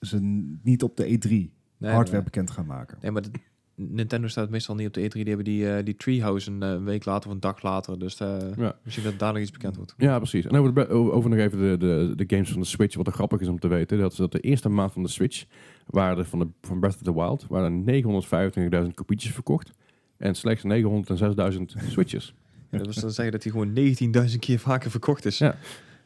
ze 0.00 0.18
niet 0.62 0.82
op 0.82 0.96
de 0.96 1.04
E3 1.04 1.28
nee, 1.30 1.50
hardware 1.78 2.10
nee. 2.10 2.22
bekend 2.22 2.50
gaan 2.50 2.66
maken. 2.66 2.98
Nee, 3.02 3.10
maar 3.10 3.22
de- 3.22 3.30
Nintendo 3.74 4.28
staat 4.28 4.50
meestal 4.50 4.74
niet 4.74 4.86
op 4.86 4.92
de 4.92 5.00
E3. 5.00 5.12
Die 5.12 5.24
hebben 5.24 5.44
die, 5.44 5.70
eh, 5.72 5.84
die 5.84 5.96
Treehouse 5.96 6.50
een 6.50 6.62
eh, 6.62 6.82
week 6.84 7.04
later 7.04 7.28
of 7.28 7.34
een 7.34 7.40
dag 7.40 7.62
later. 7.62 7.98
Dus 7.98 8.20
eh, 8.20 8.36
Ja. 8.56 8.76
misschien 8.84 9.04
dat 9.04 9.18
daar 9.18 9.32
nog 9.32 9.42
iets 9.42 9.50
bekend 9.50 9.76
wordt. 9.76 9.94
Ja, 9.96 10.16
precies. 10.16 10.46
En 10.46 10.56
over, 10.56 10.74
de, 10.74 10.88
over 10.88 11.30
nog 11.30 11.38
even 11.38 11.58
de, 11.58 11.76
de, 11.76 12.12
de 12.16 12.24
games 12.36 12.50
van 12.50 12.60
de 12.60 12.66
Switch. 12.66 12.96
Wat 12.96 13.06
er 13.06 13.12
grappig 13.12 13.40
is 13.40 13.48
om 13.48 13.58
te 13.58 13.68
weten, 13.68 13.98
dat 13.98 14.12
is 14.12 14.18
dat 14.18 14.32
de 14.32 14.40
eerste 14.40 14.68
maand 14.68 14.92
van 14.92 15.02
de 15.02 15.08
Switch 15.08 15.44
waren 15.86 16.18
er 16.18 16.24
van, 16.24 16.38
de, 16.38 16.46
van 16.60 16.80
Breath 16.80 16.94
of 16.94 17.02
the 17.02 17.14
Wild 17.14 17.46
waren 17.48 17.86
er 17.86 18.82
925.000 18.84 18.94
kopietjes 18.94 19.32
verkocht. 19.32 19.70
En 20.16 20.34
slechts 20.34 20.64
906.000 20.64 21.62
Switches. 21.88 22.34
Ja, 22.70 22.78
dat 22.78 22.86
was 22.86 22.96
dan 22.96 23.10
zeggen 23.10 23.32
dat 23.32 23.42
hij 23.42 23.52
gewoon 23.52 24.26
19.000 24.30 24.38
keer 24.38 24.58
vaker 24.58 24.90
verkocht 24.90 25.24
is. 25.24 25.38
Ja. 25.38 25.56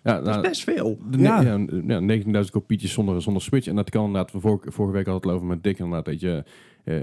Ja, 0.05 0.13
Dat 0.17 0.27
is 0.27 0.31
nou, 0.31 0.43
best 0.43 0.63
veel. 0.65 0.99
de 1.11 1.19
Ja. 1.19 1.41
ja. 1.41 1.67
Ja, 1.87 2.21
19.000 2.45 2.51
kopietjes 2.51 2.93
zonder, 2.93 3.23
zonder 3.23 3.43
Switch. 3.43 3.67
En 3.67 3.77
dat 3.77 3.91
kan 3.91 4.05
inderdaad, 4.05 4.33
we 4.33 4.41
vorige, 4.41 4.71
vorige 4.73 4.95
week 4.97 5.07
hadden 5.07 5.23
we 5.23 5.29
het 5.29 5.37
over 5.37 5.49
met 5.55 5.63
Dick 5.65 5.79
inderdaad, 5.79 6.05
dat 6.05 6.21
je 6.21 6.45
eh, 6.85 7.03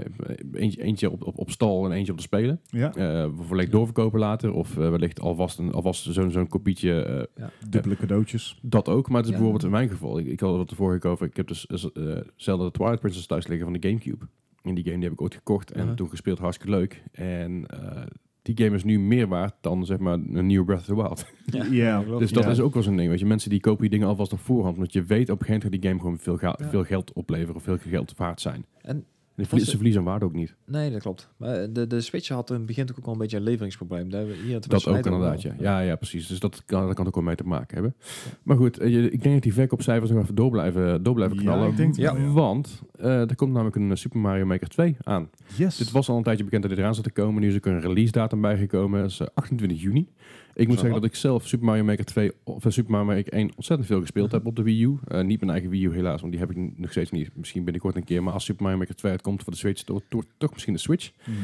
eentje, 0.52 0.82
eentje 0.82 1.10
op, 1.10 1.24
op, 1.26 1.38
op 1.38 1.50
stal 1.50 1.84
en 1.84 1.92
eentje 1.92 2.12
op 2.12 2.18
de 2.18 2.24
spelen. 2.24 2.60
Ja, 2.66 2.92
Eh 2.94 3.28
wellicht 3.48 3.70
doorverkopen 3.70 4.18
later 4.18 4.52
of 4.52 4.78
eh, 4.78 4.90
wellicht 4.90 5.20
alvast, 5.20 5.58
een, 5.58 5.72
alvast 5.72 6.12
zo'n 6.12 6.30
zo'n 6.30 6.48
kopietje 6.48 7.02
eh, 7.34 7.44
dubbele 7.68 7.96
cadeautjes. 7.96 8.58
Dat 8.62 8.88
ook, 8.88 9.08
maar 9.08 9.16
het 9.16 9.24
is 9.26 9.30
Ja. 9.30 9.36
bijvoorbeeld 9.36 9.64
in 9.64 9.70
mijn 9.70 9.88
geval. 9.88 10.18
Ik, 10.18 10.26
ik 10.26 10.40
had 10.40 10.58
het 10.58 10.70
er 10.70 10.76
vorige 10.76 10.98
keer 10.98 11.10
over. 11.10 11.26
Ik 11.26 11.36
heb 11.36 11.46
dus 11.48 11.66
eh, 11.66 12.16
Zelda 12.36 12.64
The 12.64 12.70
Twilight 12.70 13.00
Princess 13.00 13.26
thuis 13.26 13.46
liggen 13.46 13.66
van 13.70 13.80
de 13.80 13.88
Gamecube. 13.88 14.26
En 14.62 14.74
die 14.74 14.84
game 14.84 14.96
die 14.96 15.04
heb 15.04 15.12
ik 15.12 15.20
ooit 15.22 15.34
gekocht 15.34 15.70
en 15.72 15.80
Uh-huh. 15.80 15.96
toen 15.96 16.08
gespeeld. 16.08 16.38
Hartstikke 16.38 16.72
leuk. 16.76 17.02
En 17.12 17.66
eh, 17.66 18.02
die 18.42 18.56
game 18.64 18.76
is 18.76 18.84
nu 18.84 19.00
meer 19.00 19.28
waard 19.28 19.54
dan 19.60 19.86
zeg 19.86 19.98
maar 19.98 20.12
een 20.32 20.46
nieuwe 20.46 20.64
Breath 20.64 20.80
of 20.80 20.86
the 20.86 20.94
Wild. 20.94 21.26
Ja, 21.70 22.02
dus 22.02 22.32
dat 22.32 22.44
ja. 22.44 22.50
is 22.50 22.60
ook 22.60 22.74
wel 22.74 22.82
zo'n 22.82 22.96
ding. 22.96 23.08
Weet 23.08 23.18
je, 23.18 23.26
mensen 23.26 23.50
die 23.50 23.60
kopen 23.60 23.80
die 23.80 23.90
dingen 23.90 24.06
alvast 24.08 24.32
op 24.32 24.38
voorhand. 24.40 24.74
Omdat 24.76 24.92
je 24.92 25.02
weet 25.02 25.30
op 25.30 25.40
een 25.40 25.46
gegeven 25.46 25.62
moment 25.64 25.82
die 25.82 25.90
game 25.90 26.00
gewoon 26.02 26.18
veel, 26.18 26.36
ga- 26.36 26.56
Ja. 26.60 26.68
veel 26.68 26.84
geld 26.84 27.12
opleveren 27.12 27.54
of 27.54 27.62
veel 27.62 27.78
geld 27.78 28.14
waard 28.16 28.40
zijn. 28.40 28.64
En 28.82 29.04
En 29.40 29.46
ze 29.46 29.50
verlie- 29.50 29.64
ze 29.70 29.74
verliezen 29.76 30.00
aan 30.00 30.06
waarde 30.06 30.24
ook 30.24 30.32
niet. 30.32 30.54
Nee, 30.66 30.90
dat 30.90 31.00
klopt. 31.00 31.28
Maar 31.36 31.72
de, 31.72 31.86
de 31.86 32.00
Switch 32.00 32.28
had 32.28 32.50
in 32.50 32.56
het 32.56 32.66
begin 32.66 32.88
ook 32.98 33.04
al 33.06 33.12
een 33.12 33.18
beetje 33.18 33.36
een 33.36 33.42
leveringsprobleem. 33.42 34.10
Daar, 34.10 34.24
hier 34.24 34.60
de 34.60 34.68
Dat 34.68 34.86
ook 34.86 34.96
inderdaad, 35.04 35.42
ja. 35.42 35.54
Ja, 35.58 35.80
ja, 35.80 35.96
precies. 35.96 36.26
Dus 36.26 36.38
dat 36.38 36.62
kan, 36.66 36.86
dat 36.86 36.94
kan 36.94 37.06
ook 37.06 37.14
wel 37.14 37.24
mee 37.24 37.34
te 37.34 37.44
maken 37.46 37.74
hebben. 37.74 37.94
Maar 38.42 38.56
goed, 38.56 38.78
eh, 38.78 38.88
je- 38.92 39.10
ik 39.10 39.22
denk 39.22 39.34
dat 39.34 39.42
die 39.42 39.54
verkoopcijfers 39.54 40.10
nog 40.10 40.22
even 40.22 40.34
door 40.34 40.50
blijven, 40.50 41.02
door 41.02 41.14
blijven 41.14 41.36
Ja, 41.36 41.42
knallen. 41.42 41.68
ik 41.68 41.76
denk 41.76 41.88
het 41.88 41.98
Ja. 41.98 42.12
wel, 42.14 42.22
ja. 42.22 42.30
Want 42.32 42.82
eh, 42.98 43.20
er 43.30 43.34
komt 43.36 43.52
namelijk 43.52 43.76
een 43.76 43.90
eh, 43.90 43.96
Super 43.96 44.18
Mario 44.18 44.46
Maker 44.46 44.68
2 44.68 44.96
aan. 45.02 45.28
Yes. 45.56 45.76
Dit 45.76 45.90
was 45.90 46.08
al 46.08 46.16
een 46.16 46.22
tijdje 46.22 46.44
bekend 46.44 46.62
dat 46.62 46.70
dit 46.70 46.80
eraan 46.80 46.94
zat 46.94 47.04
te 47.04 47.10
komen. 47.12 47.42
Nu 47.42 47.48
is 47.48 47.56
ook 47.56 47.66
een 47.66 47.80
release 47.80 48.12
datum 48.12 48.40
bijgekomen. 48.40 49.00
Dat 49.00 49.10
is 49.10 49.20
eh, 49.20 49.26
28 49.34 49.80
juni. 49.80 50.08
Ik 50.60 50.68
moet 50.68 50.78
zeggen 50.78 51.00
dat 51.00 51.10
ik 51.10 51.16
zelf 51.16 51.46
Super 51.46 51.66
Mario 51.66 51.84
Maker 51.84 52.04
2 52.04 52.32
of 52.44 52.64
eh, 52.64 52.70
Super 52.70 52.90
Mario 52.90 53.06
Maker 53.06 53.32
1 53.32 53.50
ontzettend 53.56 53.88
veel 53.88 54.00
gespeeld 54.00 54.32
heb 54.32 54.46
op 54.46 54.56
de 54.56 54.62
Wii 54.62 54.84
U. 54.84 54.98
Eh, 55.08 55.20
niet 55.20 55.40
mijn 55.40 55.52
eigen 55.52 55.70
Wii 55.70 55.84
U 55.84 55.92
helaas, 55.94 56.20
want 56.20 56.32
die 56.32 56.40
heb 56.40 56.50
ik 56.50 56.56
nog 56.76 56.90
steeds 56.90 57.10
niet. 57.10 57.30
Misschien 57.34 57.64
binnenkort 57.64 57.96
een 57.96 58.04
keer. 58.04 58.22
Maar 58.22 58.32
als 58.32 58.44
Super 58.44 58.62
Mario 58.62 58.78
Maker 58.78 58.94
2 58.94 59.12
uitkomt 59.12 59.42
voor 59.42 59.52
de 59.52 59.58
Switch, 59.58 59.82
toch, 59.82 60.00
toch, 60.08 60.24
toch 60.38 60.52
misschien 60.52 60.72
de 60.72 60.78
Switch. 60.78 61.10
Mhm. 61.24 61.36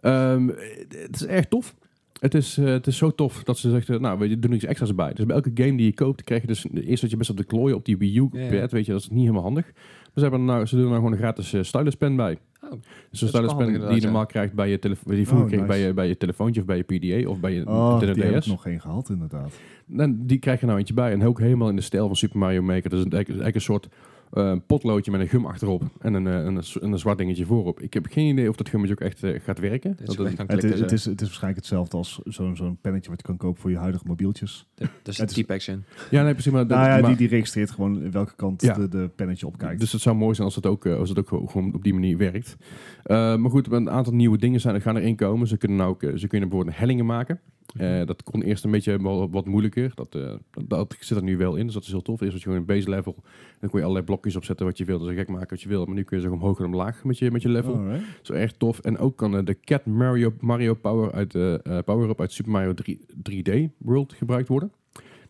Ehm, 0.00 0.48
het 0.88 1.14
is 1.14 1.26
erg 1.26 1.46
tof. 1.46 1.74
Het 2.20 2.34
is, 2.34 2.58
eh, 2.58 2.64
het 2.64 2.86
is 2.86 2.96
zo 2.96 3.10
tof 3.10 3.42
dat 3.42 3.58
ze 3.58 3.70
zegt, 3.70 3.88
nou, 4.00 4.18
we 4.18 4.38
doen 4.38 4.52
iets 4.52 4.64
extra's 4.64 4.88
erbij. 4.88 5.12
Dus 5.12 5.26
bij 5.26 5.36
elke 5.36 5.50
game 5.54 5.76
die 5.76 5.86
je 5.86 5.94
koopt, 5.94 6.24
krijg 6.24 6.40
je 6.40 6.46
dus 6.46 6.66
eerst 6.72 7.00
dat 7.02 7.10
je 7.10 7.16
best 7.16 7.30
op 7.30 7.36
de 7.36 7.44
klooien 7.44 7.76
op 7.76 7.84
die 7.84 7.98
Wii 7.98 8.18
U 8.18 8.28
Ja, 8.32 8.48
pad, 8.48 8.50
ja. 8.50 8.66
weet 8.66 8.86
je, 8.86 8.92
dat 8.92 9.00
is 9.00 9.08
niet 9.08 9.20
helemaal 9.20 9.42
handig. 9.42 9.64
Maar 9.74 10.12
ze, 10.14 10.20
hebben 10.20 10.44
nou, 10.44 10.66
ze 10.66 10.74
doen 10.74 10.84
er 10.84 10.90
nou 10.90 11.00
gewoon 11.00 11.12
een 11.16 11.22
gratis 11.22 11.52
eh, 11.52 11.62
stylus 11.62 11.94
pen 11.94 12.16
bij. 12.16 12.38
Oh, 12.62 12.70
Dus 12.70 13.20
een 13.20 13.28
is 13.28 13.34
stylus 13.34 13.54
pen 13.54 13.66
die 13.66 13.94
je 13.94 14.00
normaal 14.02 14.26
krijgt 14.26 14.54
bij 14.54 14.70
je 14.70 14.78
telefoon, 14.78 15.14
die 15.14 15.26
vroeger 15.26 15.46
Oh, 15.46 15.52
kreeg 15.52 15.66
bij 15.66 15.78
je, 15.80 15.94
bij 15.94 16.08
je 16.08 16.16
telefoontje 16.16 16.60
of 16.60 16.66
bij 16.66 16.76
je 16.76 16.82
PDA 16.82 17.28
of 17.28 17.40
bij 17.40 17.52
je 17.52 17.66
Oh, 17.66 17.98
die 17.98 18.06
Nintendo 18.06 18.32
heb 18.34 18.42
ik 18.42 18.48
nog 18.48 18.62
geen 18.62 18.80
gehad, 18.80 19.08
inderdaad. 19.08 19.52
En 19.96 20.26
die 20.26 20.38
krijg 20.38 20.60
je 20.60 20.66
nou 20.66 20.78
eentje 20.78 20.94
bij. 20.94 21.12
En 21.12 21.22
ook 21.26 21.40
helemaal 21.40 21.68
in 21.68 21.76
de 21.76 21.82
stijl 21.82 22.06
van 22.06 22.16
Super 22.16 22.38
Mario 22.38 22.62
Maker. 22.62 22.90
Dus 22.90 23.04
een, 23.04 23.12
eigenlijk 23.12 23.54
een 23.54 23.60
soort 23.60 23.88
eh, 24.30 24.56
potloodje 24.66 25.10
met 25.10 25.20
een 25.20 25.28
gum 25.28 25.46
achterop 25.46 25.82
en 25.98 26.14
een, 26.14 26.26
eh, 26.26 26.34
een, 26.34 26.56
een, 26.56 26.64
een 26.92 26.98
zwart 26.98 27.18
dingetje 27.18 27.46
voorop. 27.46 27.80
Ik 27.80 27.94
heb 27.94 28.06
geen 28.10 28.26
idee 28.26 28.48
of 28.48 28.56
dat 28.56 28.68
gummetje 28.68 28.94
ook 28.94 29.00
echt 29.00 29.22
eh, 29.22 29.40
gaat 29.40 29.58
werken. 29.58 29.96
dat 30.04 30.16
Dat 30.16 30.26
het- 30.48 30.64
is, 30.64 30.80
het, 30.80 30.92
is, 30.92 31.04
het 31.04 31.20
is 31.20 31.26
waarschijnlijk 31.26 31.56
hetzelfde 31.56 31.96
als 31.96 32.20
zo'n 32.24 32.56
zo'n 32.56 32.78
pennetje 32.80 33.10
wat 33.10 33.20
je 33.20 33.26
kan 33.26 33.36
kopen 33.36 33.60
voor 33.60 33.70
je 33.70 33.76
huidige 33.76 34.04
mobieltjes. 34.06 34.66
Er 34.74 34.88
zit 35.02 35.16
het 35.16 35.36
is- 35.36 35.42
T-Packs 35.44 35.68
in. 35.68 35.84
ja, 36.10 36.22
nee, 36.22 36.32
precies. 36.32 36.52
Maar, 36.52 36.66
Nou 36.66 36.86
ja, 36.88 36.98
maar- 36.98 37.06
die, 37.08 37.16
die 37.16 37.28
registreert 37.28 37.70
gewoon 37.70 38.10
welke 38.10 38.34
kant 38.36 38.62
Ja. 38.62 38.74
de, 38.74 38.88
de 38.88 39.10
pennetje 39.16 39.46
op 39.46 39.58
kijkt. 39.58 39.80
Dus 39.80 39.92
het 39.92 40.00
zou 40.00 40.16
mooi 40.16 40.34
zijn 40.34 40.46
als 40.46 40.56
het 40.56 40.66
ook, 40.66 40.86
als 40.86 41.08
het 41.08 41.18
ook 41.18 41.28
gewoon- 41.50 41.74
op 41.74 41.82
die 41.82 41.94
manier 41.94 42.16
werkt. 42.16 42.56
Eh, 43.02 43.36
maar 43.36 43.50
goed, 43.50 43.72
een 43.72 43.90
aantal 43.90 44.12
nieuwe 44.14 44.38
dingen 44.38 44.60
zijn, 44.60 44.74
er 44.74 44.80
gaan 44.80 44.96
erin 44.96 45.16
komen. 45.16 45.46
Ze 45.46 45.56
kunnen, 45.56 45.78
nou 45.78 45.90
ook, 45.90 46.00
ze 46.18 46.26
kunnen 46.26 46.48
bijvoorbeeld 46.48 46.78
hellingen 46.78 47.06
maken. 47.06 47.40
Eh, 47.76 48.06
dat 48.06 48.22
kon 48.22 48.42
eerst 48.42 48.64
een 48.64 48.70
beetje 48.70 48.98
wat 49.30 49.46
moeilijker. 49.46 49.92
Dat, 49.94 50.14
eh, 50.14 50.34
dat, 50.66 50.96
zit 51.00 51.16
er 51.16 51.22
nu 51.22 51.36
wel 51.36 51.56
in, 51.56 51.64
dus 51.64 51.74
dat 51.74 51.82
is 51.82 51.90
heel 51.90 52.02
tof. 52.02 52.20
Eerst 52.20 52.32
had 52.32 52.42
je 52.42 52.48
gewoon 52.48 52.60
een 52.60 52.74
base 52.74 52.90
level. 52.90 53.16
Dan 53.60 53.70
kon 53.70 53.78
je 53.78 53.84
allerlei 53.84 54.06
blokjes 54.06 54.36
opzetten 54.36 54.66
wat 54.66 54.78
je 54.78 54.84
wilde. 54.84 55.06
Dus 55.06 55.14
gek 55.14 55.28
maken 55.28 55.48
wat 55.50 55.62
je 55.62 55.68
wil. 55.68 55.84
Maar 55.84 55.94
nu 55.94 56.02
kun 56.02 56.16
je 56.16 56.22
zo 56.22 56.32
omhoog 56.32 56.58
en 56.58 56.64
omlaag 56.64 57.04
met 57.04 57.18
je, 57.18 57.30
met 57.30 57.42
je 57.42 57.48
level. 57.48 57.74
Alright. 57.74 58.04
Zo 58.22 58.32
erg 58.32 58.52
tof. 58.52 58.78
En 58.78 58.98
ook 58.98 59.16
kan 59.16 59.36
eh, 59.36 59.44
de 59.44 59.60
Cat 59.60 59.86
Mario, 59.86 60.32
Mario 60.40 60.74
Power 60.74 61.12
uit 61.12 61.30
de 61.30 61.60
eh, 61.62 61.78
Power 61.84 62.08
Up 62.08 62.20
uit 62.20 62.32
Super 62.32 62.52
Mario 62.52 62.74
3, 62.74 63.00
3D 63.30 63.76
World 63.78 64.12
gebruikt 64.12 64.48
worden. 64.48 64.72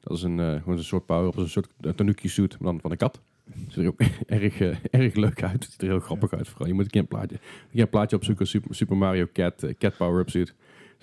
Dat 0.00 0.16
is 0.16 0.22
een, 0.22 0.38
gewoon 0.38 0.76
een 0.76 0.84
soort 0.84 1.06
power 1.06 1.26
up, 1.26 1.36
een 1.36 1.48
soort 1.48 1.68
uh, 1.80 1.92
tanuki 1.92 2.28
suit, 2.28 2.58
maar 2.58 2.72
dan 2.72 2.80
van 2.80 2.90
een 2.90 2.96
kat. 2.96 3.20
Ziet 3.68 3.76
er 3.76 3.86
ook 3.86 4.00
erg, 4.26 4.60
erg 4.90 5.14
leuk 5.14 5.42
uit. 5.42 5.64
Ziet 5.70 5.82
er 5.82 5.88
heel 5.88 6.00
grappig 6.00 6.32
uit. 6.32 6.48
Vooral 6.48 6.66
je 6.66 6.74
moet 6.74 6.84
een 6.84 6.90
keer 6.90 7.00
een 7.00 7.08
plaatje, 7.08 7.36
een 7.36 7.70
keer 7.72 7.82
een 7.82 7.88
plaatje 7.88 8.16
opzoeken. 8.16 8.46
Super, 8.46 8.74
Super 8.74 8.96
Mario 8.96 9.26
Cat, 9.32 9.66
Cat 9.78 9.96
Power 9.96 10.20
Up 10.20 10.30
suit. 10.30 10.54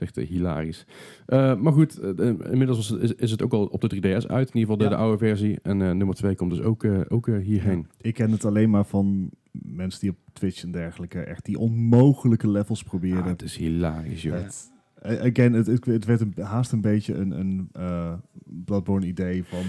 Echt 0.01 0.17
eh, 0.17 0.27
hilarisch. 0.27 0.85
Eh, 1.25 1.55
maar 1.55 1.73
goed, 1.73 1.97
eh, 1.99 2.27
inmiddels 2.51 2.91
is, 2.91 3.13
is 3.15 3.31
het 3.31 3.41
ook 3.41 3.53
al 3.53 3.65
op 3.65 3.81
de 3.81 3.87
3DS 3.95 4.27
uit. 4.27 4.47
In 4.49 4.57
ieder 4.59 4.59
geval 4.59 4.77
de, 4.77 4.83
Ja. 4.83 4.89
de 4.89 4.95
oude 4.95 5.17
versie. 5.17 5.59
En 5.63 5.77
nummer 5.77 6.15
2 6.15 6.35
komt 6.35 6.51
dus 6.51 6.61
ook, 6.61 6.85
ook 7.07 7.27
hierheen. 7.27 7.87
Ik 8.01 8.13
ken 8.13 8.31
het 8.31 8.45
alleen 8.45 8.69
maar 8.69 8.85
van 8.85 9.29
mensen 9.51 9.99
die 9.99 10.09
op 10.09 10.17
Twitch 10.33 10.63
en 10.63 10.71
dergelijke 10.71 11.19
echt 11.19 11.45
die 11.45 11.57
onmogelijke 11.59 12.49
levels 12.49 12.83
proberen. 12.83 13.23
Ja, 13.23 13.29
het 13.29 13.41
is 13.41 13.57
hilarisch, 13.57 14.21
joh. 14.21 14.33
Het- 14.35 14.71
again, 15.01 15.53
het, 15.53 15.65
het, 15.85 16.05
werd 16.05 16.21
een, 16.21 16.33
haast 16.41 16.71
een 16.71 16.81
beetje 16.81 17.13
een, 17.13 17.31
een 17.39 17.69
Bloodborne 18.65 19.05
idee 19.07 19.43
van 19.43 19.63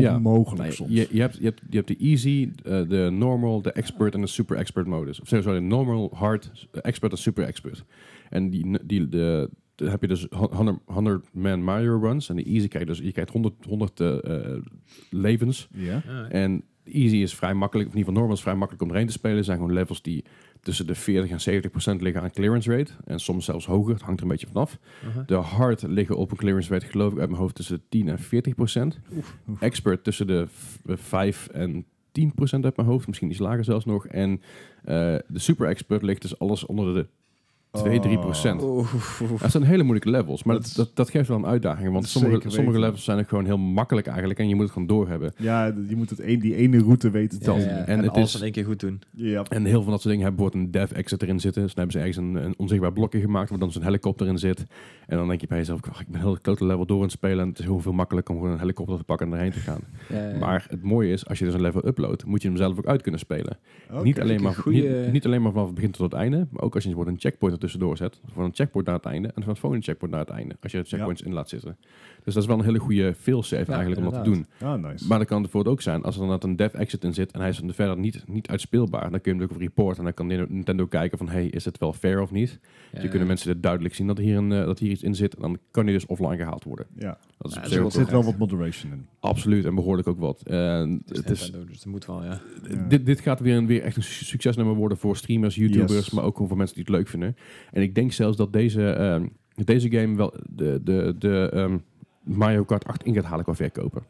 ja. 0.00 0.16
onmogelijk 0.16 0.62
Nee, 0.62 0.72
soms. 0.72 0.90
je, 0.90 1.08
je, 1.10 1.20
hebt, 1.20 1.36
je, 1.36 1.44
hebt, 1.44 1.62
je 1.70 1.76
hebt 1.76 1.88
de 1.88 1.96
easy, 1.96 2.50
de 2.62 3.08
normal, 3.12 3.62
de 3.62 3.72
expert 3.72 4.14
en 4.14 4.20
de 4.20 4.26
super 4.26 4.56
expert 4.56 4.86
modus. 4.86 5.20
Of 5.20 5.28
sorry, 5.28 5.58
normal, 5.58 6.10
hard, 6.14 6.68
expert 6.72 7.12
en 7.12 7.18
super 7.18 7.44
expert. 7.44 7.84
En 8.30 8.50
die, 8.50 8.78
die, 8.86 9.08
de, 9.08 9.50
heb 9.84 10.00
je 10.00 10.08
dus 10.08 10.26
100, 10.30 10.78
100 10.84 11.26
man 11.32 11.64
Mario 11.64 11.98
runs. 11.98 12.28
En 12.28 12.36
de 12.36 12.44
easy 12.44 12.68
je 12.78 12.84
dus, 12.86 12.98
je 12.98 13.12
krijgt 13.12 13.30
100, 13.30 13.54
100 13.64 14.00
eh, 14.00 14.24
eh, 14.54 14.62
levens. 15.10 15.68
ja. 15.72 16.02
En 16.28 16.64
easy 16.84 17.16
is 17.16 17.34
vrij 17.34 17.54
makkelijk, 17.54 17.88
of 17.88 17.94
in 17.94 17.98
ieder 17.98 18.12
geval 18.12 18.12
normal 18.12 18.36
is 18.36 18.42
vrij 18.42 18.54
makkelijk 18.54 18.82
om 18.84 18.90
erin 18.94 19.06
te 19.06 19.12
spelen. 19.12 19.36
Het 19.36 19.44
zijn 19.46 19.58
gewoon 19.58 19.72
levels 19.72 20.02
die 20.02 20.24
tussen 20.60 20.86
de 20.86 20.94
40 20.94 21.30
en 21.30 21.40
70 21.40 21.70
procent 21.70 22.00
liggen 22.00 22.22
aan 22.22 22.30
clearance 22.30 22.76
rate. 22.76 22.92
En 23.04 23.20
soms 23.20 23.44
zelfs 23.44 23.66
hoger, 23.66 23.92
het 23.92 24.02
hangt 24.02 24.18
er 24.20 24.26
een 24.26 24.32
beetje 24.32 24.46
vanaf. 24.46 24.78
Uh-huh. 25.08 25.26
De 25.26 25.34
hard 25.34 25.82
liggen 25.82 26.16
op 26.16 26.30
een 26.30 26.36
clearance 26.36 26.72
rate, 26.72 26.86
geloof 26.86 27.12
ik, 27.12 27.18
uit 27.18 27.28
mijn 27.28 27.40
hoofd 27.40 27.54
tussen 27.54 27.76
de 27.76 27.82
10 27.88 28.08
en 28.08 28.18
40 28.18 28.54
procent. 28.54 28.98
Expert 29.60 30.04
tussen 30.04 30.26
de 30.26 30.46
v- 30.48 30.76
eh, 30.86 30.96
5 30.96 31.48
en 31.52 31.84
10 32.12 32.34
procent 32.34 32.64
uit 32.64 32.76
mijn 32.76 32.88
hoofd, 32.88 33.06
misschien 33.06 33.30
iets 33.30 33.38
lager 33.38 33.64
zelfs 33.64 33.84
nog. 33.84 34.06
En 34.06 34.40
eh, 34.84 34.94
de 35.28 35.38
super 35.38 35.68
expert 35.68 36.02
ligt 36.02 36.22
dus 36.22 36.38
alles 36.38 36.66
onder 36.66 36.94
de 36.94 37.06
2, 37.72 38.00
3 38.00 38.18
procent. 38.18 38.60
Dat 39.40 39.50
zijn 39.50 39.62
hele 39.62 39.82
moeilijke 39.82 40.10
levels, 40.10 40.42
maar 40.42 40.54
Dat 40.54 40.62
dat, 40.64 40.70
is- 40.72 40.76
dat, 40.76 40.90
dat 40.96 41.10
geeft 41.10 41.28
wel 41.28 41.36
een 41.36 41.46
uitdaging. 41.46 41.92
Want 41.92 42.08
sommige, 42.08 42.50
sommige 42.50 42.78
levels 42.78 43.04
zijn 43.04 43.18
ook 43.18 43.28
gewoon 43.28 43.44
heel 43.44 43.58
makkelijk 43.58 44.06
eigenlijk 44.06 44.38
en 44.38 44.48
je 44.48 44.54
moet 44.54 44.62
het 44.64 44.72
gewoon 44.72 44.88
doorhebben. 44.88 45.32
Ja, 45.36 45.66
je 45.88 45.96
moet 45.96 46.10
het 46.10 46.20
een, 46.22 46.38
die 46.38 46.54
ene 46.56 46.78
route 46.78 47.10
weten. 47.10 47.38
Ja, 47.42 47.52
En 47.54 47.86
en, 47.86 47.98
het 48.02 48.10
alles 48.10 48.28
is- 48.28 48.34
in 48.36 48.42
één 48.42 48.52
keer 48.52 48.64
goed 48.64 48.80
doen. 48.80 49.00
Ja. 49.10 49.42
En 49.48 49.62
heel 49.64 49.72
veel 49.72 49.82
van 49.82 49.90
dat 49.92 50.00
soort 50.00 50.14
dingen 50.14 50.22
hebben 50.26 50.34
bijvoorbeeld 50.44 50.64
een 50.74 50.80
dev 50.80 50.90
exit 50.98 51.22
erin 51.22 51.40
zitten. 51.40 51.62
Dus 51.62 51.74
dan 51.74 51.84
hebben 51.84 52.02
ze 52.02 52.08
ergens 52.08 52.26
een, 52.36 52.44
een 52.44 52.54
onzichtbaar 52.58 52.92
blokje 52.92 53.20
gemaakt 53.20 53.50
waar 53.50 53.58
dan 53.58 53.72
zo'n 53.72 53.82
helikopter 53.82 54.26
in 54.26 54.38
zit. 54.38 54.66
En 55.06 55.16
dan 55.16 55.28
denk 55.28 55.40
je 55.40 55.46
bij 55.46 55.58
jezelf, 55.58 55.80
"Ach, 55.90 56.00
ik 56.00 56.08
ben 56.08 56.20
heel 56.20 56.32
het 56.32 56.42
klote 56.42 56.66
level 56.66 56.86
door 56.86 56.96
aan 56.96 57.02
het 57.02 57.12
spelen 57.12 57.40
en 57.40 57.48
het 57.48 57.58
is 57.58 57.64
heel 57.64 57.80
veel 57.80 57.92
makkelijker 57.92 58.34
om 58.34 58.40
gewoon 58.40 58.54
een 58.54 58.60
helikopter 58.60 58.96
te 58.96 59.04
pakken 59.04 59.26
en 59.26 59.32
erheen 59.32 59.50
te 59.52 59.58
gaan. 59.58 59.80
Ja, 60.08 60.38
Maar 60.38 60.66
het 60.68 60.82
mooie 60.82 61.12
is, 61.12 61.26
als 61.26 61.38
je 61.38 61.44
dus 61.44 61.54
een 61.54 61.60
level 61.60 61.86
uploadt, 61.86 62.24
moet 62.24 62.42
je 62.42 62.48
hem 62.48 62.56
zelf 62.56 62.78
ook 62.78 62.86
uit 62.86 63.02
kunnen 63.02 63.20
spelen. 63.20 63.58
Oké. 63.92 64.02
niet, 64.02 64.20
alleen 64.20 64.42
maar, 64.42 64.54
goeie- 64.54 64.88
niet, 65.02 65.12
niet 65.12 65.26
alleen 65.26 65.42
maar 65.42 65.52
vanaf 65.52 65.66
het 65.66 65.74
begin 65.74 65.90
tot 65.90 66.10
het 66.10 66.20
einde, 66.20 66.46
maar 66.50 66.62
ook 66.62 66.74
als 66.74 66.82
je 66.82 66.88
bijvoorbeeld 66.88 67.16
een 67.24 67.30
checkpoint 67.30 67.60
tussendoor 67.62 67.96
zet. 67.96 68.20
Van 68.32 68.44
een 68.44 68.54
checkpoint 68.54 68.86
naar 68.86 68.96
het 68.96 69.06
einde 69.06 69.28
en 69.28 69.42
van 69.42 69.48
het 69.50 69.58
volgende 69.58 69.84
checkpoint 69.84 70.14
naar 70.14 70.24
het 70.24 70.34
einde. 70.34 70.56
Als 70.62 70.72
je 70.72 70.78
de 70.78 70.84
checkpoints 70.84 71.22
in 71.22 71.32
laat 71.32 71.48
zitten. 71.48 71.76
Dus 72.24 72.34
dat 72.34 72.42
is 72.42 72.48
wel 72.48 72.58
een 72.58 72.64
hele 72.64 72.78
goede 72.78 73.14
failsafe 73.14 73.70
Ja, 73.70 73.76
eigenlijk 73.76 74.06
om 74.06 74.12
dat 74.12 74.24
te 74.24 74.30
doen. 74.30 74.46
Ah, 74.60 74.82
nice. 74.82 75.06
Maar 75.06 75.18
dan 75.18 75.26
kan 75.26 75.42
het 75.42 75.42
bijvoorbeeld 75.42 75.74
ook 75.74 75.80
zijn, 75.82 76.02
als 76.02 76.18
er 76.18 76.26
dan 76.26 76.38
een 76.50 76.56
dev 76.56 76.72
exit 76.74 77.04
in 77.04 77.14
zit 77.14 77.32
en 77.32 77.40
hij 77.40 77.48
is 77.48 77.58
dan 77.58 77.72
verder 77.74 77.98
niet, 77.98 78.24
niet 78.26 78.48
uitspeelbaar, 78.48 79.10
dan 79.10 79.20
kun 79.20 79.32
je 79.32 79.38
hem 79.40 79.48
ook 79.48 79.54
op 79.54 79.60
report 79.60 79.98
en 79.98 80.04
dan 80.04 80.14
kan 80.14 80.26
Nintendo 80.26 80.86
kijken 80.86 81.18
van, 81.18 81.28
hey, 81.28 81.46
is 81.46 81.64
het 81.64 81.78
wel 81.78 81.92
fair 81.92 82.20
of 82.20 82.30
niet? 82.30 82.58
Ja, 82.92 83.02
Je 83.02 83.08
kunnen 83.08 83.26
mensen 83.28 83.48
het 83.50 83.62
duidelijk 83.62 83.94
zien 83.94 84.06
dat 84.06 84.18
hier, 84.18 84.36
een, 84.36 84.52
eh, 84.52 84.64
dat 84.64 84.78
hier 84.78 84.90
iets 84.90 85.02
in 85.02 85.14
zit 85.14 85.34
en 85.34 85.40
dan 85.42 85.58
kan 85.70 85.84
hij 85.84 85.92
dus 85.92 86.06
offline 86.06 86.36
gehaald 86.36 86.64
worden. 86.64 86.86
ja, 86.98 87.18
Dat 87.38 87.50
is 87.50 87.54
dat 87.60 87.68
wel 87.70 87.84
er 87.84 87.90
zit 87.92 88.10
wel- 88.10 88.24
wat 88.24 88.38
moderation 88.38 88.92
in. 88.92 89.06
Absoluut, 89.20 89.64
en 89.64 89.74
behoorlijk 89.74 90.08
ook 90.08 90.18
wat. 90.18 90.42
En 90.42 91.02
Het 91.06 91.10
is 91.10 91.16
het 91.18 91.30
is, 91.30 91.40
Nintendo, 91.42 91.66
dus 91.66 91.76
dat 91.82 91.92
moet 91.92 92.06
wel, 92.06 92.24
ja. 92.24 92.40
Ja. 92.68 92.86
dit, 92.88 93.06
dit 93.06 93.20
gaat 93.20 93.40
weer, 93.40 93.56
een, 93.56 93.66
weer 93.66 93.82
echt 93.82 93.96
een 93.96 94.02
su- 94.02 94.24
succesnummer 94.24 94.74
worden 94.74 94.98
voor 94.98 95.16
streamers, 95.16 95.54
YouTubers, 95.54 95.92
Yes. 95.92 96.10
maar 96.10 96.24
ook 96.24 96.32
gewoon 96.32 96.48
voor 96.48 96.56
mensen 96.56 96.76
die 96.76 96.84
het 96.84 96.94
leuk 96.94 97.08
vinden. 97.08 97.36
En 97.72 97.82
ik 97.82 97.94
denk 97.94 98.12
zelfs 98.12 98.36
dat 98.36 98.52
deze, 98.52 98.90
ehm, 98.90 99.26
deze 99.64 99.90
game 99.90 100.16
wel 100.16 100.34
de, 100.50 100.80
de, 100.84 101.14
de 101.18 101.50
ehm, 101.52 101.78
Mario 102.24 102.64
Kart 102.64 102.84
8 102.84 103.04
in 103.04 103.14
gaat 103.14 103.24
halen 103.24 103.44
qua 103.44 103.54
verkopen. 103.54 104.02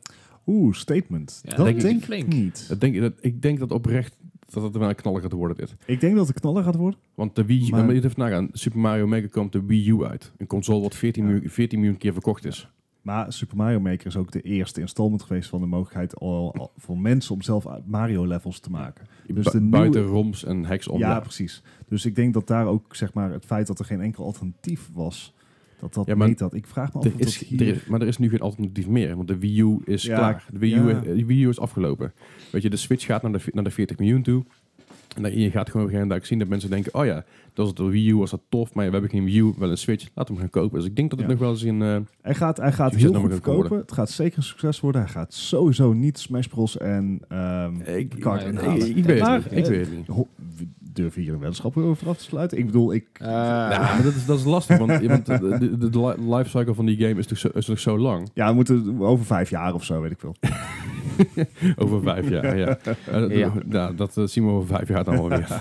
Oeh, 0.46 0.74
statement. 0.74 1.40
Ja, 1.44 1.54
dat 1.56 1.66
denk 1.66 1.80
denk, 1.80 1.98
ik 1.98 2.04
flink. 2.04 2.26
niet. 2.32 2.64
Dat 2.68 2.80
denk, 2.80 2.94
ik- 2.94 3.00
dat, 3.00 3.12
ik 3.20 3.42
denk 3.42 3.58
dat 3.58 3.70
oprecht 3.72 4.16
dat 4.50 4.62
het 4.62 4.76
wel 4.76 4.88
een 4.88 4.94
knaller 4.94 5.20
gaat 5.22 5.32
worden 5.32 5.56
dit. 5.56 5.76
Ik 5.86 6.00
denk 6.00 6.16
dat 6.16 6.28
het 6.28 6.40
knaller 6.40 6.62
gaat 6.64 6.74
worden. 6.76 7.00
Want 7.14 7.34
de 7.36 7.44
Wii, 7.44 7.70
Maar- 7.70 7.84
maar, 7.84 7.94
je 7.94 8.04
even 8.04 8.12
nagaan, 8.16 8.48
Super 8.52 8.78
Mario 8.78 9.06
Maker 9.06 9.28
komt 9.28 9.52
de 9.52 9.64
Wii 9.66 9.88
U 9.90 10.04
uit. 10.04 10.32
Een 10.36 10.46
console 10.46 10.80
wat 10.82 10.94
14, 10.94 11.24
Ja. 11.24 11.30
miljoen, 11.30 11.48
14 11.50 11.78
miljoen 11.78 11.98
keer 11.98 12.12
verkocht 12.12 12.44
is. 12.44 12.70
Maar 13.02 13.32
Super 13.32 13.56
Mario 13.56 13.80
Maker 13.80 14.06
is 14.06 14.16
ook 14.16 14.30
de 14.32 14.40
eerste 14.40 14.80
installment 14.80 15.22
geweest 15.22 15.48
van 15.48 15.60
de 15.60 15.66
mogelijkheid 15.66 16.16
al, 16.16 16.54
al- 16.58 16.72
voor 16.76 16.98
mensen 16.98 17.34
om 17.34 17.42
zelf 17.42 17.66
Mario 17.84 18.26
levels 18.26 18.60
te 18.60 18.70
maken. 18.70 19.06
Dus 19.26 19.44
de 19.46 19.60
nieuwe- 19.60 19.76
Buiten 19.76 20.02
ROMs 20.02 20.44
en 20.44 20.64
hacks 20.64 20.88
om. 20.88 20.98
ja, 20.98 21.20
precies. 21.20 21.62
Dus 21.88 22.04
ik 22.06 22.14
denk 22.14 22.34
dat 22.34 22.46
daar 22.46 22.66
ook 22.66 22.96
zeg 22.96 23.12
maar 23.12 23.30
het 23.32 23.44
feit 23.44 23.66
dat 23.66 23.78
er 23.78 23.84
geen 23.84 24.00
enkel 24.00 24.24
alternatief 24.24 24.90
was, 24.92 25.34
Dat 25.80 25.94
dat 25.94 26.06
Ja, 26.06 26.14
maar 26.14 26.34
dat. 26.36 26.54
Ik 26.54 26.66
vraag 26.66 26.92
me 26.92 26.98
af 27.00 27.06
of 27.06 27.12
is, 27.14 27.38
dat 27.38 27.48
hier... 27.48 27.60
er 27.60 27.66
is, 27.74 27.84
maar 27.86 28.00
er 28.00 28.06
is 28.06 28.18
nu 28.18 28.28
geen 28.28 28.40
alternatief 28.40 28.86
meer, 28.88 29.16
want 29.16 29.28
de 29.28 29.38
Wii 29.38 29.60
U 29.60 29.78
is 29.84 30.02
Ja, 30.02 30.16
klaar. 30.16 30.46
De 30.52 30.58
Wii 30.58 30.74
U, 30.74 30.88
ja. 30.88 31.00
de 31.00 31.24
Wii 31.26 31.44
U 31.44 31.48
is 31.48 31.58
afgelopen. 31.60 32.12
Weet 32.52 32.62
je, 32.62 32.70
de 32.70 32.76
Switch 32.76 33.04
gaat 33.06 33.22
naar 33.22 33.32
de, 33.32 33.40
naar 33.52 33.64
de 33.64 33.70
40 33.70 33.98
miljoen 33.98 34.22
toe. 34.22 34.44
En 35.14 35.38
je 35.38 35.50
gaat 35.50 35.70
gewoon 35.70 35.86
op 35.86 35.92
een 35.92 35.94
gegeven 35.94 36.00
moment 36.08 36.26
zien 36.26 36.38
dat 36.38 36.48
mensen 36.48 36.70
denken, 36.70 36.94
oh 36.94 37.04
ja, 37.04 37.14
dat 37.54 37.64
was 37.66 37.74
de 37.74 37.84
Wii 37.84 38.08
U, 38.10 38.16
was 38.16 38.30
dat 38.30 38.40
tof, 38.48 38.74
maar 38.74 38.84
ja, 38.84 38.90
we 38.90 38.96
hebben 38.96 39.18
geen 39.18 39.24
Wii 39.24 39.38
U, 39.40 39.52
wel 39.58 39.70
een 39.70 39.78
Switch, 39.78 40.08
laten 40.14 40.34
we 40.34 40.40
hem 40.40 40.50
gaan 40.50 40.62
kopen. 40.62 40.78
Dus 40.78 40.88
ik 40.88 40.96
denk 40.96 41.10
dat 41.10 41.18
het 41.18 41.28
Ja. 41.28 41.34
nog 41.34 41.42
wel 41.42 41.50
eens 41.52 41.62
een... 41.62 41.82
eh, 41.82 41.96
Hij 42.22 42.34
gaat, 42.34 42.56
hij 42.56 42.72
gaat 42.72 42.94
heel 42.94 43.14
goed 43.14 43.30
verkopen. 43.32 43.78
Het 43.78 43.92
gaat 43.92 44.10
zeker 44.10 44.36
een 44.36 44.42
succes 44.42 44.80
worden. 44.80 45.00
Hij 45.00 45.10
gaat 45.10 45.34
sowieso 45.34 45.92
niet 45.92 46.18
Smash 46.18 46.46
Bros. 46.46 46.78
en 46.78 47.20
ehm 47.28 47.74
ik, 47.80 48.14
Kart 48.18 48.40
ik- 48.40 48.46
ik, 48.46 48.52
inhalen. 48.52 48.88
ik, 48.88 48.96
ik 48.96 49.04
weet 49.04 49.20
Maar, 49.20 49.42
het 49.42 49.50
niet. 49.50 49.58
Ik 49.68 49.70
weet 49.74 49.86
het 49.86 50.08
niet. 50.08 50.26
Durf 50.94 51.14
je 51.14 51.20
hier 51.20 51.32
een 51.32 51.38
weddenschap 51.38 51.76
over 51.76 52.08
af 52.08 52.16
te 52.16 52.22
sluiten? 52.24 52.58
Ik 52.58 52.66
bedoel, 52.66 52.92
ik... 52.94 53.06
Ja, 53.12 53.68
maar 53.68 54.00
dat 54.02 54.14
is, 54.14 54.26
dat 54.26 54.38
is 54.38 54.44
lastig, 54.44 54.78
want, 54.78 54.90
want 55.06 55.26
de, 55.26 55.38
de, 55.58 55.76
de, 55.78 55.90
de 55.90 56.00
li- 56.00 56.34
lifecycle 56.36 56.74
van 56.74 56.86
die 56.86 56.96
game 56.96 57.14
is 57.18 57.26
toch 57.26 57.38
zo, 57.38 57.48
is 57.54 57.64
toch 57.64 57.78
zo 57.78 57.98
lang? 57.98 58.28
Ja, 58.34 58.48
we 58.48 58.54
moeten 58.54 59.00
over 59.00 59.24
vijf 59.24 59.50
jaar 59.50 59.74
of 59.74 59.84
zo, 59.84 60.00
weet 60.00 60.10
ik 60.10 60.20
veel. 60.20 60.34
Over 61.82 62.02
vijf 62.02 62.28
jaar, 62.28 62.56
ja. 62.58 62.78
Eh, 63.06 63.36
Ja. 63.38 63.50
d- 63.50 63.66
nou, 63.68 63.94
dat 63.94 64.16
eh, 64.16 64.24
zien 64.26 64.44
we 64.46 64.50
over 64.52 64.68
vijf 64.76 64.88
jaar 64.88 65.04
dan 65.04 65.14
wel 65.14 65.28
weer. 65.28 65.48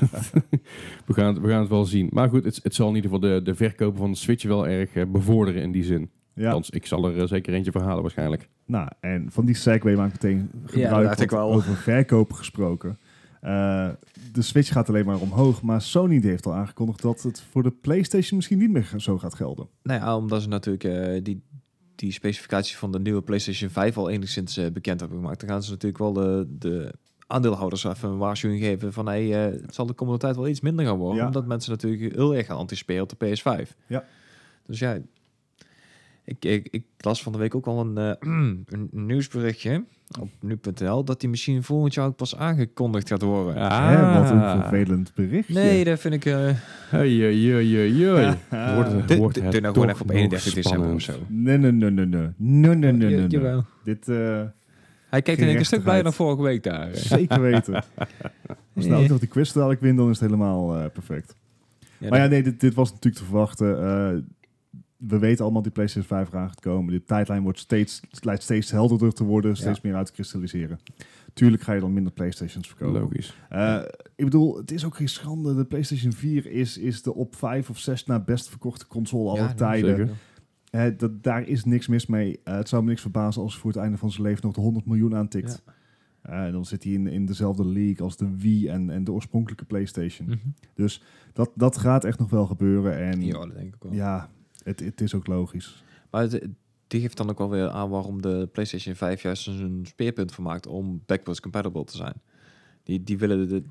we, 1.08 1.14
gaan, 1.14 1.34
het- 1.34 1.40
we 1.44 1.50
gaan 1.50 1.60
het 1.60 1.70
wel 1.70 1.86
zien. 1.86 2.10
Maar 2.12 2.30
goed, 2.30 2.44
het, 2.44 2.60
het 2.64 2.76
zal 2.76 2.90
in 2.90 2.96
ieder 2.96 3.12
geval 3.12 3.30
de, 3.30 3.42
de 3.44 3.56
verkopen 3.56 3.98
van 4.00 4.12
de 4.12 4.18
Switch 4.18 4.44
wel 4.44 4.68
erg 4.68 4.94
eh, 4.94 5.06
bevorderen 5.08 5.62
in 5.62 5.72
die 5.72 5.84
zin. 5.84 6.10
Ja. 6.34 6.46
Althans, 6.48 6.70
ik 6.70 6.86
zal 6.86 7.06
er 7.08 7.20
eh, 7.22 7.28
zeker 7.28 7.54
eentje 7.54 7.72
verhalen 7.72 8.02
waarschijnlijk. 8.02 8.50
Nou, 8.66 8.88
en 9.00 9.26
van 9.32 9.46
die 9.46 9.56
segue 9.56 9.96
maak 9.96 10.14
ik 10.14 10.22
meteen 10.22 10.50
gebruik 10.66 11.06
dacht 11.08 11.22
ik 11.22 11.30
wel. 11.32 11.52
over 11.54 11.76
verkopen 11.76 12.36
gesproken. 12.36 12.98
Eh, 13.42 13.90
de 14.34 14.42
Switch 14.42 14.72
gaat 14.72 14.90
alleen 14.90 15.06
maar 15.06 15.20
omhoog, 15.20 15.62
maar 15.62 15.82
Sony 15.82 16.20
die 16.20 16.30
heeft 16.30 16.46
al 16.46 16.54
aangekondigd 16.54 17.02
dat 17.02 17.22
het 17.22 17.44
voor 17.52 17.64
de 17.64 17.72
PlayStation 17.72 18.36
misschien 18.38 18.58
niet 18.58 18.72
meer 18.72 18.94
zo 18.98 19.18
gaat 19.18 19.34
gelden. 19.36 19.68
Nou 19.84 20.00
ja, 20.00 20.18
omdat 20.18 20.42
ze 20.42 20.48
natuurlijk 20.48 20.84
eh, 20.84 21.24
die, 21.24 21.42
die 22.02 22.12
specificaties 22.12 22.78
van 22.78 22.92
de 22.92 23.00
nieuwe 23.00 23.22
PlayStation 23.22 23.70
5 23.70 23.98
al 23.98 24.10
enigszins 24.10 24.58
eh, 24.58 24.72
bekend 24.72 25.00
hebben 25.00 25.18
gemaakt. 25.18 25.40
Dan 25.40 25.50
gaan 25.50 25.64
ze 25.64 25.72
natuurlijk 25.72 26.02
wel 26.02 26.14
de, 26.14 26.46
de 26.50 26.94
aandeelhouders 27.28 27.84
even 27.84 28.10
een 28.10 28.18
waarschuwing 28.18 28.62
geven 28.62 28.94
van 28.94 29.06
hey, 29.06 29.46
eh, 29.46 29.62
het 29.62 29.76
zal 29.76 29.86
de 29.86 29.94
komende 29.94 30.20
tijd 30.20 30.36
wel 30.36 30.48
iets 30.48 30.62
minder 30.62 30.86
gaan 30.86 30.98
worden. 30.98 31.20
Ja. 31.20 31.26
Omdat 31.26 31.46
mensen 31.46 31.72
natuurlijk 31.72 32.16
heel 32.16 32.36
erg 32.36 32.46
gaan 32.46 32.58
anticiperen 32.58 33.04
op 33.04 33.20
de 33.20 33.26
PS5. 33.26 33.76
Ja. 33.88 34.06
Dus 34.66 34.80
ja, 34.80 35.00
ik, 36.32 36.46
ik, 36.46 36.68
ik 36.72 36.84
las 36.98 37.24
van 37.24 37.32
de 37.32 37.38
week 37.38 37.56
ook 37.56 37.66
al 37.66 37.80
een, 37.80 37.98
eh, 37.98 38.14
een 38.74 38.90
nieuwsberichtje 38.92 39.84
op 40.20 40.30
nu.nl 40.42 41.04
dat 41.04 41.20
die 41.20 41.30
misschien 41.30 41.64
volgend 41.64 41.94
jaar 41.94 42.06
ook 42.06 42.16
pas 42.16 42.36
aangekondigd 42.36 43.08
gaat 43.08 43.22
worden. 43.22 43.54
Hè, 43.72 44.20
wat 44.20 44.30
een 44.30 44.62
vervelend 44.62 45.12
berichtje. 45.16 45.54
Nee, 45.54 45.84
dat 45.84 46.00
vind 46.00 46.14
ik... 46.14 46.24
Hey, 46.24 46.56
hey, 46.90 47.10
hey, 47.10 47.34
hey, 47.36 47.66
hey. 47.66 47.88
Ja. 47.90 48.76
Wordt 48.76 48.92
het- 48.92 49.08
doe- 49.08 49.18
nou 49.18 49.52
gewoon 49.52 49.74
toch 49.74 49.84
even 49.90 50.02
op 50.02 50.08
nog 50.08 50.16
31 50.16 50.54
december 50.54 50.94
of 50.94 51.02
zo. 51.02 51.14
Nee, 51.28 51.58
nee, 51.58 51.72
nee, 51.72 51.90
nee, 51.92 52.06
nee. 52.06 52.22
Nee, 52.38 52.76
nee, 52.76 52.76
nee, 52.92 53.10
nee, 53.10 53.18
nee. 53.18 53.28
Jawel. 53.28 53.64
Dit, 53.84 54.08
eh, 54.10 54.16
Hij 55.10 55.22
kijkt 55.22 55.28
in 55.28 55.36
één 55.38 55.48
keer 55.48 55.56
een 55.60 55.66
stuk 55.66 55.84
blijer 55.84 56.04
dan 56.04 56.14
vorige 56.14 56.42
week 56.42 56.64
daar. 56.64 56.90
zeker 56.94 57.42
weten. 57.42 57.74
Als 58.76 58.86
nou 58.86 59.04
ook 59.04 59.10
nog 59.10 59.20
die 59.20 59.28
quiz 59.30 59.52
dadelijk 59.52 59.82
win, 59.82 59.96
dan 59.96 60.10
is 60.10 60.20
het 60.20 60.30
helemaal 60.30 60.76
eh, 60.78 60.86
perfect. 60.94 61.36
Maar 62.10 62.20
ja, 62.20 62.28
nee, 62.28 62.44
dit, 62.44 62.60
dit 62.60 62.74
was 62.74 62.90
natuurlijk 62.92 63.16
te 63.16 63.28
verwachten. 63.30 63.78
We 65.08 65.20
weten 65.20 65.44
allemaal 65.44 65.62
dat 65.62 65.64
die 65.64 65.72
PlayStation 65.72 66.18
5 66.18 66.34
eraan 66.34 66.48
gaat 66.48 66.60
komen. 66.60 66.94
De 66.94 67.04
tijdlijn 67.04 67.44
wordt 67.44 67.60
steeds, 67.60 68.02
lijkt 68.20 68.44
steeds 68.44 68.72
helderder 68.72 69.14
te 69.14 69.24
worden, 69.24 69.56
steeds 69.58 69.82
meer 69.82 69.96
uit 69.96 70.06
te 70.06 70.12
kristalliseren. 70.12 70.80
Tuurlijk 71.34 71.64
ga 71.64 71.74
je 71.74 71.80
dan 71.80 71.94
minder 71.94 72.12
PlayStations 72.14 72.68
verkopen. 72.68 73.02
Logisch. 73.02 73.38
Eh, 73.50 73.82
ik 74.16 74.26
bedoel, 74.26 74.58
het 74.58 74.72
is 74.72 74.86
ook 74.86 74.96
geen 74.96 75.10
schande. 75.10 75.56
De 75.56 75.66
PlayStation 75.66 76.12
4 76.14 76.46
is, 76.46 76.78
is 76.78 77.02
de 77.02 77.14
op 77.14 77.36
5 77.36 77.70
of 77.70 77.78
6 77.80 78.06
na 78.06 78.20
best 78.20 78.50
verkochte 78.50 78.88
console 78.88 79.36
Ja, 79.38 79.46
nee, 79.46 79.54
tijden. 79.56 79.98
zeker. 79.98 80.14
Eh, 80.72 80.98
dat, 80.98 81.24
daar 81.24 81.48
is 81.48 81.66
niks 81.66 81.88
mis 81.88 82.06
mee. 82.06 82.40
Eh, 82.44 82.56
het 82.56 82.70
zou 82.70 82.84
me 82.84 82.90
niks 82.90 83.02
verbazen 83.02 83.42
als 83.42 83.58
voor 83.58 83.72
het 83.72 83.80
einde 83.80 83.98
van 83.98 84.12
zijn 84.12 84.24
leven 84.24 84.46
nog 84.46 84.54
de 84.56 84.62
100 84.62 84.86
miljoen 84.86 85.16
aantikt. 85.16 85.64
Eh, 86.22 86.52
dan 86.52 86.66
zit 86.66 86.84
hij 86.84 86.94
in, 86.94 87.08
in 87.08 87.26
dezelfde 87.26 87.66
league 87.66 88.02
als 88.06 88.18
de 88.18 88.38
Wii 88.38 88.68
en, 88.68 88.90
en 88.90 89.04
de 89.04 89.12
oorspronkelijke 89.12 89.66
PlayStation. 89.66 90.28
Mhm. 90.28 90.38
Dus 90.74 91.04
dat, 91.34 91.52
dat 91.56 91.78
gaat 91.78 92.04
echt 92.04 92.20
nog 92.20 92.30
wel 92.30 92.46
gebeuren. 92.46 92.98
En 92.98 93.22
Ja, 93.22 93.32
dat 93.32 93.54
denk 93.56 93.76
ik 93.76 93.84
wel. 93.84 93.94
ja, 93.94 94.30
het, 94.64 94.80
het 94.80 95.02
is 95.02 95.14
ook 95.14 95.28
logisch. 95.28 95.84
Maar 96.12 96.22
het, 96.22 96.48
die 96.88 97.02
geeft 97.02 97.18
dan 97.18 97.30
ook 97.30 97.38
wel 97.38 97.50
weer 97.50 97.70
aan 97.70 97.90
waarom 97.90 98.22
de 98.22 98.50
PlayStation 98.52 98.96
5 98.96 99.22
juist 99.22 99.48
een 99.48 99.86
speerpunt 99.88 100.32
van 100.34 100.44
maakt 100.44 100.68
om 100.68 101.02
backwards 101.06 101.40
compatible 101.40 101.84
te 101.84 101.96
zijn. 101.98 102.14
Die, 102.84 103.04
die 103.04 103.18
willen 103.18 103.48
de, 103.48 103.64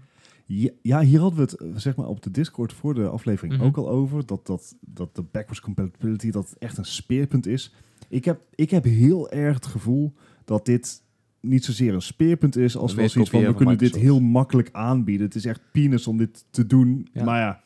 Ja, 0.47 0.71
ja, 0.83 1.01
hier 1.01 1.21
hadden 1.21 1.39
we 1.39 1.45
het 1.45 1.55
eh, 1.55 1.69
zeg 1.75 1.97
maar 1.97 2.07
op 2.07 2.23
de 2.23 2.31
Discord 2.31 2.73
voor 2.73 2.95
de 2.95 3.09
aflevering 3.09 3.57
Mhm. 3.57 3.65
ook 3.65 3.77
al 3.77 3.89
over. 3.89 4.27
Dat, 4.27 4.47
dat, 4.47 4.77
dat 4.81 5.15
de 5.17 5.23
backwards 5.23 5.61
compatibility 5.61 6.31
dat 6.31 6.55
echt 6.59 6.79
een 6.79 6.85
speerpunt 6.85 7.47
is. 7.47 7.75
Ik 8.09 8.25
heb, 8.25 8.41
ik 8.55 8.71
heb 8.71 8.85
heel 8.85 9.31
erg 9.31 9.55
het 9.55 9.67
gevoel 9.67 10.15
dat 10.45 10.65
dit 10.65 11.03
niet 11.41 11.65
zozeer 11.65 11.95
een 11.95 12.03
speerpunt 12.03 12.57
is 12.57 12.77
als 12.77 12.95
wel 12.95 13.09
zoiets 13.09 13.31
van 13.31 13.45
we 13.45 13.55
kunnen 13.55 13.79
dit 13.79 13.95
heel 13.95 14.21
makkelijk 14.21 14.69
aanbieden. 14.73 15.27
Het 15.27 15.35
is 15.35 15.45
echt 15.45 15.61
peanuts 15.73 16.07
om 16.07 16.17
dit 16.17 16.45
te 16.51 16.67
doen. 16.67 17.09
Ja. 17.13 17.25
Maar 17.25 17.41
ja. 17.41 17.63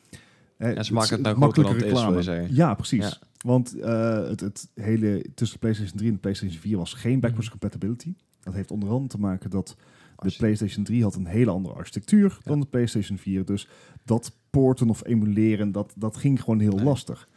Eh, 0.57 0.73
Ja, 0.75 0.83
ze 0.83 0.93
maken 0.93 1.09
het 1.11 1.21
nou 1.21 1.37
makkelijke 1.37 1.73
het 1.73 2.27
is. 2.49 2.55
Ja, 2.55 2.73
precies. 2.73 3.09
Ja. 3.09 3.17
Want 3.37 3.79
eh, 3.79 4.27
het, 4.27 4.39
het 4.39 4.69
hele 4.73 5.25
tussen 5.35 5.57
de 5.59 5.61
PlayStation 5.61 5.97
3 5.97 6.07
en 6.09 6.13
de 6.15 6.21
PlayStation 6.21 6.59
4 6.61 6.77
was 6.77 6.93
geen 6.93 7.19
backwards 7.19 7.49
Mhm. 7.49 7.57
compatibility. 7.59 8.13
Dat 8.43 8.53
heeft 8.53 8.71
onder 8.71 8.89
andere 8.89 9.07
te 9.09 9.19
maken 9.19 9.49
dat 9.49 9.75
de 10.15 10.33
PlayStation 10.37 10.83
3 10.83 11.03
had 11.03 11.15
een 11.15 11.25
hele 11.25 11.51
andere 11.51 11.75
architectuur 11.75 12.37
dan 12.43 12.59
de 12.59 12.65
PlayStation 12.65 13.17
4. 13.17 13.45
Dus 13.45 13.67
dat 14.03 14.31
porten 14.49 14.89
of 14.89 15.05
emuleren, 15.05 15.71
dat, 15.71 15.93
dat 15.97 16.17
ging 16.17 16.39
gewoon 16.41 16.59
heel 16.59 16.75
Nee. 16.75 16.85
lastig. 16.85 17.29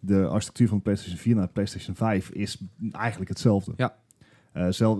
De 0.00 0.26
architectuur 0.26 0.68
van 0.68 0.76
de 0.76 0.82
PlayStation 0.82 1.18
4 1.18 1.34
naar 1.34 1.46
de 1.46 1.52
PlayStation 1.52 1.96
5 1.96 2.30
is 2.30 2.62
eigenlijk 2.92 3.30
hetzelfde. 3.30 3.72
Ja. 3.76 3.96
Eh, 4.56 4.66
zelf, 4.70 4.98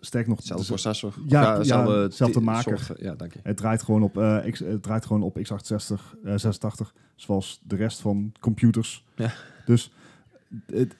sterk 0.00 0.26
nog, 0.26 0.36
Hetzelfde 0.36 0.64
z- 0.64 0.68
processor. 0.68 1.14
Ja, 1.26 1.42
ja, 1.42 1.56
hetzelfde 1.56 1.92
hetzelfde 1.94 2.38
ti- 2.38 2.44
maker. 2.44 2.78
software. 2.78 3.04
Ja, 3.04 3.14
dank 3.14 3.32
je. 3.32 3.38
het 3.42 3.56
draait 3.56 3.82
gewoon 3.82 4.02
op, 4.02 4.18
eh, 4.18 4.50
X, 4.50 4.58
het 4.58 4.82
draait 4.82 5.06
gewoon 5.06 5.22
op 5.22 5.38
x86, 5.38 6.16
eh 6.24 6.32
86, 6.36 6.94
zoals 7.14 7.60
de 7.62 7.76
rest 7.76 8.00
van 8.00 8.32
computers. 8.40 9.04
Ja. 9.16 9.32
Dus 9.66 9.92
het, 10.66 10.96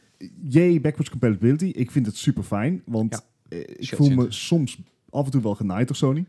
jee, 0.49 0.81
backwards 0.81 1.11
compatibility. 1.11 1.65
Ik 1.65 1.91
vind 1.91 2.07
het 2.07 2.17
super 2.17 2.43
fijn, 2.43 2.83
want 2.87 3.13
Ja. 3.49 3.57
eh, 3.57 3.61
ik 3.61 3.85
Shit, 3.85 3.97
voel 3.97 4.07
shit. 4.07 4.17
me 4.17 4.27
soms 4.33 4.79
af 5.11 5.25
en 5.25 5.31
toe 5.31 5.43
wel 5.43 5.55
genaaid 5.55 5.87
door 5.87 5.97
Sony. 5.97 6.25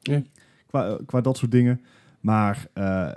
Ja. 0.00 0.22
Qua, 0.66 0.86
eh, 0.88 0.94
qua 1.06 1.20
dat 1.20 1.36
soort 1.36 1.50
dingen. 1.50 1.80
Maar 2.20 2.66
eh, 2.72 3.10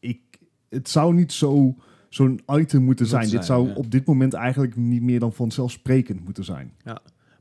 ik, 0.00 0.20
het 0.68 0.88
zou 0.88 1.14
niet 1.14 1.32
zo 1.32 1.74
zo'n 2.14 2.40
item 2.46 2.82
moeten 2.82 3.06
zijn. 3.06 3.28
Dit 3.30 3.44
zou 3.44 3.68
ja. 3.68 3.74
op 3.74 3.90
dit 3.90 4.06
moment 4.06 4.32
eigenlijk 4.32 4.76
niet 4.76 5.02
meer 5.02 5.20
dan 5.20 5.32
vanzelfsprekend 5.32 6.24
moeten 6.24 6.44
zijn. 6.44 6.72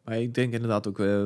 Maar 0.03 0.21
ik 0.21 0.33
denk 0.33 0.53
inderdaad 0.53 0.87
ook, 0.87 0.99
eh, 0.99 1.25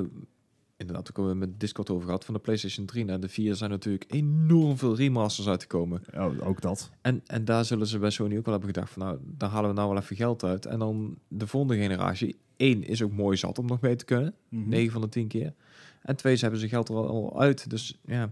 inderdaad 0.77 1.09
ook 1.09 1.27
we 1.27 1.33
met 1.33 1.59
Discord 1.59 1.89
over 1.89 2.05
gehad, 2.05 2.25
van 2.25 2.33
de 2.33 2.39
PlayStation 2.39 2.85
3 2.85 3.05
naar 3.05 3.19
de 3.19 3.29
4 3.29 3.55
zijn 3.55 3.69
natuurlijk 3.69 4.05
enorm 4.07 4.77
veel 4.77 4.95
remasters 4.95 5.47
uitgekomen. 5.47 6.01
Oh, 6.15 6.47
ook 6.47 6.61
dat. 6.61 6.91
En, 7.01 7.21
en 7.25 7.45
daar 7.45 7.65
zullen 7.65 7.87
ze 7.87 7.99
bij 7.99 8.09
Sony 8.09 8.37
ook 8.37 8.45
wel 8.45 8.53
hebben 8.53 8.73
gedacht 8.73 8.91
van, 8.93 9.03
nou, 9.03 9.17
daar 9.23 9.49
halen 9.49 9.69
we 9.69 9.75
nou 9.75 9.89
wel 9.89 10.01
even 10.01 10.15
geld 10.15 10.43
uit. 10.43 10.65
En 10.65 10.79
dan 10.79 11.17
de 11.27 11.47
volgende 11.47 11.81
generatie, 11.81 12.35
één 12.57 12.83
is 12.83 13.01
ook 13.01 13.11
mooi 13.11 13.37
zat 13.37 13.59
om 13.59 13.65
nog 13.65 13.81
mee 13.81 13.95
te 13.95 14.05
kunnen, 14.05 14.33
Mhm. 14.49 14.69
9 14.69 14.91
van 14.91 15.01
de 15.01 15.09
10 15.09 15.27
keer. 15.27 15.53
En 16.01 16.15
twee, 16.15 16.35
ze 16.35 16.41
hebben 16.41 16.59
ze 16.59 16.67
geld 16.67 16.89
er 16.89 16.95
al, 16.95 17.07
al 17.09 17.41
uit. 17.41 17.69
Dus 17.69 17.99
ja, 18.05 18.31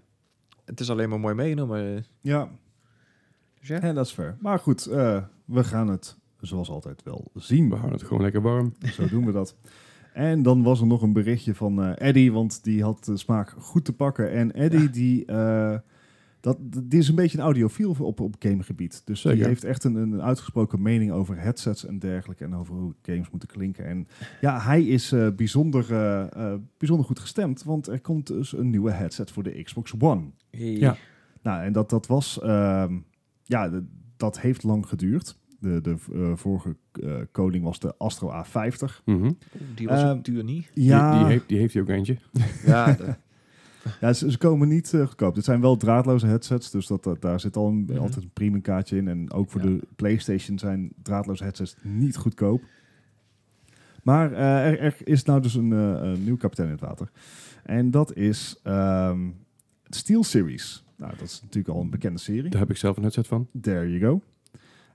het 0.66 0.80
is 0.80 0.90
alleen 0.90 1.10
maar 1.10 1.20
mooi 1.20 1.36
meegenomen. 1.36 2.06
Ja, 2.22 2.50
Dus 3.68 3.78
ja. 3.78 3.88
Ja, 3.88 3.94
dat 3.94 4.06
is 4.06 4.12
fair. 4.12 4.36
Maar 4.40 4.60
goed, 4.60 4.86
eh, 4.86 5.24
we 5.46 5.64
gaan 5.64 5.88
het 5.88 6.18
zoals 6.40 6.70
altijd 6.70 7.04
wel 7.04 7.32
zien. 7.34 7.70
We 7.70 7.76
houden 7.76 7.98
het 7.98 8.08
gewoon 8.08 8.24
lekker 8.24 8.42
warm. 8.42 8.74
Zo 8.94 9.08
doen 9.08 9.26
we 9.26 9.32
dat. 9.32 9.56
En 10.14 10.42
dan 10.42 10.64
was 10.64 10.80
er 10.80 10.88
nog 10.88 11.02
een 11.02 11.14
berichtje 11.14 11.56
van 11.56 11.84
eh 11.84 12.08
Eddie, 12.08 12.32
want 12.32 12.64
die 12.64 12.84
had 12.84 13.06
de 13.06 13.18
smaak 13.18 13.56
goed 13.58 13.86
te 13.86 13.94
pakken. 13.94 14.32
En 14.32 14.54
Eddie, 14.54 14.90
die, 14.90 15.26
eh, 15.26 15.78
dat, 16.40 16.58
die 16.84 17.00
is 17.00 17.08
een 17.08 17.16
beetje 17.16 17.38
een 17.38 17.44
audiofiel 17.44 17.96
op, 18.00 18.20
op 18.20 18.36
gamegebied. 18.40 19.02
Dus 19.06 19.22
die 19.22 19.32
Zeker. 19.32 19.48
heeft 19.48 19.64
echt 19.64 19.84
een, 19.84 19.96
een 19.96 20.22
uitgesproken 20.22 20.82
mening 20.82 21.12
over 21.12 21.40
headsets 21.40 21.86
en 21.86 22.00
dergelijke. 22.00 22.44
En 22.44 22.56
over 22.56 22.76
hoe 22.76 22.94
games 23.02 23.30
moeten 23.30 23.50
klinken. 23.50 23.86
En 23.86 24.08
ja, 24.42 24.60
hij 24.60 24.84
is 24.84 25.12
eh, 25.12 25.28
bijzonder, 25.36 25.86
bijzonder 26.78 27.06
goed 27.06 27.20
gestemd, 27.20 27.64
want 27.64 27.88
er 27.88 28.02
komt 28.02 28.28
dus 28.28 28.58
een 28.58 28.70
nieuwe 28.70 28.92
headset 28.92 29.32
voor 29.32 29.44
de 29.44 29.64
Xbox 29.64 29.94
One. 30.00 30.24
Ja. 30.50 30.96
Nou, 31.42 31.64
en 31.64 31.72
dat, 31.72 31.90
dat 31.90 32.08
was, 32.08 32.42
ehm, 32.42 32.94
ja, 33.46 33.70
de- 33.70 33.86
dat 34.18 34.40
heeft 34.40 34.64
lang 34.64 34.88
geduurd. 34.88 35.38
De, 35.60 35.82
de 35.82 35.96
eh, 36.14 36.32
vorige 36.36 36.76
eh, 36.92 37.16
koning 37.32 37.64
was 37.64 37.80
de 37.80 37.96
Astro 37.98 38.32
A50. 38.46 39.04
Mhm. 39.06 39.32
Die 39.76 39.88
was 39.88 40.02
Ehm, 40.02 40.10
ook 40.18 40.24
duur 40.26 40.44
niet. 40.44 40.72
Ja, 40.74 41.12
Die, 41.12 41.20
die, 41.20 41.28
heeft, 41.32 41.48
die 41.48 41.58
heeft 41.58 41.74
hij 41.74 41.82
ook 41.82 41.90
eentje. 41.90 42.18
Ja, 42.66 42.92
de- 42.94 43.16
ja 44.02 44.14
ze, 44.14 44.32
ze 44.32 44.38
komen 44.38 44.68
niet 44.68 44.94
eh, 44.94 45.06
goedkoop. 45.08 45.36
Dit 45.36 45.44
zijn 45.44 45.62
wel 45.62 45.78
draadloze 45.78 46.26
headsets, 46.28 46.72
dus 46.72 46.88
dat, 46.88 47.04
dat, 47.04 47.22
daar 47.22 47.40
zit 47.40 47.56
al 47.56 47.68
een, 47.68 47.84
Mhm. 47.84 47.98
altijd 47.98 48.24
een 48.24 48.30
premium 48.34 48.62
kaartje 48.62 48.98
in. 48.98 49.08
En 49.08 49.32
ook 49.32 49.50
voor 49.52 49.62
Ja. 49.62 49.68
de 49.68 49.80
PlayStation 49.96 50.60
zijn 50.60 50.92
draadloze 51.04 51.44
headsets 51.44 51.76
niet 51.84 52.16
goedkoop. 52.18 52.62
Maar 54.04 54.32
eh, 54.34 54.66
er, 54.68 54.80
er 54.80 54.96
is 55.04 55.24
nou 55.24 55.42
dus 55.42 55.56
een, 55.56 55.74
eh, 55.74 56.00
een 56.02 56.24
nieuw 56.24 56.38
kapitein 56.38 56.68
in 56.68 56.74
het 56.74 56.84
water. 56.84 57.10
En 57.64 57.92
dat 57.92 58.16
is 58.16 58.60
ehm 58.64 59.20
Steel 59.96 60.24
Series. 60.24 60.84
Nou, 60.98 61.12
dat 61.18 61.28
is 61.28 61.42
natuurlijk 61.42 61.76
al 61.76 61.82
een 61.82 61.90
bekende 61.90 62.20
serie. 62.20 62.50
Daar 62.50 62.60
heb 62.62 62.70
ik 62.70 62.78
zelf 62.78 62.96
een 62.98 63.02
headset 63.04 63.28
van. 63.28 63.48
There 63.62 63.90
you 63.98 64.00
go. 64.00 64.22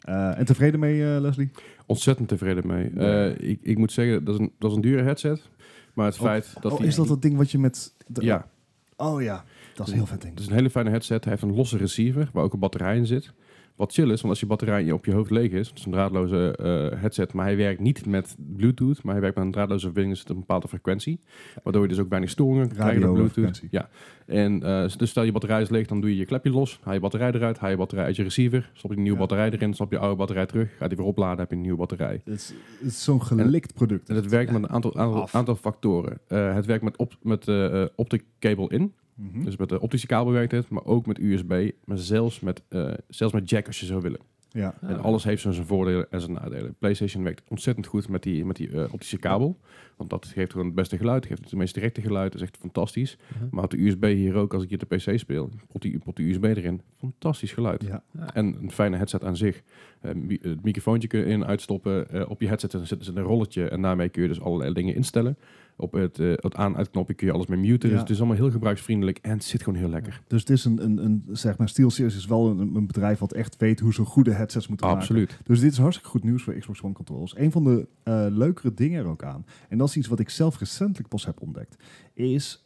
Eh, 0.00 0.38
en 0.38 0.44
tevreden 0.44 0.80
mee, 0.80 1.14
eh, 1.14 1.20
Leslie? 1.20 1.50
Ontzettend 1.86 2.28
tevreden 2.28 2.66
mee. 2.66 2.90
Eh, 2.90 3.50
ik, 3.50 3.58
ik 3.62 3.78
moet 3.78 3.92
zeggen, 3.92 4.24
dat 4.24 4.34
is, 4.34 4.40
een, 4.40 4.52
dat 4.58 4.70
is 4.70 4.76
een 4.76 4.82
dure 4.82 5.02
headset. 5.02 5.48
Maar 5.94 6.06
het 6.06 6.14
Oh, 6.14 6.20
feit 6.22 6.52
dat 6.60 6.72
oh, 6.72 6.78
die- 6.78 6.86
is 6.86 6.94
dat 6.94 7.08
dat 7.08 7.22
ding 7.22 7.36
wat 7.36 7.50
je 7.50 7.58
met... 7.58 7.94
de- 8.06 8.24
Ja, 8.24 8.48
Oh 8.96 9.22
ja, 9.22 9.44
dat 9.74 9.86
is 9.86 9.92
een 9.92 9.98
heel 9.98 10.06
vet 10.08 10.20
ding. 10.20 10.32
het 10.32 10.42
is 10.42 10.46
een 10.48 10.54
hele 10.54 10.70
fijne 10.70 10.90
headset. 10.90 11.24
Hij 11.24 11.32
heeft 11.32 11.44
een 11.44 11.54
losse 11.54 11.76
receiver, 11.76 12.30
waar 12.32 12.44
ook 12.44 12.52
een 12.52 12.58
batterij 12.58 12.96
in 12.96 13.06
zit. 13.06 13.32
Wat 13.80 13.92
chill 13.92 14.10
is, 14.10 14.20
want 14.20 14.28
als 14.28 14.40
je 14.40 14.46
batterij 14.46 14.92
op 14.92 15.04
je 15.04 15.12
hoofd 15.12 15.30
leeg 15.30 15.50
is, 15.50 15.68
het 15.68 15.78
is 15.78 15.84
een 15.84 15.92
draadloze 15.92 16.56
eh, 16.56 17.00
headset, 17.00 17.32
maar 17.32 17.44
hij 17.44 17.56
werkt 17.56 17.80
niet 17.80 18.06
met 18.06 18.36
Bluetooth, 18.38 19.02
maar 19.02 19.12
hij 19.12 19.22
werkt 19.22 19.36
met 19.36 19.44
een 19.46 19.52
draadloze 19.52 19.84
verbinding, 19.84 20.14
dus 20.14 20.22
het 20.22 20.32
een 20.32 20.38
bepaalde 20.38 20.68
frequentie. 20.68 21.20
Waardoor 21.62 21.82
je 21.82 21.88
dus 21.88 21.98
ook 21.98 22.08
weinig 22.08 22.30
storingen 22.30 22.68
krijgt 22.68 23.00
met 23.00 23.12
Bluetooth. 23.12 23.62
Ja. 23.70 23.88
En 24.26 24.62
eh, 24.62 24.88
dus 24.96 25.10
stel 25.10 25.22
je 25.22 25.32
batterij 25.32 25.60
is 25.62 25.68
leeg, 25.68 25.86
dan 25.86 26.00
doe 26.00 26.10
je 26.10 26.16
je 26.16 26.24
klepje 26.24 26.50
los, 26.50 26.78
haal 26.82 26.94
je 26.94 27.00
batterij 27.00 27.32
eruit, 27.32 27.58
haal 27.58 27.70
je 27.70 27.76
batterij 27.76 28.04
uit 28.04 28.16
je 28.16 28.22
receiver, 28.22 28.70
stop 28.72 28.90
je 28.90 28.96
een 28.96 29.02
nieuwe 29.02 29.18
Ja. 29.18 29.26
batterij 29.26 29.50
erin, 29.50 29.74
stop 29.74 29.90
je 29.90 29.98
oude 29.98 30.16
batterij 30.16 30.46
terug, 30.46 30.76
gaat 30.76 30.88
die 30.88 30.98
weer 30.98 31.06
opladen, 31.06 31.38
heb 31.38 31.50
je 31.50 31.56
een 31.56 31.62
nieuwe 31.62 31.78
batterij. 31.78 32.20
Het 32.24 32.54
is, 32.80 33.04
zo'n 33.04 33.22
gelikt 33.22 33.74
product. 33.74 34.08
En 34.08 34.16
het 34.16 34.28
werkt 34.28 34.52
met 34.52 34.62
een 34.62 34.70
aantal, 34.70 35.28
aantal, 35.32 35.56
factoren. 35.56 36.18
Eh, 36.26 36.54
het 36.54 36.66
werkt 36.66 36.84
met, 36.84 36.96
op, 36.96 37.16
met 37.22 37.50
optic 37.94 38.24
cable 38.38 38.68
in. 38.68 38.92
Mhm. 39.32 39.44
Dus 39.44 39.56
met 39.56 39.68
de 39.68 39.80
optische 39.80 40.06
kabel 40.06 40.32
werkt 40.32 40.52
het, 40.52 40.68
maar 40.68 40.84
ook 40.84 41.06
met 41.06 41.18
USB, 41.18 41.70
maar 41.84 41.98
zelfs 41.98 42.40
met, 42.40 42.62
eh, 42.68 42.92
zelfs 43.08 43.34
met 43.34 43.50
jack 43.50 43.66
als 43.66 43.80
je 43.80 43.86
zou 43.86 44.00
willen. 44.00 44.20
ja. 44.52 44.74
En 44.80 45.00
alles 45.00 45.24
heeft 45.24 45.42
zo 45.42 45.50
zijn 45.50 45.66
voordelen 45.66 46.06
en 46.10 46.20
zijn 46.20 46.32
nadelen. 46.32 46.74
PlayStation 46.78 47.22
werkt 47.24 47.42
ontzettend 47.48 47.86
goed 47.86 48.08
met 48.08 48.22
die, 48.22 48.44
met 48.44 48.56
die 48.56 48.70
eh, 48.70 48.92
optische 48.92 49.18
kabel, 49.18 49.58
want 49.96 50.10
dat 50.10 50.26
geeft 50.26 50.50
gewoon 50.50 50.66
het 50.66 50.74
beste 50.74 50.96
geluid, 50.96 51.26
geeft 51.26 51.44
het 51.44 51.52
meest 51.54 51.74
directe 51.74 52.00
geluid, 52.00 52.32
dat 52.32 52.40
is 52.40 52.46
echt 52.46 52.56
fantastisch. 52.56 53.16
Mhm. 53.36 53.44
Maar 53.50 53.64
op 53.64 53.70
de 53.70 53.86
USB 53.86 54.04
hier 54.04 54.34
ook, 54.34 54.54
als 54.54 54.62
ik 54.62 54.68
hier 54.68 54.78
de 54.78 54.96
PC 54.96 55.18
speel, 55.18 55.50
op 55.72 55.80
die, 55.80 56.00
op 56.04 56.16
die 56.16 56.28
USB 56.30 56.44
erin, 56.44 56.80
fantastisch 56.98 57.52
geluid. 57.52 57.82
ja. 57.84 58.02
En 58.32 58.56
een 58.62 58.70
fijne 58.70 58.96
headset 58.96 59.24
aan 59.24 59.36
zich. 59.36 59.62
Eh, 60.00 60.14
mi- 60.14 60.38
het 60.42 60.62
microfoontje 60.64 61.08
kun 61.08 61.20
je 61.20 61.26
in 61.26 61.44
uitstoppen. 61.44 62.10
Eh, 62.10 62.30
op 62.30 62.40
je 62.40 62.46
headset 62.48 62.70
zit, 62.82 63.04
zit 63.04 63.16
een 63.16 63.22
rolletje. 63.22 63.68
En 63.68 63.82
daarmee 63.82 64.08
kun 64.08 64.22
je 64.22 64.28
dus 64.28 64.40
allerlei 64.40 64.72
dingen 64.72 64.94
instellen. 64.94 65.36
Op 65.80 65.92
het, 65.92 66.18
eh, 66.18 66.32
het 66.36 66.54
aan-uitknopje 66.54 67.14
kun 67.14 67.26
je 67.26 67.32
alles 67.32 67.46
mee 67.46 67.58
muten. 67.58 67.88
Ja. 67.88 67.94
Dus 67.94 68.02
het 68.02 68.10
is 68.10 68.18
allemaal 68.18 68.36
heel 68.36 68.50
gebruiksvriendelijk. 68.50 69.18
En 69.18 69.30
het 69.30 69.44
zit 69.44 69.62
gewoon 69.62 69.78
heel 69.78 69.88
lekker. 69.88 70.22
Dus 70.26 70.40
het 70.40 70.50
is 70.50 70.64
een, 70.64 70.84
een, 70.84 71.04
een 71.04 71.24
zeg 71.32 71.58
maar, 71.58 71.68
SteelSeries 71.68 72.16
is 72.16 72.26
wel 72.26 72.50
een, 72.50 72.74
een 72.74 72.86
bedrijf 72.86 73.18
wat 73.18 73.32
echt 73.32 73.56
weet 73.56 73.80
hoe 73.80 73.92
ze 73.92 74.04
goede 74.04 74.32
headsets 74.32 74.68
moeten 74.68 74.86
maken. 74.86 75.02
Absoluut. 75.02 75.38
Dus 75.44 75.60
dit 75.60 75.72
is 75.72 75.78
hartstikke 75.78 76.10
goed 76.10 76.24
nieuws 76.24 76.42
voor 76.42 76.54
Xbox 76.54 76.82
One 76.82 76.94
controllers. 76.94 77.36
Een 77.36 77.50
van 77.50 77.64
de 77.64 77.88
eh, 78.02 78.26
leukere 78.28 78.74
dingen 78.74 79.04
er 79.04 79.10
ook 79.10 79.22
aan, 79.22 79.44
en 79.68 79.78
dat 79.78 79.88
is 79.88 79.96
iets 79.96 80.08
wat 80.08 80.20
ik 80.20 80.30
zelf 80.30 80.58
recentelijk 80.58 81.08
pas 81.08 81.24
heb 81.24 81.40
ontdekt, 81.40 81.76
is 82.14 82.64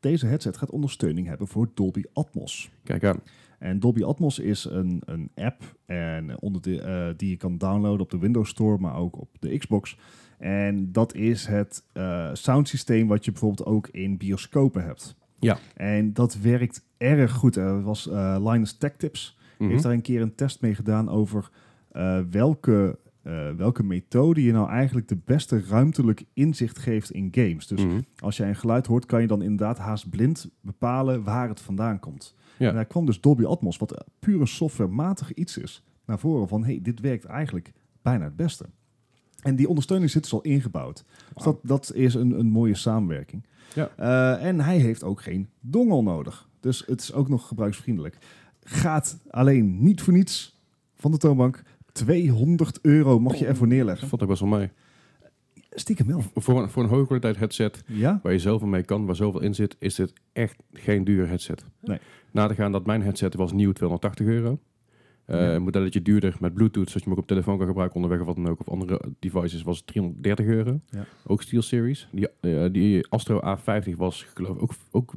deze 0.00 0.26
headset 0.26 0.56
gaat 0.56 0.70
ondersteuning 0.70 1.26
hebben 1.26 1.48
voor 1.48 1.70
Dolby 1.74 2.02
Atmos. 2.12 2.70
Kijk 2.84 3.04
aan. 3.04 3.20
En 3.58 3.80
Dolby 3.80 4.02
Atmos 4.02 4.38
is 4.38 4.64
een, 4.64 5.02
een 5.04 5.30
app 5.34 5.76
en 5.86 6.40
onder 6.40 6.62
de, 6.62 6.80
eh, 6.80 7.08
die 7.16 7.30
je 7.30 7.36
kan 7.36 7.58
downloaden 7.58 8.00
op 8.00 8.10
de 8.10 8.18
Windows 8.18 8.50
Store, 8.50 8.78
maar 8.78 8.96
ook 8.96 9.20
op 9.20 9.28
de 9.38 9.58
Xbox. 9.58 9.98
En 10.38 10.92
dat 10.92 11.14
is 11.14 11.46
het 11.46 11.84
eh 11.92 12.30
soundsysteem 12.32 13.06
wat 13.08 13.24
je 13.24 13.30
bijvoorbeeld 13.30 13.68
ook 13.68 13.88
in 13.88 14.16
bioscopen 14.16 14.84
hebt. 14.84 15.16
Ja. 15.38 15.58
En 15.74 16.12
dat 16.12 16.38
werkt 16.38 16.84
erg 16.96 17.32
goed. 17.32 17.56
Er 17.56 17.82
was 17.82 18.08
eh, 18.08 18.36
Linus 18.52 18.72
Tech 18.76 18.96
Tips 18.96 19.34
Mhm. 19.58 19.70
heeft 19.70 19.82
daar 19.82 19.92
een 19.92 20.00
keer 20.00 20.20
een 20.20 20.34
test 20.34 20.60
mee 20.60 20.74
gedaan 20.74 21.08
over 21.08 21.50
eh, 21.90 22.20
welke, 22.30 22.98
welke 23.56 23.82
methode 23.82 24.42
je 24.42 24.52
nou 24.52 24.68
eigenlijk 24.70 25.08
de 25.08 25.18
beste 25.24 25.62
ruimtelijk 25.68 26.24
inzicht 26.32 26.78
geeft 26.78 27.10
in 27.10 27.28
games. 27.30 27.66
Dus 27.66 27.84
Mhm. 27.84 28.00
als 28.18 28.36
jij 28.36 28.48
een 28.48 28.56
geluid 28.56 28.86
hoort, 28.86 29.06
kan 29.06 29.20
je 29.20 29.26
dan 29.26 29.42
inderdaad 29.42 29.78
haast 29.78 30.10
blind 30.10 30.50
bepalen 30.60 31.22
waar 31.22 31.48
het 31.48 31.60
vandaan 31.60 31.98
komt. 32.00 32.34
Ja. 32.58 32.68
En 32.68 32.74
daar 32.74 32.84
kwam 32.84 33.06
dus 33.06 33.20
Dolby 33.20 33.44
Atmos, 33.44 33.76
wat 33.76 34.04
pure 34.18 34.46
softwarematig 34.46 35.34
iets 35.34 35.58
is, 35.58 35.84
naar 36.06 36.18
voren 36.18 36.48
van 36.48 36.64
hey, 36.64 36.78
dit 36.82 37.00
werkt 37.00 37.24
eigenlijk 37.24 37.72
bijna 38.02 38.24
het 38.24 38.36
beste. 38.36 38.66
En 39.46 39.56
die 39.56 39.68
ondersteuning 39.68 40.10
zit 40.10 40.22
dus 40.22 40.32
al 40.32 40.40
ingebouwd. 40.40 41.04
Dus 41.34 41.44
dat, 41.44 41.58
dat 41.62 41.92
is 41.94 42.14
een, 42.14 42.38
een 42.38 42.50
mooie 42.50 42.74
samenwerking. 42.74 43.46
Ja. 43.74 43.90
Eh, 43.96 44.46
en 44.48 44.60
hij 44.60 44.78
heeft 44.78 45.04
ook 45.04 45.20
geen 45.22 45.48
dongel 45.60 46.02
nodig. 46.02 46.48
Dus 46.60 46.82
het 46.86 47.00
is 47.00 47.12
ook 47.12 47.28
nog 47.28 47.46
gebruiksvriendelijk. 47.48 48.18
Gaat 48.64 49.18
alleen 49.30 49.82
niet 49.82 50.00
voor 50.02 50.12
niets 50.12 50.60
van 50.94 51.10
de 51.10 51.16
toonbank. 51.18 51.62
200 51.92 52.78
euro 52.82 53.18
mag 53.20 53.34
je 53.34 53.46
ervoor 53.46 53.66
Dat 53.66 53.76
neerleggen. 53.76 54.08
valt 54.08 54.22
ook 54.22 54.28
best 54.28 54.40
wel 54.40 54.48
mee. 54.48 54.70
Stiekem 55.70 56.06
wel. 56.06 56.22
Voor 56.34 56.62
een, 56.62 56.68
voor 56.68 56.82
een 56.82 56.88
hoge 56.88 57.04
kwaliteit 57.06 57.36
headset, 57.36 57.82
Ja? 57.86 58.20
waar 58.22 58.32
je 58.32 58.38
zoveel 58.38 58.68
mee 58.68 58.82
kan, 58.82 59.06
waar 59.06 59.16
zoveel 59.16 59.40
in 59.42 59.54
zit, 59.54 59.76
is 59.78 59.94
dit 59.94 60.12
echt 60.32 60.56
geen 60.72 61.04
dure 61.04 61.26
headset. 61.26 61.64
Nee. 61.80 61.98
Na 62.30 62.46
te 62.46 62.54
gaan 62.54 62.72
dat 62.72 62.86
mijn 62.86 63.02
headset 63.02 63.34
was 63.34 63.52
nieuw 63.52 63.72
280 63.72 64.26
euro. 64.26 64.58
Eh 65.26 65.40
Ja. 65.40 65.54
Een 65.54 65.62
modelletje 65.62 66.02
duurder 66.02 66.36
met 66.40 66.54
Bluetooth, 66.54 66.86
zodat 66.88 66.92
je 67.02 67.08
hem 67.08 67.12
ook 67.12 67.18
op 67.18 67.26
telefoon 67.26 67.58
kan 67.58 67.66
gebruiken 67.66 67.96
onderweg 67.96 68.20
of 68.20 68.26
wat 68.26 68.36
dan 68.36 68.48
ook. 68.48 68.60
Of 68.60 68.68
andere 68.68 69.00
devices 69.18 69.62
was 69.62 69.82
330 69.84 70.46
euro. 70.46 70.80
Ja. 70.90 71.04
Ook 71.26 71.42
SteelSeries. 71.42 72.08
Die, 72.12 72.28
eh, 72.40 72.64
die 72.72 73.06
Astro 73.08 73.40
A50 73.56 73.96
was 73.96 74.26
geloof 74.34 74.56
ik 74.56 74.62
ook, 74.62 74.72
ook 74.90 75.12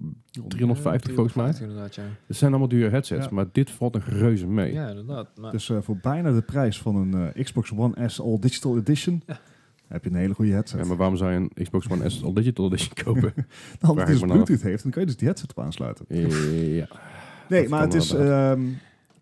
350 0.48 1.14
volgens 1.14 1.36
mij. 1.36 1.54
Inderdaad, 1.62 1.96
ja. 1.96 2.04
Het 2.28 2.36
zijn 2.38 2.50
allemaal 2.52 2.70
dure 2.70 2.90
headsets, 2.90 3.26
Ja. 3.26 3.32
maar 3.34 3.46
dit 3.52 3.72
valt 3.72 3.94
nog 3.94 4.06
reuze 4.06 4.48
mee. 4.48 4.74
Ja, 4.74 4.88
inderdaad. 4.90 5.30
Maar 5.38 5.52
Dus 5.52 5.70
eh, 5.70 5.78
voor 5.82 5.98
bijna 6.02 6.32
de 6.32 6.42
prijs 6.42 6.80
van 6.82 6.96
een 6.96 7.44
Xbox 7.44 7.72
One 7.76 8.10
S 8.10 8.20
All 8.22 8.38
Digital 8.40 8.78
Edition 8.78 9.24
heb 9.88 10.04
je 10.04 10.10
een 10.10 10.16
hele 10.16 10.34
goede 10.34 10.52
headset. 10.52 10.80
Ja, 10.80 10.86
maar 10.88 10.98
waarom 10.98 11.18
zou 11.18 11.32
je 11.32 11.38
een 11.38 11.52
Xbox 11.64 11.90
One 11.90 12.10
S 12.10 12.24
All 12.24 12.34
Digital 12.34 12.66
Edition 12.66 12.94
kopen? 13.04 13.34
Dan, 13.80 13.90
als 13.90 14.00
het 14.00 14.08
dus 14.08 14.20
nou 14.20 14.32
af. 14.32 14.44
Bluetooth 14.46 14.62
heeft, 14.62 14.84
dan 14.84 14.92
kan 14.92 15.02
je 15.02 15.08
dus 15.08 15.18
die 15.18 15.28
headset 15.28 15.50
op 15.50 15.60
aansluiten. 15.64 16.06
Ja. 16.08 16.88
Nee, 17.50 17.62
Dat 17.62 17.68
maar 17.70 17.82
het 17.82 17.94
is... 17.94 18.14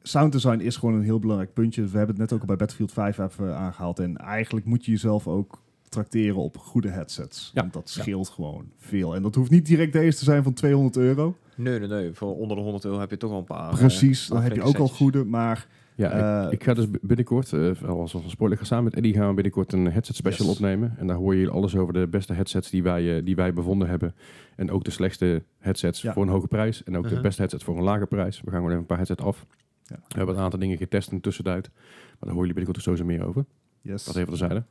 ehm 0.07 0.17
sound 0.17 0.31
design 0.31 0.59
is 0.59 0.75
gewoon 0.77 0.95
een 0.95 1.01
heel 1.03 1.19
belangrijk 1.19 1.53
puntje. 1.53 1.81
We 1.81 1.97
hebben 1.97 2.07
het 2.15 2.17
net 2.17 2.33
ook 2.33 2.39
al 2.39 2.45
bij 2.47 2.55
Battlefield 2.55 2.91
5 2.91 3.17
even 3.17 3.55
aangehaald. 3.57 3.99
En 3.99 4.17
eigenlijk 4.17 4.65
moet 4.65 4.85
je 4.85 4.91
jezelf 4.91 5.27
ook 5.27 5.61
trakteren 5.89 6.35
op 6.35 6.57
goede 6.57 6.89
headsets. 6.89 7.51
Ja. 7.53 7.61
Want 7.61 7.73
dat 7.73 7.89
scheelt 7.89 8.29
gewoon 8.29 8.65
veel. 8.77 9.15
En 9.15 9.21
dat 9.21 9.35
hoeft 9.35 9.51
niet 9.51 9.65
direct 9.65 9.93
deze 9.93 10.17
te 10.17 10.23
zijn 10.23 10.43
van 10.43 10.53
200 10.53 10.97
euro. 10.97 11.35
nee, 11.55 11.79
nee, 11.79 11.87
nee. 11.87 12.13
Voor 12.13 12.35
onder 12.37 12.57
de 12.57 12.63
100 12.63 12.85
euro 12.85 12.99
heb 12.99 13.09
je 13.09 13.17
toch 13.17 13.29
wel 13.29 13.39
een 13.39 13.45
paar. 13.45 13.71
eh, 13.71 13.77
Precies, 13.77 14.27
dan 14.27 14.41
heb 14.41 14.55
je 14.55 14.61
ook 14.61 14.77
al 14.77 14.87
goede. 14.87 15.25
Maar 15.25 15.67
Ja, 15.95 16.11
Eh, 16.11 16.45
ik, 16.45 16.51
ik 16.51 16.63
ga 16.63 16.73
dus 16.73 16.85
binnenkort, 17.01 17.53
eh 17.53 17.81
als 17.83 18.13
een 18.13 18.21
spoiler, 18.29 18.57
gaan 18.57 18.65
samen 18.65 18.83
met 18.83 18.95
Eddie 18.95 19.13
gaan 19.13 19.27
we 19.27 19.33
binnenkort 19.33 19.73
een 19.73 19.85
headset 19.91 20.15
special 20.15 20.45
Yes. 20.47 20.55
opnemen. 20.55 20.95
En 20.97 21.07
daar 21.07 21.15
hoor 21.17 21.35
je 21.35 21.49
alles 21.49 21.75
over 21.75 21.93
de 21.93 22.07
beste 22.07 22.33
headsets 22.33 22.69
die 22.69 22.83
wij, 22.83 23.17
eh, 23.17 23.25
die 23.25 23.35
wij 23.35 23.53
bevonden 23.53 23.87
hebben. 23.89 24.15
En 24.55 24.71
ook 24.71 24.83
de 24.83 24.91
slechtste 24.91 25.43
headsets 25.59 26.01
Ja. 26.01 26.13
voor 26.13 26.23
een 26.23 26.29
hoge 26.29 26.47
prijs. 26.47 26.83
En 26.83 26.95
ook 26.95 27.01
de 27.03 27.07
Uh-huh. 27.07 27.23
beste 27.23 27.41
headsets 27.41 27.63
voor 27.63 27.77
een 27.77 27.83
lage 27.83 28.05
prijs. 28.05 28.35
We 28.37 28.43
gaan 28.43 28.53
gewoon 28.55 28.69
even 28.69 28.79
een 28.81 28.85
paar 28.87 28.97
headsets 28.97 29.23
af. 29.23 29.45
Ja. 29.87 29.95
We 30.07 30.17
hebben 30.17 30.35
een 30.35 30.41
aantal 30.41 30.59
dingen 30.59 30.77
getest 30.77 31.11
in 31.11 31.21
tussentijd. 31.21 31.69
Maar 31.73 32.15
daar 32.19 32.29
hoor 32.29 32.45
jullie 32.47 32.53
binnenkort 32.53 32.83
sowieso 32.83 33.05
meer 33.05 33.25
over. 33.27 33.45
yes. 33.81 34.03
Dat 34.03 34.15
even 34.15 34.27
terzijde. 34.27 34.63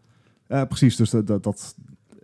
Eh, 0.46 0.64
precies, 0.64 0.96
dus 0.96 1.10
dat, 1.10 1.26
dat, 1.26 1.42
dat 1.42 1.76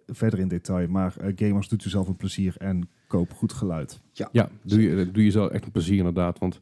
verder 0.07 0.39
in 0.39 0.49
detail. 0.49 0.89
Maar 0.89 1.17
eh, 1.17 1.33
gamers 1.37 1.69
doet 1.69 1.83
jezelf 1.83 2.09
een 2.09 2.17
plezier 2.17 2.55
en 2.59 2.89
koop 3.07 3.33
goed 3.33 3.53
geluid. 3.53 4.01
Ja, 4.33 4.49
doe, 4.63 4.83
je, 4.83 5.11
doe 5.13 5.25
jezelf 5.25 5.51
echt 5.51 5.65
een 5.65 5.71
plezier 5.71 5.97
inderdaad. 5.99 6.39
Want 6.39 6.61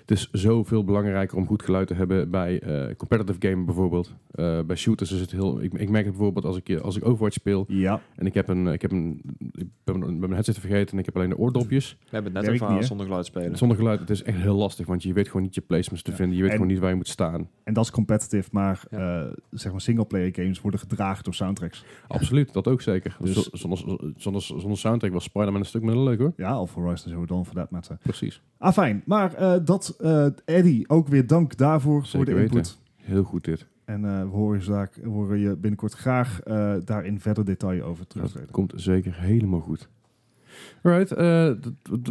het 0.00 0.10
is 0.10 0.28
zoveel 0.32 0.84
belangrijker 0.84 1.36
om 1.36 1.46
goed 1.46 1.62
geluid 1.62 1.86
te 1.86 1.94
hebben 1.94 2.30
bij 2.30 2.60
eh, 2.60 2.94
competitive 2.96 3.48
gamen 3.48 3.64
bijvoorbeeld. 3.64 4.14
Eh, 4.30 4.60
bij 4.62 4.76
shooters 4.76 5.12
is 5.12 5.20
het 5.20 5.30
heel... 5.30 5.62
Ik, 5.62 5.72
ik 5.74 5.88
merk 5.88 6.04
het 6.04 6.14
bijvoorbeeld 6.14 6.44
als 6.44 6.56
ik, 6.56 6.78
als 6.80 6.96
ik 6.96 7.04
Overwatch 7.06 7.34
speel 7.34 7.64
Ja, 7.68 8.00
en 8.16 8.26
ik 8.26 8.34
heb 8.34 8.48
een... 8.48 8.66
Ik, 8.66 8.82
heb 8.82 8.90
een, 8.92 9.20
ik 9.52 9.66
ben 9.84 9.98
mijn- 9.98 10.18
mijn 10.18 10.32
headset 10.32 10.58
vergeten 10.58 10.92
en 10.92 10.98
ik 10.98 11.04
heb 11.04 11.16
alleen 11.16 11.28
de 11.28 11.38
oordopjes. 11.38 11.96
We 12.00 12.06
hebben 12.10 12.34
het 12.36 12.46
net 12.46 12.54
over 12.62 12.74
niet, 12.74 12.84
zonder 12.84 13.06
geluid 13.06 13.26
spelen. 13.26 13.56
Zonder 13.56 13.76
geluid, 13.76 14.00
het 14.00 14.10
is 14.10 14.22
echt 14.22 14.38
heel 14.38 14.56
lastig, 14.56 14.86
want 14.86 15.02
je 15.02 15.12
weet 15.12 15.26
gewoon 15.26 15.42
niet 15.42 15.54
je 15.54 15.60
placements 15.60 16.02
te 16.02 16.10
Ja. 16.10 16.16
vinden. 16.16 16.36
Je 16.36 16.42
weet 16.42 16.50
En- 16.50 16.56
gewoon 16.56 16.72
niet 16.72 16.80
waar 16.82 16.90
je 16.90 16.96
moet 16.96 17.08
staan. 17.08 17.48
en 17.64 17.74
dat 17.74 17.84
is 17.84 17.90
competitive, 17.90 18.48
maar 18.52 18.82
Ja. 18.90 19.20
eh, 19.26 19.32
zeg 19.50 19.72
maar 19.72 19.80
singleplayer 19.80 20.34
games 20.34 20.60
worden 20.60 20.80
gedragen 20.80 21.24
door 21.24 21.34
soundtracks. 21.34 21.84
Absoluut, 22.08 22.52
dat 22.52 22.68
ook 22.68 22.80
zeker. 22.82 23.16
Dus- 23.20 23.34
Dus, 23.34 23.48
zonder, 23.60 23.78
zonder, 24.16 24.42
zonder 24.42 24.78
soundtrack 24.78 25.12
was 25.12 25.24
Spider-Man 25.24 25.60
een 25.60 25.66
stuk 25.66 25.82
minder 25.82 26.04
leuk 26.04 26.18
hoor. 26.18 26.32
Ja, 26.36 26.60
of 26.60 26.74
Zero 26.96 27.26
Dawn 27.26 27.44
voor 27.44 27.54
dat 27.54 27.70
matter. 27.70 27.98
Precies. 28.02 28.42
Ah, 28.58 28.72
fijn. 28.72 29.02
Maar 29.06 29.34
eh, 29.34 29.54
dat, 29.64 29.96
eh 30.00 30.26
Eddie, 30.44 30.88
ook 30.88 31.08
weer 31.08 31.26
dank 31.26 31.56
daarvoor 31.56 32.06
voor 32.06 32.24
de 32.24 32.30
input. 32.30 32.52
weten. 32.54 32.72
Heel 32.96 33.22
goed 33.24 33.44
dit. 33.44 33.66
En 33.84 34.04
eh, 34.04 34.20
we 34.20 34.28
horen 34.28 34.60
je, 34.60 34.88
horen 35.08 35.38
je 35.38 35.56
binnenkort 35.56 35.92
graag 35.92 36.40
eh, 36.40 36.74
daar 36.84 37.04
in 37.04 37.20
verder 37.20 37.44
detail 37.44 37.82
over 37.82 37.98
Dat 38.04 38.10
terugtreden. 38.10 38.50
komt 38.50 38.72
zeker 38.76 39.14
helemaal 39.14 39.60
goed. 39.60 39.88
Alright, 40.82 41.12
eh, 41.12 41.50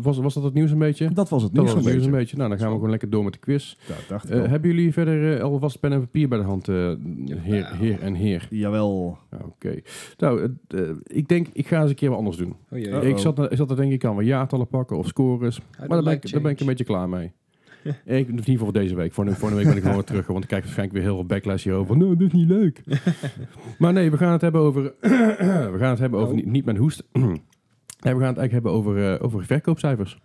was, 0.02 0.18
was 0.18 0.34
dat 0.34 0.44
het 0.44 0.54
nieuws 0.54 0.72
een 0.72 0.78
beetje? 0.78 1.10
Dat 1.14 1.30
was 1.30 1.44
het 1.44 1.54
Dat 1.56 1.64
nieuws 1.64 1.76
was 1.76 1.86
een 1.86 1.92
het 1.92 2.00
nieuws 2.02 2.06
beetje. 2.06 2.12
een 2.12 2.18
beetje. 2.20 2.38
Nou, 2.38 2.50
dan 2.50 2.58
gaan 2.58 2.68
we 2.68 2.74
gewoon 2.74 2.90
lekker 2.90 3.10
door 3.10 3.24
met 3.24 3.34
de 3.34 3.40
quiz. 3.40 3.76
Ja, 3.88 3.94
dacht 4.08 4.26
ik 4.30 4.36
Eh, 4.36 4.42
al. 4.42 4.48
hebben 4.48 4.70
jullie 4.74 4.94
verder 4.94 5.38
eh, 5.38 5.44
alvast 5.44 5.80
pen 5.80 5.92
en 5.92 6.00
papier 6.00 6.28
bij 6.28 6.38
de 6.38 6.44
hand, 6.44 6.68
eh, 6.68 6.92
heer, 7.36 7.76
heer 7.76 8.02
en 8.02 8.14
heer? 8.14 8.48
Jawel. 8.50 9.18
Oké. 9.46 9.76
Nou, 10.18 10.56
ik 11.04 11.28
denk, 11.28 11.48
ik 11.54 11.68
ga 11.68 11.82
eens 11.82 11.90
een 11.90 11.96
keer 11.96 12.10
wat 12.10 12.18
anders 12.18 12.38
doen. 12.38 12.56
Oh 12.72 12.80
jee. 12.80 13.10
Ik 13.10 13.18
zat, 13.18 13.40
er- 13.40 13.52
ik 13.52 13.58
zat 13.58 13.70
er 13.70 13.76
denk 13.76 13.92
ik 13.92 14.06
aan 14.06 14.16
wat 14.16 14.26
jaartallen 14.26 14.68
pakken 14.68 14.98
of 14.98 15.08
scores. 15.08 15.60
Maar 15.80 15.88
daar 15.88 16.04
ben, 16.04 16.14
ik, 16.14 16.32
daar 16.32 16.42
ben 16.42 16.52
ik 16.52 16.60
een 16.60 16.66
beetje 16.66 16.84
klaar 16.86 17.10
mee. 17.10 17.32
ik, 17.84 17.94
in 18.06 18.28
ieder 18.28 18.44
geval 18.44 18.58
voor 18.58 18.74
deze 18.74 18.96
week. 18.96 19.14
Volgende, 19.14 19.40
volgende 19.40 19.64
week 19.64 19.68
ben 19.74 19.78
ik 19.78 19.82
gewoon 19.90 19.98
weer 19.98 20.08
terug. 20.08 20.28
Want 20.28 20.42
ik 20.42 20.48
krijg 20.48 20.64
waarschijnlijk 20.64 20.98
weer 20.98 21.08
heel 21.08 21.18
veel 21.18 21.26
backlash 21.26 21.64
hierover. 21.64 21.98
Nou, 21.98 22.16
dit 22.18 22.28
is 22.28 22.34
niet 22.34 22.48
leuk. 22.48 22.82
maar 23.80 23.94
nee, 23.94 24.12
we 24.12 24.18
gaan 24.18 24.32
het 24.32 24.42
hebben 24.42 24.62
over... 24.62 24.84
we 25.72 25.76
gaan 25.78 25.90
het 25.90 26.00
hebben 26.00 26.20
over... 26.20 26.32
Oh. 26.32 26.36
Niet, 26.36 26.46
niet 26.46 26.66
mijn 26.66 26.78
hoest. 26.78 27.04
nee, 28.02 28.14
we 28.14 28.20
gaan 28.20 28.30
het 28.30 28.38
eigenlijk 28.38 28.52
hebben 28.52 28.72
over, 28.72 29.14
eh, 29.14 29.24
over 29.24 29.46
verkoopcijfers. 29.46 30.18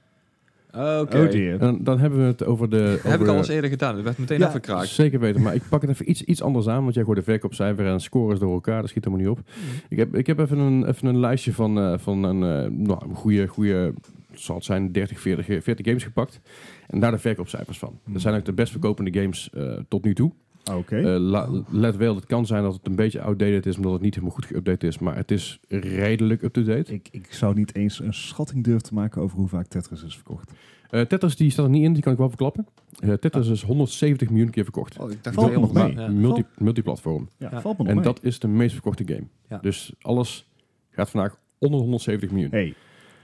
Oké. 0.77 1.21
Oh 1.21 1.31
dear. 1.31 1.61
En 1.61 1.85
dan 1.85 1.99
hebben 1.99 2.19
we 2.19 2.25
het 2.25 2.45
over 2.45 2.71
de... 2.71 3.01
Dat 3.03 3.13
heb 3.13 3.21
ik 3.21 3.27
al 3.27 3.37
eens 3.37 3.49
eerder 3.49 3.71
gedaan. 3.71 3.95
Dat 3.95 4.05
werd 4.05 4.19
meteen 4.19 4.39
Ja, 4.39 4.47
afgekraakt. 4.47 4.89
Zeker 4.89 5.21
weten, 5.21 5.43
maar 5.43 5.55
ik 5.55 5.63
pak 5.69 5.81
het 5.81 5.91
even 5.91 6.11
iets, 6.11 6.23
iets 6.23 6.43
anders 6.43 6.69
aan, 6.69 6.83
want 6.83 6.95
jij 6.95 7.05
gooit 7.05 7.19
de 7.19 7.25
verkoopcijfer 7.25 7.87
en 7.87 8.01
scores 8.01 8.39
door 8.39 8.53
elkaar, 8.53 8.81
dat 8.81 8.91
schiet 8.91 9.05
helemaal 9.05 9.27
niet 9.27 9.39
op. 9.39 9.45
Ik 9.89 9.97
heb, 9.99 10.15
ik 10.17 10.27
heb 10.27 10.39
even, 10.39 10.59
een, 10.59 10.89
even 10.89 11.09
een 11.09 11.19
lijstje 11.21 11.53
van, 11.53 11.79
eh, 11.79 11.99
van 11.99 12.23
een, 12.23 12.65
eh, 12.65 12.71
nou, 12.71 13.09
een 13.09 13.15
goede, 13.15 13.47
goede, 13.47 13.93
zal 14.33 14.55
het 14.55 14.65
zijn, 14.65 14.93
30, 14.93 15.21
40, 15.21 15.49
eh, 15.49 15.61
40 15.61 15.87
games 15.87 16.05
gepakt. 16.05 16.41
En 16.87 17.01
daar 17.01 17.11
de 17.11 17.19
verkoopcijfers 17.19 17.79
van. 17.79 17.99
Dat 18.05 18.21
zijn 18.23 18.35
ook 18.35 18.45
de 18.45 18.53
best 18.53 18.71
verkopende 18.71 19.21
games 19.21 19.51
eh, 19.55 19.73
tot 19.89 20.05
nu 20.05 20.15
toe. 20.15 20.33
Oké. 20.75 20.97
Eh, 20.97 21.21
la- 21.21 21.49
let 21.71 21.97
wel, 21.97 22.15
het 22.15 22.27
kan 22.27 22.47
zijn 22.47 22.63
dat 22.63 22.73
het 22.75 22.87
een 22.87 22.97
beetje 22.97 23.21
outdated 23.21 23.67
is, 23.67 23.77
omdat 23.77 23.93
het 23.93 24.01
niet 24.03 24.15
helemaal 24.15 24.35
goed 24.37 24.47
geüpdate 24.47 24.87
is, 24.87 24.99
maar 24.99 25.17
het 25.17 25.31
is 25.31 25.61
redelijk 25.69 26.43
up-to-date. 26.43 26.93
ik, 26.93 27.09
ik 27.11 27.33
zou 27.33 27.55
niet 27.55 27.75
eens 27.75 28.01
een 28.01 28.15
schatting 28.15 28.65
durven 28.65 28.83
te 28.83 28.95
maken 28.95 29.23
over 29.23 29.37
hoe 29.39 29.49
vaak 29.49 29.67
Tetris 29.67 30.05
is 30.05 30.15
verkocht. 30.15 30.51
Eh 30.91 31.01
Tetris 31.01 31.37
die 31.37 31.51
staat 31.51 31.65
er 31.65 31.71
niet 31.71 31.83
in, 31.85 31.93
die 31.93 32.03
kan 32.03 32.13
ik 32.13 32.19
wel 32.19 32.29
verklappen. 32.29 32.67
Eh 32.99 33.13
Tetris 33.13 33.49
is 33.49 33.63
170 33.63 34.29
miljoen 34.31 34.51
keer 34.51 34.63
verkocht. 34.65 34.99
Oh, 34.99 35.11
ik 35.11 35.25
dacht 35.25 35.37
Valt 35.37 35.53
nog 35.53 35.73
mee. 35.73 35.93
Ja. 35.95 36.09
Multi, 36.09 36.45
multiplatform. 36.59 37.29
Ja, 37.39 37.49
Ja. 37.53 37.61
valt 37.61 37.77
me 37.79 37.83
nog 37.83 37.93
En 37.93 37.95
mee. 37.99 38.05
dat 38.05 38.19
is 38.23 38.39
de 38.39 38.49
meest 38.49 38.73
verkochte 38.73 39.03
game. 39.07 39.27
Ja. 39.49 39.59
Dus 39.59 39.93
alles 40.01 40.47
gaat 40.91 41.11
vandaag 41.11 41.39
onder 41.59 41.81
170 41.81 42.31
miljoen. 42.31 42.51
Hey, 42.51 42.75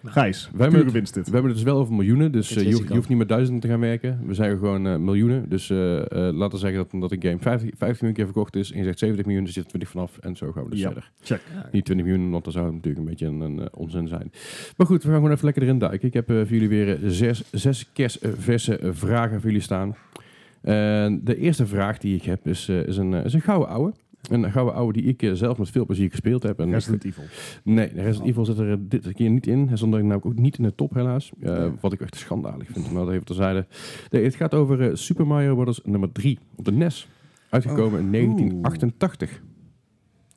Nou, 0.03 0.15
Gijs, 0.15 0.49
hebben 0.51 0.69
pure 0.71 0.83
het- 0.85 0.93
winst 0.93 1.15
dit. 1.15 1.25
We 1.27 1.33
hebben 1.33 1.51
het 1.51 1.61
dus 1.61 1.71
wel 1.73 1.79
over 1.81 1.95
miljoenen, 1.95 2.33
dus 2.33 2.57
eh, 2.57 2.63
je, 2.69 2.73
hoeft- 2.75 2.89
je 2.89 2.95
hoeft 2.95 3.09
niet 3.09 3.19
met 3.19 3.29
duizenden 3.29 3.61
te 3.63 3.69
gaan 3.69 3.81
werken. 3.81 4.21
We 4.27 4.35
zeggen 4.35 4.59
gewoon 4.59 4.87
eh, 4.87 4.97
miljoenen. 4.97 5.49
Dus 5.49 5.71
eh, 5.71 5.99
eh, 5.99 6.07
laten 6.35 6.51
we 6.51 6.57
zeggen 6.59 6.79
dat, 6.91 7.01
dat 7.01 7.13
een 7.13 7.23
game 7.23 7.39
50, 7.39 7.71
50 7.77 7.89
miljoen 8.01 8.13
keer 8.13 8.25
verkocht 8.25 8.57
is 8.57 8.73
en 8.73 8.79
je 8.79 8.85
zegt 8.85 8.99
70 8.99 9.27
miljoen, 9.27 9.45
dus 9.45 9.55
je 9.55 9.61
zit 9.61 9.69
20 9.69 9.91
vanaf 9.91 10.19
en 10.19 10.37
zo 10.37 10.53
gaan 10.53 10.65
we 10.65 10.71
dus 10.71 10.79
Ja. 10.81 10.87
verder. 10.87 11.11
Check. 11.23 11.41
Ja, 11.55 11.69
Niet 11.73 11.85
20 11.85 12.07
miljoen, 12.07 12.31
want 12.31 12.45
dan 12.45 12.53
zou 12.53 12.65
het 12.67 12.75
natuurlijk 12.75 13.03
een 13.05 13.09
beetje 13.11 13.27
een, 13.27 13.41
een, 13.41 13.75
onzin 13.75 14.09
zijn. 14.09 14.33
Maar 14.77 14.87
goed, 14.87 15.03
we 15.03 15.09
gaan 15.09 15.17
gewoon 15.17 15.33
even 15.33 15.45
lekker 15.45 15.63
erin 15.63 15.79
duiken. 15.79 16.09
Ik 16.09 16.15
heb 16.15 16.31
eh, 16.31 16.37
voor 16.37 16.47
jullie 16.47 16.69
weer 16.69 16.99
zes, 17.05 17.43
zes 17.53 17.91
kerstverse 17.93 18.79
vragen 18.93 19.41
voor 19.41 19.51
jullie 19.51 19.65
staan. 19.65 19.97
De 21.25 21.37
eerste 21.37 21.67
vraag 21.67 21.99
die 21.99 22.15
ik 22.17 22.23
heb 22.23 22.47
is, 22.47 22.69
eh, 22.69 22.87
is, 22.87 22.97
een, 22.97 23.13
is 23.13 23.33
een 23.35 23.41
gouden 23.41 23.69
ouwe. 23.69 23.93
Een 24.33 24.53
gouden 24.53 24.75
ouwe 24.75 24.93
die 24.93 25.03
ik 25.03 25.23
eh, 25.23 25.33
zelf 25.33 25.59
met 25.59 25.71
veel 25.71 25.87
plezier 25.87 26.11
gespeeld 26.11 26.43
heb. 26.43 26.59
En 26.61 26.67
ik- 26.69 26.73
Resident 26.75 27.05
Evil. 27.05 27.23
Nee, 27.65 27.95
de 27.95 28.03
Resident 28.03 28.29
Evil 28.31 28.45
zit 28.45 28.59
er 28.59 28.71
eh, 28.71 28.77
dit 28.81 29.13
keer 29.13 29.31
niet 29.31 29.47
in. 29.47 29.67
Hij 29.69 29.77
stond 29.77 29.95
er 29.95 30.01
namelijk 30.01 30.27
ook 30.27 30.39
niet 30.39 30.57
in 30.59 30.65
de 30.65 30.75
top, 30.75 30.95
helaas. 30.95 31.33
Eh. 31.41 31.69
Wat 31.81 31.93
ik 31.93 32.01
echt 32.01 32.17
schandalig 32.17 32.69
vind, 32.71 32.93
maar 32.93 33.05
dat 33.05 33.13
even 33.15 33.25
terzijde. 33.27 33.67
Nee, 34.11 34.25
het 34.25 34.35
gaat 34.35 34.55
over 34.55 34.99
Super 34.99 35.27
Mario 35.27 35.55
Bros. 35.57 35.81
nummer 35.85 36.13
3 36.13 36.39
op 36.55 36.65
de 36.65 36.73
NES. 36.73 37.09
Uitgekomen 37.49 38.01
in 38.01 38.11
1988. 38.13 39.43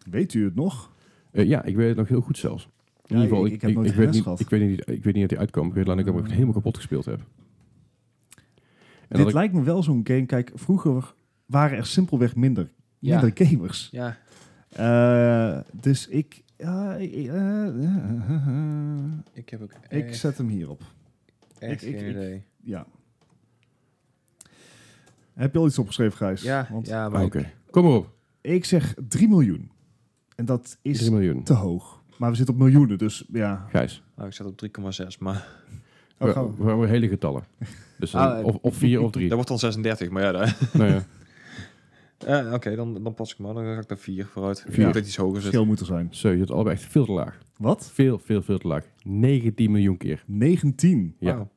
Weet 0.10 0.34
u 0.34 0.44
het 0.44 0.56
nog? 0.56 0.92
Ja, 1.32 1.64
ik 1.64 1.76
weet 1.76 1.88
het 1.88 1.98
nog 1.98 2.08
heel 2.08 2.22
goed 2.22 2.38
zelfs. 2.38 2.64
In 2.64 2.70
Ja, 3.06 3.16
ieder 3.24 3.30
geval, 3.30 3.46
ik- 3.46 3.62
ik 3.64 3.74
nooit 3.76 3.90
ik, 3.90 3.96
weet 3.96 4.12
niet, 4.12 4.22
gehad. 4.24 4.40
ik, 4.40 4.50
weet 4.50 4.70
niet, 4.70 4.80
ik 4.90 5.04
weet 5.04 5.14
niet 5.14 5.22
dat 5.22 5.30
hij 5.30 5.40
uitkwam. 5.40 5.68
Ik 5.68 5.74
weet 5.74 5.86
alleen 5.90 5.98
dat 6.06 6.08
ik 6.08 6.14
hem 6.14 6.24
Ah. 6.24 6.32
helemaal 6.32 6.54
kapot 6.54 6.76
gespeeld 6.78 7.06
heb. 7.06 7.20
En 9.08 9.18
Dit 9.18 9.28
ik- 9.28 9.34
lijkt 9.34 9.54
me 9.54 9.64
wel 9.64 9.84
zo'n 9.84 10.02
game. 10.04 10.26
Kijk, 10.26 10.52
vroeger 10.54 11.14
waren 11.46 11.78
er 11.78 11.86
simpelweg 11.86 12.36
minder, 12.36 12.72
Ja. 13.06 13.22
minder 13.22 13.48
gamers. 13.48 13.90
ja. 13.92 14.18
Eh, 14.70 15.60
dus 15.72 16.08
ik... 16.08 16.44
eh, 16.58 16.96
ik 19.34 19.50
heb 19.50 19.62
ook 19.62 19.72
ik 19.90 20.16
zet 20.16 20.38
hem 20.38 20.48
hierop. 20.48 20.82
echt 21.60 21.84
ik- 21.84 21.90
ik- 21.94 21.98
geen 22.00 22.10
ik- 22.10 22.16
idee. 22.16 22.44
Ja. 22.64 22.86
Heb 25.34 25.54
je 25.54 25.60
al 25.60 25.68
iets 25.68 25.80
opgeschreven, 25.80 26.18
Gijs? 26.18 26.42
Ja, 26.42 26.68
Want 26.72 26.88
ja 26.88 27.06
Ah, 27.06 27.12
maar 27.12 27.24
Oké, 27.24 27.52
kom 27.70 27.84
maar 27.84 27.94
op. 27.94 28.10
ik 28.42 28.66
zeg 28.66 28.94
3 29.08 29.28
miljoen. 29.28 29.72
En 30.36 30.46
dat 30.46 30.78
is 30.82 30.98
3 30.98 31.12
miljoen. 31.12 31.44
te 31.44 31.54
hoog. 31.54 32.04
Maar 32.18 32.30
we 32.30 32.36
zitten 32.36 32.56
op 32.56 32.62
miljoenen, 32.62 32.98
dus 32.98 33.26
ja. 33.32 33.66
Gijs. 33.70 34.04
nou, 34.16 34.28
ik 34.28 34.34
zat 34.36 34.48
op 34.48 34.58
3,6, 34.58 35.18
maar 35.20 35.48
Oh, 36.20 36.34
we, 36.34 36.34
we. 36.58 36.64
we 36.64 36.68
hebben 36.70 36.90
hele 36.90 37.08
getallen. 37.08 37.44
Dus 38.00 38.16
Ah, 38.16 38.46
of, 38.46 38.56
of 38.62 38.76
4 38.76 39.02
of 39.02 39.12
3. 39.12 39.24
dat 39.26 39.34
wordt 39.34 39.50
dan 39.50 39.60
36, 39.60 40.10
maar 40.10 40.24
ja, 40.24 40.32
daar- 40.32 40.58
nou 40.74 40.90
ja. 40.92 41.04
Eh, 42.26 42.54
oké, 42.54 42.76
dan, 42.76 43.04
dan 43.04 43.14
pas 43.14 43.32
ik 43.32 43.38
maar. 43.38 43.54
Dan 43.54 43.64
ga 43.64 43.80
ik 43.80 43.88
daar 43.88 43.98
4 43.98 44.26
vooruit. 44.26 44.58
Ik 44.58 44.64
Vier. 44.74 44.76
denk 44.84 44.94
dat 44.94 45.06
iets 45.06 45.16
hoger 45.16 45.34
zit. 45.34 45.42
Verschil 45.44 45.66
moet 45.66 45.80
er 45.80 45.86
zijn. 45.86 46.08
Zo, 46.12 46.30
je 46.30 46.38
zit 46.38 46.52
allebei 46.52 46.76
echt 46.76 46.86
veel 46.86 47.06
te 47.06 47.12
laag. 47.12 47.38
Wat? 47.58 47.90
Veel, 47.94 48.20
veel, 48.20 48.42
veel 48.42 48.58
te 48.58 48.68
laag. 48.68 48.84
19 49.04 49.72
miljoen 49.72 49.98
keer. 49.98 50.24
19. 50.28 51.16
Ja. 51.20 51.48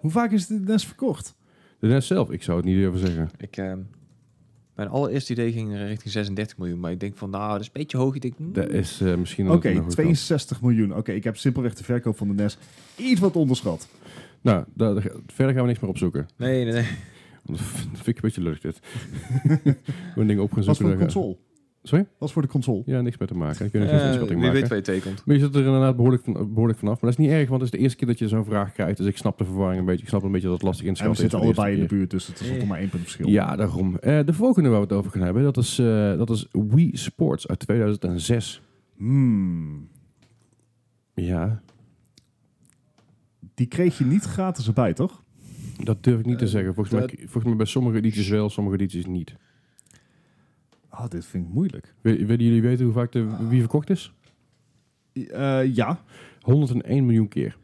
Hoe 0.00 0.10
vaak 0.10 0.32
is 0.32 0.46
dit 0.46 0.64
NES 0.66 0.84
verkocht? 0.86 1.34
De 1.78 1.86
NES 1.86 2.06
zelf, 2.06 2.30
ik 2.30 2.42
zou 2.42 2.56
het 2.56 2.66
niet 2.66 2.76
durven 2.76 3.00
zeggen. 3.00 3.30
Ik, 3.38 3.56
ehm, 3.56 3.78
mijn 4.74 4.88
allereerste 4.88 5.32
idee 5.32 5.52
ging 5.52 5.76
richting 5.76 6.12
36 6.12 6.58
miljoen, 6.58 6.80
maar 6.80 6.90
ik 6.90 7.00
denk 7.00 7.16
van, 7.16 7.30
nou, 7.30 7.50
dat 7.52 7.60
is 7.60 7.66
een 7.66 7.72
beetje 7.72 7.96
hoog. 7.98 8.14
Ik 8.14 8.22
denk, 8.22 8.38
mm, 8.38 8.52
Dat 8.52 8.68
is 8.68 9.00
eh, 9.00 9.14
misschien... 9.16 9.50
Oké, 9.50 9.68
een 9.68 9.76
hoge 9.76 9.88
62 9.90 10.62
miljoen. 10.62 10.96
Oké, 10.96 11.12
ik 11.12 11.24
heb 11.24 11.36
simpelweg 11.36 11.74
de 11.74 11.84
verkoop 11.84 12.16
van 12.16 12.28
de 12.28 12.34
NES 12.42 12.58
iets 12.96 13.20
wat 13.20 13.36
onderschat. 13.36 13.88
Nou, 14.40 14.64
daar, 14.74 14.94
daar- 14.94 15.12
verder 15.26 15.54
gaan 15.54 15.62
we 15.62 15.68
niks 15.68 15.80
meer 15.80 15.90
opzoeken. 15.90 16.26
nee, 16.36 16.64
nee, 16.64 16.72
nee. 16.72 16.86
Dat 17.46 17.60
vind 17.92 18.06
ik 18.06 18.14
een 18.16 18.20
beetje 18.22 18.42
lucht 18.42 18.62
dit. 18.62 18.80
Gewoon 20.12 20.26
dingen 20.28 20.42
op 20.42 20.52
gaan 20.52 20.62
zoeken. 20.62 20.82
voor 20.86 20.92
de 20.96 21.02
console. 21.02 21.36
Sorry? 21.82 22.06
Was 22.18 22.32
voor 22.32 22.42
de 22.42 22.48
console. 22.48 22.82
Ja, 22.86 23.00
niks 23.00 23.18
mee 23.18 23.28
te 23.28 23.34
maken. 23.34 23.66
Ik 23.66 23.72
geen 23.72 23.82
Eh, 23.82 23.92
inschatting 23.92 24.28
wie 24.28 24.36
maken. 24.38 24.52
weet 24.52 24.68
waar 24.68 24.76
je 24.78 24.82
tekent. 24.84 25.22
Maar 25.26 25.34
je 25.36 25.40
zit 25.42 25.54
er 25.54 25.64
inderdaad 25.64 25.96
behoorlijk, 25.96 26.24
van, 26.24 26.32
behoorlijk 26.32 26.78
vanaf. 26.78 27.00
Maar 27.00 27.10
dat 27.10 27.18
is 27.20 27.26
niet 27.26 27.34
erg, 27.34 27.48
want 27.48 27.60
het 27.62 27.72
is 27.72 27.78
de 27.78 27.82
eerste 27.84 27.98
keer 27.98 28.06
dat 28.08 28.18
je 28.18 28.28
zo'n 28.28 28.44
vraag 28.44 28.72
krijgt. 28.72 28.96
Dus 28.96 29.06
ik 29.06 29.16
snap 29.16 29.38
de 29.38 29.44
verwarring 29.44 29.80
een 29.80 29.86
beetje. 29.86 30.02
Ik 30.02 30.08
snap 30.08 30.22
een 30.22 30.32
beetje 30.32 30.46
dat 30.48 30.56
het 30.56 30.64
lastig 30.66 30.84
En 30.84 30.90
inschatten 30.90 31.16
we 31.18 31.24
is. 31.24 31.30
zitten 31.32 31.48
voor 31.48 31.56
allebei 31.62 31.82
in 31.82 31.88
de 31.88 31.94
buurt, 31.94 32.10
dus 32.10 32.26
het 32.26 32.40
is 32.40 32.50
nog 32.50 32.66
maar 32.66 32.78
één 32.78 32.88
punt 32.88 33.02
verschil. 33.02 33.28
Ja, 33.28 33.56
daarom. 33.56 33.96
Eh, 33.98 34.18
de 34.24 34.32
volgende 34.32 34.68
waar 34.68 34.78
we 34.80 34.84
het 34.86 34.94
over 34.96 35.10
gaan 35.10 35.22
hebben, 35.22 35.42
dat 35.42 35.56
is, 35.56 35.78
eh, 35.78 36.16
dat 36.18 36.30
is 36.30 36.46
Wii 36.52 36.96
Sports 36.96 37.48
uit 37.48 37.58
2006. 37.58 38.62
Hmm. 38.96 39.88
Ja, 41.14 41.60
Die 43.54 43.66
kreeg 43.66 43.98
je 43.98 44.04
niet 44.04 44.22
gratis 44.24 44.66
erbij, 44.66 44.92
toch? 44.92 45.22
Dat 45.84 46.04
durf 46.04 46.18
ik 46.18 46.26
niet 46.26 46.38
te 46.38 46.44
Eh, 46.44 46.50
zeggen. 46.50 46.74
Volgens, 46.74 47.00
dat- 47.00 47.06
mij, 47.12 47.20
volgens 47.24 47.44
mij 47.44 47.56
bij 47.56 47.66
sommige 47.66 47.96
edities 47.96 48.28
wel, 48.28 48.50
sommige 48.50 48.76
edities 48.76 49.06
niet. 49.06 49.34
Oh, 50.90 51.08
dit 51.08 51.26
vind 51.26 51.46
ik 51.46 51.52
moeilijk. 51.52 51.94
We- 52.00 52.26
Willen 52.26 52.44
jullie 52.44 52.62
weten 52.62 52.84
hoe 52.84 52.94
vaak 52.94 53.12
de 53.12 53.46
Wii 53.48 53.60
verkocht 53.60 53.90
is? 53.90 54.12
Eh, 55.12 55.74
ja. 55.74 56.00
101 56.40 57.06
miljoen 57.06 57.28
keer. 57.28 57.56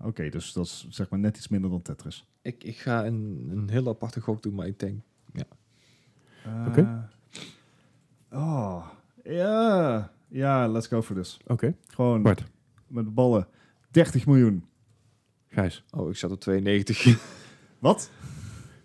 Oké, 0.00 0.28
dus 0.28 0.52
dat 0.52 0.64
is 0.64 0.86
zeg 0.90 1.10
maar 1.10 1.18
net 1.18 1.36
iets 1.36 1.48
minder 1.48 1.70
dan 1.70 1.82
Tetris. 1.82 2.26
Ik, 2.42 2.64
ik 2.64 2.76
ga 2.76 3.06
een, 3.06 3.48
een 3.50 3.68
heel 3.70 3.88
aparte 3.88 4.20
gok 4.20 4.42
doen, 4.42 4.54
maar 4.54 4.66
ik 4.66 4.78
denk... 4.78 5.00
Eh, 6.42 6.64
Oké. 6.68 7.08
Oh, 8.32 8.86
ja. 9.24 10.12
Ja, 10.28 10.68
let's 10.68 10.86
go 10.86 11.02
for 11.02 11.16
this. 11.16 11.38
Oké, 11.46 11.74
Gewoon 11.86 12.22
Bart, 12.22 12.44
met 12.86 13.04
de 13.04 13.10
ballen. 13.10 13.46
30 13.90 14.26
miljoen. 14.26 14.64
Gijs. 15.48 15.84
Oh, 15.90 16.10
ik 16.10 16.16
zat 16.16 16.30
op 16.30 16.40
92. 16.40 17.04
Wat? 17.78 18.10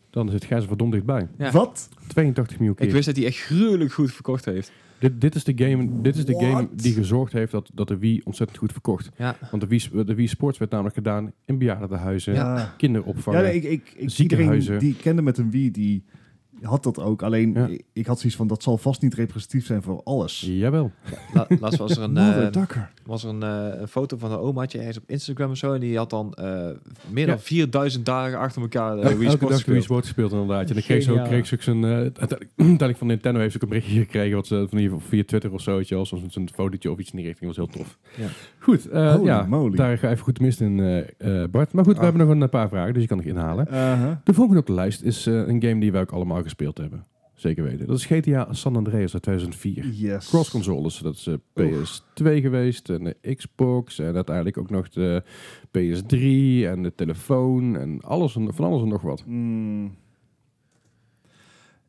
Dan 0.10 0.30
zit 0.30 0.46
Gijs 0.46 0.62
er 0.62 0.68
verdomd 0.68 0.92
dichtbij. 0.92 1.28
Ja. 1.38 1.52
Wat? 1.52 1.90
82 2.08 2.58
miljoen 2.58 2.76
keer. 2.76 2.86
ik 2.88 2.92
wist 2.92 3.06
dat 3.06 3.16
hij 3.16 3.26
echt 3.26 3.38
gruwelijk 3.38 3.92
goed 3.94 4.12
verkocht 4.14 4.46
heeft. 4.46 4.72
Dit, 5.00 5.22
dit 5.22 5.36
is 5.36 5.44
de 5.44 5.54
game, 5.56 6.02
dit 6.02 6.16
is 6.16 6.26
de 6.26 6.36
game 6.36 6.68
die 6.74 6.94
gezorgd 6.94 7.34
heeft 7.34 7.52
dat, 7.52 7.70
dat 7.74 7.88
de 7.88 7.98
Wii 7.98 8.22
ontzettend 8.24 8.60
goed 8.60 8.72
verkocht. 8.72 9.10
Ja. 9.18 9.38
Want 9.52 9.62
de 9.64 9.68
Wii, 9.68 10.04
de 10.06 10.16
Wii 10.16 10.28
Sports 10.28 10.58
werd 10.58 10.72
namelijk 10.72 10.96
gedaan 10.96 11.32
in 11.46 11.58
bejaardentehuizen, 11.58 12.34
Ja. 12.34 12.74
kinderopvang. 12.78 13.38
Ja, 13.38 13.42
nee, 13.44 13.56
ik, 13.56 13.64
ik, 13.64 13.94
ik 13.96 14.10
ziekenhuizen. 14.10 14.58
iedereen 14.74 14.80
die 14.80 14.90
ik 14.92 14.98
kende 15.02 15.22
met 15.22 15.38
een 15.38 15.52
Wii, 15.52 15.72
die 15.72 16.04
had 16.62 16.84
dat 16.84 17.00
ook. 17.00 17.22
Alleen, 17.24 17.54
Ja. 17.54 17.70
ik, 17.94 18.06
had 18.06 18.20
zoiets 18.20 18.38
van, 18.38 18.48
dat 18.48 18.64
zal 18.64 18.78
vast 18.78 19.02
niet 19.02 19.14
representatief 19.14 19.66
zijn 19.66 19.82
voor 19.82 20.02
alles. 20.04 20.42
Jawel. 20.48 20.92
La, 21.34 21.48
laatst 21.60 21.80
was 21.80 21.98
er 21.98 22.04
een, 22.04 22.18
eh, 22.18 22.52
ducker. 22.52 22.92
was 23.06 23.24
er 23.24 23.30
een, 23.30 23.44
eh, 23.44 23.80
een 23.82 23.88
foto 23.88 24.18
van 24.18 24.32
een 24.32 24.38
omaatje 24.38 24.78
ergens 24.78 24.98
op 24.98 25.04
Instagram 25.08 25.50
of 25.52 25.58
zo. 25.58 25.74
En 25.74 25.80
die 25.80 25.98
had 25.98 26.10
dan 26.10 26.34
eh, 26.34 26.46
meer 27.10 27.26
Ja. 27.26 27.32
dan 27.32 27.40
4000 27.40 28.06
dagen 28.06 28.38
achter 28.40 28.62
elkaar 28.62 28.98
Elke 28.98 29.18
Wii 29.18 29.28
dag 29.28 29.32
Sports 29.32 29.40
de 29.40 29.46
Wii 29.48 29.54
gespeeld. 29.56 29.84
Sports 29.84 30.08
gespeeld 30.08 30.32
inderdaad. 30.32 30.68
En 30.68 30.74
dan 30.74 30.84
kreeg 30.84 31.04
ze 31.04 31.12
ook, 31.12 31.24
kreeg 31.24 31.48
ze 31.48 31.56
ook 31.56 31.62
zijn... 31.62 31.84
eh, 31.84 31.90
uiteindelijk, 32.58 32.98
van 32.98 33.08
Nintendo 33.08 33.40
heeft 33.40 33.52
ze 33.52 33.58
ook 33.58 33.64
een 33.64 33.70
berichtje 33.70 34.00
gekregen. 34.00 34.36
Wat 34.36 34.48
ze 34.48 34.66
van 34.70 34.78
hier 34.78 34.92
via 34.98 35.24
Twitter 35.26 35.52
of 35.54 35.62
zo. 35.62 35.82
wel, 35.88 36.06
Soms 36.06 36.22
met 36.22 36.36
een 36.36 36.50
fotootje 36.54 36.92
of 36.92 37.00
iets 37.00 37.12
in 37.12 37.18
die 37.18 37.26
richting. 37.26 37.56
Dat 37.56 37.66
was 37.66 37.68
heel 37.76 37.84
tof. 37.84 37.98
Ja. 38.18 38.28
Goed, 38.60 38.90
eh, 38.90 39.16
ja, 39.24 39.46
moly. 39.50 39.76
daar 39.76 39.98
ga 39.98 40.10
even 40.10 40.24
goed 40.24 40.38
de 40.38 40.44
mist 40.44 40.62
in, 40.62 40.80
eh, 40.80 41.42
eh, 41.44 41.50
Bart. 41.50 41.74
Maar 41.74 41.84
goed, 41.84 41.94
we 41.94 42.00
Ah. 42.00 42.06
hebben 42.10 42.28
nog 42.28 42.42
een 42.42 42.50
paar 42.50 42.70
vragen, 42.70 42.94
dus 42.94 43.02
je 43.02 43.08
kan 43.08 43.18
nog 43.18 43.26
inhalen. 43.26 43.66
De 44.24 44.34
volgende 44.34 44.60
op 44.60 44.66
de 44.68 44.74
lijst 44.74 45.02
is 45.02 45.26
eh, 45.28 45.34
een 45.34 45.62
game 45.64 45.80
die 45.80 45.92
wij 45.92 46.02
ook 46.02 46.12
allemaal 46.12 46.38
gespeeld 46.52 46.78
hebben. 46.78 47.06
Zeker 47.34 47.64
weten. 47.64 47.88
Dat 47.88 47.98
is 47.98 48.06
GTA 48.06 48.54
San 48.54 48.76
Andreas 48.76 49.14
uit 49.14 49.24
2004. 49.24 49.86
Yes. 49.88 50.28
Cross 50.30 50.50
consoles, 50.50 50.98
dat 51.00 51.16
is 51.16 51.28
eh, 51.28 51.34
PS2 51.60 52.42
geweest 52.42 52.90
en 52.90 53.04
de 53.04 53.36
Xbox 53.36 54.00
en 54.00 54.16
uiteindelijk 54.16 54.58
ook 54.58 54.70
nog 54.70 54.90
de 54.90 55.24
PS3 55.68 56.18
en 56.70 56.84
de 56.84 56.92
telefoon 56.96 57.76
en 57.78 58.02
alles 58.02 58.36
en 58.36 58.54
van 58.54 58.66
alles 58.66 58.82
en 58.82 58.88
nog 58.88 59.02
wat. 59.02 59.24
Mm. 59.26 59.96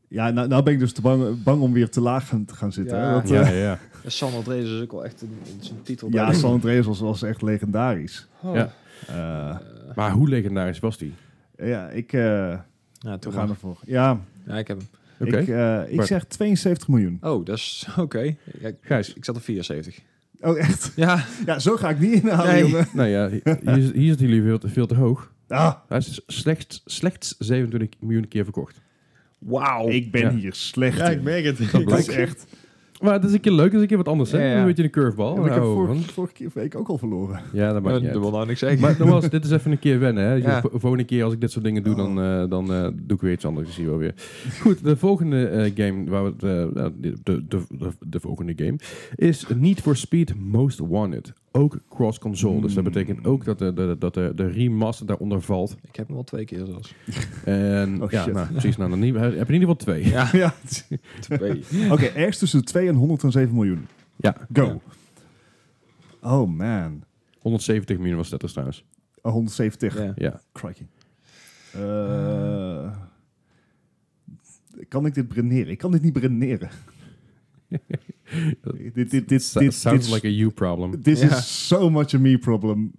Ja, 0.09 0.31
nou, 0.31 0.49
nou 0.49 0.63
ben 0.63 0.73
ik 0.73 0.79
dus 0.79 0.93
te 0.93 1.01
bang, 1.01 1.43
bang 1.43 1.61
om 1.63 1.73
weer 1.73 1.89
te 1.91 2.01
laag 2.01 2.29
gaan, 2.29 2.45
te 2.45 2.55
gaan 2.55 2.73
zitten. 2.73 2.97
Ja. 2.99 3.05
hè, 3.07 3.13
want, 3.13 3.29
Ja, 3.29 3.41
eh, 3.43 3.63
ja, 3.63 3.79
ja. 4.05 4.11
San 4.11 4.35
Andreas 4.35 4.69
is 4.69 4.81
ook 4.83 4.93
wel 4.93 5.05
echt 5.05 5.23
een, 5.23 5.29
een- 5.59 5.65
zijn 5.65 5.83
titel. 5.83 6.09
ja. 6.11 6.33
San 6.33 6.51
Andreas 6.53 6.87
was, 6.87 7.01
was 7.01 7.23
echt 7.23 7.43
legendarisch. 7.43 8.29
Oh. 8.43 8.55
Ja. 8.55 8.73
Eh, 9.09 9.51
Eh, 9.89 9.97
Maar 9.97 10.11
hoe 10.13 10.29
legendarisch 10.29 10.79
was 10.79 10.99
die? 10.99 11.13
ja, 11.57 11.89
ik, 11.89 12.13
eh 12.13 12.21
ja, 12.21 12.65
we 12.99 13.19
toen 13.19 13.33
gaan 13.33 13.41
maar. 13.41 13.51
ervoor. 13.51 13.79
Ja, 13.87 14.21
Ja, 14.47 14.59
ik 14.59 14.69
heb 14.69 14.79
hem. 14.79 14.89
Oké. 15.29 15.39
ik, 15.39 15.49
eh, 15.49 15.83
ik 15.91 15.97
Bart. 15.97 16.09
zeg 16.09 16.25
72 16.25 16.89
miljoen. 16.89 17.19
Oh, 17.21 17.45
dat 17.45 17.57
is 17.57 17.87
oké. 17.99 18.19
Ja, 18.61 18.69
ik- 18.69 18.77
Gijs. 18.81 19.13
Ik 19.15 19.25
zat 19.25 19.37
op 19.37 19.43
74. 19.43 19.99
Oh, 20.41 20.59
echt? 20.59 20.93
Ja, 20.97 21.25
Ja, 21.47 21.59
zo 21.59 21.77
ga 21.77 21.91
ik 21.91 21.99
niet 21.99 22.23
inhalen, 22.23 22.53
Nee. 22.53 22.63
jongen. 22.63 22.87
Nou 22.93 23.09
ja, 23.09 23.29
hier, 23.29 23.43
hier 23.93 24.09
zitten 24.09 24.27
jullie 24.27 24.43
veel 24.43 24.59
te, 24.59 24.69
veel 24.69 24.87
te 24.87 24.95
hoog. 24.95 25.33
Ah, 25.49 25.75
Hij 25.89 25.99
is 25.99 26.21
slechts, 26.27 26.83
slechts 26.85 27.35
27 27.39 28.01
miljoen 28.01 28.29
keer 28.29 28.45
verkocht. 28.45 28.81
Wauw. 29.39 29.89
ik 29.89 30.11
ben 30.11 30.21
Ja. 30.21 30.31
hier 30.35 30.55
slecht 30.55 30.99
Ja, 30.99 31.09
ik 31.11 31.17
in. 31.19 31.23
merk 31.23 31.45
het. 31.45 31.59
Dat 31.73 31.99
is 31.99 32.09
echt... 32.09 32.47
Maar 33.03 33.13
het 33.13 33.25
is 33.25 33.33
een 33.33 33.41
keer 33.41 33.53
leuk, 33.53 33.65
het 33.65 33.75
is 33.75 33.81
een 33.81 33.87
keer 33.87 33.97
wat 33.97 34.09
anders, 34.09 34.31
hè? 34.33 34.39
Ja, 34.39 34.53
ja. 34.53 34.61
Een 34.61 34.67
beetje 34.67 34.83
een 34.83 34.91
curveball. 34.91 35.33
Ja, 35.35 35.39
maar 35.41 35.47
ik 35.47 35.53
heb 35.55 35.63
Nou, 35.63 35.75
vorige, 35.75 36.13
vorige 36.13 36.33
keer 36.33 36.51
week 36.55 36.77
ook 36.77 36.89
al 36.89 36.99
verloren. 36.99 37.41
Ja, 37.53 37.73
dat 37.73 37.83
maakt 37.83 38.01
niet 38.03 38.13
dat 38.13 38.21
wil 38.23 38.31
nou 38.31 38.47
niks 38.47 38.59
zeggen. 38.59 38.81
Maar 38.81 38.95
nogmaals, 38.99 39.29
dit 39.29 39.45
is 39.45 39.51
even 39.51 39.71
een 39.71 39.79
keer 39.79 39.99
wennen. 39.99 40.25
Hè. 40.25 40.33
Ja. 40.35 40.61
De 40.61 40.69
volgende 40.73 41.05
keer 41.05 41.25
als 41.25 41.33
ik 41.33 41.41
dit 41.41 41.51
soort 41.51 41.65
dingen 41.65 41.83
doe, 41.83 41.95
dan, 41.95 42.19
Oh. 42.19 42.43
eh, 42.43 42.51
dan 42.51 42.73
eh, 42.73 42.83
doe 42.93 43.17
ik 43.17 43.21
weer 43.23 43.33
iets 43.33 43.45
anders. 43.45 43.67
Dat 43.67 43.75
zie 43.75 43.85
je 43.85 43.91
wel 43.91 43.99
weer. 43.99 44.15
Goed, 44.61 44.85
de 44.85 44.97
volgende 44.97 45.47
eh, 45.47 45.71
game, 45.75 46.11
waar 46.11 46.25
we 46.25 46.33
de, 46.37 46.93
de, 47.25 47.47
de, 47.49 47.63
de 48.09 48.21
volgende 48.21 48.53
game, 48.57 48.77
is 49.15 49.47
Need 49.57 49.81
for 49.81 49.97
Speed 49.97 50.35
Most 50.41 50.79
Wanted. 50.79 51.33
Ook 51.55 51.79
cross-console. 51.89 52.61
Dus 52.61 52.75
dat 52.75 52.85
Hmm. 52.85 52.93
betekent 52.93 53.27
ook 53.27 53.45
dat 53.45 53.59
de, 53.59 53.73
de, 53.73 53.97
dat 53.99 54.15
de, 54.15 54.33
de 54.35 54.47
remaster 54.47 55.07
daaronder 55.07 55.43
valt. 55.43 55.77
ik 55.83 55.97
heb 55.97 56.09
hem 56.09 56.17
al 56.17 56.25
twee 56.25 56.45
keer 56.45 56.67
zelfs. 56.67 56.95
En 57.45 58.03
Oh, 58.03 58.11
ja, 58.11 58.27
nou, 58.27 58.47
precies. 58.51 58.77
Nou, 58.77 58.91
dan 58.91 58.99
niet- 58.99 59.15
heb 59.15 59.33
je 59.33 59.37
in 59.39 59.39
ieder 59.39 59.59
geval 59.59 59.75
twee. 59.75 60.09
Ja, 60.09 60.29
ja. 60.43 60.55
twee. 61.21 61.65
Oké, 61.91 62.05
ergens 62.05 62.39
tussen 62.39 62.59
de 62.59 62.65
2 62.65 62.89
en 62.89 62.95
107 62.95 63.55
miljoen. 63.55 63.87
Ja, 64.17 64.37
Go. 64.53 64.83
Oh 66.23 66.51
man. 66.51 67.05
170 67.39 67.99
miljoen 67.99 68.17
was 68.17 68.29
dat 68.29 68.41
dus 68.41 68.51
trouwens. 68.53 68.85
Oh, 69.23 69.33
170. 69.33 69.99
Ja. 69.99 70.13
Ja. 70.17 70.41
Crikey. 70.53 70.87
Eh, 71.73 72.93
kan 74.89 75.07
ik 75.07 75.15
dit 75.15 75.29
breneren? 75.29 75.71
Ik 75.73 75.79
kan 75.79 75.91
dit 75.91 76.03
niet 76.03 76.13
breneren. 76.13 76.71
dit, 78.95 79.11
dit, 79.11 79.29
dit, 79.29 79.43
So- 79.43 79.61
dit, 79.61 79.75
sounds 79.75 80.13
like 80.13 80.27
a 80.27 80.31
you 80.31 80.51
problem. 80.51 81.03
This 81.03 81.21
is 81.21 81.67
so 81.69 81.91
much 81.91 82.15
a 82.15 82.19
me 82.19 82.39
problem. 82.39 82.93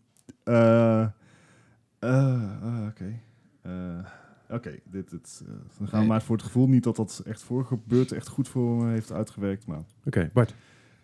Eh, 0.43 1.01
eh, 1.01 1.09
eh, 1.99 2.87
Oké. 2.87 3.19
Eh, 3.61 4.05
Oké, 4.49 4.79
dit, 4.91 5.09
dit, 5.09 5.43
dan 5.77 5.87
gaan 5.87 6.01
we 6.01 6.07
maar 6.07 6.21
voor 6.21 6.35
het 6.35 6.45
gevoel 6.45 6.67
niet 6.67 6.83
dat 6.83 6.95
dat 6.95 7.21
echt 7.25 7.41
voor 7.43 7.65
gebeurt, 7.65 8.11
echt 8.11 8.27
goed 8.27 8.47
voor 8.47 8.83
me 8.83 8.91
heeft 8.91 9.11
uitgewerkt. 9.11 9.65
Maar 9.65 9.83
Oké, 10.05 10.29
Bart. 10.33 10.53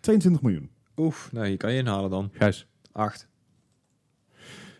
22 0.00 0.42
miljoen. 0.42 0.70
Oef, 0.96 1.28
nou, 1.32 1.46
hier 1.46 1.56
kan 1.56 1.72
je 1.72 1.78
inhalen 1.78 2.10
dan. 2.10 2.30
Gijs. 2.32 2.66
Acht. 2.92 3.28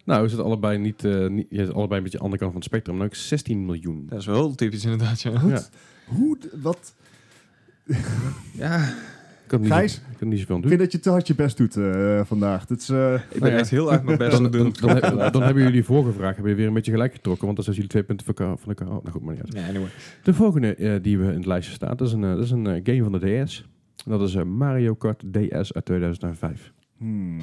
Nou, 0.05 0.23
we 0.23 0.29
zitten 0.29 0.47
allebei 0.47 0.79
niet, 0.79 1.05
eh 1.05 1.27
niet 1.29 1.47
je 1.51 1.65
zit 1.65 1.75
allebei 1.75 1.97
een 1.99 2.03
beetje 2.03 2.19
aan 2.21 2.31
de 2.31 2.31
andere 2.31 2.39
kant 2.39 2.53
van 2.53 2.61
het 2.61 2.65
spectrum. 2.65 2.97
Maar 2.97 3.07
ook 3.07 3.15
16 3.15 3.65
miljoen. 3.65 4.07
Dat 4.07 4.19
is 4.19 4.27
wel 4.27 4.35
heel 4.37 4.55
typisch 4.55 4.85
inderdaad, 4.85 5.21
ja. 5.21 5.43
Ja. 5.47 5.63
Hoe, 6.07 6.39
wat? 6.63 6.95
Ja, 8.53 8.89
Ik 8.89 8.95
kan 9.51 9.61
niet, 9.61 10.03
ik 10.11 10.17
kan 10.19 10.29
niet 10.29 10.39
zoveel 10.39 10.55
aan 10.57 10.63
Ik 10.63 10.69
doen. 10.69 10.79
vind 10.79 10.79
dat 10.79 10.93
je 10.93 10.99
te 11.01 11.11
hard 11.11 11.27
je 11.27 11.35
best 11.35 11.57
doet 11.57 11.77
eh, 11.77 12.21
vandaag. 12.25 12.67
Dit 12.67 12.81
is, 12.81 12.89
eh, 12.89 13.15
ik 13.15 13.21
ben 13.31 13.41
Nou 13.41 13.53
ja. 13.53 13.59
echt 13.59 13.71
heel 13.71 13.93
erg 13.93 14.03
mijn 14.03 14.19
best 14.19 14.37
aan 14.37 14.43
het 14.43 14.53
doen. 14.53 14.75
dan, 14.81 14.91
heb- 14.91 15.33
dan 15.33 15.43
hebben 15.43 15.63
jullie 15.63 15.85
vorige 15.85 16.13
vraag 16.13 16.25
hebben 16.35 16.43
jullie 16.43 16.57
weer 16.57 16.67
een 16.67 16.75
beetje 16.75 16.91
gelijk 16.93 17.13
getrokken. 17.13 17.45
Want 17.45 17.55
dan 17.57 17.65
zijn 17.65 17.77
jullie 17.77 17.91
twee 17.91 18.03
punten 18.03 18.27
van 18.27 18.35
elkaar. 18.35 18.59
Van 18.59 18.69
elkaar 18.69 18.87
oh, 18.89 19.03
nou 19.03 19.11
goed, 19.11 19.23
maar 19.23 19.35
niet 19.35 19.43
uit. 19.55 19.69
Anyway. 19.69 19.89
De 20.23 20.35
volgende 20.35 20.75
eh, 20.75 21.03
die 21.03 21.19
we 21.19 21.25
in 21.25 21.37
het 21.37 21.47
lijstje 21.47 21.75
staat, 21.75 21.99
dat 21.99 22.07
is 22.09 22.13
een, 22.15 22.21
dat 22.21 22.39
is 22.45 22.51
een 22.51 22.81
game 22.85 23.03
van 23.03 23.13
de 23.13 23.43
DS. 23.45 23.69
En 24.05 24.11
dat 24.11 24.29
is 24.29 24.35
Mario 24.45 24.95
Kart 24.95 25.23
DS 25.33 25.73
uit 25.73 25.85
2005. 25.85 26.73
hmm. 26.99 27.41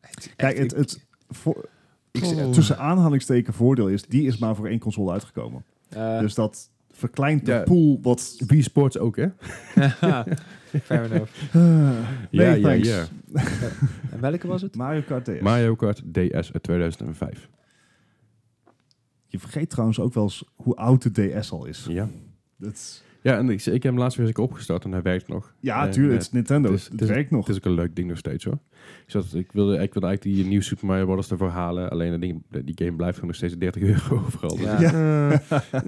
Echt, 0.00 0.32
Kijk, 0.36 0.58
het, 0.58 0.70
het 0.76 1.06
voor, 1.28 1.68
ik, 2.10 2.24
Oh. 2.24 2.50
tussen 2.50 2.78
aanhalingsteken 2.78 3.52
voordeel 3.52 3.88
is, 3.88 4.02
die 4.06 4.26
is 4.26 4.38
maar 4.38 4.56
voor 4.56 4.66
één 4.68 4.78
console 4.78 5.12
uitgekomen. 5.12 5.64
eh, 5.88 6.18
dus 6.20 6.34
dat 6.34 6.70
verkleint 6.90 7.46
de 7.46 7.52
Ja. 7.52 7.62
pool 7.62 7.98
wat... 8.02 8.36
Wii 8.46 8.62
Sports 8.62 8.98
ook, 8.98 9.16
hè? 9.16 9.26
fair 10.82 11.04
enough. 11.12 11.32
Ja, 12.30 12.52
ja. 12.72 13.06
En 14.12 14.20
welke 14.20 14.46
was 14.46 14.62
het? 14.62 14.76
Mario 14.76 15.02
Kart 15.06 15.24
DS. 15.24 15.40
Mario 15.40 15.74
Kart 15.74 16.02
DS 16.12 16.52
uit 16.52 16.62
2005. 16.62 17.48
Je 19.26 19.38
vergeet 19.38 19.70
trouwens 19.70 20.00
ook 20.00 20.14
wel 20.14 20.22
eens 20.22 20.44
hoe 20.56 20.76
oud 20.76 21.14
de 21.14 21.28
DS 21.38 21.50
al 21.52 21.64
is. 21.66 21.86
Ja. 21.88 22.08
Ja, 23.22 23.36
en 23.38 23.48
ik, 23.50 23.64
ik 23.66 23.72
heb 23.72 23.82
hem 23.82 23.98
laatst 23.98 24.16
weer 24.18 24.26
eens 24.26 24.36
een 24.36 24.42
keer 24.42 24.50
opgestart 24.52 24.84
en 24.84 24.92
hij 24.92 25.02
werkt 25.02 25.28
nog. 25.28 25.54
ja, 25.60 25.86
Eh, 25.86 25.92
tuurlijk, 25.92 26.12
eh, 26.12 26.18
het 26.18 26.26
is 26.26 26.32
Nintendo. 26.32 26.70
het 26.70 26.78
is- 26.78 26.84
Het, 26.84 26.92
het 26.92 27.02
is- 27.02 27.08
werkt 27.08 27.30
nog. 27.30 27.40
Het 27.46 27.48
is 27.48 27.56
ook 27.56 27.64
een 27.64 27.74
leuk 27.74 27.96
ding 27.96 28.08
nog 28.08 28.18
steeds 28.18 28.44
hoor. 28.44 28.58
Ik, 29.04 29.10
zat, 29.10 29.34
ik, 29.34 29.52
wilde, 29.52 29.72
ik 29.78 29.92
wilde 29.92 30.06
eigenlijk 30.08 30.22
die 30.36 30.46
nieuwe 30.46 30.64
Super 30.64 30.86
Mario 30.86 31.04
Bros. 31.06 31.30
ervoor 31.30 31.48
halen. 31.48 31.90
Alleen 31.90 32.10
dat 32.10 32.20
ding, 32.20 32.42
die 32.64 32.74
game 32.86 32.96
blijft 32.96 33.14
gewoon 33.14 33.28
nog 33.28 33.36
steeds 33.38 33.58
30 33.58 33.82
euro 33.82 34.16
overal. 34.26 34.56
Dus 34.56 34.64
Ja. 34.64 34.78
ik- 35.32 35.42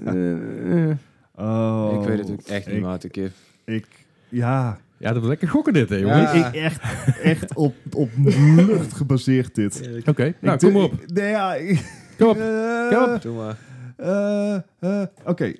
eh, 0.05 0.89
eh. 0.89 0.97
Oh, 1.35 1.97
ik 2.01 2.07
weet 2.07 2.17
het 2.19 2.31
ook 2.31 2.41
echt 2.41 2.67
niet 2.71 2.85
ik- 2.85 3.01
de 3.01 3.09
keer. 3.09 3.31
Ik, 3.65 3.87
ja, 4.33 4.79
Ja, 4.97 5.09
dat 5.11 5.17
was 5.19 5.27
lekker 5.29 5.47
gokken 5.47 5.73
dit, 5.73 5.89
hè, 5.89 5.95
jongens. 5.95 6.31
Ja. 6.33 6.47
ik, 6.47 6.55
echt, 6.55 6.81
echt 7.21 7.55
op, 7.55 7.75
op 7.91 8.09
lucht 8.55 8.93
gebaseerd 8.93 9.55
dit. 9.55 9.89
Oké, 10.05 10.33
nou 10.41 10.57
kom 10.57 10.75
op. 10.75 10.93
ik- 10.93 11.11
nee, 11.13 11.29
ja, 11.29 11.53
ik- 11.55 12.01
Kom 12.17 12.27
op. 12.29 12.37
eh, 12.37 12.87
Kom 13.03 13.13
op. 13.13 13.21
Doe 13.21 13.35
maar. 13.35 13.57
eh, 13.97 14.55
eh, 15.01 15.07
Oké, 15.25 15.53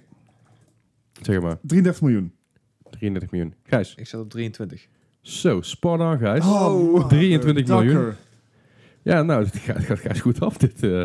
Zeg 1.22 1.42
maar, 1.42 1.58
33 1.62 2.02
miljoen. 2.02 2.32
33 2.90 3.32
miljoen. 3.32 3.54
Gijs. 3.64 3.94
Ik 3.98 4.08
zat 4.08 4.22
op 4.22 4.30
23. 4.30 4.88
Zo, 5.22 5.62
spot 5.62 6.00
on, 6.00 6.18
Gijs. 6.18 6.46
Oh, 6.46 7.08
23 7.08 7.68
miljoen. 7.68 7.94
dakker. 7.94 8.16
Ja, 9.02 9.22
nou, 9.24 9.44
het 9.46 9.56
gaat, 9.58 9.84
gaat, 9.84 10.00
gaat 10.00 10.20
goed 10.20 10.40
af, 10.42 10.58
dit. 10.58 10.84
eh. 10.84 11.02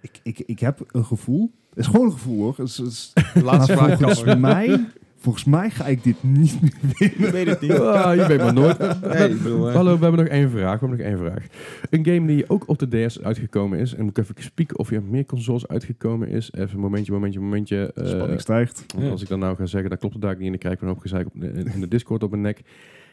Ik, 0.00 0.20
ik, 0.22 0.38
ik 0.46 0.58
heb 0.58 0.80
een 0.90 1.04
gevoel. 1.04 1.52
Het 1.70 1.78
is 1.78 1.86
gewoon 1.86 2.06
een 2.06 2.12
gevoel 2.12 2.42
hoor. 2.42 2.54
Het 2.56 2.68
is, 2.68 2.76
het 2.76 2.86
is- 2.86 3.12
Laatste 3.42 3.72
vraag 3.72 3.98
kan 3.98 4.10
volgens 4.14 4.36
mij, 4.36 4.86
volgens 5.22 5.44
mij 5.44 5.70
ga 5.70 5.86
ik 5.86 6.02
dit 6.02 6.22
niet 6.22 6.60
meer 6.60 6.72
winnen. 6.98 7.26
Ik 7.26 7.32
weet 7.32 7.46
het 7.46 7.60
niet. 7.60 7.72
Ah, 7.72 8.14
je 8.14 8.26
weet 8.26 8.38
maar 8.38 8.52
nooit. 8.52 8.78
Nee, 9.02 9.28
ik 9.28 9.42
bedoel, 9.42 9.68
eh, 9.68 9.74
Hallo, 9.74 9.94
we 9.98 10.02
hebben 10.02 10.20
nog 10.24 10.28
één 10.32 10.50
vraag. 10.50 10.80
We 10.80 10.86
hebben 10.86 10.90
nog 10.98 11.06
één 11.06 11.18
vraag. 11.18 11.46
Een 11.90 12.04
game 12.04 12.26
die 12.26 12.48
ook 12.50 12.68
op 12.68 12.78
de 12.78 13.06
DS 13.06 13.20
uitgekomen 13.22 13.78
is. 13.78 13.94
En 13.94 14.04
moet 14.04 14.18
ik 14.18 14.24
even 14.24 14.42
spieken 14.42 14.78
of 14.78 14.90
je 14.90 14.98
op 14.98 15.08
meer 15.08 15.24
consoles 15.24 15.68
uitgekomen 15.68 16.28
is. 16.28 16.52
Even 16.52 16.74
een 16.74 16.80
momentje, 16.80 17.12
momentje, 17.12 17.40
momentje. 17.40 17.92
eh, 17.94 18.06
Spanning 18.06 18.40
stijgt. 18.40 18.84
want 18.92 19.04
Ja. 19.04 19.10
Als 19.10 19.22
ik 19.22 19.28
dan 19.28 19.38
nou 19.38 19.56
ga 19.56 19.66
zeggen, 19.66 19.90
dan 19.90 19.98
klopt 19.98 20.14
het 20.14 20.22
daar 20.22 20.34
niet. 20.34 20.42
En 20.44 20.48
dan 20.50 20.58
krijg 20.58 20.74
ik 20.74 20.80
een 20.80 20.88
hoop 20.88 20.98
gezeik 20.98 21.26
op, 21.26 21.44
in 21.44 21.80
de 21.80 21.88
Discord 21.88 22.22
op 22.22 22.30
mijn 22.30 22.42
nek. 22.42 22.58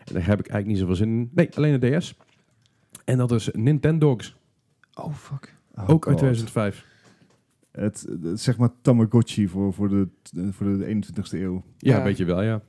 En 0.06 0.14
daar 0.14 0.26
heb 0.26 0.40
ik 0.40 0.48
eigenlijk 0.48 0.66
niet 0.68 0.78
zoveel 0.78 0.96
zin 0.96 1.10
in. 1.10 1.30
Nee, 1.34 1.50
alleen 1.56 1.80
de 1.80 1.98
DS. 1.98 2.16
En 3.06 3.18
dat 3.18 3.32
is 3.32 3.50
Nintendogs. 3.54 4.36
Oh, 4.94 5.14
fuck. 5.14 5.54
Oh, 5.76 5.82
ook 5.90 5.90
uit 5.90 6.04
God. 6.04 6.18
2005. 6.18 6.86
Het, 7.80 8.06
het, 8.24 8.40
zeg 8.42 8.58
maar 8.58 8.70
Tamagotchi 8.82 9.48
voor, 9.48 9.74
voor, 9.74 9.90
de, 9.90 10.08
voor 10.52 10.78
de 10.78 10.86
21ste 10.96 11.40
eeuw. 11.40 11.64
Ja, 11.78 11.92
Ja. 11.92 11.98
een 11.98 12.04
beetje 12.04 12.26
wel, 12.26 12.42
ja. 12.42 12.62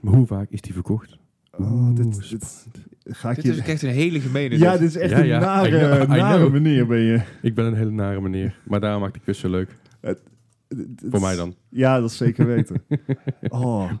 Maar 0.00 0.14
hoe 0.14 0.26
vaak 0.26 0.50
is 0.50 0.60
die 0.60 0.72
verkocht? 0.72 1.18
Oh, 1.52 1.72
Oeh, 1.72 1.94
dit, 1.96 2.30
dit, 2.30 2.66
ga 3.04 3.30
ik 3.30 3.36
Dit 3.36 3.44
je... 3.44 3.50
is 3.52 3.58
ook 3.58 3.66
echt 3.66 3.82
een 3.82 3.88
hele 3.90 4.20
gemene. 4.20 4.58
ja, 4.58 4.72
dit. 4.72 4.88
is 4.88 4.96
echt 4.96 5.10
Ja, 5.10 5.18
een 5.18 5.26
ja, 5.26 5.38
nare, 5.38 5.68
I 5.68 5.70
know, 5.70 6.02
I 6.02 6.06
nare 6.20 6.38
know. 6.38 6.52
manier 6.52 6.86
ben 6.86 6.98
je. 7.00 7.22
Ik 7.42 7.54
ben 7.54 7.64
een 7.64 7.74
hele 7.74 7.90
nare 7.90 8.20
meneer. 8.20 8.58
Maar 8.68 8.80
daarom 8.80 9.00
maakt 9.00 9.14
de 9.14 9.20
quiz 9.20 9.40
zo 9.40 9.48
leuk. 9.50 9.76
Het- 10.00 10.22
het- 10.68 11.04
Voor 11.10 11.20
mij 11.20 11.36
dan. 11.36 11.54
Ja, 11.68 12.00
dat 12.00 12.10
is 12.10 12.16
zeker 12.16 12.46
weten. 12.46 12.82
oh, 13.48 13.90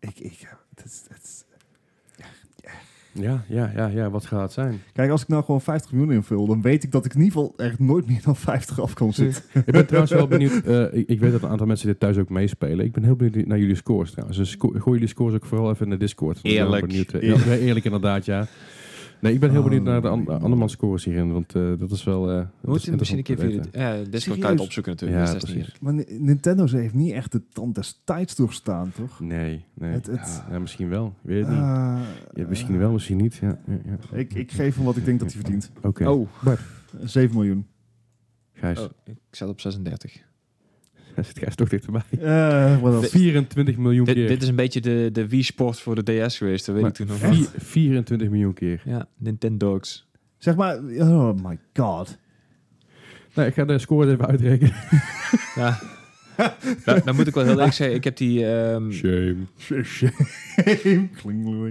ik... 0.00 0.18
ik 0.18 0.48
het 0.74 0.84
is- 0.84 1.04
het 1.08 1.22
is- 1.22 1.44
ja, 3.12 3.44
ja, 3.48 3.72
ja, 3.76 3.86
ja. 3.86 4.10
Wat 4.10 4.26
gaat 4.26 4.42
het 4.42 4.52
zijn? 4.52 4.82
Kijk, 4.92 5.10
als 5.10 5.22
ik 5.22 5.28
nou 5.28 5.44
gewoon 5.44 5.60
50 5.60 5.92
miljoen 5.92 6.12
invul, 6.12 6.46
dan 6.46 6.62
weet 6.62 6.84
ik 6.84 6.92
dat 6.92 7.04
ik 7.04 7.14
in 7.14 7.20
ieder 7.22 7.32
geval 7.38 7.54
echt 7.56 7.78
nooit 7.78 8.06
meer 8.06 8.20
dan 8.24 8.36
50 8.36 8.80
af 8.80 8.94
kan 8.94 9.12
zitten. 9.12 9.42
Ik 9.54 9.72
ben 9.72 9.86
trouwens 9.86 10.12
wel 10.12 10.26
benieuwd. 10.28 10.62
eh, 10.64 10.84
ik, 10.98 11.08
ik 11.08 11.20
weet 11.20 11.32
dat 11.32 11.42
een 11.42 11.48
aantal 11.48 11.66
mensen 11.66 11.86
dit 11.86 12.00
thuis 12.00 12.16
ook 12.16 12.28
meespelen. 12.28 12.84
Ik 12.84 12.92
ben 12.92 13.04
heel 13.04 13.16
benieuwd 13.16 13.46
naar 13.46 13.58
jullie 13.58 13.74
scores 13.74 14.10
trouwens. 14.10 14.38
Dus 14.38 14.50
sco- 14.50 14.68
gooi 14.68 14.92
jullie 14.92 15.06
scores 15.08 15.34
ook 15.34 15.46
vooral 15.46 15.70
even 15.70 15.84
in 15.84 15.90
de 15.90 15.96
Discord. 15.96 16.38
Eerlijk. 16.42 16.86
benieuwd, 16.86 17.12
eh, 17.12 17.66
eerlijk 17.66 17.84
inderdaad, 17.84 18.24
ja. 18.24 18.46
Nee, 19.20 19.32
ik 19.32 19.40
ben 19.40 19.50
heel 19.50 19.62
benieuwd 19.62 19.82
naar 19.82 20.00
de 20.02 20.08
an 20.08 20.28
Oh, 20.28 20.42
andermans 20.42 20.72
scores 20.72 21.04
hierin. 21.04 21.32
Want 21.32 21.54
eh, 21.54 21.72
dat 21.78 21.90
is 21.90 22.04
wel... 22.04 22.30
eh, 22.30 22.36
dat 22.36 22.46
We 22.60 22.70
moeten 22.70 22.96
misschien 22.96 23.18
een 23.18 23.24
keer 23.24 23.38
via 23.38 23.60
te 23.62 23.70
de 23.70 23.78
ja, 23.78 23.92
Discord 23.94 24.22
Serieus? 24.22 24.38
kan 24.40 24.50
je 24.50 24.56
het 24.56 24.64
opzoeken 24.64 24.92
natuurlijk. 24.92 25.20
Ja, 25.26 25.32
dat 25.32 25.42
is 25.42 25.48
niet 25.54 25.62
precies. 25.64 25.80
Maar 25.80 25.94
Ni- 25.94 26.04
Nintendo 26.18 26.66
ze 26.66 26.76
heeft 26.76 26.94
niet 26.94 27.12
echt 27.12 27.32
de 27.32 27.42
tand 27.52 27.74
des 27.74 28.00
tijds 28.04 28.36
doorstaan, 28.36 28.92
toch? 28.96 29.20
Nee, 29.20 29.64
nee. 29.74 29.92
Het- 29.92 30.06
het- 30.06 30.42
ja, 30.50 30.58
misschien 30.58 30.88
wel. 30.88 31.14
Weet 31.22 31.40
het 31.40 31.48
niet. 31.50 31.58
Ah, 31.58 32.00
Ja, 32.34 32.46
misschien 32.48 32.78
wel, 32.78 32.92
misschien 32.92 33.16
niet. 33.16 33.34
Ja, 33.34 33.58
ja, 33.66 33.78
ja. 33.84 34.16
Ik, 34.18 34.34
ik 34.34 34.52
geef 34.52 34.76
hem 34.76 34.84
wat 34.84 34.96
ik 34.96 35.04
denk 35.04 35.20
dat 35.20 35.32
hij 35.32 35.40
verdient. 35.42 35.70
Oké. 35.82 36.08
Oh, 36.08 36.28
7 37.04 37.36
miljoen. 37.36 37.66
Gijs. 38.52 38.78
oh, 38.80 38.90
ik 39.04 39.16
zat 39.30 39.48
op 39.48 39.60
36. 39.60 40.22
Hij 41.20 41.28
zit 41.34 41.38
Gijs 41.38 41.54
toch 41.54 41.68
dichterbij. 41.68 42.78
Wat 42.80 42.92
else? 42.94 43.08
24 43.10 43.76
miljoen 43.76 44.04
Dit, 44.04 44.14
keer. 44.14 44.28
dit 44.28 44.42
is 44.42 44.48
een 44.48 44.54
beetje 44.56 44.80
de, 44.80 45.08
de 45.12 45.28
Wii 45.28 45.42
Sport 45.42 45.80
voor 45.80 46.04
de 46.04 46.26
DS 46.26 46.36
geweest, 46.38 46.66
dat 46.66 46.74
weet 46.74 46.82
Maar 46.84 46.90
ik 46.90 46.96
toen 46.96 47.06
nog. 47.06 47.18
vier- 47.18 47.48
24 47.62 48.28
miljoen 48.28 48.54
keer. 48.54 48.82
Ja, 48.84 49.06
Nintendogs. 49.18 50.08
Zeg 50.38 50.56
maar, 50.56 50.76
oh 50.98 51.32
my 51.42 51.58
god. 51.74 52.18
Nou, 53.34 53.48
ik 53.48 53.54
ga 53.54 53.64
de 53.64 53.78
scores 53.78 54.12
even 54.12 54.26
uitrekenen. 54.26 54.74
Ja. 55.54 55.78
nou, 56.84 57.00
dan 57.04 57.14
moet 57.16 57.26
ik 57.26 57.34
wel 57.34 57.44
heel 57.44 57.52
eerlijk 57.52 57.72
zeggen, 57.72 57.96
ik 57.96 58.04
heb 58.04 58.16
die, 58.16 58.46
ehm, 58.46 58.90
Shame. 58.90 59.36
Shame. 59.84 60.12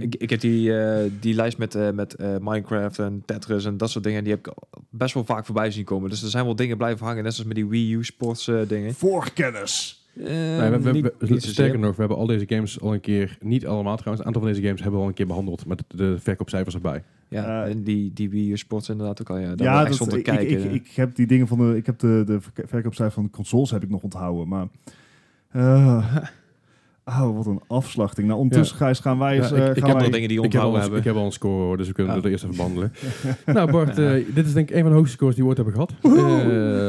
Ik, 0.00 0.14
ik 0.14 0.30
heb 0.30 0.40
die, 0.40 0.78
eh, 0.78 1.10
die 1.20 1.34
lijst 1.34 1.58
met, 1.58 1.74
eh, 1.74 1.90
met 1.90 2.14
eh, 2.14 2.36
Minecraft 2.40 2.98
en 2.98 3.22
Tetris 3.26 3.64
en 3.64 3.76
dat 3.76 3.90
soort 3.90 4.04
dingen, 4.04 4.24
die 4.24 4.32
heb 4.32 4.46
ik 4.46 4.52
best 4.90 5.14
wel 5.14 5.24
vaak 5.24 5.44
voorbij 5.44 5.70
zien 5.70 5.84
komen. 5.84 6.10
Dus 6.10 6.22
er 6.22 6.28
zijn 6.28 6.44
wel 6.44 6.56
dingen 6.56 6.76
blijven 6.76 7.06
hangen, 7.06 7.22
net 7.22 7.32
zoals 7.32 7.48
met 7.48 7.56
die 7.56 7.66
Wii 7.66 7.94
U 7.94 8.04
Sports 8.04 8.48
eh, 8.48 8.60
dingen. 8.68 8.94
Voorkennis. 8.94 9.99
Eh, 10.16 10.24
Nee, 10.24 10.70
we, 10.70 10.80
we- 10.80 10.92
niet- 10.92 11.02
we- 11.04 11.12
niet 11.18 11.28
zozeer. 11.28 11.40
sterker 11.52 11.78
nog, 11.78 11.90
we 11.94 12.00
hebben 12.00 12.18
al 12.18 12.26
deze 12.26 12.44
games 12.48 12.80
al 12.80 12.92
een 12.94 13.00
keer, 13.00 13.36
niet 13.40 13.66
allemaal 13.66 13.96
trouwens, 13.96 14.20
een 14.20 14.26
aantal 14.26 14.42
van 14.42 14.50
deze 14.52 14.62
games 14.66 14.80
hebben 14.80 14.98
we 14.98 15.02
al 15.04 15.10
een 15.10 15.16
keer 15.16 15.26
behandeld 15.26 15.66
met 15.66 15.82
de 15.88 16.18
verkoopcijfers 16.18 16.74
erbij. 16.74 17.02
Ja, 17.28 17.66
en 17.66 17.82
die, 17.82 18.12
die 18.14 18.30
Wii 18.30 18.50
U 18.50 18.56
Sports 18.56 18.88
inderdaad 18.88 19.20
ook 19.20 19.30
al. 19.30 19.38
Ja, 19.38 19.54
daar 19.54 19.66
ja, 19.66 19.84
dat, 19.84 19.94
stond 19.94 20.10
te 20.10 20.18
ik, 20.18 20.24
kijken. 20.24 20.48
ik, 20.58 20.64
ik, 20.64 20.72
ik 20.86 20.90
heb 20.90 21.14
die 21.14 21.26
dingen 21.26 21.46
van 21.46 21.58
de, 21.58 21.76
ik 21.76 21.86
heb 21.86 21.98
de, 21.98 22.22
de 22.26 22.40
verk- 22.40 22.68
verkoopcijfer 22.68 23.14
van 23.14 23.24
de 23.24 23.30
consoles 23.30 23.70
heb 23.70 23.82
ik 23.82 23.88
nog 23.90 24.02
onthouden, 24.02 24.48
maar 24.48 24.66
eh, 25.50 26.16
oh, 27.20 27.36
wat 27.36 27.46
een 27.46 27.60
afslachting. 27.66 28.26
Nou, 28.26 28.38
ondertussen 28.40 28.76
Gijs, 28.76 28.98
gaan 29.00 29.18
wij 29.18 29.36
eens, 29.36 29.48
Ja, 29.48 29.54
eh, 29.56 29.62
ik- 29.68 29.68
ik 29.70 29.78
gaan 29.78 29.88
heb 29.88 29.92
wij- 29.96 30.02
nog 30.06 30.12
dingen 30.14 30.28
die 30.28 30.42
Ik 30.42 30.52
heb, 30.52 30.60
al 30.62 30.68
onthouden 30.68 30.80
hebben. 30.80 30.98
ik 30.98 31.04
heb 31.04 31.14
al 31.14 31.24
een 31.24 31.32
score 31.32 31.62
hoor, 31.64 31.76
dus 31.76 31.86
we 31.86 31.92
kunnen 31.92 32.16
Oh. 32.16 32.22
het 32.22 32.30
eerst 32.32 32.44
even 32.44 32.56
behandelen. 32.56 32.92
nou 33.46 33.70
Bart, 33.70 33.98
eh, 33.98 34.12
dit 34.34 34.46
is 34.46 34.52
denk 34.52 34.68
ik 34.70 34.74
een 34.76 34.80
van 34.82 34.90
de 34.90 34.96
hoogste 34.96 35.14
scores 35.16 35.34
die 35.34 35.44
we 35.44 35.48
ooit 35.50 35.58
hebben 35.58 35.74
gehad. 35.74 35.92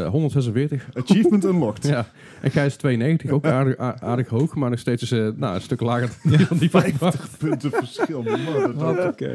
Eh 0.05 0.09
146. 0.09 0.87
Achievement 0.93 1.43
unlocked. 1.45 1.87
Ja. 1.91 2.05
En 2.41 2.51
Gijs 2.51 2.75
92, 2.75 3.29
ook 3.31 3.45
aardig, 3.45 3.77
aardig 3.77 4.27
hoog, 4.27 4.55
maar 4.55 4.69
nog 4.69 4.79
steeds 4.79 5.03
is, 5.03 5.11
eh, 5.11 5.27
nou, 5.35 5.55
een 5.55 5.61
stuk 5.61 5.81
lager 5.81 6.09
dan 6.23 6.57
die 6.57 6.69
van 6.69 6.81
Bart. 6.81 6.93
50 6.97 7.37
punten 7.37 7.71
verschil. 7.71 8.23
Man, 8.23 8.95
dat- 8.95 9.05
Oké. 9.05 9.31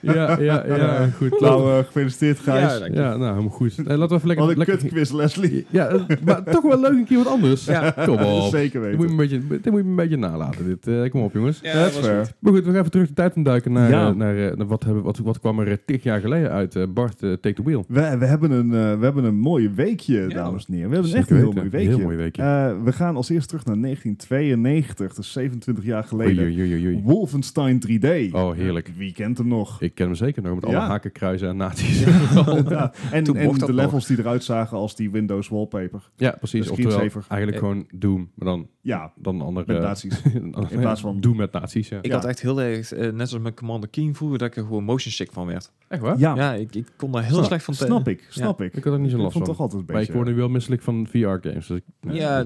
Ja, 0.00 0.40
ja, 0.40 0.66
ja, 0.66 1.08
goed. 1.18 1.40
Nou, 1.40 1.70
eh, 1.78 1.84
gefeliciteerd 1.84 2.38
Gijs. 2.38 2.78
Ja, 2.78 3.16
nou, 3.16 3.30
helemaal 3.30 3.48
goed. 3.48 3.74
Laten 3.76 4.08
we 4.08 4.14
even 4.14 4.26
lekker... 4.26 4.36
Wat 4.46 4.48
een 4.52 4.58
lekker 4.58 4.76
kutquiz, 4.76 5.10
Leslie. 5.10 5.66
ja, 5.70 5.86
eh, 5.88 6.00
maar 6.24 6.42
toch 6.44 6.62
wel 6.62 6.80
leuk 6.80 6.90
een 6.92 7.04
keer 7.04 7.16
wat 7.16 7.26
anders. 7.26 7.64
Ja. 7.64 7.90
Kom 8.04 8.18
op. 8.18 8.50
Zeker 8.60 8.90
Dit 8.90 8.96
moet, 8.96 9.08
je 9.10 9.16
weten. 9.16 9.36
een 9.36 9.46
beetje, 9.48 9.60
dit 9.60 9.72
moet 9.72 9.82
je 9.82 9.88
een 9.88 9.96
beetje 9.96 10.16
nalaten. 10.16 10.64
Dit. 10.64 10.86
Eh, 10.86 11.10
kom 11.10 11.22
op, 11.22 11.32
jongens. 11.32 11.58
Ja, 11.62 11.72
dat 11.82 11.92
fair. 11.92 12.24
goed. 12.24 12.34
Maar 12.38 12.52
goed, 12.52 12.64
we 12.64 12.70
gaan 12.70 12.78
even 12.80 12.90
terug 12.90 13.08
de 13.08 13.14
tijd 13.14 13.36
induiken 13.36 13.72
naar, 13.72 13.90
Ja. 13.90 14.12
naar, 14.12 14.36
eh, 14.36 14.56
naar 14.56 14.66
wat, 14.66 14.84
hebben, 14.84 15.02
wat, 15.02 15.18
wat 15.18 15.40
kwam 15.40 15.58
er 15.60 15.84
tig 15.84 16.02
jaar 16.02 16.20
geleden 16.20 16.50
uit. 16.50 16.76
eh, 16.76 16.82
Bart, 16.88 17.18
Take 17.18 17.52
the 17.52 17.62
Wheel. 17.62 17.84
We, 17.88 18.16
we, 18.18 18.24
hebben 18.26 18.50
een, 18.50 18.70
we 18.70 19.04
hebben 19.04 19.24
een 19.24 19.38
mooie 19.38 19.70
weekje, 19.70 20.26
dames 20.28 20.64
en 20.66 20.74
heren. 20.74 20.88
We 20.90 20.94
hebben 20.96 21.14
echt 21.14 21.30
een 21.30 21.36
heel 21.36 21.52
mooi 21.52 21.68
weekje. 21.68 21.88
Heel 21.88 21.98
mooi 21.98 22.16
weekje. 22.16 22.42
Eh, 22.42 22.70
we 22.84 22.92
gaan 22.92 23.16
als 23.16 23.28
eerst 23.28 23.48
terug 23.48 23.64
naar 23.64 23.76
1992, 23.80 25.14
dus 25.14 25.32
27 25.32 25.84
jaar 25.84 26.04
geleden. 26.04 26.44
Oei, 26.44 26.60
oei, 26.60 26.72
oei, 26.74 26.86
oei. 26.86 27.00
Wolfenstein 27.04 27.78
3D. 27.88 28.32
Oh, 28.34 28.52
heerlijk. 28.54 28.90
Wie 28.96 29.12
kent 29.12 29.38
hem 29.38 29.48
nog? 29.48 29.80
Ik 29.82 29.94
ken 29.94 30.06
hem 30.06 30.14
zeker 30.14 30.42
nog 30.42 30.54
met 30.54 30.64
alle 30.64 30.74
Ja. 30.74 30.86
haken, 30.86 31.12
kruisen 31.12 31.48
en 31.48 31.56
naties. 31.56 32.00
Ja, 32.00 32.92
en 33.12 33.24
Toen 33.24 33.36
en 33.36 33.52
de 33.58 33.72
levels 33.74 34.06
die 34.06 34.18
eruit 34.18 34.44
zagen 34.44 34.76
als 34.76 34.96
die 34.96 35.10
Windows 35.10 35.48
wallpaper. 35.48 36.10
ja, 36.16 36.30
precies. 36.30 36.64
De 36.64 36.70
Oftewel, 36.70 36.98
eigenlijk 36.98 37.52
Eh. 37.52 37.58
gewoon 37.58 37.86
Doom, 37.94 38.30
maar 38.34 38.48
dan, 38.48 38.68
Ja, 38.80 39.12
dan 39.16 39.40
andere... 39.40 39.72
met 39.72 39.82
nazi's. 39.82 40.22
in 40.70 40.78
plaats 40.80 41.00
van- 41.00 41.20
Doom 41.20 41.36
met 41.36 41.52
nazi's, 41.52 41.88
ja. 41.88 41.98
Ik 41.98 42.06
Ja. 42.06 42.14
had 42.14 42.24
echt 42.24 42.40
heel 42.40 42.60
erg, 42.62 42.92
eh, 42.92 43.12
net 43.12 43.28
zoals 43.28 43.44
met 43.44 43.54
Commander 43.54 43.88
Keen 43.88 44.14
vroeger, 44.14 44.38
dat 44.38 44.48
ik 44.48 44.56
er 44.56 44.62
gewoon 44.62 44.84
motion 44.84 45.12
sick 45.12 45.32
van 45.32 45.46
werd. 45.46 45.72
Echt 45.88 46.00
waar? 46.02 46.18
Ja, 46.18 46.34
Ja, 46.34 46.52
ik, 46.54 46.74
ik 46.74 46.86
kon 46.96 47.12
daar 47.12 47.22
heel 47.22 47.32
Snap- 47.34 47.44
slecht 47.44 47.64
van 47.64 47.74
te- 47.74 47.84
snap 47.84 48.08
ik, 48.08 48.26
snap 48.28 48.60
ik. 48.62 48.74
Ik 48.76 48.84
had 48.84 48.92
er 48.92 49.00
niet 49.00 49.10
zo 49.10 49.16
Ik 49.16 49.22
last 49.22 49.32
vond 49.34 49.44
van. 49.46 49.54
toch 49.54 49.62
altijd 49.64 49.80
een 49.80 49.86
Maar 49.86 49.96
ik 50.02 50.06
beetje... 50.06 50.22
word 50.22 50.34
nu 50.34 50.40
wel 50.40 50.48
misselijk 50.48 50.82
van 50.82 51.06
VR-games. 51.10 51.66
Dus 51.66 51.76
ik, 51.78 51.84
Ja, 52.12 52.44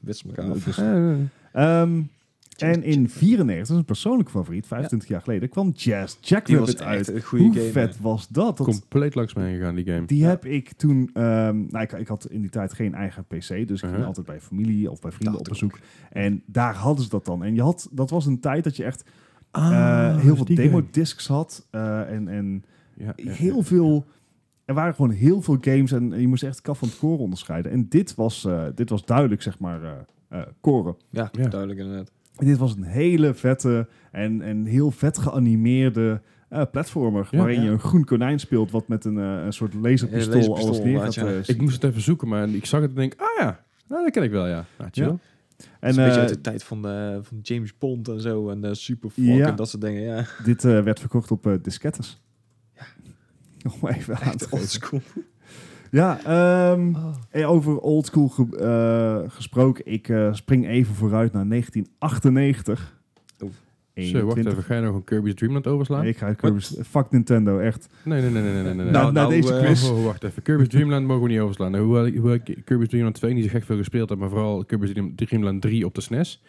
wist 0.00 0.24
elkaar 0.24 0.44
En 2.62 2.82
in 2.82 3.08
94, 3.08 3.58
dat 3.58 3.70
is 3.70 3.76
een 3.76 3.84
persoonlijke 3.84 4.30
favoriet, 4.30 4.66
25 4.66 5.08
jaar 5.08 5.20
geleden, 5.20 5.48
kwam 5.48 5.70
Jazz 5.76 6.16
Jackrabbit 6.20 6.82
uit. 6.82 7.08
een 7.08 7.22
goede 7.22 7.44
Hoe 7.44 7.52
game. 7.54 7.70
vet 7.70 8.00
was 8.00 8.28
dat? 8.28 8.56
dat 8.56 8.66
compleet 8.66 9.14
langs 9.14 9.34
me 9.34 9.42
heen 9.42 9.56
gegaan, 9.58 9.74
die 9.74 9.84
game. 9.84 10.06
die 10.06 10.24
heb 10.24 10.44
ik 10.44 10.72
toen... 10.72 11.10
ehm, 11.12 11.56
nou, 11.68 11.80
ik, 11.80 11.92
ik 11.92 12.08
had 12.08 12.26
in 12.30 12.40
die 12.40 12.50
tijd 12.50 12.72
geen 12.72 12.94
eigen 12.94 13.24
PC, 13.24 13.28
dus 13.38 13.48
ik 13.50 13.66
ging 13.78 13.90
Uh-huh. 13.90 14.06
altijd 14.06 14.26
bij 14.26 14.40
familie 14.40 14.90
of 14.90 15.00
bij 15.00 15.10
vrienden 15.10 15.32
Dat 15.38 15.46
op 15.46 15.52
bezoek. 15.52 15.78
En 16.10 16.42
daar 16.46 16.74
hadden 16.74 17.04
ze 17.04 17.10
dat 17.10 17.24
dan. 17.24 17.44
En 17.44 17.54
je 17.54 17.62
had, 17.62 17.88
dat 17.90 18.10
was 18.10 18.26
een 18.26 18.40
tijd 18.40 18.64
dat 18.64 18.76
je 18.76 18.84
echt 18.84 19.04
Ah, 19.50 19.72
eh, 19.72 20.18
heel 20.18 20.36
veel 20.36 20.44
demo-discs 20.44 21.26
had. 21.26 21.66
eh, 21.70 22.10
en 22.12 22.28
en 22.28 22.64
Ja, 22.96 23.12
ja, 23.16 23.32
heel 23.32 23.56
ja. 23.56 23.62
veel... 23.62 24.04
Er 24.64 24.74
waren 24.74 24.94
gewoon 24.94 25.10
heel 25.10 25.42
veel 25.42 25.56
games 25.60 25.92
en 25.92 26.20
je 26.20 26.28
moest 26.28 26.42
echt 26.42 26.60
kaf 26.60 26.78
van 26.78 26.88
het 26.88 26.98
koren 26.98 27.18
onderscheiden. 27.18 27.72
En 27.72 27.88
dit 27.88 28.14
was, 28.14 28.44
eh, 28.44 28.64
dit 28.74 28.90
was 28.90 29.04
duidelijk, 29.04 29.42
zeg 29.42 29.58
maar, 29.58 29.82
eh 29.84 29.90
eh, 30.28 30.40
koren. 30.60 30.96
Ja, 31.10 31.28
Ja. 31.32 31.48
duidelijk 31.48 31.80
inderdaad. 31.80 32.10
En 32.40 32.46
dit 32.46 32.58
was 32.58 32.76
een 32.76 32.82
hele 32.82 33.34
vette 33.34 33.88
en, 34.12 34.42
en 34.42 34.64
heel 34.64 34.90
vet 34.90 35.18
geanimeerde 35.18 36.20
eh, 36.48 36.62
platformer. 36.72 37.28
Ja. 37.30 37.38
waarin 37.38 37.60
je 37.60 37.66
Ja. 37.66 37.72
een 37.72 37.80
groen 37.80 38.04
konijn 38.04 38.40
speelt 38.40 38.70
wat 38.70 38.88
met 38.88 39.04
een, 39.04 39.18
eh, 39.18 39.44
een 39.44 39.52
soort 39.52 39.74
laserpistool, 39.74 40.34
laserpistool, 40.34 40.56
alles 40.56 40.78
neer 40.82 40.98
gaat. 41.00 41.16
inderdaad, 41.16 41.34
ja. 41.44 41.52
eh, 41.52 41.54
Ik 41.54 41.60
moest 41.60 41.74
het 41.82 41.90
even 41.90 42.02
zoeken, 42.02 42.28
maar 42.28 42.48
ik 42.48 42.66
zag 42.66 42.80
het 42.80 42.90
en 42.90 42.96
denk, 42.96 43.14
ah 43.16 43.26
ja, 43.38 43.64
nou, 43.88 44.02
dat 44.04 44.12
ken 44.12 44.22
ik 44.22 44.30
wel, 44.30 44.46
ja. 44.46 44.64
Chill. 44.90 45.04
Ja. 45.04 45.10
En, 45.10 45.18
En 45.80 45.88
een 45.88 45.94
beetje 45.96 46.10
eh, 46.12 46.18
uit 46.18 46.28
de 46.28 46.40
tijd 46.40 46.64
van, 46.64 46.82
van 47.22 47.38
James 47.42 47.78
Bond 47.78 48.08
en 48.08 48.20
zo. 48.20 48.48
En 48.48 48.64
uh, 48.64 48.72
Super 48.72 49.10
Ja. 49.14 49.46
en 49.48 49.56
dat 49.56 49.68
soort 49.68 49.82
dingen. 49.82 50.02
Ja, 50.02 50.24
dit 50.44 50.64
eh, 50.64 50.82
werd 50.82 51.00
verkocht 51.00 51.30
op 51.30 51.46
eh, 51.46 51.52
diskettes. 51.62 52.20
Om 53.80 53.88
even 53.88 54.16
aan 54.16 54.36
te 54.36 54.46
oldschool. 54.50 55.00
Ja, 55.90 56.18
ehm, 56.24 56.94
Oh. 56.94 57.14
eh, 57.30 57.50
over 57.50 57.78
oldschool 57.80 58.28
ge 58.28 58.46
eh, 59.24 59.30
gesproken. 59.34 59.86
Ik 59.86 60.08
eh, 60.08 60.32
spring 60.32 60.66
even 60.68 60.94
vooruit 60.94 61.32
naar 61.32 61.46
1998. 61.46 62.98
Oeh. 63.42 63.52
Zo, 63.94 64.12
wacht 64.12 64.36
21. 64.36 64.52
even. 64.52 64.64
Ga 64.64 64.74
je 64.74 64.80
nog 64.80 64.94
een 64.94 65.04
Kirby's 65.04 65.34
Dream 65.34 65.52
Land 65.52 65.66
overslaan? 65.66 66.00
Nee, 66.00 66.10
ik 66.10 66.16
ga 66.16 66.32
Kirby's... 66.32 66.76
Fuck 66.82 67.10
Nintendo, 67.10 67.58
echt. 67.58 67.88
Nee, 68.04 68.20
nee, 68.22 68.30
nee, 68.30 68.42
nee, 68.42 68.52
nee, 68.52 68.62
nee. 68.62 68.74
nee. 68.74 68.84
Nou, 68.84 68.90
Nou, 68.92 69.12
na 69.12 69.20
nou, 69.20 69.30
deze 69.40 69.58
quiz. 69.64 69.90
Oh, 69.90 69.98
oh, 69.98 70.04
wacht 70.04 70.24
even. 70.24 70.42
Kirby's 70.42 70.68
Dream 70.68 70.90
Land 70.90 71.06
mogen 71.06 71.22
we 71.22 71.28
niet 71.28 71.40
overslaan. 71.40 71.76
Hoewel, 71.76 72.06
ik- 72.06 72.14
hoewel 72.14 72.38
Kirby's 72.64 72.88
Dream 72.88 73.02
Land 73.04 73.14
2 73.16 73.34
niet 73.34 73.44
zo 73.44 73.50
gek 73.50 73.64
veel 73.64 73.76
gespeeld 73.76 74.08
heb, 74.08 74.18
maar 74.18 74.28
vooral 74.28 74.64
Kirby's 74.64 74.90
Dream, 74.90 75.14
Dream 75.14 75.42
Land 75.42 75.62
3 75.62 75.84
op 75.84 75.94
de 75.94 76.00
SNES, 76.00 76.42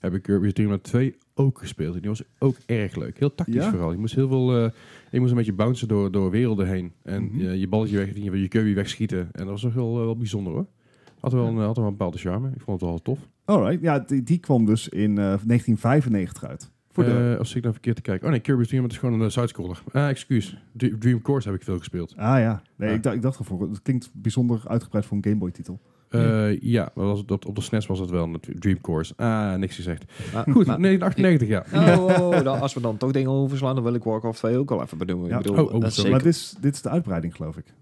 heb 0.00 0.14
ik 0.14 0.22
Kirby's 0.22 0.52
Dream 0.52 0.68
Land 0.70 0.82
2 0.82 1.16
ook 1.34 1.58
gespeeld. 1.58 1.94
En 1.94 2.00
die 2.00 2.10
was 2.10 2.22
ook 2.38 2.56
erg 2.66 2.96
leuk. 2.96 3.18
Heel 3.18 3.34
tactisch 3.34 3.54
Ja? 3.64 3.70
vooral. 3.70 3.92
Je 3.92 3.98
moest 3.98 4.14
heel 4.14 4.28
veel... 4.28 4.56
eh, 4.64 4.70
je 5.10 5.18
moest 5.20 5.30
een 5.30 5.36
beetje 5.36 5.52
bouncen 5.52 5.88
door, 5.88 6.10
door 6.12 6.30
werelden 6.30 6.66
heen. 6.68 6.92
En 7.02 7.22
Mhm. 7.24 7.38
je, 7.40 7.58
je 7.60 7.68
balletje 7.68 7.96
weg, 7.96 8.14
je, 8.14 8.40
je 8.40 8.48
Kirby 8.48 8.74
wegschieten. 8.74 9.18
En 9.18 9.28
dat 9.42 9.46
was 9.48 9.60
toch 9.60 9.74
wel, 9.74 9.98
eh, 9.98 10.04
wel 10.04 10.16
bijzonder 10.16 10.52
hoor. 10.52 10.66
Had 11.20 11.32
wel, 11.32 11.46
een, 11.46 11.56
had 11.56 11.76
wel 11.76 11.84
een 11.86 11.90
bepaalde 11.90 12.18
charme. 12.18 12.48
Ik 12.54 12.60
vond 12.60 12.80
het 12.80 12.88
wel 12.90 12.98
tof. 12.98 13.18
Alright, 13.44 13.82
ja, 13.82 13.98
die, 13.98 14.22
die 14.22 14.38
kwam 14.38 14.64
dus 14.64 14.88
in 14.88 15.10
eh, 15.10 15.14
1995 15.16 16.44
uit. 16.44 16.70
Voor 16.90 17.04
de... 17.04 17.30
Eh, 17.32 17.38
als 17.38 17.54
ik 17.54 17.62
dan 17.62 17.72
verkeerd 17.72 17.96
te 17.96 18.02
kijken. 18.02 18.24
Oh 18.26 18.30
nee, 18.32 18.40
Kirby's 18.40 18.66
Dream 18.66 18.80
Land 18.82 18.92
is 18.94 18.98
gewoon 19.00 19.14
een 19.20 19.26
uh, 19.26 19.28
sidescroller. 19.32 19.82
Ah, 19.92 20.08
excuus. 20.08 20.56
Dr- 20.72 20.96
Dream 20.98 21.22
Course 21.22 21.48
heb 21.48 21.56
ik 21.58 21.64
veel 21.64 21.78
gespeeld. 21.78 22.10
Ah 22.16 22.38
ja, 22.38 22.62
nee, 22.76 22.88
Ja. 22.88 22.94
Ik, 22.94 23.02
dacht, 23.02 23.16
ik 23.16 23.22
dacht 23.22 23.38
ervoor. 23.38 23.60
Het 23.68 23.82
klinkt 23.82 24.10
bijzonder 24.12 24.62
uitgebreid 24.66 25.06
voor 25.06 25.16
een 25.16 25.24
Game 25.24 25.36
Boy 25.36 25.50
titel. 25.50 25.80
Eh, 26.08 26.60
ja, 26.60 26.90
was 26.94 27.18
het, 27.18 27.30
op, 27.30 27.46
op 27.46 27.54
de 27.54 27.60
SNES 27.60 27.86
was 27.86 27.98
het 27.98 28.10
wel 28.10 28.24
een 28.24 28.40
Dream 28.58 28.80
Course. 28.80 29.12
Ah, 29.16 29.54
niks 29.54 29.74
gezegd. 29.76 30.04
Ah, 30.34 30.42
Goed, 30.52 30.66
maar- 30.66 30.80
1998, 30.80 31.48
ja. 31.48 31.64
Oh, 31.74 32.04
oh, 32.04 32.26
oh, 32.28 32.42
dan, 32.44 32.60
als 32.64 32.74
we 32.74 32.80
dan 32.80 32.96
toch 32.96 33.12
dingen 33.12 33.30
overslaan, 33.30 33.74
dan 33.74 33.84
wil 33.84 33.94
ik 33.94 34.02
Warcraft 34.04 34.38
2 34.38 34.56
ook 34.56 34.68
wel 34.68 34.82
even 34.82 34.98
benoemen. 34.98 35.28
Ja. 35.28 35.36
Ik 35.36 35.42
bedoel, 35.42 35.64
Oh, 35.66 35.74
oh, 35.74 35.80
dat 35.80 35.90
is. 35.90 36.08
Maar 36.08 36.22
dit 36.22 36.34
is, 36.34 36.54
dit 36.60 36.74
is 36.74 36.82
de 36.82 36.88
uitbreiding, 36.88 37.36
geloof 37.36 37.56
ik. 37.56 37.74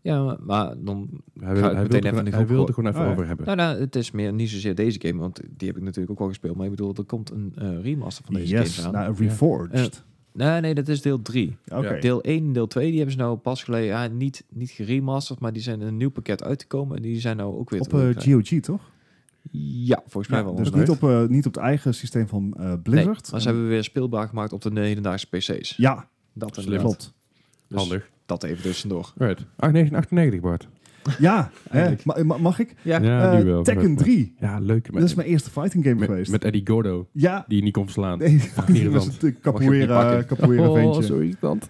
Ja, 0.00 0.36
maar, 0.40 0.74
dan... 0.78 1.08
Hij, 1.40 1.54
Ga 1.56 1.60
wil, 1.60 1.64
ik 1.70 1.74
hij, 1.74 1.82
meteen 1.82 1.90
wilde, 2.02 2.06
even 2.06 2.22
gewoon- 2.22 2.34
hij 2.34 2.46
wilde 2.46 2.72
even 2.72 3.00
Oh, 3.00 3.06
ja. 3.06 3.10
over 3.12 3.26
hebben. 3.26 3.46
Nou, 3.46 3.56
nou, 3.58 3.80
het 3.80 3.96
is 3.96 4.10
meer 4.10 4.32
niet 4.32 4.48
zozeer 4.50 4.74
deze 4.74 5.00
game, 5.02 5.20
want 5.20 5.40
die 5.56 5.68
heb 5.68 5.76
ik 5.76 5.82
natuurlijk 5.82 6.10
ook 6.10 6.18
wel 6.18 6.28
gespeeld. 6.28 6.56
Maar 6.56 6.64
ik 6.64 6.70
bedoel, 6.70 6.94
er 6.94 7.04
komt 7.04 7.30
een 7.30 7.52
eh, 7.58 7.82
remaster 7.82 8.24
van 8.24 8.34
deze 8.34 8.54
yes, 8.54 8.78
game 8.78 8.96
aan. 8.96 9.02
nou, 9.02 9.14
Reforged. 9.18 10.04
Nee, 10.36 10.60
nee, 10.60 10.74
dat 10.74 10.88
is 10.88 11.02
deel 11.02 11.22
3. 11.22 11.56
Oké. 11.72 11.94
Ja. 11.94 12.00
Deel 12.00 12.20
1 12.22 12.44
en 12.44 12.52
deel 12.52 12.66
2, 12.66 12.86
die 12.86 12.96
hebben 12.96 13.12
ze 13.14 13.20
nou 13.20 13.36
pas 13.36 13.62
geleden, 13.62 13.86
ja, 13.86 14.06
niet, 14.06 14.44
niet 14.48 14.70
geremasterd, 14.70 15.38
maar 15.40 15.52
die 15.52 15.62
zijn 15.62 15.80
in 15.80 15.86
een 15.86 15.96
nieuw 15.96 16.10
pakket 16.10 16.42
uitgekomen. 16.44 16.96
En 16.96 17.02
die 17.02 17.20
zijn 17.20 17.36
nou 17.36 17.56
ook 17.56 17.70
weer 17.70 17.80
Op 17.80 17.88
terug, 17.88 18.16
eh, 18.16 18.32
GOG, 18.32 18.60
toch? 18.60 18.90
Ja, 19.50 19.98
volgens 20.06 20.28
mij 20.28 20.38
Ja, 20.38 20.44
wel. 20.44 20.54
dus 20.54 20.70
niet 20.70 20.88
op, 20.90 21.02
eh, 21.02 21.24
niet 21.26 21.46
op 21.46 21.54
het 21.54 21.62
eigen 21.62 21.94
systeem 21.94 22.28
van 22.28 22.54
eh, 22.58 22.66
Nee, 22.66 22.78
Blizzard. 22.78 23.30
maar 23.30 23.40
ze 23.40 23.48
En- 23.48 23.54
hebben 23.54 23.70
weer 23.72 23.84
speelbaar 23.84 24.28
gemaakt 24.28 24.52
op 24.52 24.62
de 24.62 24.80
hedendaagse 24.80 25.26
PC's. 25.26 25.74
Ja, 25.76 26.08
Dat 26.32 26.64
klopt. 26.64 27.14
Dus 27.68 27.78
Handig. 27.78 28.10
dat 28.26 28.42
even 28.42 28.62
tussendoor. 28.62 29.12
Right. 29.16 29.40
Ah, 29.56 29.72
1998, 29.72 30.40
Bart. 30.40 30.68
Ja, 31.18 31.50
hè, 31.70 31.94
ma- 32.04 32.36
mag 32.38 32.58
ik? 32.58 32.74
Ja, 32.82 33.00
Ja, 33.02 33.32
Eh, 33.32 33.38
nu 33.38 33.44
wel. 33.44 33.62
Tekken 33.62 33.88
Met- 33.88 33.98
3. 33.98 34.34
Ja, 34.40 34.58
leuk. 34.58 34.92
Dat 34.92 35.02
is 35.02 35.14
mijn 35.14 35.28
eerste 35.28 35.50
fighting 35.50 35.84
game 35.84 35.96
met, 35.96 36.08
geweest. 36.08 36.30
met 36.30 36.44
Eddie 36.44 36.62
Gordo, 36.64 37.08
ja, 37.12 37.44
die 37.48 37.56
je 37.58 37.62
niet 37.64 37.72
kon 37.72 37.84
verslaan. 37.84 38.18
nee, 38.18 38.40
dat 38.84 38.92
was 38.92 39.06
het 39.06 39.24
eh, 39.24 39.32
capoeira, 39.42 40.24
capoeira 40.24 40.68
Oh, 40.68 40.74
ventje. 40.74 41.02
zo 41.02 41.14
irritant. 41.18 41.68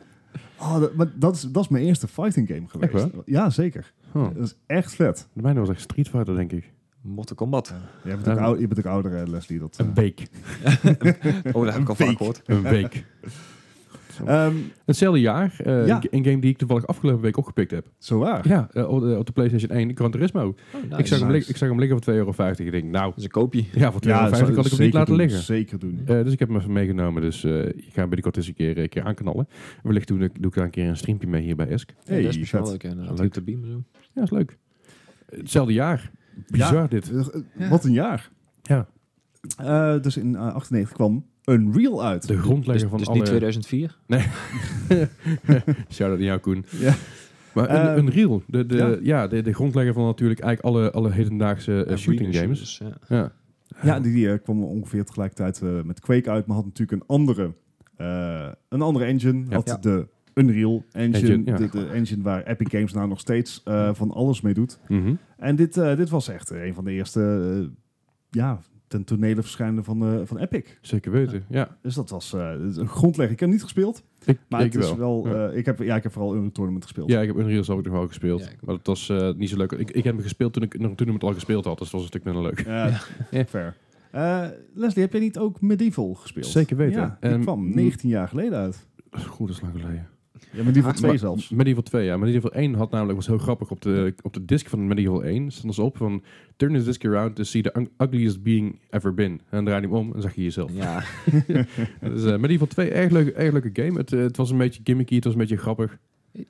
Oh, 0.59 0.81
dat, 0.81 0.95
maar 0.95 1.07
dat, 1.15 1.35
is, 1.35 1.41
dat 1.43 1.63
is 1.63 1.69
mijn 1.69 1.85
eerste 1.85 2.09
fighting 2.09 2.49
game 2.49 2.63
geweest. 2.69 2.93
Echt 2.95 3.07
Ja, 3.25 3.51
zeker. 3.51 3.93
Dat 4.13 4.37
is 4.37 4.57
echt 4.67 4.95
vet. 4.95 5.29
de 5.33 5.43
mijne 5.43 5.61
was 5.61 5.69
echt 5.69 5.81
Street 5.81 6.09
Fighter, 6.09 6.35
denk 6.37 6.53
ik. 6.53 6.73
Mortal 7.03 7.37
Kombat. 7.37 7.75
Je 8.05 8.09
bent 8.11 8.29
ook, 8.29 8.39
oud, 8.39 8.59
je 8.61 8.67
bent 8.69 8.79
ook 8.79 8.93
ouder, 8.93 9.29
Leslie. 9.31 9.59
Dat, 9.59 9.77
eh. 9.81 9.87
Een 9.87 9.95
week. 9.95 10.23
Oh, 11.53 11.65
dat 11.65 11.73
heb 11.73 11.83
ik 11.83 11.89
al 11.89 11.95
vaak 11.95 12.17
gehoord. 12.17 12.43
Een 12.47 12.63
week. 12.63 13.05
Ehm, 14.25 14.55
Hetzelfde 14.85 15.21
jaar, 15.21 15.55
eh, 15.65 15.87
Ja. 15.87 16.03
een 16.11 16.25
game 16.25 16.41
die 16.41 16.51
ik 16.51 16.57
toevallig 16.59 16.87
afgelopen 16.87 17.23
week 17.23 17.37
opgepikt 17.37 17.71
heb. 17.71 17.87
zo 17.99 18.19
waar. 18.19 18.49
Ja, 18.49 18.69
eh, 18.73 18.89
op, 18.89 19.01
de, 19.01 19.19
op 19.19 19.27
de 19.27 19.33
PlayStation 19.33 19.71
1, 19.71 19.97
Gran 19.97 20.11
Turismo. 20.11 20.41
Oh, 20.75 20.83
nice. 20.83 20.97
ik, 20.99 21.07
zag 21.07 21.19
hem, 21.19 21.29
nice. 21.31 21.51
ik 21.51 21.57
zag 21.57 21.69
hem 21.69 21.79
liggen 21.79 22.03
voor 22.03 22.13
2,50 22.15 22.67
euro. 22.67 22.67
Ik 22.67 22.71
denk, 22.71 22.85
nou, 22.93 23.09
Dat 23.09 23.17
is 23.19 23.25
een 23.25 23.31
koopje. 23.31 23.65
ja, 23.73 23.93
voor 23.93 24.01
2,50 24.01 24.09
Ja, 24.49 24.55
kan 24.55 24.65
ik 24.65 24.71
hem 24.71 24.81
niet 24.81 24.93
laten 24.95 25.09
doen, 25.09 25.17
liggen. 25.17 25.43
Zeker 25.43 25.79
doen. 25.79 26.01
Eh, 26.07 26.23
dus 26.23 26.33
ik 26.33 26.39
heb 26.39 26.49
hem 26.49 26.57
even 26.59 26.73
meegenomen. 26.73 27.23
Dus 27.23 27.45
eh, 27.45 27.65
ik 27.67 27.89
ga 27.93 28.01
binnenkort 28.03 28.37
eens 28.37 28.47
een 28.49 28.55
keer, 28.55 28.79
een 28.79 28.89
keer 28.89 29.03
aanknallen. 29.05 29.49
Wellicht 29.83 30.09
doe 30.09 30.19
ik, 30.21 30.35
doe 30.41 30.47
ik 30.51 30.55
daar 30.55 30.65
een 30.65 30.71
keer 30.71 30.89
een 30.89 30.97
streampje 30.97 31.29
mee 31.29 31.43
hier 31.43 31.57
bij 31.57 31.69
Esk. 31.69 31.93
Hey, 32.05 32.23
dat 32.23 32.35
is 32.35 32.53
leuk. 32.53 32.83
Leuk 33.17 33.33
te 33.33 33.43
beamen 33.43 33.69
zo. 33.69 33.83
Ja, 34.13 34.23
is 34.23 34.31
leuk. 34.31 34.57
Hetzelfde 35.27 35.73
jaar. 35.73 36.11
Bizar 36.49 36.89
dit. 36.89 37.13
Wat 37.71 37.85
een 37.85 37.93
jaar. 37.93 38.31
Ja. 38.63 38.87
Eh, 39.59 40.01
dus 40.03 40.17
in 40.17 40.37
eh, 40.37 40.55
98 40.55 40.93
kwam 40.93 41.25
Unreal 41.47 42.05
uit. 42.05 42.29
De 42.29 42.39
grondlegger 42.39 42.81
Dus, 42.83 42.91
van 42.91 42.99
dus 42.99 43.09
alle... 43.09 43.17
niet 43.19 43.27
2004? 43.27 43.97
Shout-out 45.91 46.19
naar 46.19 46.27
jou, 46.29 46.39
Koen. 46.41 46.65
Ja. 46.81 46.95
Maar 47.55 47.67
Ehm, 47.69 47.87
een 47.99 47.99
Unreal, 47.99 48.43
de, 48.47 48.67
de, 48.67 48.77
ja. 48.77 48.97
ja. 49.03 49.27
de, 49.27 49.43
de 49.43 49.53
grondlegger 49.53 49.95
van 49.95 50.05
natuurlijk 50.05 50.41
eigenlijk 50.41 50.77
alle, 50.77 50.91
alle 50.91 51.11
hedendaagse 51.13 51.85
eh, 51.85 51.97
shooting 51.97 52.37
games. 52.37 52.77
shooters, 52.77 52.99
ja. 53.09 53.17
Ja. 53.17 53.33
Ja, 53.83 54.01
die, 54.01 54.13
die 54.13 54.31
eh, 54.33 54.39
kwam 54.43 54.65
ongeveer 54.65 55.05
tegelijkertijd 55.05 55.63
eh, 55.63 55.83
met 55.83 56.01
Quake 56.01 56.31
uit, 56.31 56.47
maar 56.47 56.57
had 56.57 56.65
natuurlijk 56.65 57.03
een 57.03 57.09
andere, 57.09 57.55
eh, 57.97 58.49
een 58.69 58.83
andere 58.83 59.05
engine. 59.05 59.45
Ja. 59.49 59.55
Had 59.55 59.69
Ja. 59.69 59.77
de 59.77 60.07
Unreal 60.35 60.85
engine, 60.93 61.29
Engine, 61.33 61.51
ja. 61.51 61.57
de, 61.57 61.69
de 61.69 61.87
engine 61.87 62.23
waar 62.23 62.43
Epic 62.45 62.71
Games 62.71 62.93
nou 62.93 63.09
nog 63.09 63.21
steeds 63.21 63.61
eh, 63.65 63.95
van 63.95 64.11
alles 64.11 64.41
mee 64.41 64.55
doet. 64.55 64.79
Mhm. 64.89 65.15
En 65.37 65.57
dit, 65.57 65.77
eh, 65.77 65.97
dit 65.97 66.09
was 66.09 66.29
echt 66.29 66.51
een 66.51 66.75
van 66.75 66.85
de 66.85 66.93
eerste 66.93 67.21
eh, 67.61 67.69
ja, 68.31 68.61
ten 68.89 69.05
tonele 69.05 69.43
verschijnen 69.43 69.85
van, 69.85 70.03
eh, 70.07 70.21
van 70.25 70.39
Epic. 70.39 70.65
Zeker 70.81 71.11
weten, 71.13 71.45
ja. 71.49 71.77
Dus 71.83 71.95
dat 71.95 72.11
was 72.11 72.33
eh, 72.33 72.51
een 72.77 72.89
grondlegger. 72.89 73.35
Ik 73.35 73.41
heb 73.41 73.49
niet 73.51 73.63
gespeeld, 73.63 74.03
Ik, 74.25 74.39
maar 74.49 74.65
ik 74.65 74.73
het 74.73 74.85
is 74.85 74.95
wel. 74.95 75.27
Ja. 75.29 75.49
eh, 75.49 75.57
ik, 75.57 75.67
heb, 75.67 75.79
ja, 75.79 75.97
ik 75.97 76.03
heb 76.03 76.13
vooral 76.13 76.35
Unreal 76.35 76.53
Tournament 76.53 76.85
gespeeld. 76.85 77.11
Ja, 77.11 77.21
ik 77.21 77.27
heb 77.29 77.37
Unreal 77.37 77.65
zelf 77.65 77.79
ook 77.79 77.85
nog 77.85 77.95
wel 77.95 78.07
gespeeld. 78.07 78.41
Ja, 78.41 78.49
maar 78.65 78.75
dat 78.77 78.87
was 78.87 79.09
eh, 79.09 79.31
niet 79.35 79.49
zo 79.49 79.57
leuk. 79.57 79.73
Ik, 79.73 79.91
ik 79.91 80.05
heb 80.05 80.15
hem 80.15 80.23
gespeeld 80.23 80.53
toen 80.53 80.63
ik, 80.63 80.79
nog- 80.79 80.95
toen 80.95 81.07
ik 81.07 81.13
het 81.13 81.23
al 81.23 81.33
gespeeld 81.35 81.65
had, 81.65 81.79
dus 81.79 81.91
dat 81.91 82.01
was 82.01 82.03
een 82.03 82.07
stuk 82.21 82.25
minder 82.25 82.43
leuk. 82.43 82.65
Ja, 82.67 83.01
Ja. 83.31 83.45
fair. 83.45 83.77
Eh, 84.11 84.47
Leslie, 84.75 85.03
heb 85.03 85.13
jij 85.13 85.21
niet 85.21 85.39
ook 85.39 85.61
Medieval 85.61 86.15
gespeeld? 86.15 86.47
Zeker 86.47 86.77
weten. 86.77 87.01
Ja, 87.01 87.17
die 87.21 87.31
En- 87.31 87.41
kwam 87.41 87.75
19 87.75 88.09
jaar 88.09 88.29
geleden 88.29 88.59
uit. 88.59 88.87
Goed, 89.11 89.47
dat 89.47 89.57
is 89.57 89.63
lang 89.63 89.75
geleden. 89.81 90.09
Ja, 90.53 90.63
Medieval 90.63 90.91
Ah, 90.91 90.97
2 90.97 91.11
Maar- 91.11 91.19
zelfs. 91.21 91.49
Medieval 91.51 91.83
2, 91.83 92.05
ja. 92.05 92.17
Medieval 92.17 92.53
1 92.55 92.75
had 92.75 92.91
namelijk, 92.91 93.17
was 93.17 93.27
heel 93.27 93.39
grappig, 93.39 93.71
op 93.71 93.81
de, 93.81 94.15
op 94.23 94.33
de 94.35 94.45
disc 94.45 94.69
van 94.69 94.87
Medieval 94.87 95.25
1 95.25 95.51
stond 95.51 95.67
dus 95.77 95.85
op 95.85 95.97
van 95.97 96.23
turn 96.57 96.73
this 96.75 96.85
disc 96.85 97.05
around 97.05 97.37
to 97.37 97.43
see 97.43 97.63
the 97.63 97.87
ugliest 97.99 98.43
being 98.43 98.79
ever 98.91 99.15
been. 99.15 99.31
En 99.33 99.41
dan 99.51 99.65
draai 99.65 99.81
je 99.81 99.87
hem 99.87 99.97
om 99.97 100.15
en 100.15 100.23
zag 100.23 100.35
je 100.35 100.43
jezelf. 100.43 100.71
Ja, 100.75 101.03
Dus 102.01 102.25
eh, 102.25 102.37
Medieval 102.39 102.67
2, 102.67 102.91
erg 102.91 103.11
leuke, 103.13 103.33
erg 103.33 103.53
leuke 103.53 103.71
game. 103.83 103.99
Het, 103.99 104.13
eh, 104.13 104.21
het 104.21 104.37
was 104.37 104.51
een 104.51 104.59
beetje 104.59 104.81
gimmicky, 104.85 105.15
het 105.15 105.25
was 105.25 105.33
een 105.33 105.39
beetje 105.39 105.57
grappig. 105.57 105.99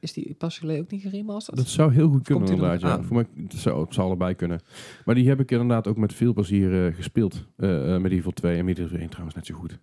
is 0.00 0.12
die 0.12 0.34
pas 0.38 0.58
geleden 0.58 0.82
ook 0.82 0.90
niet 0.90 1.02
geremasterd? 1.02 1.56
Dat 1.56 1.68
zou 1.68 1.92
heel 1.92 2.08
goed 2.08 2.22
kunnen 2.24 2.44
er 2.48 2.54
inderdaad, 2.54 2.80
ja. 2.80 3.02
Voor 3.02 3.16
mij 3.16 3.26
het 3.42 3.52
zou, 3.54 3.84
het 3.84 3.94
zou 3.94 4.06
allebei 4.06 4.34
kunnen. 4.34 4.60
Maar 5.04 5.14
die 5.14 5.28
heb 5.28 5.40
ik 5.40 5.50
inderdaad 5.50 5.86
ook 5.88 5.96
met 5.96 6.14
veel 6.14 6.32
plezier 6.32 6.86
eh, 6.86 6.94
gespeeld. 6.94 7.46
Eh, 7.56 7.96
Medieval 7.98 8.32
2 8.32 8.56
en 8.58 8.64
Medieval 8.64 8.98
1 8.98 9.08
trouwens 9.08 9.36
net 9.36 9.46
zo 9.46 9.54
goed. 9.54 9.78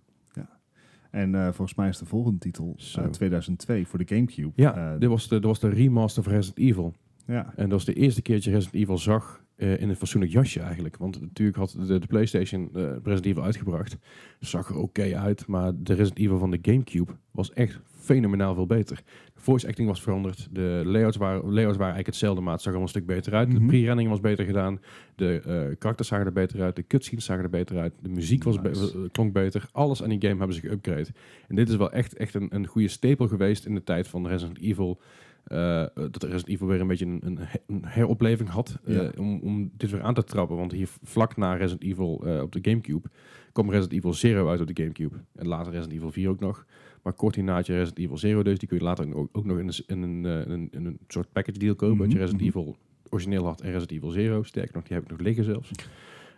En 1.14 1.36
eh, 1.36 1.44
volgens 1.44 1.76
mij 1.76 1.90
is 1.90 1.98
de 1.98 2.06
volgende 2.06 2.38
titel 2.40 2.74
Zo. 2.78 3.02
eh, 3.02 3.08
2002 3.08 3.88
voor 3.88 4.00
de 4.06 4.16
Gamecube. 4.16 4.52
Ja, 4.56 4.76
Eh, 4.94 5.00
dit, 5.00 5.10
was 5.10 5.28
de, 5.28 5.36
dit 5.36 5.44
was 5.44 5.60
de 5.60 5.70
remaster 5.70 6.24
van 6.24 6.32
Resident 6.34 6.60
Evil. 6.70 6.94
ja. 7.28 7.46
En 7.56 7.64
dat 7.64 7.72
was 7.72 7.86
de 7.86 7.94
eerste 7.94 8.22
keer 8.22 8.36
dat 8.36 8.44
je 8.44 8.52
Resident 8.52 8.82
Evil 8.82 8.98
zag 8.98 9.42
in 9.56 9.90
een 9.90 9.96
fatsoenlijk 9.96 10.32
jasje 10.34 10.60
eigenlijk. 10.60 10.98
Want 10.98 11.22
natuurlijk 11.22 11.58
had 11.58 11.76
de, 11.88 12.00
de 12.00 12.08
PlayStation 12.08 12.70
Resident 12.74 13.26
Evil 13.26 13.44
uitgebracht. 13.44 13.98
Zag 14.40 14.70
er 14.70 14.78
oké 14.78 15.18
uit, 15.18 15.48
maar 15.48 15.72
de 15.76 15.94
Resident 15.94 16.20
Evil 16.20 16.38
van 16.38 16.52
de 16.52 16.60
Gamecube 16.62 17.12
was 17.32 17.54
echt 17.54 17.80
fenomenaal 17.86 18.54
veel 18.56 18.66
beter. 18.66 19.02
Voice 19.44 19.68
acting 19.68 19.88
was 19.88 20.02
veranderd. 20.02 20.48
De 20.52 20.82
layouts 20.86 21.18
waren, 21.18 21.40
layouts 21.40 21.78
waren 21.78 21.94
eigenlijk 21.94 22.06
hetzelfde, 22.06 22.42
maar 22.42 22.54
het 22.54 22.62
zag 22.62 22.74
er 22.74 22.82
een 22.82 22.88
stuk 22.88 23.06
beter 23.06 23.34
uit. 23.34 23.48
Mhm. 23.50 23.60
De 23.60 23.66
pre-running 23.66 24.10
was 24.10 24.20
beter 24.20 24.46
gedaan. 24.46 24.80
De 25.16 25.42
eh 25.46 25.78
karakters 25.78 26.08
zagen 26.08 26.26
er 26.26 26.32
beter 26.34 26.62
uit. 26.62 26.76
De 26.76 26.88
cutscenes 26.88 27.26
zagen 27.26 27.44
er 27.44 27.50
beter 27.50 27.78
uit. 27.80 27.94
De 28.02 28.10
muziek 28.10 28.44
was 28.44 28.62
be- 28.62 28.70
Nice. 28.70 28.92
eh, 28.94 29.00
klonk 29.12 29.34
beter. 29.34 29.70
Alles 29.72 30.04
aan 30.04 30.10
die 30.10 30.22
game 30.22 30.38
hebben 30.38 30.56
ze 30.56 30.62
geüpgrade. 30.68 31.16
En 31.48 31.56
dit 31.56 31.70
is 31.70 31.76
wel 31.76 31.92
echt, 31.92 32.14
echt 32.16 32.34
een, 32.34 32.48
een 32.56 32.68
goede 32.68 32.88
stapel 32.88 33.28
geweest 33.28 33.66
in 33.66 33.76
de 33.76 33.84
tijd 33.84 34.08
van 34.08 34.28
Resident 34.28 34.60
Evil. 34.60 35.00
eh, 35.44 35.86
dat 35.94 36.24
Resident 36.24 36.48
Evil 36.50 36.68
weer 36.68 36.82
een 36.82 36.88
beetje 36.88 37.06
een, 37.06 37.20
een, 37.24 37.38
he- 37.42 37.60
een 37.68 37.86
heropleving 37.86 38.50
had. 38.50 38.80
om, 39.18 39.40
om 39.40 39.72
dit 39.78 39.92
weer 39.92 40.02
aan 40.02 40.14
te 40.14 40.24
trappen. 40.24 40.58
Want 40.58 40.72
hier 40.72 40.90
vlak 41.04 41.38
na 41.38 41.54
Resident 41.54 41.84
Evil 41.92 42.14
op 42.44 42.52
de 42.52 42.60
Gamecube 42.62 43.10
kwam 43.54 43.70
Resident 43.70 43.94
Evil 43.94 44.14
Zero 44.14 44.50
uit 44.50 44.62
op 44.62 44.68
de 44.68 44.82
Gamecube. 44.82 45.16
En 45.36 45.48
later 45.48 45.72
Resident 45.72 45.98
Evil 45.98 46.12
4 46.12 46.30
ook 46.30 46.40
nog. 46.40 46.66
Maar 47.04 47.14
kort 47.14 47.36
hierna 47.36 47.54
had 47.54 47.66
je 47.66 47.74
Resident 47.74 48.00
Evil 48.00 48.18
Zero 48.18 48.44
dus. 48.44 48.60
Die 48.60 48.68
kun 48.68 48.78
je 48.78 48.84
later 48.84 49.16
ook, 49.16 49.30
ook 49.32 49.46
nog 49.46 49.60
in 49.60 49.68
een, 49.68 49.84
in, 49.88 50.02
een, 50.02 50.26
eh, 50.26 50.46
in, 50.46 50.52
een, 50.52 50.68
in 50.72 50.86
een 50.86 51.00
soort 51.08 51.32
package 51.32 51.60
deal 51.60 51.76
kopen. 51.76 51.98
Dat 51.98 52.12
je 52.12 52.14
Mhm, 52.14 52.22
Resident 52.24 52.42
mhm. 52.42 52.60
Evil 52.60 52.76
origineel 53.10 53.46
had 53.46 53.62
en 53.62 53.72
Resident 53.72 53.92
Evil 53.92 54.10
Zero. 54.10 54.44
Sterker 54.44 54.76
nog, 54.76 54.84
die 54.84 54.94
heb 54.94 55.04
ik 55.04 55.12
nog 55.12 55.20
liggen 55.20 55.44
zelfs. 55.44 55.72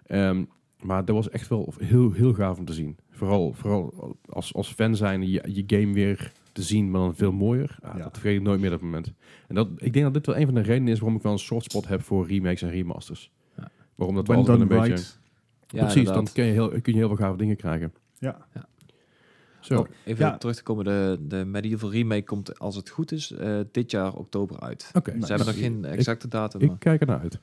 Ehm, 0.05 0.43
maar 0.81 1.05
dat 1.05 1.15
was 1.15 1.29
echt 1.29 1.47
wel 1.47 1.73
heel, 1.77 2.11
heel 2.11 2.33
gaaf 2.33 2.57
om 2.57 2.65
te 2.65 2.73
zien. 2.73 2.97
Vooral, 3.09 3.53
vooral 3.53 4.15
als, 4.29 4.53
als 4.53 4.73
fan 4.73 4.95
zijn, 4.95 5.29
je, 5.29 5.43
je 5.47 5.63
game 5.67 5.93
weer 5.93 6.31
te 6.51 6.61
zien, 6.61 6.91
maar 6.91 7.01
dan 7.01 7.15
veel 7.15 7.31
mooier. 7.31 7.77
Ja. 7.81 7.93
Dat 7.93 8.11
vergeet 8.11 8.35
ik 8.35 8.41
nooit 8.41 8.59
meer 8.59 8.73
op 8.73 8.79
dat 8.79 8.85
moment. 8.85 9.13
En 9.47 9.55
dat, 9.55 9.69
ik 9.75 9.93
denk 9.93 10.05
dat 10.05 10.13
dit 10.13 10.25
wel 10.25 10.37
een 10.37 10.45
van 10.45 10.55
de 10.55 10.61
redenen 10.61 10.93
is 10.93 10.99
waarom 10.99 11.17
ik 11.17 11.23
wel 11.23 11.31
een 11.31 11.39
soft 11.39 11.71
spot 11.71 11.87
heb 11.87 12.01
voor 12.01 12.27
remakes 12.27 12.61
en 12.61 12.69
remasters. 12.69 13.31
Ja. 13.57 13.71
Waarom 13.95 14.15
dat 14.15 14.27
we 14.27 14.33
altijd 14.33 14.57
wel 14.57 14.61
een 14.61 14.81
beetje... 14.81 14.93
right. 14.93 15.19
Precies, 15.67 16.07
dan 16.07 16.27
kun 16.33 16.45
je, 16.45 16.51
heel, 16.51 16.67
kun 16.69 16.93
je 16.93 16.97
heel 16.99 17.07
veel 17.07 17.17
gave 17.17 17.37
dingen 17.37 17.55
krijgen. 17.55 17.93
Ja. 18.19 18.47
Zo, 19.59 19.79
Oh, 19.79 19.87
even 20.05 20.25
Ja. 20.25 20.37
terug 20.37 20.55
te 20.55 20.63
komen, 20.63 20.85
de, 20.85 21.17
de 21.27 21.45
Medieval 21.45 21.91
remake 21.91 22.23
komt 22.23 22.59
als 22.59 22.75
het 22.75 22.89
goed 22.89 23.11
is 23.11 23.31
eh, 23.31 23.59
dit 23.71 23.91
jaar 23.91 24.13
oktober 24.13 24.59
uit. 24.59 24.89
oké. 24.93 25.11
Nice. 25.13 25.25
Ze 25.25 25.33
hebben 25.33 25.47
nog 25.53 25.63
geen 25.63 25.85
exacte 25.85 26.27
datum. 26.27 26.61
Ik 26.61 26.67
maar- 26.67 26.77
kijk 26.77 27.01
ernaar 27.01 27.19
uit. 27.19 27.39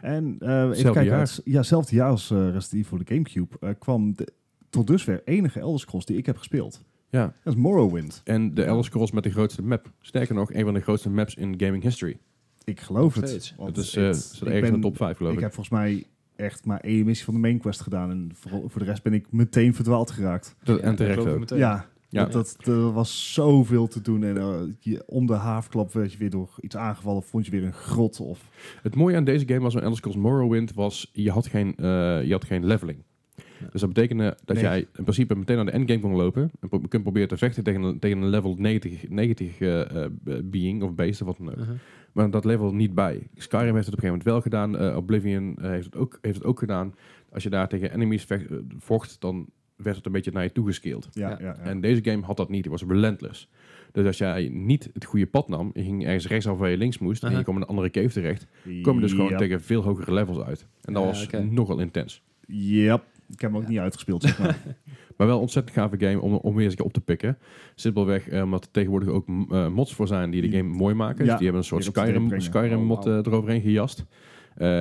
En 0.00 0.36
eh 0.40 0.48
even 0.48 0.64
Zelfde 0.76 0.82
kijken, 0.82 1.04
jaar. 1.04 1.18
uit- 1.18 1.40
ja, 1.44 1.56
hetzelfde 1.58 1.96
jaar 1.96 2.10
als 2.10 2.30
eh 2.30 2.36
Resident 2.38 2.72
Evil 2.72 2.84
voor 2.84 2.98
de 2.98 3.04
Gamecube 3.14 3.56
eh, 3.60 3.70
kwam 3.78 4.14
de, 4.16 4.28
tot 4.70 4.86
dusver 4.86 5.22
enige 5.24 5.60
Elder 5.60 5.80
Scrolls 5.80 6.04
die 6.04 6.16
ik 6.16 6.26
heb 6.26 6.36
gespeeld. 6.36 6.82
Ja, 7.10 7.34
Dat 7.44 7.54
is 7.54 7.60
Morrowind. 7.60 8.20
en 8.24 8.54
de 8.54 8.64
Elder 8.64 8.84
Scrolls 8.84 9.10
met 9.12 9.22
de 9.22 9.30
grootste 9.30 9.62
map. 9.62 9.92
Sterker 10.00 10.34
nog, 10.34 10.52
een 10.52 10.64
van 10.64 10.74
de 10.74 10.80
grootste 10.80 11.10
maps 11.10 11.34
in 11.34 11.54
gaming 11.60 11.82
history. 11.82 12.18
Ik 12.64 12.80
geloof 12.80 13.14
het. 13.14 13.54
Het 13.58 13.76
is, 13.76 13.96
eh, 13.96 14.12
staat 14.12 14.40
ik 14.40 14.46
ergens 14.46 14.54
in 14.54 14.60
ben- 14.60 14.72
de 14.72 14.80
top 14.80 14.96
5 14.96 15.16
geloof 15.16 15.32
Ik 15.32 15.36
ik. 15.38 15.44
heb 15.44 15.54
volgens 15.54 15.74
mij 15.80 16.04
echt 16.38 16.64
maar 16.64 16.80
één 16.80 17.04
missie 17.04 17.24
van 17.24 17.34
de 17.34 17.40
main 17.40 17.58
quest 17.58 17.80
gedaan. 17.80 18.10
En 18.10 18.30
voor, 18.34 18.70
voor 18.70 18.80
de 18.80 18.86
rest 18.86 19.02
ben 19.02 19.12
ik 19.14 19.26
meteen 19.32 19.74
verdwaald 19.74 20.10
geraakt. 20.10 20.56
Dat- 20.62 20.80
en 20.80 20.96
terecht 20.96 21.26
ook. 21.26 21.38
meteen. 21.38 21.58
Ja, 21.58 21.86
Ja. 22.10 22.24
Dat, 22.24 22.32
dat, 22.32 22.66
er 22.66 22.92
was 22.92 23.32
zoveel 23.34 23.86
te 23.86 24.00
doen. 24.00 24.24
En 24.24 24.36
eh, 24.36 24.54
je, 24.78 25.02
om 25.06 25.26
de 25.26 25.32
haafklap 25.34 25.92
werd 25.92 26.12
je 26.12 26.18
weer 26.18 26.30
door 26.30 26.48
iets 26.60 26.76
aangevallen. 26.76 27.22
Vond 27.22 27.44
je 27.44 27.50
weer 27.50 27.64
een 27.64 27.72
grot. 27.72 28.20
Of, 28.20 28.48
Het 28.82 28.94
mooie 28.94 29.16
aan 29.16 29.24
deze 29.24 29.46
game 29.48 29.60
was 29.60 29.72
van 29.72 29.82
Elder 29.82 29.96
Scrolls 29.98 30.16
Morrowind 30.18 30.74
was, 30.74 31.10
je 31.12 31.30
had 31.30 31.46
geen, 31.46 31.74
eh, 31.76 32.24
je 32.24 32.32
had 32.32 32.44
geen 32.44 32.64
leveling. 32.66 32.98
Ja. 33.36 33.66
Dus 33.72 33.80
dat 33.80 33.92
betekende 33.92 34.36
dat 34.44 34.56
Nee. 34.56 34.64
jij 34.64 34.78
in 34.78 35.02
principe 35.02 35.34
meteen 35.36 35.56
naar 35.56 35.64
de 35.64 35.70
endgame 35.70 36.00
kon 36.00 36.12
lopen 36.16 36.50
en 36.60 36.68
pro- 36.68 36.78
kunt 36.88 37.02
proberen 37.02 37.28
te 37.28 37.36
vechten 37.36 37.64
tegen 37.64 37.82
een, 37.82 37.98
tegen 37.98 38.18
een 38.22 38.28
level 38.28 38.54
90, 38.58 39.08
90 39.08 39.58
eh, 39.60 40.04
eh, 40.04 40.10
being 40.44 40.82
of 40.82 40.94
beest 40.94 41.20
of 41.20 41.26
wat 41.26 41.36
dan 41.38 41.48
ook. 41.50 41.56
Uh-huh. 41.56 41.74
Maar 42.18 42.30
dat 42.30 42.44
level 42.44 42.74
niet 42.74 42.94
bij. 42.94 43.28
Skyrim 43.34 43.74
heeft 43.74 43.86
het 43.86 43.94
op 43.94 44.02
een 44.02 44.08
gegeven 44.08 44.08
moment 44.08 44.22
wel 44.24 44.40
gedaan. 44.40 44.76
eh, 44.78 44.96
Oblivion 44.96 45.56
eh, 45.58 45.70
heeft, 45.70 45.84
het 45.84 45.96
ook, 45.96 46.18
heeft 46.22 46.34
het 46.34 46.44
ook 46.44 46.58
gedaan. 46.58 46.94
Als 47.32 47.42
je 47.42 47.50
daar 47.50 47.68
tegen 47.68 47.92
enemies 47.92 48.24
vecht, 48.24 48.50
eh, 48.50 48.56
vocht, 48.78 49.20
dan 49.20 49.46
werd 49.76 49.96
het 49.96 50.06
een 50.06 50.12
beetje 50.12 50.30
naar 50.30 50.42
je 50.42 50.52
toe 50.52 50.72
ja, 50.82 50.98
Ja. 51.12 51.28
ja. 51.30 51.38
ja. 51.40 51.56
En 51.56 51.80
deze 51.80 52.04
game 52.04 52.22
had 52.24 52.36
dat 52.36 52.48
niet. 52.48 52.62
Die 52.62 52.70
was 52.70 52.82
relentless. 52.88 53.48
Dus 53.92 54.06
als 54.06 54.18
jij 54.18 54.48
niet 54.48 54.90
het 54.92 55.04
goede 55.04 55.26
pad 55.26 55.48
nam, 55.48 55.70
je 55.74 55.82
ging 55.82 56.04
ergens 56.04 56.26
rechtsaf 56.26 56.58
waar 56.58 56.70
je 56.70 56.76
links 56.76 56.98
moest, 56.98 57.24
en 57.24 57.36
je 57.36 57.42
kwam 57.42 57.54
in 57.56 57.60
een 57.62 57.68
andere 57.68 57.90
cave 57.90 58.08
terecht, 58.08 58.46
kom 58.82 58.94
je 58.94 59.00
dus 59.00 59.12
gewoon 59.12 59.30
Ja. 59.30 59.36
tegen 59.36 59.62
veel 59.62 59.82
hogere 59.82 60.12
levels 60.12 60.38
uit. 60.40 60.66
En 60.84 60.92
dat 60.92 61.02
Ja, 61.02 61.08
was 61.08 61.26
nogal 61.50 61.78
intens. 61.78 62.22
Yep. 62.46 63.04
Ik 63.32 63.40
heb 63.40 63.52
hem 63.52 63.60
ook 63.62 63.68
niet 63.68 63.78
uitgespeeld, 63.78 64.22
zeg 64.22 64.38
maar. 64.38 64.58
Maar 65.18 65.26
wel 65.26 65.36
een 65.36 65.42
ontzettend 65.42 65.76
gave 65.76 65.96
game 65.98 66.20
om, 66.20 66.32
om 66.34 66.54
weer 66.54 66.64
eens 66.64 66.76
op 66.76 66.92
te 66.92 67.00
pikken. 67.00 67.38
Simpelweg 67.74 68.28
eh, 68.28 68.42
omdat 68.42 68.64
er 68.64 68.70
tegenwoordig 68.70 69.08
ook 69.08 69.28
eh, 69.28 69.68
mods 69.68 69.94
voor 69.94 70.06
zijn 70.06 70.30
die 70.30 70.42
de 70.50 70.56
game 70.56 70.68
mooi 70.68 70.94
maken. 70.94 71.24
Ja, 71.24 71.30
dus 71.30 71.34
die 71.34 71.42
hebben 71.44 71.60
een 71.62 71.68
soort 71.68 71.84
Skyrim. 71.84 72.40
Skyrim 72.40 72.82
mod 72.84 73.06
eh, 73.06 73.14
eroverheen 73.16 73.60
gejast. 73.60 74.04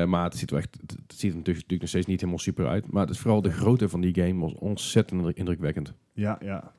Maar 0.08 0.24
het 0.24 0.36
ziet 0.38 0.52
er 0.52 0.58
echt, 0.58 0.78
het, 0.82 0.98
ziet 1.08 1.32
er 1.32 1.38
natuurlijk, 1.38 1.80
nog 1.80 1.90
steeds 1.90 2.06
niet 2.06 2.20
helemaal 2.20 2.40
super 2.40 2.68
uit. 2.68 2.92
Maar 2.92 3.02
het 3.02 3.10
is 3.10 3.20
vooral 3.20 3.42
de 3.42 3.52
grootte 3.52 3.90
van 3.90 4.02
die 4.02 4.14
game 4.16 4.40
was 4.40 4.54
ontzettend 4.54 5.20
indruk- 5.20 5.38
indrukwekkend. 5.38 5.94
Ja, 6.14 6.38
ja. 6.42 6.72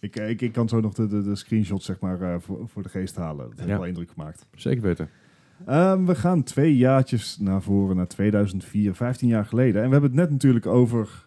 Ik, 0.00 0.16
ik, 0.16 0.40
ik 0.40 0.52
kan 0.52 0.68
zo 0.68 0.80
nog 0.80 0.94
de, 0.94 1.06
de, 1.06 1.22
de 1.22 1.36
screenshots 1.36 1.84
zeg 1.84 2.00
maar, 2.00 2.40
voor, 2.40 2.68
voor 2.68 2.82
de 2.82 2.88
geest 2.88 3.16
halen. 3.16 3.48
Dat 3.48 3.56
heeft 3.58 3.68
Ja. 3.68 3.76
wel 3.78 3.86
indruk 3.86 4.10
gemaakt. 4.10 4.46
Zeker 4.54 4.82
weten. 4.82 5.08
Ehm, 5.66 6.04
we 6.04 6.14
gaan 6.14 6.42
twee 6.42 6.76
jaartjes 6.76 7.38
naar 7.40 7.62
voren, 7.62 7.96
naar 7.96 8.06
2004, 8.06 8.94
15 8.94 9.28
jaar 9.28 9.44
geleden. 9.44 9.82
En 9.82 9.86
we 9.86 9.92
hebben 9.92 10.10
het 10.10 10.20
net 10.20 10.30
natuurlijk 10.30 10.66
over 10.66 11.26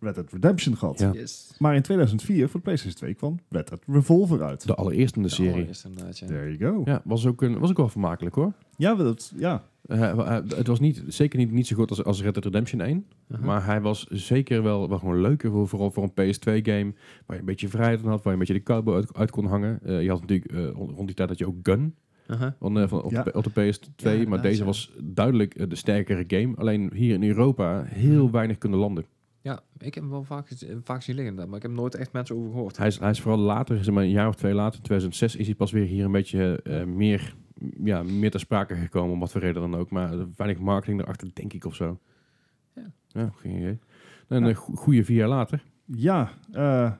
Red 0.00 0.14
Dead 0.14 0.32
Redemption 0.32 0.76
gehad. 0.76 0.98
Ja. 0.98 1.10
Yes. 1.12 1.54
Maar 1.58 1.74
in 1.74 1.82
2004, 1.82 2.44
voor 2.48 2.56
de 2.60 2.60
PlayStation 2.64 2.96
2, 2.98 3.14
kwam 3.14 3.38
Red 3.48 3.68
Dead 3.68 3.80
Revolver 3.86 4.42
uit. 4.42 4.66
De 4.66 4.74
allereerste 4.74 5.16
in 5.16 5.22
de 5.22 5.28
De 5.28 5.34
serie. 5.34 5.52
allereerste 5.52 5.88
inderdaad, 5.88 6.18
ja. 6.18 6.26
There 6.26 6.56
you 6.56 6.74
go. 6.74 6.82
Ja, 6.84 7.02
was 7.04 7.26
ook, 7.26 7.42
een, 7.42 7.58
was 7.58 7.70
ook 7.70 7.76
wel 7.76 7.88
vermakelijk 7.88 8.34
hoor. 8.34 8.52
Ja, 8.76 8.94
dat, 8.94 9.32
ja. 9.36 9.62
Eh, 9.86 10.10
eh, 10.10 10.38
het 10.56 10.66
was 10.66 10.80
niet, 10.80 11.02
zeker 11.06 11.38
niet, 11.38 11.50
niet 11.50 11.66
zo 11.66 11.76
goed 11.76 11.90
als, 11.90 12.04
als 12.04 12.22
Red 12.22 12.32
Dead 12.34 12.44
Redemption 12.44 12.80
1. 12.80 13.06
Uh-huh. 13.28 13.46
Maar 13.46 13.64
hij 13.64 13.80
was 13.80 14.06
zeker 14.06 14.62
wel, 14.62 14.88
wel 14.88 14.98
gewoon 14.98 15.20
leuker, 15.20 15.50
voor, 15.50 15.68
vooral 15.68 15.90
voor 15.90 16.02
een 16.02 16.10
PS2-game. 16.34 16.92
Waar 17.26 17.36
je 17.36 17.38
een 17.38 17.44
beetje 17.44 17.68
vrijheid 17.68 18.00
in 18.00 18.06
had, 18.08 18.22
waar 18.22 18.24
je 18.24 18.32
een 18.32 18.38
beetje 18.38 18.52
de 18.54 18.62
cowboy 18.62 18.94
uit, 18.94 19.14
uit 19.16 19.30
kon 19.30 19.46
hangen. 19.46 19.78
Eh, 19.82 20.02
je 20.02 20.08
had 20.10 20.20
natuurlijk 20.20 20.52
eh, 20.52 20.68
rond 20.70 21.06
die 21.06 21.14
tijd 21.14 21.28
dat 21.28 21.38
je 21.38 21.46
ook 21.46 21.56
Gun 21.62 21.94
Uh-huh. 22.30 22.50
van, 22.58 22.88
van, 22.88 23.02
op, 23.02 23.10
Ja. 23.10 23.22
de, 23.22 23.32
op 23.32 23.44
de 23.54 23.72
PS2. 23.72 23.88
Ja, 23.96 24.28
maar 24.28 24.42
deze 24.42 24.58
ja. 24.60 24.64
was 24.64 24.92
duidelijk 25.02 25.70
de 25.70 25.76
sterkere 25.76 26.24
game. 26.26 26.56
Alleen 26.56 26.90
hier 26.94 27.14
in 27.14 27.22
Europa 27.24 27.82
heel 27.86 28.30
weinig 28.30 28.58
kunnen 28.58 28.78
landen. 28.78 29.04
Ja, 29.40 29.60
ik 29.78 29.94
heb 29.94 30.02
hem 30.02 30.12
wel 30.12 30.24
vaak, 30.24 30.48
vaak 30.84 31.02
zien 31.02 31.16
liggen, 31.16 31.34
maar 31.34 31.44
ik 31.56 31.62
heb 31.62 31.70
er 31.70 31.76
nooit 31.76 31.94
echt 31.94 32.12
mensen 32.12 32.36
over 32.36 32.50
gehoord. 32.50 32.76
Hij 32.76 32.86
is, 32.86 32.98
hij 32.98 33.10
is 33.10 33.20
vooral 33.20 33.40
later, 33.40 33.84
zeg 33.84 33.94
maar 33.94 34.02
een 34.04 34.10
jaar 34.10 34.28
of 34.28 34.34
twee 34.34 34.54
later, 34.54 34.76
in 34.78 34.82
2006, 34.84 35.36
is 35.36 35.46
hij 35.46 35.54
pas 35.54 35.72
weer 35.72 35.84
hier 35.86 36.04
een 36.04 36.12
beetje 36.12 36.60
eh, 36.62 36.84
meer, 36.84 37.34
ja, 37.84 38.02
meer 38.02 38.30
ter 38.30 38.40
sprake 38.40 38.74
gekomen. 38.74 39.12
Om 39.12 39.20
wat 39.20 39.30
voor 39.32 39.40
reden 39.40 39.62
dan 39.62 39.76
ook. 39.76 39.90
Maar 39.90 40.14
weinig 40.36 40.60
marketing 40.60 41.00
erachter, 41.00 41.28
denk 41.34 41.52
ik 41.52 41.64
of 41.64 41.74
zo. 41.74 41.98
Ja. 42.74 42.82
Ja, 43.08 43.30
geen 43.36 43.56
idee. 43.56 43.78
En 44.28 44.42
Ja. 44.42 44.48
een 44.48 44.54
go- 44.54 44.74
goede 44.74 45.04
vier 45.04 45.16
jaar 45.16 45.28
later. 45.28 45.62
Ja, 45.84 46.30
eh, 46.52 46.92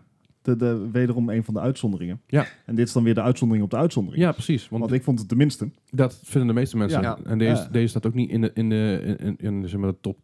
De, 0.42 0.56
de, 0.56 0.88
wederom 0.92 1.28
een 1.28 1.44
van 1.44 1.54
de 1.54 1.60
uitzonderingen. 1.60 2.20
Ja. 2.26 2.46
En 2.66 2.74
dit 2.74 2.86
is 2.86 2.92
dan 2.92 3.02
weer 3.02 3.14
de 3.14 3.22
uitzondering 3.22 3.64
op 3.64 3.70
de 3.70 3.76
uitzondering. 3.76 4.22
Ja, 4.24 4.32
precies. 4.32 4.68
Want 4.68 4.82
Want 4.82 4.94
ik 4.94 5.02
vond 5.02 5.18
het 5.18 5.28
de 5.28 5.36
minste. 5.36 5.70
dat 5.90 6.20
vinden 6.24 6.48
de 6.48 6.54
meeste 6.60 6.76
mensen. 6.76 7.00
Ja. 7.02 7.18
En 7.24 7.38
deze, 7.38 7.70
deze 7.70 7.86
staat 7.86 8.06
ook 8.06 8.14
niet 8.14 8.30
in 8.30 8.40
de, 8.40 8.50
in 8.54 8.68
de, 8.68 9.00
in, 9.04 9.18
in, 9.18 9.36
in, 9.62 9.68
zeg 9.68 9.80
maar, 9.80 9.90
de 9.90 9.96
top 10.00 10.18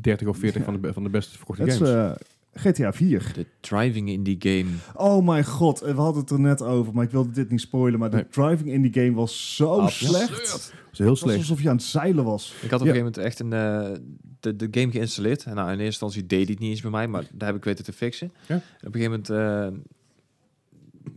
30 0.00 0.28
of 0.28 0.38
40 0.38 0.58
Ja. 0.58 0.64
van, 0.72 0.80
de, 0.80 0.92
van 0.92 1.02
de 1.02 1.08
beste 1.10 1.36
verkochte 1.36 1.70
games. 1.70 1.90
eh, 1.90 2.12
GTA 2.54 2.92
4. 2.92 3.30
De 3.34 3.46
driving 3.60 4.08
in 4.08 4.22
die 4.22 4.36
game. 4.38 4.70
Oh 4.94 5.26
mijn 5.26 5.44
god, 5.44 5.80
we 5.80 5.90
hadden 5.92 6.20
het 6.22 6.30
er 6.30 6.40
net 6.40 6.62
over, 6.62 6.94
maar 6.94 7.04
ik 7.04 7.10
wilde 7.10 7.30
dit 7.30 7.50
niet 7.50 7.60
spoilen. 7.60 7.98
Maar 7.98 8.10
de 8.10 8.16
Nee. 8.16 8.28
driving 8.28 8.70
in 8.70 8.82
die 8.82 8.92
game 8.92 9.12
was 9.12 9.56
zo 9.56 9.78
Absurd. 9.78 10.10
slecht. 10.10 10.28
dat 10.28 10.72
is 10.92 10.98
heel 10.98 11.06
Het 11.06 11.06
was 11.08 11.18
slecht. 11.18 11.38
alsof 11.38 11.62
je 11.62 11.68
aan 11.68 11.76
het 11.76 11.84
zeilen 11.84 12.24
was. 12.24 12.54
Ik 12.62 12.70
had 12.70 12.80
op 12.80 12.86
Ja. 12.86 12.92
een 12.92 12.98
gegeven 12.98 13.04
moment 13.04 13.18
echt 13.18 13.38
een, 13.40 13.52
eh, 13.52 14.00
de, 14.40 14.56
de 14.56 14.80
game 14.80 14.92
geïnstalleerd. 14.92 15.44
En 15.44 15.54
nou, 15.54 15.66
in 15.66 15.70
eerste 15.72 15.84
instantie 15.86 16.26
deed 16.26 16.42
hij 16.42 16.50
het 16.50 16.58
niet 16.58 16.70
eens 16.70 16.80
bij 16.80 16.90
mij, 16.90 17.08
maar 17.08 17.24
daar 17.32 17.48
heb 17.48 17.56
ik 17.56 17.64
weten 17.64 17.84
te 17.84 17.92
fixen. 17.92 18.32
Ja. 18.48 18.56
Op 18.56 18.94
een 18.94 19.00
gegeven 19.00 19.10
moment 19.10 19.30
eh, 19.30 19.78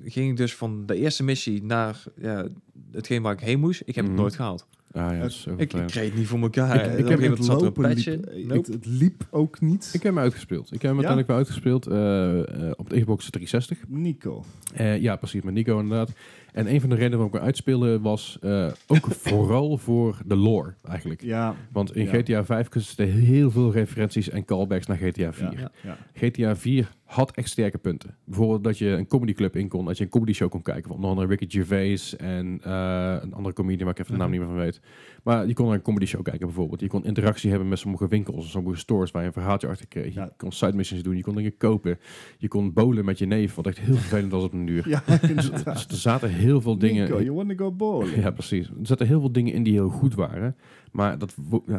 ging 0.03 0.29
ik 0.31 0.37
dus 0.37 0.55
van 0.55 0.85
de 0.85 0.95
eerste 0.95 1.23
missie 1.23 1.63
naar 1.63 2.03
ja, 2.21 2.47
hetgeen 2.91 3.21
waar 3.21 3.33
ik 3.33 3.39
heen 3.39 3.59
moest. 3.59 3.81
Ik 3.85 3.95
heb 3.95 4.03
Mhm. 4.03 4.13
het 4.13 4.21
nooit 4.21 4.35
gehaald. 4.35 4.67
Ah, 4.91 5.15
ja, 5.17 5.23
is 5.23 5.41
zo 5.41 5.53
Ik, 5.57 5.73
ik 5.73 5.87
kreeg 5.87 6.05
het 6.09 6.15
niet 6.15 6.27
voor 6.27 6.39
elkaar. 6.39 6.75
Ik- 6.75 7.07
heb 7.07 7.19
het 7.21 7.47
lopen 7.47 7.87
liep, 7.93 8.47
Nope. 8.47 8.71
het 8.71 8.85
liep 8.85 9.27
ook 9.29 9.61
niet. 9.61 9.85
Ik 9.93 10.03
heb 10.03 10.13
hem 10.13 10.23
uitgespeeld. 10.23 10.65
Ik 10.73 10.81
heb 10.81 10.91
hem 10.91 10.99
Ja? 11.01 11.07
uiteindelijk 11.07 11.27
wel 11.27 11.37
uitgespeeld 11.37 11.87
eh, 11.87 12.65
eh, 12.67 12.71
op 12.75 12.89
de 12.89 12.99
Xbox 12.99 13.29
360. 13.29 13.77
Nico. 13.87 14.43
Eh, 14.73 14.97
ja, 15.01 15.15
precies, 15.15 15.41
met 15.41 15.53
Nico 15.53 15.79
inderdaad. 15.79 16.11
En 16.53 16.73
een 16.73 16.79
van 16.81 16.89
de 16.89 16.95
redenen 16.95 17.17
waarom 17.17 17.27
ik 17.33 17.39
hem 17.39 17.45
uitspeelde 17.47 17.99
was 17.99 18.37
eh, 18.41 18.67
ook 18.87 19.05
vooral 19.23 19.77
voor 19.77 20.17
de 20.25 20.35
lore 20.35 20.73
eigenlijk. 20.83 21.21
Ja, 21.21 21.55
Want 21.71 21.95
in 21.95 22.05
Ja. 22.05 22.11
GTA 22.11 22.45
5 22.45 22.67
zitten 22.71 23.07
heel 23.11 23.51
veel 23.51 23.71
referenties 23.71 24.29
en 24.29 24.45
callbacks 24.45 24.85
naar 24.85 24.97
GTA 24.97 25.33
4. 25.33 25.59
ja, 25.59 25.71
ja. 25.83 25.97
GTA 26.13 26.55
4 26.55 26.91
had 27.09 27.31
echt 27.31 27.49
sterke 27.49 27.77
punten. 27.77 28.15
Bijvoorbeeld 28.23 28.63
dat 28.63 28.77
je 28.77 28.87
een 28.87 29.07
comedyclub 29.07 29.55
in 29.55 29.67
kon, 29.67 29.85
dat 29.85 29.97
je 29.97 30.03
een 30.03 30.09
comedy 30.09 30.33
show 30.33 30.49
kon 30.49 30.61
kijken. 30.61 30.83
Van 30.83 30.95
onder 30.95 31.09
andere 31.09 31.27
Ricky 31.27 31.49
Gervais 31.49 32.15
en 32.15 32.59
eh, 32.63 33.15
een 33.21 33.33
andere 33.33 33.55
comedian 33.55 33.83
waar 33.83 33.93
ik 33.93 33.99
even 33.99 34.11
de 34.11 34.17
naam 34.17 34.29
Mhm. 34.29 34.37
niet 34.39 34.47
meer 34.47 34.55
van 34.57 34.65
weet. 34.65 34.81
Maar 35.23 35.47
je 35.47 35.53
kon 35.53 35.65
naar 35.65 35.75
een 35.75 35.81
comedy 35.81 36.05
show 36.05 36.23
kijken 36.23 36.45
bijvoorbeeld. 36.45 36.79
Je 36.81 36.87
kon 36.87 37.05
interactie 37.05 37.49
hebben 37.49 37.67
met 37.67 37.79
sommige 37.79 38.07
winkels, 38.07 38.51
sommige 38.51 38.77
stores 38.77 39.11
waar 39.11 39.21
je 39.21 39.27
een 39.27 39.33
verhaaltje 39.33 39.67
achter 39.67 39.87
kreeg. 39.87 40.13
Ja. 40.13 40.23
Je 40.23 40.31
kon 40.37 40.51
side 40.51 40.73
missions 40.73 41.03
doen, 41.03 41.15
je 41.15 41.23
kon 41.23 41.35
dingen 41.35 41.57
kopen. 41.57 41.99
Je 42.37 42.47
kon 42.47 42.73
bowlen 42.73 43.05
met 43.05 43.17
je 43.19 43.25
neef, 43.25 43.55
wat 43.55 43.67
echt 43.67 43.79
heel 43.79 43.95
vervelend 43.95 44.31
was 44.31 44.43
op 44.43 44.53
een 44.53 44.65
duur. 44.65 44.87
Ja, 44.89 45.03
Dus 45.21 45.45
inderdaad. 45.49 45.91
er 45.91 45.95
zaten 45.97 46.29
heel 46.29 46.61
veel 46.61 46.77
dingen... 46.77 47.03
Nico, 47.03 47.21
you 47.21 47.33
wanna 47.35 47.53
go 47.55 47.71
bowling? 47.71 48.15
Ja, 48.23 48.31
precies. 48.31 48.67
Er 48.67 48.73
zaten 48.81 49.07
heel 49.07 49.19
veel 49.19 49.31
dingen 49.31 49.53
in 49.53 49.63
die 49.63 49.73
heel 49.73 49.89
goed 49.89 50.15
waren. 50.15 50.55
Maar 50.91 51.17
dat, 51.17 51.35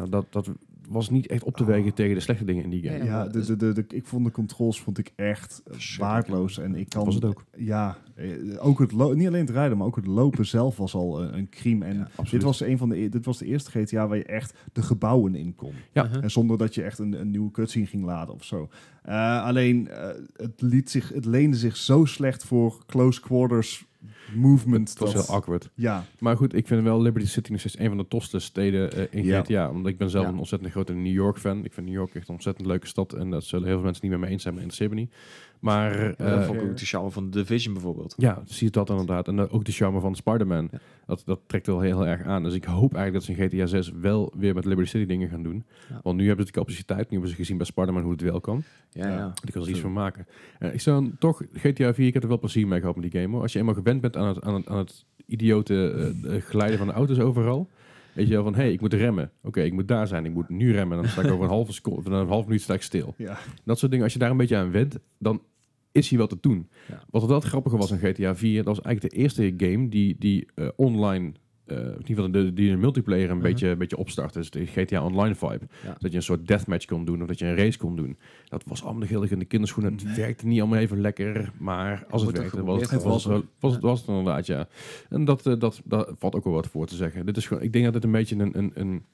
dat, 0.09 0.27
dat 0.31 0.51
was 0.91 1.11
niet 1.11 1.27
echt 1.27 1.45
op 1.45 1.57
te 1.57 1.65
wegen 1.65 1.95
tegen 1.95 2.15
de 2.15 2.21
slechte 2.21 2.45
dingen 2.45 2.65
in 2.65 2.71
die 2.71 2.83
game. 2.89 3.05
Ja, 3.05 3.25
de, 3.25 3.31
dus- 3.31 3.47
de, 3.47 3.57
de, 3.57 3.73
de- 3.73 3.85
ik 3.97 4.07
vond 4.07 4.25
de 4.25 4.31
controls 4.31 4.81
vond 4.81 4.99
ik 4.99 5.13
echt 5.17 5.63
eh, 5.71 5.99
waardeloos. 5.99 6.59
En 6.59 6.75
ik 6.75 6.89
kan, 6.89 7.05
was 7.05 7.15
het 7.15 7.25
ook. 7.25 7.45
Ja, 7.57 7.97
eh, 8.15 8.29
ook 8.59 8.79
het 8.79 8.93
lo- 8.93 9.13
niet 9.13 9.27
alleen 9.27 9.41
het 9.47 9.51
rijden, 9.51 9.79
maar 9.79 9.87
ook 9.87 9.97
het 9.97 10.07
lopen 10.07 10.47
zelf 10.47 10.77
was 10.77 10.95
al 10.95 11.23
een, 11.23 11.37
een 11.39 11.49
crime. 11.49 11.85
En 11.85 11.97
Ja, 11.97 12.09
dit 12.31 12.43
was, 12.43 12.61
een 12.61 12.79
van 12.79 12.89
de, 12.89 12.97
e- 13.01 13.09
dit 13.09 13.25
was 13.25 13.39
de 13.39 13.47
eerste 13.47 13.71
GTA 13.71 14.07
waar 14.09 14.17
je 14.17 14.25
echt 14.25 14.55
de 14.73 14.83
gebouwen 14.83 15.35
in 15.35 15.55
kon. 15.55 15.73
Ja. 15.93 16.05
Uh-huh. 16.05 16.23
En 16.23 16.31
zonder 16.31 16.59
dat 16.59 16.75
je 16.75 16.83
echt 16.83 16.99
een, 16.99 17.13
een 17.21 17.31
nieuwe 17.31 17.51
cutscene 17.51 17.87
ging 17.87 18.05
laden 18.05 18.35
of 18.35 18.45
zo. 18.45 18.69
Eh, 19.03 19.43
alleen, 19.45 19.89
eh, 19.89 20.09
het, 20.37 20.61
liet 20.63 20.91
zich, 20.91 21.09
het 21.09 21.25
leende 21.25 21.57
zich 21.57 21.77
zo 21.77 22.05
slecht 22.05 22.45
voor 22.45 22.83
close 22.87 23.21
quarters 23.21 23.89
movement. 24.35 24.89
Het 24.89 24.99
was 24.99 25.13
dat- 25.13 25.27
heel 25.27 25.35
awkward. 25.37 25.71
Ja, 25.75 26.05
Maar 26.19 26.37
goed, 26.37 26.55
ik 26.55 26.67
vind 26.67 26.83
wel 26.83 27.03
Liberty 27.03 27.29
City 27.29 27.51
nog 27.51 27.61
steeds 27.61 27.79
een 27.79 27.89
van 27.89 27.97
de 27.97 28.09
tofste 28.09 28.39
steden 28.39 28.93
eh, 28.93 29.07
in 29.11 29.25
Ja. 29.25 29.41
GTA. 29.43 29.71
Omdat 29.71 29.93
ik 29.93 29.99
ben 29.99 30.11
zelf 30.11 30.25
Ja. 30.25 30.31
een 30.33 30.39
ontzettend 30.39 30.71
grote 30.73 30.93
New 30.93 31.13
York 31.13 31.39
fan. 31.39 31.65
Ik 31.65 31.73
vind 31.73 31.87
New 31.87 31.95
York 31.97 32.15
echt 32.15 32.29
een 32.29 32.35
ontzettend 32.35 32.67
leuke 32.67 32.87
stad. 32.87 33.13
En 33.13 33.31
dat 33.31 33.45
zullen 33.45 33.65
heel 33.67 33.75
veel 33.75 33.85
mensen 33.85 34.03
niet 34.09 34.13
met 34.19 34.21
me 34.21 34.33
eens 34.33 34.43
zijn, 34.43 34.55
maar 34.55 34.63
interesseert 34.63 34.95
me 34.95 35.01
niet. 35.01 35.15
Maar 35.61 36.03
Ja, 36.03 36.15
eh, 36.15 36.27
dat 36.31 36.45
vond 36.45 36.61
ik 36.61 36.65
ook 36.69 36.77
de 36.77 36.85
charme 36.87 37.11
van 37.11 37.31
The 37.31 37.39
Division 37.39 37.73
bijvoorbeeld. 37.75 38.15
ja, 38.17 38.43
zie 38.47 38.67
je 38.67 38.73
dat 38.73 38.91
inderdaad. 38.91 39.29
En 39.29 39.51
ook 39.51 39.65
de 39.65 39.73
charme 39.73 40.01
van 40.01 40.15
Spider-Man. 40.15 40.71
Dat, 41.11 41.23
dat 41.27 41.41
trekt 41.47 41.67
wel 41.67 41.81
heel, 41.81 42.07
erg 42.07 42.23
aan. 42.23 42.43
Dus 42.43 42.55
ik 42.55 42.65
hoop 42.65 42.95
eigenlijk 42.95 43.13
dat 43.13 43.37
ze 43.37 43.43
in 43.43 43.49
GTA 43.49 43.67
6 43.67 43.93
wel 44.01 44.33
weer 44.37 44.55
met 44.55 44.65
Liberty 44.65 44.91
City 44.91 45.07
dingen 45.07 45.29
gaan 45.29 45.43
doen. 45.43 45.65
Ja. 45.89 46.01
Want 46.03 46.17
nu 46.17 46.27
hebben 46.27 46.47
ze 46.47 46.53
de 46.53 46.59
capaciteit. 46.59 47.01
Nu 47.01 47.07
hebben 47.11 47.29
ze 47.31 47.35
gezien 47.37 47.57
bij 47.57 47.67
Spider-Man 47.67 48.03
hoe 48.03 48.13
het 48.13 48.21
wel 48.21 48.41
kan. 48.41 48.63
Ja, 48.91 49.09
Ja. 49.09 49.33
kan 49.53 49.63
er 49.63 49.69
iets 49.69 49.79
van 49.81 49.93
maken. 49.93 50.27
Eh, 50.59 50.75
ik 50.75 50.81
zou 50.81 51.03
dan 51.03 51.17
toch, 51.19 51.43
GTA 51.53 51.95
4, 51.95 52.07
ik 52.07 52.15
heb 52.15 52.23
er 52.23 52.29
wel 52.29 52.39
plezier 52.39 52.67
mee 52.69 52.81
gehad 52.81 52.97
met 52.97 53.11
die 53.11 53.21
game. 53.21 53.33
Hoor. 53.33 53.43
Als 53.43 53.53
je 53.53 53.59
eenmaal 53.59 53.75
gewend 53.75 54.01
bent 54.01 54.17
aan 54.17 54.27
het, 54.27 54.43
aan 54.43 54.55
het, 54.55 54.69
aan 54.69 54.79
het 54.79 55.05
idiote 55.27 56.15
eh, 56.27 56.41
glijden 56.43 56.79
van 56.79 56.87
de 56.87 56.93
auto's 56.93 57.19
overal. 57.19 57.69
Weet 58.13 58.27
je 58.29 58.35
wel 58.35 58.43
van, 58.43 58.55
hé, 58.55 58.61
hey, 58.63 58.73
ik 58.73 58.81
moet 58.81 58.95
remmen. 58.95 59.31
Oké, 59.43 59.61
ik 59.61 59.73
moet 59.73 59.89
daar 59.89 60.07
zijn. 60.07 60.25
Ik 60.25 60.33
moet 60.33 60.49
nu 60.49 60.73
remmen. 60.73 60.97
Dan 60.97 61.09
sta 61.09 61.23
ik 61.23 61.31
over 61.31 61.45
een 61.45 61.51
halve 61.51 61.73
seconde, 61.73 62.11
een 62.21 62.27
half 62.27 62.45
minuut 62.47 62.63
sta 62.63 62.75
ik 62.75 62.83
stil. 62.83 63.15
ja. 63.17 63.39
Dat 63.65 63.79
soort 63.79 63.91
dingen, 63.91 64.05
als 64.05 64.13
je 64.13 64.19
daar 64.19 64.31
een 64.31 64.37
beetje 64.37 64.57
aan 64.57 64.71
went, 64.71 64.99
dan 65.19 65.43
is 65.93 66.09
hij 66.09 66.19
wel 66.19 66.27
te 66.27 66.39
doen. 66.41 66.69
Ja. 66.89 67.03
Wat 67.11 67.27
wel 67.27 67.35
het 67.37 67.45
grappige 67.45 67.77
was 67.77 67.93
aan 67.93 67.99
GTA 67.99 68.37
4, 68.37 68.57
dat 68.57 68.77
was 68.77 68.81
eigenlijk 68.85 69.15
de 69.15 69.21
eerste 69.21 69.55
game 69.57 69.89
die, 69.89 70.17
die 70.19 70.47
eh, 70.55 70.69
online, 70.77 71.33
eh, 71.67 71.77
in 71.77 71.85
ieder 72.07 72.07
geval 72.25 72.31
de, 72.31 72.53
die 72.53 72.71
een 72.71 72.81
multiplayer 72.81 73.31
een 73.31 73.37
Mhm. 73.37 73.45
beetje, 73.47 73.69
een 73.69 73.79
beetje 73.79 73.97
opstartte. 73.97 74.39
Dus 74.39 74.51
de 74.51 74.67
GTA 74.67 75.05
Online 75.05 75.35
vibe. 75.35 75.61
Ja. 75.85 75.97
Dat 75.99 76.11
je 76.11 76.17
een 76.17 76.23
soort 76.23 76.47
deathmatch 76.47 76.85
kon 76.87 77.05
doen 77.05 77.21
of 77.23 77.29
dat 77.29 77.39
je 77.39 77.45
een 77.47 77.57
race 77.57 77.79
kon 77.79 77.97
doen. 77.97 78.17
Dat 78.49 78.65
was 78.67 78.85
allemaal 78.85 79.09
heel 79.09 79.23
erg 79.23 79.31
in 79.31 79.39
de 79.39 79.45
kinderschoenen. 79.45 79.93
Het 79.93 80.05
Nee. 80.05 80.15
werkte 80.15 80.47
niet 80.47 80.61
allemaal 80.61 80.79
even 80.79 81.01
lekker, 81.01 81.53
maar 81.59 82.07
als 82.11 82.23
het 82.23 82.35
toch 82.35 82.41
werkte, 82.43 82.65
was 82.65 82.81
het, 82.91 83.03
was, 83.03 83.25
het, 83.25 83.33
wel- 83.33 83.43
was, 83.61 83.73
het, 83.73 83.83
was 83.83 84.01
het 84.01 84.09
inderdaad, 84.09 84.47
ja. 84.47 84.69
En 85.09 85.25
dat, 85.25 85.47
eh, 85.47 85.59
dat, 85.59 85.81
dat 85.85 86.15
valt 86.19 86.35
ook 86.35 86.45
wel 86.45 86.53
wat 86.53 86.67
voor 86.69 86.87
te 86.87 86.95
zeggen. 86.95 87.27
Dit 87.27 87.37
is 87.37 87.47
gewoon, 87.47 87.63
ik 87.63 87.73
denk 87.73 87.85
dat 87.85 87.93
dit 87.95 88.05
een 88.05 88.11
beetje 88.13 88.37
een, 88.37 88.59
een, 88.59 88.71
een 88.75 89.05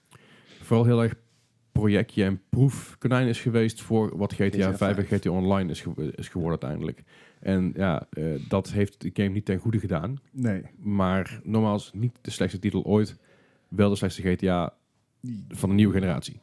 vooral 0.62 0.84
heel 0.84 1.02
erg 1.02 1.14
projectje 1.78 2.24
en 2.24 2.40
proefkonijn 2.50 3.28
is 3.28 3.40
geweest 3.40 3.80
voor 3.82 4.16
wat 4.16 4.32
GTA, 4.32 4.44
GTA 4.44 4.76
5 4.76 4.96
en 4.98 5.06
5. 5.06 5.20
GTA 5.20 5.30
Online 5.30 5.70
is, 5.70 5.80
ge- 5.80 6.12
is 6.14 6.28
geworden 6.28 6.60
uiteindelijk. 6.60 7.02
En 7.40 7.72
ja, 7.76 8.06
eh, 8.10 8.24
dat 8.48 8.70
heeft 8.72 9.00
de 9.00 9.10
game 9.12 9.28
niet 9.28 9.44
ten 9.44 9.58
goede 9.58 9.78
gedaan. 9.78 10.16
Nee. 10.32 10.62
Maar 10.78 11.40
nogmaals, 11.44 11.90
niet 11.94 12.18
de 12.20 12.30
slechtste 12.30 12.60
titel 12.60 12.82
ooit. 12.84 13.16
Wel 13.68 13.88
de 13.90 13.96
slechtste 13.96 14.22
GTA 14.22 14.74
van 15.48 15.68
de 15.68 15.74
nieuwe 15.74 15.92
generatie. 15.94 16.40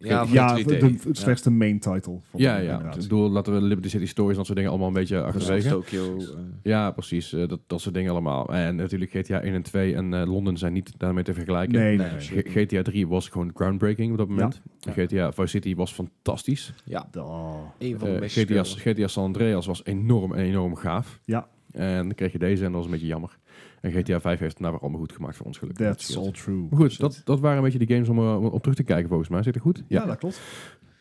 Ja, 0.00 0.26
ja, 0.32 0.54
de 0.54 0.64
de, 0.64 0.76
3D. 0.90 1.02
de 1.02 1.08
slechtste 1.12 1.50
main 1.50 1.78
title. 1.78 2.18
Van 2.30 2.40
Ja, 2.40 2.56
de 2.58 2.64
ja. 2.64 2.92
Ik 2.92 2.96
bedoel, 3.00 3.30
laten 3.30 3.52
we 3.52 3.60
Liberty 3.62 3.88
City 3.88 4.06
Stories 4.06 4.30
en 4.30 4.36
dat 4.36 4.46
soort 4.46 4.56
dingen 4.58 4.70
allemaal 4.72 4.88
een 4.88 4.94
beetje 4.94 5.22
achterwege. 5.22 5.68
Tokyo. 5.68 6.16
eh, 6.16 6.24
Ja, 6.62 6.90
precies. 6.90 7.32
eh, 7.32 7.48
dat, 7.48 7.60
dat 7.66 7.80
soort 7.80 7.94
dingen 7.94 8.10
allemaal. 8.10 8.48
En 8.54 8.76
natuurlijk 8.76 9.10
GTA 9.10 9.40
1 9.40 9.54
en 9.54 9.62
2 9.62 9.94
en 9.94 10.14
eh, 10.14 10.26
Londen 10.26 10.56
zijn 10.56 10.72
niet 10.72 10.92
daarmee 10.96 11.24
te 11.24 11.34
vergelijken. 11.34 11.78
Nee, 11.78 11.96
nee, 11.96 12.08
GTA 12.66 12.82
3 12.82 13.08
was 13.08 13.28
gewoon 13.28 13.50
groundbreaking 13.54 14.10
op 14.12 14.18
dat 14.18 14.28
moment. 14.28 14.60
Ja. 14.78 14.92
GTA 14.92 15.32
Vice 15.32 15.46
City 15.48 15.74
was 15.74 15.92
fantastisch. 15.92 16.72
ja, 16.84 17.08
Oh. 17.16 17.54
een 17.78 17.98
van 17.98 18.12
de 18.12 18.18
meest 18.20 18.38
GTA. 18.38 18.62
GTA 18.64 19.06
San 19.06 19.24
Andreas 19.24 19.66
was 19.66 19.84
enorm, 19.84 20.34
enorm 20.34 20.76
gaaf. 20.76 21.18
Ja. 21.24 21.48
En 21.72 22.02
dan 22.04 22.14
kreeg 22.14 22.32
je 22.32 22.38
deze 22.38 22.60
en 22.64 22.68
dat 22.72 22.76
was 22.76 22.84
een 22.84 22.90
beetje 22.90 23.06
jammer. 23.06 23.38
En 23.80 23.92
GTA 23.92 24.20
5 24.20 24.38
heeft 24.38 24.52
het 24.52 24.60
nou 24.60 24.80
allemaal 24.80 25.00
goed 25.00 25.12
gemaakt 25.12 25.36
voor 25.36 25.46
ons 25.46 25.58
gelukkig. 25.58 25.86
Dat 25.86 25.98
That's 25.98 26.16
all 26.16 26.30
true. 26.30 26.66
Maar 26.70 26.80
goed, 26.80 26.98
dat, 26.98 27.20
dat 27.24 27.40
waren 27.40 27.56
een 27.56 27.62
beetje 27.64 27.86
de 27.86 27.94
games 27.94 28.08
om 28.08 28.18
eh, 28.18 28.36
om 28.36 28.44
op 28.44 28.60
terug 28.60 28.76
te 28.76 28.82
kijken 28.82 29.08
volgens 29.08 29.28
mij. 29.28 29.42
Zit 29.42 29.54
het 29.54 29.62
goed? 29.62 29.84
Ja, 29.88 30.06
dat 30.06 30.18
klopt. 30.18 30.40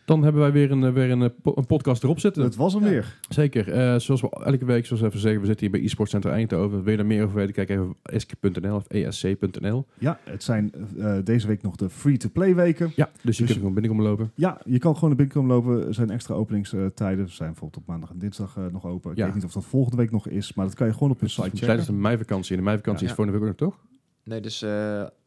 Dan 0.08 0.24
hebben 0.24 0.42
wij 0.42 0.52
weer 0.52 0.72
een, 0.72 0.84
eh, 0.84 0.94
weer 0.94 1.12
een, 1.12 1.22
eh, 1.22 1.30
een 1.44 1.66
podcast 1.66 2.04
erop 2.04 2.20
zitten. 2.20 2.44
Het 2.44 2.56
was 2.56 2.74
hem 2.74 2.84
Ja. 2.84 2.90
weer. 2.90 3.18
Zeker. 3.30 3.72
Eh, 3.72 4.00
zoals 4.00 4.22
we 4.22 4.30
elke 4.30 4.66
week, 4.66 4.86
zoals 4.86 5.02
we 5.02 5.08
even 5.08 5.20
zeggen, 5.20 5.40
we 5.42 5.46
zitten 5.48 5.66
hier 5.68 5.76
bij 5.76 5.86
eSports 5.86 6.12
Center 6.12 6.32
Eindhoven. 6.32 6.82
Wil 6.84 6.92
je 6.92 6.98
daar 6.98 7.06
meer 7.06 7.24
over 7.24 7.36
weten? 7.36 7.54
Kijk 7.54 7.70
even 7.70 7.90
op 7.90 7.98
esk.nl 8.04 8.76
of 8.76 8.88
esc.nl. 8.88 9.86
Ja, 10.00 10.20
het 10.24 10.44
zijn 10.44 10.72
eh, 10.98 11.16
deze 11.24 11.48
week 11.48 11.62
nog 11.62 11.76
de 11.76 11.90
free-to-play 11.90 12.56
weken. 12.56 12.92
Ja, 12.96 13.06
dus 13.06 13.22
je 13.22 13.28
Dus- 13.28 13.38
kunt 13.38 13.52
gewoon 13.52 13.74
binnenkomen 13.74 14.06
lopen. 14.06 14.32
Ja, 14.36 14.62
je 14.66 14.80
kan 14.80 14.94
gewoon 14.94 15.10
naar 15.10 15.18
binnen 15.18 15.36
komen 15.36 15.56
lopen. 15.56 15.88
Er 15.88 15.94
zijn 15.94 16.10
extra 16.10 16.34
openingstijden. 16.36 17.30
Ze 17.30 17.36
zijn 17.36 17.50
bijvoorbeeld 17.50 17.82
op 17.82 17.88
maandag 17.88 18.10
en 18.10 18.18
dinsdag 18.20 18.58
nog 18.72 18.86
open. 18.86 19.12
Ik 19.12 19.18
Ja. 19.18 19.26
weet 19.26 19.36
niet 19.36 19.44
of 19.44 19.52
dat 19.54 19.66
volgende 19.66 19.98
week 19.98 20.12
nog 20.12 20.28
is, 20.28 20.54
maar 20.54 20.66
dat 20.66 20.76
kan 20.76 20.88
je 20.88 20.94
gewoon 20.94 21.12
op 21.12 21.20
hun 21.20 21.30
site 21.30 21.50
checken. 21.50 21.66
Tijdens 21.68 21.88
de 21.88 21.94
meivakantie. 21.94 22.52
En 22.52 22.58
de 22.58 22.64
meivakantie 22.64 23.04
Ja. 23.06 23.10
is 23.10 23.16
volgende 23.16 23.40
week 23.40 23.50
ook 23.50 23.60
nog, 23.60 23.70
toch? 23.70 23.80
Nee, 24.28 24.42
dus 24.42 24.62
eh, 24.62 24.70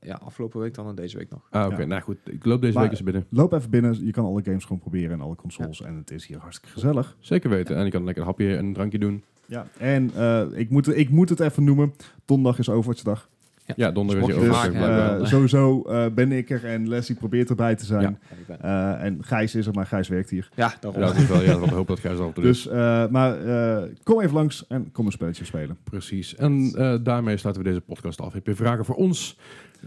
ja, 0.00 0.14
afgelopen 0.22 0.60
week 0.60 0.74
dan 0.74 0.88
en 0.88 0.94
deze 0.94 1.16
week 1.18 1.30
nog. 1.30 1.46
Ah, 1.50 1.66
oké. 1.66 1.80
Ja. 1.80 1.86
Nou 1.86 2.00
goed, 2.02 2.16
ik 2.24 2.44
loop 2.44 2.60
deze 2.60 2.72
Maar- 2.72 2.82
week 2.82 2.92
eens 2.92 3.02
binnen. 3.02 3.26
Loop 3.28 3.52
even 3.52 3.70
binnen. 3.70 4.04
Je 4.04 4.12
kan 4.12 4.24
alle 4.24 4.42
games 4.44 4.62
gewoon 4.64 4.78
proberen 4.78 5.10
en 5.10 5.20
alle 5.20 5.34
consoles. 5.36 5.82
En 5.82 5.96
het 5.96 6.10
is 6.10 6.26
hier 6.26 6.38
hartstikke 6.38 6.72
gezellig. 6.74 7.16
Zeker 7.20 7.50
weten. 7.50 7.76
En 7.76 7.84
je 7.84 7.90
kan 7.90 8.04
lekker 8.04 8.22
een 8.22 8.28
hapje 8.28 8.56
en 8.56 8.64
een 8.64 8.72
drankje 8.72 8.98
doen. 8.98 9.24
Ja. 9.46 9.66
En 9.78 10.10
eh, 10.14 10.46
ik, 10.52 10.70
moet, 10.70 10.96
ik 10.96 11.10
moet 11.10 11.28
het 11.28 11.40
even 11.40 11.64
noemen. 11.64 11.92
Donderdag 12.24 12.58
is 12.58 12.68
Overwatch-dag. 12.68 13.28
Ja, 13.76 13.90
donderdag 13.90 14.28
is 14.28 14.34
Dus 14.34 14.62
Dus 14.62 14.72
eh, 14.72 15.24
sowieso 15.24 15.82
eh, 15.82 16.06
ben 16.14 16.32
ik 16.32 16.50
er 16.50 16.64
en 16.64 16.88
Leslie 16.88 17.18
probeert 17.18 17.50
erbij 17.50 17.74
te 17.74 17.84
zijn. 17.84 18.00
Ja. 18.02 18.18
Ja, 18.48 18.96
Eh, 18.98 19.04
en 19.04 19.18
Gijs 19.20 19.54
is 19.54 19.66
er, 19.66 19.72
maar 19.74 19.86
Gijs 19.86 20.08
werkt 20.08 20.30
hier. 20.30 20.48
ja 20.54 20.74
daarom. 20.80 21.00
Ja, 21.00 21.06
dat 21.06 21.16
is 21.16 21.26
wel, 21.26 21.42
ja, 21.42 21.58
hoop 21.58 21.86
dat 21.86 22.00
Gijs 22.00 22.18
al 22.18 22.32
te 22.32 22.40
doen. 22.40 22.44
Dus, 22.50 22.68
eh, 22.68 23.06
maar 23.06 23.40
eh, 23.44 23.82
kom 24.02 24.20
even 24.20 24.34
langs 24.34 24.66
en 24.66 24.92
kom 24.92 25.06
een 25.06 25.12
spelletje 25.12 25.44
spelen. 25.44 25.76
Precies. 25.84 26.36
En 26.36 26.72
eh, 26.76 26.94
daarmee 27.02 27.36
sluiten 27.36 27.62
we 27.64 27.68
deze 27.68 27.80
podcast 27.82 28.20
af. 28.20 28.32
Heb 28.32 28.46
je 28.46 28.54
vragen 28.54 28.84
voor 28.84 28.94
ons? 28.94 29.38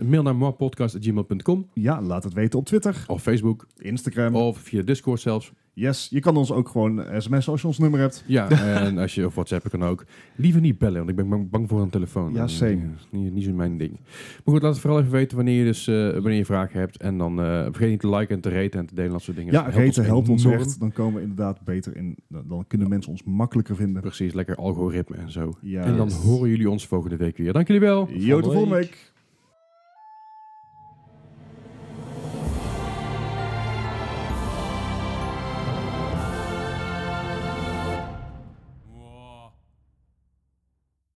Mail 0.02 0.24
naar 0.24 0.36
moapodcast.gmail.com 0.36 1.68
Ja, 1.74 2.02
laat 2.02 2.24
het 2.24 2.34
weten 2.34 2.60
op 2.60 2.66
Twitter, 2.66 3.04
of 3.08 3.22
Facebook 3.22 3.68
Instagram. 3.78 4.36
of 4.36 4.58
via 4.58 4.82
Discord 4.82 5.20
zelfs. 5.22 5.52
Yes, 5.76 6.08
je 6.12 6.20
kan 6.20 6.38
ons 6.38 6.52
ook 6.52 6.70
gewoon 6.70 7.06
sms 7.18 7.48
als 7.48 7.62
je 7.62 7.68
ons 7.68 7.78
nummer 7.78 8.00
hebt. 8.00 8.24
Ja, 8.28 8.50
en 8.86 8.98
als 8.98 9.16
je 9.16 9.26
of 9.26 9.34
WhatsApp 9.34 9.70
kan 9.70 9.84
ook. 9.84 10.06
Liever 10.36 10.62
niet 10.62 10.78
bellen, 10.78 10.98
want 10.98 11.10
ik 11.10 11.16
ben 11.16 11.50
bang, 11.50 11.70
voor 11.70 11.82
een 11.82 11.90
telefoon. 11.90 12.34
Ja, 12.34 12.48
same. 12.48 12.72
eh, 12.72 12.78
Niet, 13.20 13.34
niet 13.34 13.44
zo 13.44 13.52
mijn 13.54 13.78
ding. 13.78 13.92
Maar 14.00 14.54
goed, 14.54 14.62
laat 14.62 14.72
het 14.72 14.80
vooral 14.82 15.00
even 15.00 15.12
weten 15.12 15.36
wanneer 15.36 15.58
je, 15.60 15.64
dus, 15.64 15.88
eh, 15.88 16.10
wanneer 16.12 16.34
je 16.34 16.46
vragen 16.46 16.80
hebt. 16.80 16.98
En 16.98 17.18
dan 17.18 17.40
eh, 17.42 17.64
vergeet 17.64 17.90
niet 17.90 18.00
te 18.00 18.10
liken 18.10 18.36
en 18.36 18.42
te 18.42 18.50
raten 18.50 18.80
en 18.80 18.86
te 18.86 18.96
delen. 18.96 19.12
Dat 19.12 19.22
soort 19.22 19.38
dingen. 19.38 19.54
Ja, 19.54 19.64
Dat 19.64 19.74
reten 19.74 20.06
helpt 20.06 20.30
ons 20.30 20.46
echt. 20.46 20.80
Dan 20.80 20.92
komen 20.92 21.14
we 21.16 21.22
inderdaad 21.22 21.62
beter 21.64 21.96
in. 21.98 22.18
Dan 22.28 22.66
kunnen 22.68 22.90
mensen 22.90 23.12
ons 23.12 23.24
makkelijker 23.24 23.76
vinden. 23.76 24.02
Precies, 24.02 24.34
lekker 24.34 24.56
algoritme 24.56 25.16
en 25.16 25.32
zo. 25.32 25.54
En 25.74 25.98
dan 25.98 26.12
horen 26.12 26.50
jullie 26.50 26.70
ons 26.70 26.88
volgende 26.88 27.18
week 27.18 27.38
weer. 27.38 27.54
Dank 27.54 27.68
jullie 27.68 27.82
wel. 27.82 28.10
Yo, 28.12 28.40
tot 28.40 28.52
volgende 28.54 28.76
week. 28.76 29.12